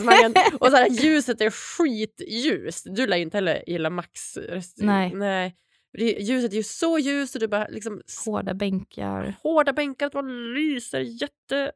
Och 0.59 0.67
så 0.67 0.75
här, 0.75 0.89
ljuset 1.03 1.41
är 1.41 1.49
skitljust. 1.49 2.85
Du 2.89 3.07
lär 3.07 3.17
ju 3.17 3.23
inte 3.23 3.37
heller 3.37 3.63
gilla 3.67 3.89
Max. 3.89 4.37
Nej. 4.77 5.15
Nej. 5.15 5.55
Ljuset 5.97 6.51
är 6.51 6.57
ju 6.57 6.63
så 6.63 6.97
ljust 6.97 7.35
och 7.35 7.41
du 7.41 7.47
bara 7.47 7.67
liksom... 7.67 8.01
Hårda 8.25 8.53
bänkar. 8.53 9.35
Hårda 9.43 9.73
bänkar, 9.73 10.07
att 10.07 10.13
man 10.13 10.53
lyser 10.53 10.99
jätte 10.99 11.71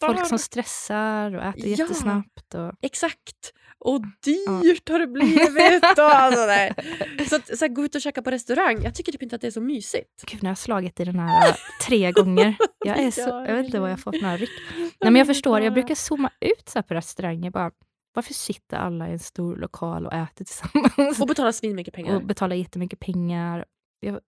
Folk 0.00 0.26
som 0.26 0.38
stressar 0.38 1.34
och 1.34 1.42
äter 1.42 1.66
ja, 1.66 1.76
jättesnabbt. 1.76 2.54
Och... 2.54 2.72
Exakt! 2.82 3.52
Och 3.84 4.00
dyrt 4.00 4.82
ja. 4.86 4.92
har 4.92 4.98
det 4.98 5.06
blivit. 5.06 5.98
Och 5.98 6.14
alltså, 6.14 6.46
nej. 6.46 6.74
Så, 7.28 7.36
att, 7.36 7.58
så 7.58 7.64
att 7.64 7.74
gå 7.74 7.84
ut 7.84 7.94
och 7.94 8.00
käka 8.00 8.22
på 8.22 8.30
restaurang, 8.30 8.82
jag 8.82 8.94
tycker 8.94 9.12
typ 9.12 9.22
inte 9.22 9.36
att 9.36 9.42
det 9.42 9.46
är 9.46 9.50
så 9.50 9.60
mysigt. 9.60 10.24
Gud, 10.26 10.42
nu 10.42 10.46
har 10.46 10.50
jag 10.50 10.58
slagit 10.58 11.00
i 11.00 11.04
den 11.04 11.18
här 11.18 11.48
äh, 11.48 11.54
tre 11.86 12.12
gånger. 12.12 12.56
Jag, 12.86 12.98
är 12.98 13.10
så, 13.10 13.20
jag 13.20 13.54
vet 13.54 13.66
inte 13.66 13.80
vad 13.80 13.90
jag 13.90 14.00
får 14.00 14.12
för 14.12 14.20
några 14.22 14.36
ryck. 14.36 14.50
Nej, 14.78 14.90
men 15.00 15.16
jag 15.16 15.26
förstår, 15.26 15.60
jag 15.60 15.72
brukar 15.72 15.94
zooma 15.94 16.30
ut 16.40 16.68
så 16.68 16.82
på 16.82 16.94
restauranger. 16.94 17.50
Bara, 17.50 17.70
varför 18.14 18.34
sitter 18.34 18.76
alla 18.76 19.08
i 19.08 19.12
en 19.12 19.18
stor 19.18 19.56
lokal 19.56 20.06
och 20.06 20.12
äter 20.12 20.44
tillsammans? 20.44 21.20
Och 21.20 21.26
betalar 21.26 21.52
svinmycket 21.52 21.94
pengar. 21.94 22.16
Och 22.16 22.26
betalar 22.26 22.56
jättemycket 22.56 23.00
pengar. 23.00 23.64
Jag, 24.00 24.20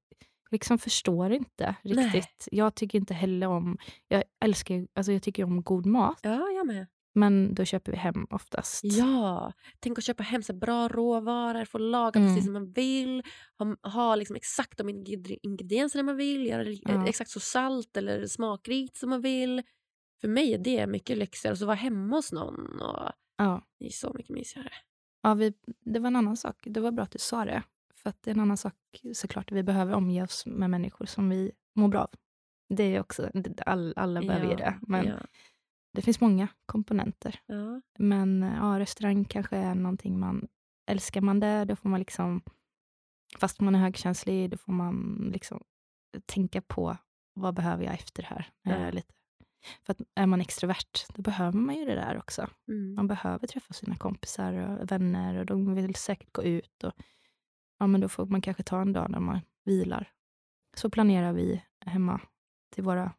liksom 0.51 0.79
förstår 0.79 1.33
inte 1.33 1.75
riktigt. 1.83 2.13
Nej. 2.13 2.49
Jag 2.51 2.75
tycker 2.75 2.99
inte 2.99 3.15
heller 3.15 3.47
om... 3.47 3.79
Jag 4.09 4.25
älskar 4.45 4.87
alltså 4.95 5.13
jag 5.13 5.23
tycker 5.23 5.45
om 5.45 5.63
god 5.63 5.87
mat. 5.87 6.19
Ja, 6.23 6.49
jag 6.57 6.67
med. 6.67 6.87
Men 7.17 7.55
då 7.55 7.65
köper 7.65 7.93
vi 7.93 7.99
hem 7.99 8.27
oftast. 8.31 8.85
Ja, 8.85 9.53
tänk 9.81 9.99
att 9.99 10.05
köpa 10.05 10.23
hem 10.23 10.43
så 10.43 10.53
bra 10.53 10.89
råvaror, 10.89 11.65
få 11.65 11.79
laga 11.79 12.21
mm. 12.21 12.31
precis 12.31 12.45
som 12.45 12.53
man 12.53 12.73
vill, 12.73 13.23
ha, 13.59 13.91
ha 13.91 14.15
liksom 14.17 14.37
exakt 14.37 14.79
de 14.79 14.89
ingredienserna 15.43 16.03
man 16.03 16.17
vill, 16.17 16.47
göra 16.47 16.65
ja. 16.65 17.09
exakt 17.09 17.31
så 17.31 17.41
salt 17.41 17.97
eller 17.97 18.27
smakrikt 18.27 18.97
som 18.97 19.11
man 19.11 19.21
vill. 19.21 19.63
För 20.21 20.29
mig 20.29 20.55
är 20.55 20.59
det 20.59 20.87
mycket 20.87 21.19
lyxigare. 21.19 21.53
Och 21.53 21.59
så 21.59 21.67
vara 21.67 21.77
hemma 21.77 22.17
hos 22.17 22.33
någon. 22.33 22.81
Och 22.81 23.13
Ja. 23.37 23.63
Det 23.79 23.87
är 23.87 23.91
så 23.91 24.13
mycket 24.15 24.35
mysigare. 24.35 24.73
Ja, 25.23 25.35
vi, 25.35 25.55
det 25.81 26.01
var 26.01 26.07
en 26.07 26.17
annan 26.17 26.37
sak. 26.37 26.57
Det 26.65 26.81
var 26.81 26.91
bra 26.91 27.05
att 27.05 27.11
du 27.11 27.19
sa 27.19 27.45
det. 27.45 27.63
För 27.95 28.11
att 28.11 28.23
det 28.23 28.31
är 28.31 28.35
en 28.35 28.41
annan 28.41 28.57
sak 28.57 28.75
såklart. 29.15 29.53
Vi 29.53 29.63
behöver 29.63 29.95
omge 29.95 30.23
oss 30.23 30.47
med 30.47 30.71
människor 30.71 31.07
som 31.07 31.29
vi 31.29 31.53
mår 31.75 31.89
bra 31.89 32.01
av. 32.01 32.11
Det 32.69 32.83
är 32.83 33.01
också, 33.01 33.31
all, 33.67 33.93
alla 33.97 34.21
behöver 34.21 34.51
ju 34.51 34.57
det. 34.57 34.79
Men 34.83 35.07
ja. 35.07 35.17
Det 35.97 36.03
finns 36.03 36.21
många 36.21 36.49
komponenter. 36.67 37.41
Ja. 37.47 37.81
Men 37.99 38.43
ja, 38.43 38.79
restaurang 38.79 39.25
kanske 39.25 39.57
är 39.57 39.75
någonting 39.75 40.19
man... 40.19 40.49
Älskar 40.91 41.21
man 41.21 41.41
det, 41.41 41.65
då 41.65 41.77
får 41.77 41.89
man 41.89 42.01
liksom... 42.01 42.43
Fast 43.39 43.61
man 43.61 43.75
är 43.75 43.79
högkänslig, 43.79 44.51
då 44.51 44.57
får 44.57 44.73
man 44.73 45.29
liksom 45.33 45.65
tänka 46.27 46.61
på 46.61 46.97
vad 47.35 47.55
behöver 47.55 47.85
jag 47.85 47.95
efter 47.95 48.23
det 48.23 48.29
här. 48.29 48.51
Ja. 48.63 48.73
Eh, 48.73 48.93
lite. 48.93 49.13
För 49.87 49.93
att 49.93 50.01
är 50.15 50.27
man 50.27 50.41
extrovert, 50.41 51.07
då 51.15 51.23
behöver 51.23 51.59
man 51.59 51.75
ju 51.75 51.85
det 51.85 51.95
där 51.95 52.19
också. 52.19 52.49
Mm. 52.69 52.95
Man 52.95 53.07
behöver 53.07 53.47
träffa 53.47 53.75
sina 53.75 53.97
kompisar 53.97 54.53
och 54.53 54.91
vänner 54.91 55.39
och 55.39 55.47
de 55.47 55.75
vill 55.75 55.95
säkert 55.95 56.33
gå 56.33 56.43
ut. 56.43 56.85
Och, 56.85 56.93
ja, 57.79 57.87
men 57.87 58.01
då 58.01 58.09
får 58.09 58.27
man 58.27 58.41
kanske 58.41 58.63
ta 58.63 58.81
en 58.81 58.93
dag 58.93 59.11
när 59.11 59.21
man 59.21 59.41
vilar. 59.65 60.13
Så 60.77 60.91
planerar 60.91 61.33
vi 61.33 61.63
hemma 61.87 62.21
till 62.75 62.85
våra, 62.85 63.13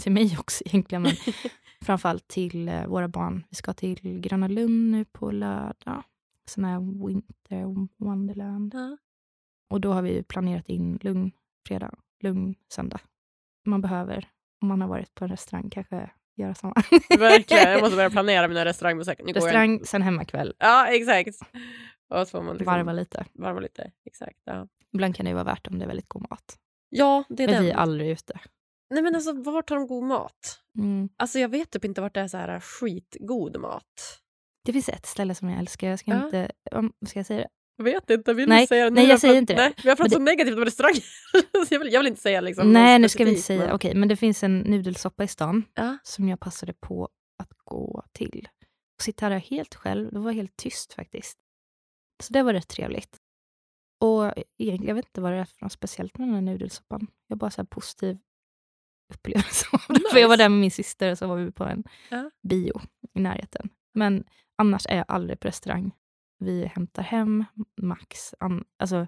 till 0.00 0.12
mig 0.12 0.36
också 0.38 0.64
egentligen, 0.66 1.02
men 1.02 1.12
framförallt 1.82 2.28
till 2.28 2.68
eh, 2.68 2.86
våra 2.86 3.08
barn. 3.08 3.44
Vi 3.50 3.54
ska 3.56 3.72
till 3.72 4.20
Gröna 4.20 4.48
Lund 4.48 4.90
nu 4.90 5.04
på 5.04 5.30
lördag. 5.30 6.02
Sån 6.46 6.64
här 6.64 7.06
Winter 7.06 7.64
Wonderland. 8.04 8.74
Ja. 8.74 8.96
Och 9.70 9.80
då 9.80 9.92
har 9.92 10.02
vi 10.02 10.22
planerat 10.22 10.68
in 10.68 10.98
lugn 11.02 11.30
fredag, 11.68 11.94
lugn 12.22 12.54
söndag. 12.72 13.00
Man 13.66 13.80
behöver, 13.80 14.28
om 14.62 14.68
man 14.68 14.80
har 14.80 14.88
varit 14.88 15.14
på 15.14 15.24
en 15.24 15.30
restaurang, 15.30 15.70
kanske 15.70 16.10
göra 16.36 16.54
samma. 16.54 16.74
Verkligen. 17.18 17.70
Jag 17.72 17.80
måste 17.80 17.96
börja 17.96 18.10
planera 18.10 18.48
mina 18.48 18.64
restaurangbesök. 18.64 19.18
Nu 19.18 19.24
går 19.24 19.34
jag- 19.36 19.44
Restaurang, 19.44 19.80
sen 19.84 20.02
hemmakväll. 20.02 20.54
Ja, 20.58 20.86
exakt. 20.86 21.40
Och 22.08 22.26
så 22.28 22.30
får 22.30 22.42
man 22.42 22.56
liksom 22.56 22.72
Varva 22.74 22.92
lite. 22.92 23.24
varva 23.32 23.60
lite. 23.60 23.90
Exakt. 24.04 24.38
Ja, 24.44 24.68
Ibland 24.92 25.16
kan 25.16 25.26
det 25.26 25.34
vara 25.34 25.44
värt 25.44 25.66
om 25.66 25.78
det 25.78 25.84
är 25.84 25.86
väldigt 25.86 26.08
god 26.08 26.22
mat. 26.30 26.58
ja 26.88 27.24
det 27.28 27.42
är 27.42 27.46
Men 27.46 27.54
den. 27.54 27.64
vi 27.64 27.70
är 27.70 27.76
aldrig 27.76 28.10
ute. 28.10 28.40
Nej 28.90 29.02
men 29.02 29.14
alltså 29.14 29.32
vart 29.32 29.70
har 29.70 29.76
de 29.76 29.86
god 29.86 30.04
mat? 30.04 30.60
Mm. 30.78 31.08
Alltså 31.16 31.38
jag 31.38 31.48
vet 31.48 31.70
typ 31.70 31.84
inte 31.84 32.00
vart 32.00 32.14
det 32.14 32.20
är 32.20 32.28
så 32.28 32.36
här 32.36 32.60
skitgod 32.60 33.60
mat. 33.60 34.20
Det 34.64 34.72
finns 34.72 34.88
ett 34.88 35.06
ställe 35.06 35.34
som 35.34 35.48
jag 35.50 35.58
älskar. 35.58 35.88
Jag 35.88 35.98
ska 35.98 36.10
Ja. 36.10 36.24
inte... 36.24 36.50
Om, 36.72 36.92
ska 37.06 37.18
jag 37.18 37.26
säga 37.26 37.40
det? 37.40 37.48
Jag 37.76 37.84
vet 37.84 38.10
inte, 38.10 38.34
vill 38.34 38.48
Nej, 38.48 38.60
du 38.62 38.66
säga 38.66 38.84
det? 38.84 38.90
Nu 38.90 38.94
nej, 38.94 39.06
jag 39.10 39.20
säger 39.20 39.34
pratat- 39.34 39.40
inte 39.40 39.52
det. 39.54 39.60
Nej, 39.62 39.74
vi 39.82 39.88
har 39.88 39.96
pratat 39.96 40.12
Men 40.12 40.18
så 40.18 40.24
negativt 40.24 40.56
om 40.56 40.64
restauranger. 40.64 41.02
jag, 41.70 41.78
vill, 41.78 41.92
jag 41.92 42.00
vill 42.00 42.06
inte 42.06 42.20
säga 42.20 42.40
liksom 42.40 42.72
Nej, 42.72 42.98
nu 42.98 43.08
ska 43.08 43.24
vi 43.24 43.30
inte 43.30 43.42
säga. 43.42 43.60
men- 43.60 43.72
Okej, 43.72 43.94
men 43.94 44.08
det 44.08 44.16
finns 44.16 44.42
en 44.42 44.58
nudelsoppa 44.58 45.24
i 45.24 45.28
stan 45.28 45.64
Ja. 45.74 45.98
som 46.02 46.28
jag 46.28 46.40
passade 46.40 46.72
på 46.72 47.08
att 47.42 47.50
gå 47.64 48.02
till. 48.12 48.48
Och 48.98 49.02
sitta 49.02 49.28
där 49.28 49.38
helt 49.38 49.74
själv. 49.74 50.12
Det 50.12 50.18
var 50.18 50.32
helt 50.32 50.56
tyst 50.56 50.92
faktiskt. 50.92 51.38
Så 52.22 52.32
det 52.32 52.42
var 52.42 52.52
rätt 52.52 52.68
trevligt. 52.68 53.16
Och 54.00 54.24
egentligen, 54.58 54.88
jag 54.88 54.94
vet 54.94 55.06
inte 55.06 55.20
vad 55.20 55.32
det 55.32 55.38
är 55.38 55.44
för 55.44 55.56
något 55.64 55.72
speciellt 55.72 56.18
med 56.18 56.28
den 56.28 56.34
här 56.34 56.42
nudelsoppan. 56.42 57.06
Jag 57.26 57.36
har 57.36 57.38
bara 57.38 57.50
så 57.50 57.60
här 57.60 57.66
positiv 57.66 58.18
upplevelse 59.10 59.66
av 59.72 59.80
det. 59.88 60.00
För 60.12 60.18
jag 60.18 60.28
var 60.28 60.36
Nice. 60.36 60.44
där 60.44 60.48
med 60.48 60.58
min 60.60 60.70
syster 60.70 61.10
och 61.10 61.18
så 61.18 61.26
var 61.26 61.36
vi 61.36 61.52
på 61.52 61.64
en 61.64 61.84
Ja. 62.10 62.30
bio 62.42 62.80
i 63.14 63.20
närheten. 63.20 63.68
Men 63.94 64.24
annars 64.58 64.86
är 64.88 64.96
jag 64.96 65.04
aldrig 65.08 65.40
på 65.40 65.48
restaurang. 65.48 65.92
Vi 66.38 66.66
hämtar 66.66 67.02
hem 67.02 67.44
max, 67.82 68.34
an, 68.40 68.64
alltså, 68.78 69.06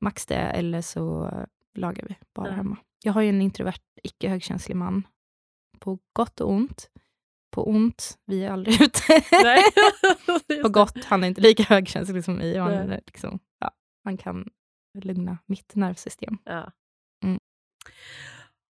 max 0.00 0.26
det 0.26 0.34
eller 0.36 0.82
så 0.82 1.30
lagar 1.74 2.04
vi 2.08 2.16
bara 2.34 2.48
Ja. 2.48 2.52
hemma. 2.54 2.76
Jag 3.04 3.12
har 3.12 3.22
ju 3.22 3.28
en 3.28 3.42
introvert, 3.42 3.80
icke 4.02 4.28
högkänslig 4.28 4.76
man. 4.76 5.06
På 5.78 5.98
gott 6.12 6.40
och 6.40 6.50
ont. 6.50 6.90
På 7.50 7.68
ont, 7.68 8.18
vi 8.26 8.44
är 8.44 8.50
aldrig 8.50 8.74
ute. 8.82 9.02
På 10.62 10.68
gott, 10.68 11.04
han 11.04 11.24
är 11.24 11.28
inte 11.28 11.40
lika 11.40 11.62
högkänslig 11.62 12.24
som 12.24 12.34
mig. 12.34 12.56
Han, 12.58 12.88
liksom, 12.88 13.38
ja, 13.58 13.70
han 14.04 14.16
kan 14.16 14.50
lugna 14.98 15.38
mitt 15.46 15.74
nervsystem. 15.74 16.38
Ja. 16.44 16.72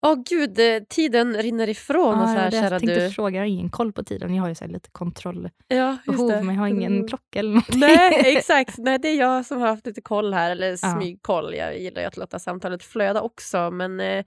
Åh 0.04 0.22
gud, 0.28 0.58
eh, 0.58 0.82
tiden 0.88 1.36
rinner 1.42 1.68
ifrån 1.68 2.14
oss 2.20 2.30
Ja, 2.30 2.36
här 2.40 2.50
det 2.50 2.56
kära 2.56 2.70
jag 2.74 2.80
tänkte 2.80 3.04
du. 3.06 3.10
fråga, 3.10 3.36
jag 3.36 3.42
har 3.42 3.48
ingen 3.48 3.70
koll 3.70 3.92
på 3.92 4.04
tiden. 4.04 4.34
Jag 4.34 4.42
har 4.42 4.48
ju 4.48 4.54
så 4.54 4.66
lite 4.66 4.90
kontrollbehov, 4.90 5.50
Ja, 5.68 5.98
men 6.06 6.48
jag 6.48 6.54
har 6.62 6.68
ingen 6.68 6.92
Mm. 6.94 7.08
klocka 7.08 7.38
eller 7.38 7.48
någonting. 7.50 7.80
Nej, 7.80 8.12
exakt. 8.36 8.78
Nej, 8.78 8.98
det 8.98 9.08
är 9.08 9.18
jag 9.18 9.46
som 9.46 9.60
har 9.60 9.68
haft 9.68 9.86
lite 9.86 10.00
koll 10.00 10.34
här, 10.34 10.50
eller 10.50 10.70
Ja. 10.70 10.76
smygkoll. 10.76 11.54
Jag 11.54 11.78
gillar 11.78 12.00
ju 12.02 12.06
att 12.08 12.16
låta 12.16 12.38
samtalet 12.38 12.82
flöda 12.82 13.20
också, 13.20 13.70
men 13.70 14.00
eh, 14.00 14.24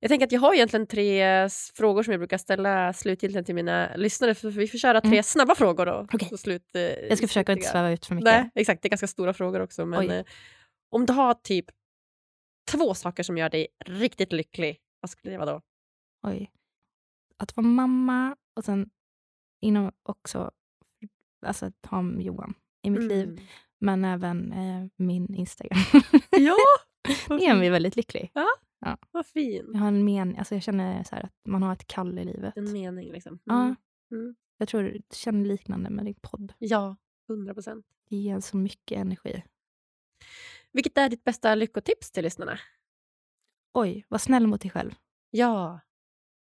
jag 0.00 0.08
tänker 0.08 0.26
att 0.26 0.32
jag 0.32 0.40
har 0.40 0.54
egentligen 0.54 0.86
tre 0.86 1.48
frågor 1.74 2.02
som 2.02 2.10
jag 2.12 2.20
brukar 2.20 2.38
ställa 2.38 2.92
slutgiltigt 2.92 3.46
till 3.46 3.54
mina 3.54 3.90
lyssnare, 3.96 4.34
för 4.34 4.50
vi 4.50 4.68
får 4.68 4.78
köra 4.78 5.00
tre 5.00 5.10
Mm. 5.10 5.22
snabba 5.22 5.54
frågor 5.54 5.86
då. 5.86 6.06
På 6.30 6.36
Slut, 6.36 6.62
eh, 6.74 6.80
Jag 6.82 7.18
ska 7.18 7.26
försöka 7.26 7.52
inte 7.52 7.66
sväva 7.68 7.90
ut 7.90 8.06
för 8.06 8.14
mycket. 8.14 8.24
Nej, 8.24 8.50
exakt. 8.54 8.82
Det 8.82 8.86
är 8.86 8.90
ganska 8.90 9.06
stora 9.06 9.32
frågor 9.32 9.60
också. 9.60 9.86
Men 9.86 10.10
eh, 10.10 10.24
om 10.90 11.06
du 11.06 11.12
har 11.12 11.34
typ 11.34 11.64
två 12.70 12.94
saker 12.94 13.22
som 13.22 13.38
gör 13.38 13.48
dig 13.48 13.66
riktigt 13.86 14.32
lycklig, 14.32 14.76
vad 15.00 15.10
skulle 15.10 15.32
det 15.34 15.38
vara 15.38 15.52
då? 15.52 15.60
Oj. 16.22 16.50
Att 17.36 17.56
vara 17.56 17.66
mamma 17.66 18.36
och 18.56 18.64
sen 18.64 18.90
inom 19.60 19.92
också 20.02 20.50
alltså, 21.46 21.72
ha 21.82 22.12
Johan 22.20 22.54
i 22.82 22.90
mitt 22.90 23.02
liv, 23.02 23.28
Mm. 23.28 23.44
men 23.78 24.04
även 24.04 24.52
eh, 24.52 24.86
min 24.96 25.34
Instagram. 25.34 25.78
Ja, 26.30 26.56
Det 27.28 27.44
gör 27.44 27.56
mig 27.56 27.70
väldigt 27.70 27.96
lycklig. 27.96 28.32
vad 29.10 29.26
fin. 29.26 29.70
Jag 29.72 29.80
har 29.80 29.88
en 29.88 30.04
men, 30.04 30.36
alltså 30.36 30.54
jag 30.54 30.62
känner 30.62 31.04
så 31.04 31.16
att 31.16 31.32
man 31.48 31.62
har 31.62 31.72
ett 31.72 31.86
kall 31.86 32.18
i 32.18 32.24
livet. 32.24 32.56
En 32.56 32.72
mening 32.72 33.12
liksom. 33.12 33.38
Ja. 33.44 33.62
Mm. 33.62 33.76
Mm. 34.12 34.34
Jag 34.56 34.68
tror 34.68 34.82
du 34.82 35.00
känner 35.12 35.44
liknande 35.44 35.90
med 35.90 36.04
din 36.04 36.14
podd. 36.22 36.52
Ja, 36.58 36.96
hundra 37.28 37.54
procent. 37.54 37.86
Det 38.08 38.16
ger 38.16 38.40
så 38.40 38.56
mycket 38.56 38.98
energi. 38.98 39.44
Vilket 40.72 40.98
är 40.98 41.08
ditt 41.08 41.24
bästa 41.24 41.54
lyckotips 41.54 42.10
till 42.10 42.24
lyssnarna? 42.24 42.58
Oj, 43.74 44.04
var 44.08 44.18
snäll 44.18 44.46
mot 44.46 44.60
dig 44.60 44.70
själv. 44.70 44.94
Ja. 45.30 45.80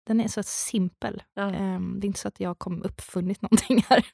Den 0.07 0.21
är 0.21 0.29
så 0.29 0.43
simpel. 0.43 1.23
ja. 1.35 1.51
Ehm, 1.51 2.01
det 2.01 2.05
är 2.05 2.07
inte 2.07 2.21
så 2.21 2.29
att 2.29 2.41
jag 2.41 2.59
kom 2.59 2.83
uppfunnit 2.83 3.43
någonting 3.43 3.85
här. 3.89 4.07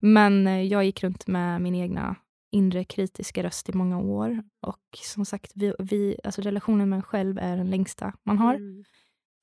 Men 0.00 0.46
eh, 0.46 0.62
jag 0.62 0.84
gick 0.84 1.02
runt 1.04 1.26
med 1.26 1.60
min 1.62 1.74
egna 1.74 2.16
inre 2.52 2.84
kritiska 2.84 3.42
röst 3.42 3.68
i 3.68 3.72
många 3.72 3.98
år. 3.98 4.42
Och 4.66 4.98
som 5.02 5.24
sagt, 5.24 5.52
vi, 5.54 5.74
vi, 5.78 6.16
alltså 6.24 6.42
relationen 6.42 6.88
med 6.88 6.96
en 6.96 7.02
själv 7.02 7.38
är 7.38 7.56
den 7.56 7.70
längsta 7.70 8.12
man 8.22 8.38
har. 8.38 8.54
Mm. 8.54 8.84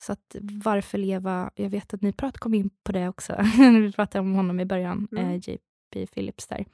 Så 0.04 0.12
att 0.12 0.36
varför 0.40 0.98
leva... 0.98 1.50
Jag 1.54 1.70
vet 1.70 1.94
att 1.94 2.02
ni 2.02 2.12
prat, 2.12 2.38
kom 2.38 2.54
in 2.54 2.70
på 2.82 2.92
det 2.92 3.08
också. 3.08 3.36
vi 3.58 3.92
pratade 3.92 4.20
om 4.20 4.34
honom 4.34 4.60
i 4.60 4.64
början, 4.64 5.08
Mm. 5.12 5.24
eh, 5.28 5.34
JP 5.36 6.06
Phillips 6.14 6.46
där. 6.46 6.64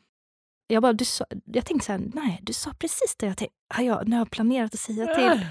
Jag, 0.67 0.83
bara, 0.83 0.93
du 0.93 1.05
sa, 1.05 1.25
jag 1.45 1.67
tänkte 1.67 1.87
så 1.87 1.93
här, 1.93 2.11
nej, 2.15 2.41
du 2.43 2.53
sa 2.53 2.73
precis 2.79 3.17
det 3.19 3.27
jag 3.27 3.37
tänkte. 3.37 3.57
Jag, 3.83 4.09
nu 4.09 4.17
har 4.17 4.21
jag 4.21 4.31
planerat 4.31 4.75
att 4.75 4.81
säga 4.81 5.15
till. 5.15 5.47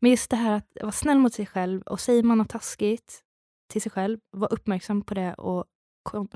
Men 0.00 0.10
just 0.10 0.30
det 0.30 0.36
här 0.36 0.52
att 0.56 0.66
vara 0.80 0.92
snäll 0.92 1.18
mot 1.18 1.34
sig 1.34 1.46
själv 1.46 1.82
och 1.82 2.00
säger 2.00 2.22
man 2.22 2.38
något 2.38 2.48
taskigt 2.48 3.20
till 3.72 3.82
sig 3.82 3.92
själv, 3.92 4.18
var 4.30 4.52
uppmärksam 4.52 5.02
på 5.02 5.14
det 5.14 5.34
och 5.34 5.64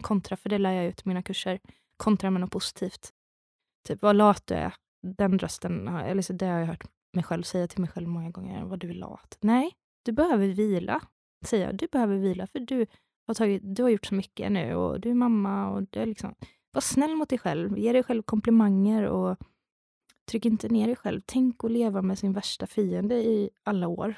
kontra, 0.02 0.36
för 0.36 0.48
det 0.48 0.58
lär 0.58 0.72
jag 0.72 0.86
ut 0.86 1.00
i 1.00 1.08
mina 1.08 1.22
kurser, 1.22 1.60
kontra 1.96 2.30
med 2.30 2.40
något 2.40 2.50
positivt. 2.50 3.12
Typ 3.88 4.02
vad 4.02 4.16
lat 4.16 4.46
du 4.46 4.54
är, 4.54 4.74
den 5.16 5.38
rösten, 5.38 5.88
har- 5.88 6.02
eller 6.02 6.22
så 6.22 6.32
det 6.32 6.46
har 6.46 6.58
jag 6.58 6.66
hört 6.66 6.84
mig 7.14 7.24
själv 7.24 7.42
säga 7.42 7.66
till 7.68 7.80
mig 7.80 7.90
själv 7.90 8.08
många 8.08 8.30
gånger, 8.30 8.64
vad 8.64 8.78
du 8.78 8.90
är 8.90 8.94
lat. 8.94 9.38
Nej, 9.40 9.72
du 10.04 10.12
behöver 10.12 10.46
vila, 10.46 11.00
säger 11.44 11.66
jag. 11.66 11.76
Du 11.76 11.86
behöver 11.92 12.16
vila 12.16 12.46
för 12.46 12.58
du 12.58 12.86
har, 13.26 13.34
tagit, 13.34 13.62
du 13.76 13.82
har 13.82 13.90
gjort 13.90 14.06
så 14.06 14.14
mycket 14.14 14.52
nu 14.52 14.74
och 14.74 15.00
du 15.00 15.10
är 15.10 15.14
mamma 15.14 15.70
och 15.70 15.82
du 15.90 16.00
är 16.00 16.06
liksom, 16.06 16.34
var 16.72 16.80
snäll 16.80 17.16
mot 17.16 17.28
dig 17.28 17.38
själv, 17.38 17.78
ge 17.78 17.92
dig 17.92 18.02
själv 18.02 18.22
komplimanger 18.22 19.02
och 19.06 19.38
Tryck 20.30 20.44
inte 20.44 20.68
ner 20.68 20.86
dig 20.86 20.96
själv. 20.96 21.20
Tänk 21.26 21.64
att 21.64 21.70
leva 21.70 22.02
med 22.02 22.18
sin 22.18 22.32
värsta 22.32 22.66
fiende 22.66 23.14
i 23.14 23.50
alla 23.62 23.88
år. 23.88 24.14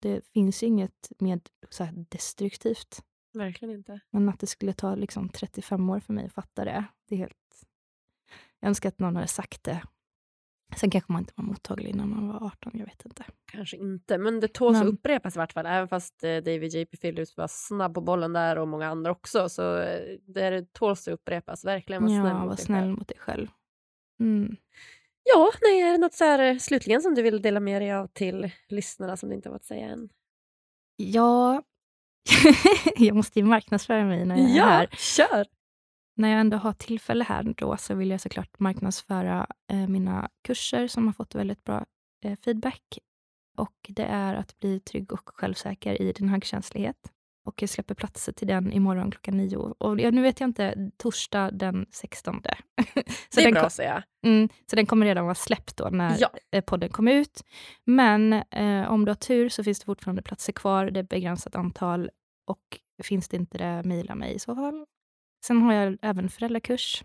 Det 0.00 0.26
finns 0.26 0.62
ju 0.62 0.66
inget 0.66 1.12
mer 1.18 1.40
så 1.70 1.88
destruktivt. 2.08 3.02
Verkligen 3.34 3.74
inte. 3.74 4.00
Men 4.10 4.28
att 4.28 4.40
det 4.40 4.46
skulle 4.46 4.72
ta 4.72 4.94
liksom 4.94 5.28
35 5.28 5.90
år 5.90 6.00
för 6.00 6.12
mig 6.12 6.26
att 6.26 6.32
fatta 6.32 6.64
det. 6.64 6.84
det 7.08 7.14
är 7.14 7.18
helt... 7.18 7.66
Jag 8.60 8.68
önskar 8.68 8.88
att 8.88 8.98
någon 8.98 9.16
hade 9.16 9.28
sagt 9.28 9.64
det. 9.64 9.82
Sen 10.76 10.90
kanske 10.90 11.12
man 11.12 11.22
inte 11.22 11.32
var 11.36 11.44
mottaglig 11.44 11.94
när 11.94 12.06
man 12.06 12.28
var 12.28 12.46
18, 12.46 12.72
jag 12.74 12.86
vet 12.86 13.04
inte. 13.04 13.24
Kanske 13.52 13.76
inte, 13.76 14.18
men 14.18 14.40
det 14.40 14.48
tåls 14.48 14.80
att 14.80 14.86
upprepas 14.86 15.36
i 15.36 15.38
vart 15.38 15.52
fall. 15.52 15.66
Även 15.66 15.88
fast 15.88 16.24
eh, 16.24 16.36
David 16.36 16.74
J.P. 16.74 16.96
Phillips 16.96 17.36
var 17.36 17.48
snabb 17.48 17.94
på 17.94 18.00
bollen 18.00 18.32
där 18.32 18.58
och 18.58 18.68
många 18.68 18.86
andra 18.86 19.10
också. 19.10 19.48
Så 19.48 19.78
eh, 19.78 20.18
det 20.26 20.72
tåls 20.72 21.08
att 21.08 21.14
upprepas. 21.14 21.64
Verkligen 21.64 22.02
var 22.02 22.08
snäll 22.08 22.26
ja, 22.26 22.34
mot 22.34 22.48
var 22.48 22.56
dig 22.56 22.64
snäll 22.64 22.82
själv. 22.82 22.98
mot 22.98 23.08
dig 23.08 23.18
själv. 23.18 23.48
Mm. 24.20 24.56
Ja, 25.34 25.50
nej, 25.62 25.80
är 25.80 25.92
det 25.92 25.98
något 25.98 26.14
så 26.14 26.24
här, 26.24 26.38
eh, 26.38 26.58
slutligen 26.58 27.02
som 27.02 27.14
du 27.14 27.22
vill 27.22 27.42
dela 27.42 27.60
med 27.60 27.82
dig 27.82 27.92
av 27.92 28.06
till 28.06 28.50
lyssnarna 28.68 29.16
som 29.16 29.28
du 29.28 29.34
inte 29.34 29.48
har 29.48 29.54
fått 29.54 29.64
säga 29.64 29.86
än? 29.86 30.08
Ja, 30.96 31.62
jag 32.96 33.16
måste 33.16 33.38
ju 33.38 33.44
marknadsföra 33.44 34.04
mig 34.04 34.24
när 34.24 34.36
jag 34.36 34.66
är 34.66 34.70
här. 34.70 34.88
kör! 34.92 35.46
när 36.16 36.28
jag 36.28 36.40
ändå 36.40 36.56
har 36.56 36.72
tillfälle 36.72 37.24
här 37.24 37.54
då 37.56 37.76
så 37.76 37.94
vill 37.94 38.10
jag 38.10 38.20
såklart 38.20 38.58
marknadsföra 38.58 39.46
eh, 39.72 39.88
mina 39.88 40.28
kurser 40.44 40.88
som 40.88 41.06
har 41.06 41.12
fått 41.12 41.34
väldigt 41.34 41.64
bra 41.64 41.84
eh, 42.24 42.36
feedback. 42.44 42.98
Och 43.56 43.76
det 43.88 44.04
är 44.04 44.34
att 44.34 44.58
bli 44.58 44.80
trygg 44.80 45.12
och 45.12 45.30
självsäker 45.34 46.02
i 46.02 46.12
din 46.12 46.28
högkänslighet. 46.28 47.12
Och 47.46 47.62
jag 47.62 47.70
släpper 47.70 47.94
platser 47.94 48.32
till 48.32 48.48
den 48.48 48.72
imorgon 48.72 49.10
klockan 49.10 49.36
nio. 49.36 49.56
Och 49.56 49.96
nu 49.96 50.22
vet 50.22 50.40
jag 50.40 50.48
inte, 50.48 50.90
torsdag 50.96 51.50
den 51.50 51.86
16. 51.90 52.34
så 53.28 53.40
det 53.40 53.44
är 53.44 53.52
bra 53.52 53.62
att 53.62 53.72
säga. 53.72 54.02
Mm, 54.24 54.48
så 54.70 54.76
den 54.76 54.86
kommer 54.86 55.06
redan 55.06 55.24
vara 55.24 55.34
släppt 55.34 55.76
då 55.76 55.88
när 55.88 56.16
ja. 56.18 56.30
Eh, 56.52 56.64
podden 56.64 56.88
kommer 56.88 57.12
ut. 57.12 57.42
Men 57.84 58.32
eh, 58.32 58.90
om 58.90 59.04
du 59.04 59.10
har 59.10 59.16
tur 59.16 59.48
så 59.48 59.64
finns 59.64 59.78
det 59.78 59.84
fortfarande 59.84 60.22
platser 60.22 60.52
kvar. 60.52 60.90
Det 60.90 61.00
är 61.00 61.04
begränsat 61.04 61.54
antal. 61.54 62.10
Och 62.46 62.78
finns 63.02 63.28
det 63.28 63.36
inte 63.36 63.58
det, 63.58 63.82
mejla 63.88 64.14
mig 64.14 64.34
i 64.34 64.38
så 64.38 64.54
fall. 64.54 64.86
Sen 65.46 65.62
har 65.62 65.72
jag 65.72 65.98
även 66.02 66.28
föräldrakurs. 66.28 67.04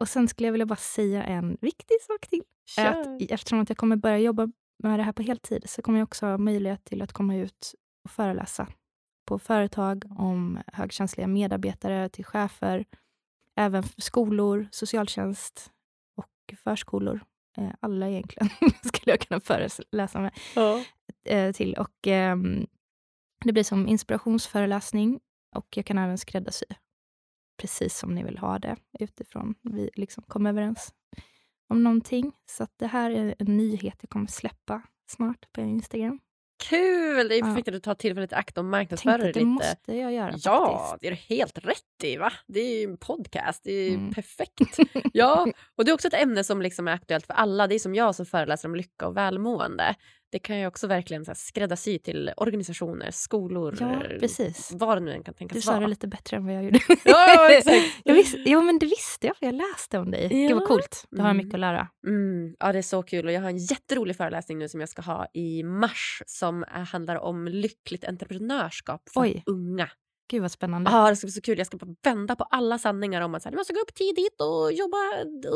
Och 0.00 0.08
sen 0.08 0.28
skulle 0.28 0.46
jag 0.46 0.52
vilja 0.52 0.66
bara 0.66 0.76
säga 0.76 1.24
en 1.24 1.56
viktig 1.60 1.96
sak 2.00 2.28
till. 2.28 2.42
Att, 2.78 3.30
eftersom 3.32 3.60
att 3.60 3.68
jag 3.68 3.78
kommer 3.78 3.96
börja 3.96 4.18
jobba 4.18 4.48
med 4.82 4.98
det 4.98 5.02
här 5.02 5.12
på 5.12 5.22
heltid 5.22 5.70
så 5.70 5.82
kommer 5.82 5.98
jag 5.98 6.06
också 6.06 6.26
ha 6.26 6.38
möjlighet 6.38 6.84
till 6.84 7.02
att 7.02 7.12
komma 7.12 7.36
ut 7.36 7.74
och 8.04 8.10
föreläsa 8.10 8.68
på 9.28 9.38
företag 9.38 10.04
om 10.18 10.58
högkänsliga 10.66 11.26
medarbetare 11.26 12.08
till 12.08 12.24
chefer, 12.24 12.84
även 13.56 13.82
skolor, 13.82 14.68
socialtjänst 14.70 15.70
och 16.16 16.54
förskolor. 16.64 17.20
Eh, 17.56 17.70
alla 17.80 18.08
egentligen 18.08 18.48
skulle 18.84 19.12
jag 19.12 19.20
kunna 19.20 19.40
föreläsa 19.40 20.20
med 20.20 20.38
ja. 20.54 20.84
Eh, 21.24 21.52
till. 21.52 21.74
Och, 21.74 22.06
eh, 22.06 22.36
det 23.44 23.52
blir 23.52 23.64
som 23.64 23.88
inspirationsföreläsning 23.88 25.20
och 25.56 25.66
jag 25.76 25.86
kan 25.86 25.98
även 25.98 26.18
skräddarsy 26.18 26.66
precis 27.60 27.98
som 27.98 28.14
ni 28.14 28.22
vill 28.24 28.38
ha 28.38 28.58
det 28.58 28.76
utifrån 29.00 29.54
vi 29.62 29.90
liksom 29.94 30.24
kom 30.26 30.46
överens 30.46 30.94
om 31.68 31.84
någonting. 31.84 32.32
Så 32.46 32.66
det 32.76 32.86
här 32.86 33.10
är 33.10 33.34
en 33.38 33.56
nyhet 33.56 33.96
jag 34.00 34.10
kommer 34.10 34.26
släppa 34.26 34.82
snart 35.10 35.52
på 35.52 35.60
Instagram. 35.60 36.20
Kul! 36.58 37.28
Det 37.28 37.34
är 37.34 37.42
perfekt 37.42 37.66
ja. 37.66 37.70
att 37.70 37.74
du 37.74 37.80
tar 37.80 37.94
tillfället 37.94 38.32
i 38.32 38.34
akt 38.34 38.58
och 38.58 38.64
marknadsför 38.64 39.18
det 39.18 39.26
lite. 39.26 39.38
Det 39.38 39.44
måste 39.44 39.92
jag 39.92 40.12
göra. 40.12 40.34
Ja, 40.44 40.78
faktiskt. 40.78 41.00
det 41.00 41.06
är 41.06 41.10
du 41.10 41.36
helt 41.36 41.58
rätt 41.58 42.04
i. 42.04 42.16
Va? 42.16 42.32
Det 42.46 42.60
är 42.60 42.78
ju 42.78 42.84
en 42.84 42.96
podcast. 42.96 43.64
Det 43.64 43.72
är 43.72 43.94
mm. 43.94 44.14
perfekt. 44.14 44.78
ja, 45.12 45.46
och 45.76 45.84
det 45.84 45.90
är 45.90 45.94
också 45.94 46.08
ett 46.08 46.14
ämne 46.14 46.44
som 46.44 46.62
liksom 46.62 46.88
är 46.88 46.92
aktuellt 46.92 47.26
för 47.26 47.34
alla. 47.34 47.66
Det 47.66 47.74
är 47.74 47.78
som 47.78 47.94
jag 47.94 48.14
som 48.14 48.26
föreläser 48.26 48.68
om 48.68 48.74
lycka 48.74 49.06
och 49.06 49.16
välmående 49.16 49.94
det 50.30 50.38
kan 50.38 50.58
ju 50.58 50.66
också 50.66 50.86
verkligen 50.86 51.24
så 51.24 51.30
här, 51.30 51.36
skräddarsy 51.36 51.98
till 51.98 52.32
organisationer, 52.36 53.10
skolor, 53.10 53.76
ja, 53.80 54.02
precis. 54.20 54.70
vad 54.72 54.96
det 54.96 55.00
nu 55.00 55.12
än 55.12 55.22
kan 55.22 55.34
tänkas 55.34 55.66
vara. 55.66 55.76
Du 55.76 55.80
sa 55.80 55.80
det 55.80 55.90
lite 55.90 56.08
bättre 56.08 56.36
än 56.36 56.46
vad 56.46 56.54
jag 56.54 56.64
gjorde. 56.64 56.80
ja, 57.04 57.50
exakt. 57.50 57.76
jag 58.04 58.24
jo, 58.34 58.62
men 58.62 58.78
det 58.78 58.86
visste 58.86 59.26
jag, 59.26 59.36
för 59.36 59.46
jag 59.46 59.54
läste 59.54 59.98
om 59.98 60.10
dig. 60.10 60.22
Ja. 60.22 60.48
Gud 60.48 60.58
vad 60.58 60.68
coolt. 60.68 61.06
Det 61.10 61.20
har 61.20 61.28
jag 61.28 61.36
mycket 61.36 61.54
att 61.54 61.60
lära. 61.60 61.88
Mm. 62.06 62.54
Ja, 62.58 62.72
det 62.72 62.78
är 62.78 62.82
så 62.82 63.02
kul. 63.02 63.26
Och 63.26 63.32
jag 63.32 63.40
har 63.40 63.48
en 63.48 63.58
jätterolig 63.58 64.16
föreläsning 64.16 64.58
nu 64.58 64.68
som 64.68 64.80
jag 64.80 64.88
ska 64.88 65.02
ha 65.02 65.26
i 65.34 65.62
mars 65.62 66.22
som 66.26 66.64
handlar 66.68 67.16
om 67.16 67.48
lyckligt 67.48 68.04
entreprenörskap 68.04 69.08
för 69.14 69.20
Oj. 69.20 69.42
unga. 69.46 69.90
Gud 70.28 70.42
vad 70.42 70.52
spännande. 70.52 70.90
Ja, 70.90 71.10
det 71.10 71.16
ska 71.16 71.26
bli 71.26 71.32
så 71.32 71.40
kul. 71.40 71.58
Jag 71.58 71.66
ska 71.66 71.76
bara 71.76 71.94
vända 72.02 72.36
på 72.36 72.44
alla 72.44 72.78
sanningar 72.78 73.20
om 73.20 73.34
att 73.34 73.42
så 73.42 73.46
här, 73.46 73.50
du 73.50 73.56
måste 73.56 73.72
gå 73.72 73.80
upp 73.80 73.94
tidigt 73.94 74.40
och 74.40 74.72
jobba 74.72 74.96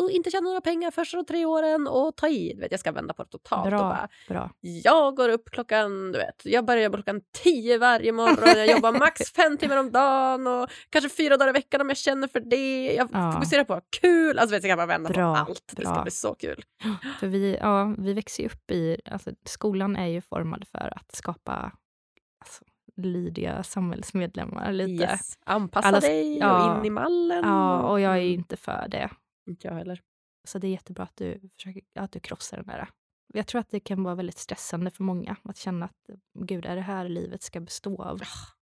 och 0.02 0.10
inte 0.10 0.30
tjäna 0.30 0.44
några 0.44 0.60
pengar 0.60 0.90
första 0.90 1.24
tre 1.24 1.44
åren 1.44 1.88
och 1.88 2.16
ta 2.16 2.28
i. 2.28 2.54
Vet, 2.54 2.70
jag 2.70 2.80
ska 2.80 2.92
vända 2.92 3.14
på 3.14 3.22
det 3.22 3.30
totalt. 3.30 3.70
Bra, 3.70 3.78
bara, 3.78 4.08
bra. 4.28 4.50
Jag 4.60 5.16
går 5.16 5.28
upp 5.28 5.50
klockan, 5.50 6.12
du 6.12 6.18
vet, 6.18 6.42
jag 6.44 6.64
börjar 6.64 6.82
jobba 6.82 6.96
klockan 6.96 7.20
tio 7.42 7.78
varje 7.78 8.12
morgon. 8.12 8.58
Jag 8.58 8.66
jobbar 8.66 8.92
max 8.92 9.32
fem 9.36 9.58
timmar 9.58 9.76
om 9.76 9.90
dagen 9.90 10.46
och 10.46 10.70
kanske 10.90 11.10
fyra 11.10 11.36
dagar 11.36 11.50
i 11.50 11.52
veckan 11.52 11.80
om 11.80 11.88
jag 11.88 11.96
känner 11.96 12.28
för 12.28 12.40
det. 12.40 12.94
Jag 12.94 13.08
ja. 13.12 13.32
fokuserar 13.32 13.64
på 13.64 13.80
kul. 14.00 14.38
Alltså, 14.38 14.54
vet, 14.54 14.64
jag 14.64 14.70
kan 14.70 14.78
bara 14.78 14.86
vända 14.86 15.10
bra, 15.10 15.34
på 15.34 15.40
allt. 15.40 15.72
Det 15.76 15.82
bra. 15.82 15.94
ska 15.94 16.02
bli 16.02 16.10
så 16.10 16.34
kul. 16.34 16.64
För 17.20 17.26
vi, 17.26 17.56
ja, 17.60 17.94
vi 17.98 18.12
växer 18.12 18.42
ju 18.42 18.48
upp 18.48 18.70
i, 18.70 19.00
alltså, 19.04 19.30
skolan 19.44 19.96
är 19.96 20.06
ju 20.06 20.20
formad 20.20 20.64
för 20.72 20.92
att 20.96 21.16
skapa 21.16 21.72
lydiga 22.97 23.62
samhällsmedlemmar. 23.62 24.72
Lite. 24.72 25.05
Yes. 25.05 25.38
Anpassa 25.45 25.88
Alla, 25.88 26.01
dig 26.01 26.38
ja, 26.38 26.72
och 26.72 26.78
in 26.78 26.86
i 26.86 26.90
mallen. 26.90 27.45
Ja, 27.45 27.82
och 27.82 28.01
jag 28.01 28.12
är 28.12 28.22
mm. 28.22 28.32
inte 28.32 28.57
för 28.57 28.88
det. 28.88 29.11
Inte 29.47 29.68
jag 29.68 29.74
heller. 29.74 30.01
Så 30.49 30.59
det 30.59 30.66
är 30.66 30.70
jättebra 30.70 31.05
att 31.05 31.16
du, 31.16 31.40
försöker, 31.57 31.82
att 31.95 32.12
du 32.12 32.20
krossar 32.20 32.57
den 32.57 32.66
där. 32.66 32.88
Jag 33.34 33.47
tror 33.47 33.61
att 33.61 33.70
det 33.70 33.80
kan 33.80 34.03
vara 34.03 34.14
väldigt 34.14 34.38
stressande 34.38 34.90
för 34.90 35.05
många 35.05 35.36
att 35.43 35.57
känna 35.57 35.86
att 35.86 36.11
gud, 36.38 36.66
är 36.66 36.76
det 36.76 36.82
här 36.82 37.09
livet 37.09 37.43
ska 37.43 37.61
bestå 37.61 38.03
av? 38.03 38.20
Oh. 38.20 38.62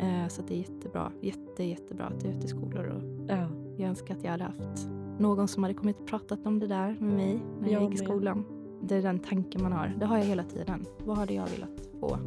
Eh, 0.00 0.28
så 0.28 0.42
det 0.42 0.54
är 0.54 0.58
jättebra. 0.58 1.12
Jätte, 1.22 1.64
jättebra 1.64 2.06
att 2.06 2.20
du 2.20 2.28
är 2.28 2.32
ute 2.32 2.46
i 2.46 2.48
skolor. 2.48 2.84
Och 2.84 3.30
ja. 3.30 3.48
Jag 3.78 3.88
önskar 3.88 4.16
att 4.16 4.24
jag 4.24 4.30
hade 4.30 4.44
haft 4.44 4.88
någon 5.18 5.48
som 5.48 5.62
hade 5.62 5.74
kommit 5.74 6.00
och 6.00 6.06
pratat 6.06 6.46
om 6.46 6.58
det 6.58 6.66
där 6.66 6.96
med 7.00 7.14
mig 7.14 7.40
när 7.60 7.68
jag, 7.72 7.82
jag 7.82 7.90
gick 7.90 8.00
i 8.00 8.04
skolan. 8.04 8.44
Det 8.82 8.96
är 8.96 9.02
den 9.02 9.18
tanken 9.18 9.62
man 9.62 9.72
har. 9.72 9.88
Det 9.98 10.06
har 10.06 10.18
jag 10.18 10.24
hela 10.24 10.44
tiden. 10.44 10.86
Vad 10.98 11.16
hade 11.16 11.34
jag 11.34 11.46
velat 11.46 11.88
få 12.00 12.18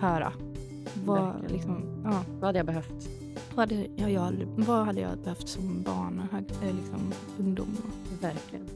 höra 0.00 0.32
vad, 1.04 1.50
liksom, 1.50 2.02
ja. 2.04 2.24
vad 2.40 2.48
hade 2.48 2.58
jag 2.58 2.66
behövt? 2.66 3.08
Vad 3.54 3.68
hade 3.68 3.86
jag, 3.96 4.10
jag, 4.10 4.32
vad 4.56 4.86
hade 4.86 5.00
jag 5.00 5.18
behövt 5.18 5.48
som 5.48 5.82
barn 5.82 6.28
och 6.32 6.38
eh, 6.38 6.74
liksom, 6.74 7.12
ungdom? 7.38 7.76
Verkligen. 8.20 8.68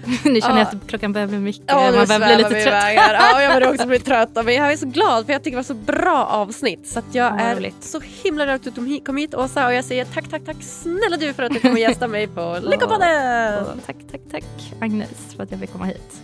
nu 0.24 0.40
känner 0.40 0.58
jag 0.58 0.68
att 0.68 0.86
klockan 0.86 1.12
börjar 1.12 1.26
bli 1.26 1.38
mycket. 1.38 1.64
Ja, 1.66 1.74
man 1.74 2.06
börjar 2.06 2.26
bli 2.26 2.36
lite 2.36 2.64
trött. 2.64 2.84
ja, 2.96 3.42
jag 3.42 3.54
börjar 3.54 3.72
också 3.74 3.86
bli 3.86 3.98
trött. 4.10 4.30
Men 4.34 4.54
jag 4.54 4.72
är 4.72 4.76
så 4.76 4.86
glad 4.86 5.26
för 5.26 5.32
jag 5.32 5.42
tycker 5.42 5.56
det 5.56 5.58
var 5.58 5.62
så 5.62 5.74
bra 5.74 6.26
avsnitt. 6.26 6.86
Så 6.86 7.00
jag 7.12 7.32
ja, 7.32 7.40
är 7.40 7.56
roligt. 7.56 7.84
så 7.84 8.00
himla 8.00 8.44
glad 8.44 8.56
att 8.56 8.74
du 8.74 9.00
kom 9.00 9.16
hit 9.16 9.34
Åsa 9.34 9.66
och 9.66 9.74
jag 9.74 9.84
säger 9.84 10.04
tack, 10.04 10.28
tack, 10.28 10.44
tack 10.44 10.56
snälla 10.60 11.16
du 11.16 11.32
för 11.32 11.42
att 11.42 11.52
du 11.52 11.60
kom 11.60 11.70
och 11.70 11.78
gästa 11.78 12.08
mig 12.08 12.26
på 12.26 12.58
Lyckopodden. 12.62 13.64
tack, 13.86 13.96
tack, 14.10 14.20
tack 14.30 14.74
Agnes 14.80 15.34
för 15.36 15.42
att 15.42 15.50
jag 15.50 15.60
fick 15.60 15.72
komma 15.72 15.84
hit. 15.84 16.22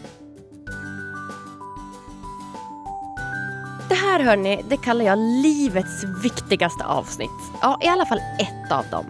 Det 3.88 3.94
här 3.94 4.20
hörni, 4.20 4.64
det 4.68 4.76
kallar 4.76 5.04
jag 5.04 5.18
livets 5.18 6.04
viktigaste 6.22 6.84
avsnitt. 6.84 7.30
Ja, 7.60 7.78
i 7.82 7.86
alla 7.86 8.06
fall 8.06 8.18
ett 8.18 8.72
av 8.72 8.84
dem. 8.90 9.06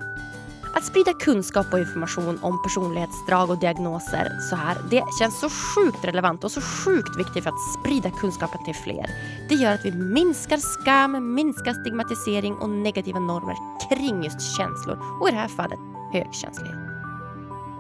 Att 0.75 0.85
sprida 0.85 1.13
kunskap 1.13 1.67
och 1.73 1.79
information 1.79 2.39
om 2.43 2.63
personlighetsdrag 2.63 3.51
och 3.51 3.59
diagnoser 3.59 4.39
så 4.51 4.57
här, 4.57 4.77
det 4.91 5.05
känns 5.19 5.41
så 5.41 5.49
sjukt 5.49 6.05
relevant 6.05 6.45
och 6.45 6.51
så 6.51 6.61
sjukt 6.61 7.19
viktigt 7.19 7.43
för 7.43 7.51
att 7.51 7.81
sprida 7.81 8.11
kunskapen 8.11 8.65
till 8.65 8.75
fler. 8.75 9.07
Det 9.49 9.55
gör 9.55 9.73
att 9.73 9.85
vi 9.85 9.93
minskar 9.93 10.57
skam, 10.57 11.35
minskar 11.35 11.73
stigmatisering 11.73 12.55
och 12.55 12.71
negativa 12.71 13.19
normer 13.19 13.57
kring 13.89 14.25
just 14.25 14.57
känslor 14.57 14.99
och 15.21 15.29
i 15.29 15.33
det 15.33 15.39
här 15.39 15.49
fallet 15.49 15.79
högkänslighet. 16.13 16.77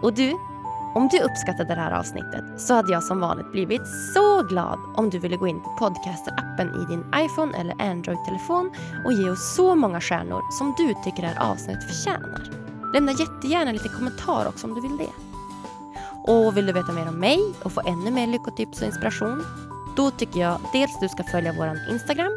Och 0.02 0.14
du, 0.14 0.38
om 0.96 1.08
du 1.08 1.20
uppskattade 1.20 1.74
det 1.74 1.80
här 1.80 1.92
avsnittet 1.92 2.44
så 2.56 2.74
hade 2.74 2.92
jag 2.92 3.02
som 3.02 3.20
vanligt 3.20 3.52
blivit 3.52 3.82
så 4.14 4.42
glad 4.42 4.78
om 4.94 5.10
du 5.10 5.18
ville 5.18 5.36
gå 5.36 5.46
in 5.46 5.60
på 5.60 5.70
podcaster-appen 5.78 6.82
i 6.82 6.84
din 6.84 7.04
iPhone 7.24 7.58
eller 7.58 7.82
Android-telefon 7.82 8.70
och 9.04 9.12
ge 9.12 9.30
oss 9.30 9.54
så 9.54 9.74
många 9.74 10.00
stjärnor 10.00 10.42
som 10.50 10.74
du 10.78 10.94
tycker 11.04 11.22
det 11.22 11.28
här 11.28 11.50
avsnittet 11.52 11.84
förtjänar. 11.84 12.42
Lämna 12.94 13.12
jättegärna 13.12 13.72
lite 13.72 13.88
kommentar 13.88 14.48
också 14.48 14.66
om 14.66 14.74
du 14.74 14.80
vill 14.80 14.96
det. 14.96 15.12
Och 16.32 16.56
vill 16.56 16.66
du 16.66 16.72
veta 16.72 16.92
mer 16.92 17.08
om 17.08 17.20
mig 17.20 17.54
och 17.62 17.72
få 17.72 17.82
ännu 17.86 18.10
mer 18.10 18.26
lyckotips 18.26 18.80
och 18.80 18.86
inspiration? 18.86 19.44
Då 19.96 20.10
tycker 20.10 20.40
jag 20.40 20.60
dels 20.72 21.00
du 21.00 21.08
ska 21.08 21.24
följa 21.24 21.54
vår 21.58 21.78
Instagram, 21.90 22.32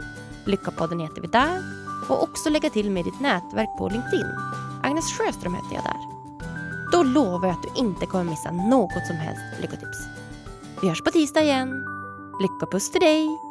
Lyckopodden 0.45 0.99
heter 0.99 1.21
vi 1.21 1.27
där, 1.27 1.63
och 2.09 2.23
också 2.23 2.49
lägga 2.49 2.69
till 2.69 2.91
med 2.91 3.05
ditt 3.05 3.19
nätverk 3.19 3.69
på 3.77 3.89
LinkedIn. 3.89 4.27
Agnes 4.83 5.05
Sjöström 5.05 5.53
heter 5.53 5.75
jag 5.75 5.83
där. 5.83 6.18
Då 6.91 7.03
lovar 7.03 7.47
jag 7.47 7.57
att 7.57 7.63
du 7.63 7.81
inte 7.81 8.05
kommer 8.05 8.23
missa 8.23 8.51
något 8.51 9.07
som 9.07 9.15
helst 9.15 9.41
lyckotips. 9.61 9.97
Vi 10.81 10.87
hörs 10.87 11.01
på 11.01 11.11
tisdag 11.11 11.41
igen. 11.41 11.85
Lyckopuss 12.41 12.91
till 12.91 13.01
dig! 13.01 13.48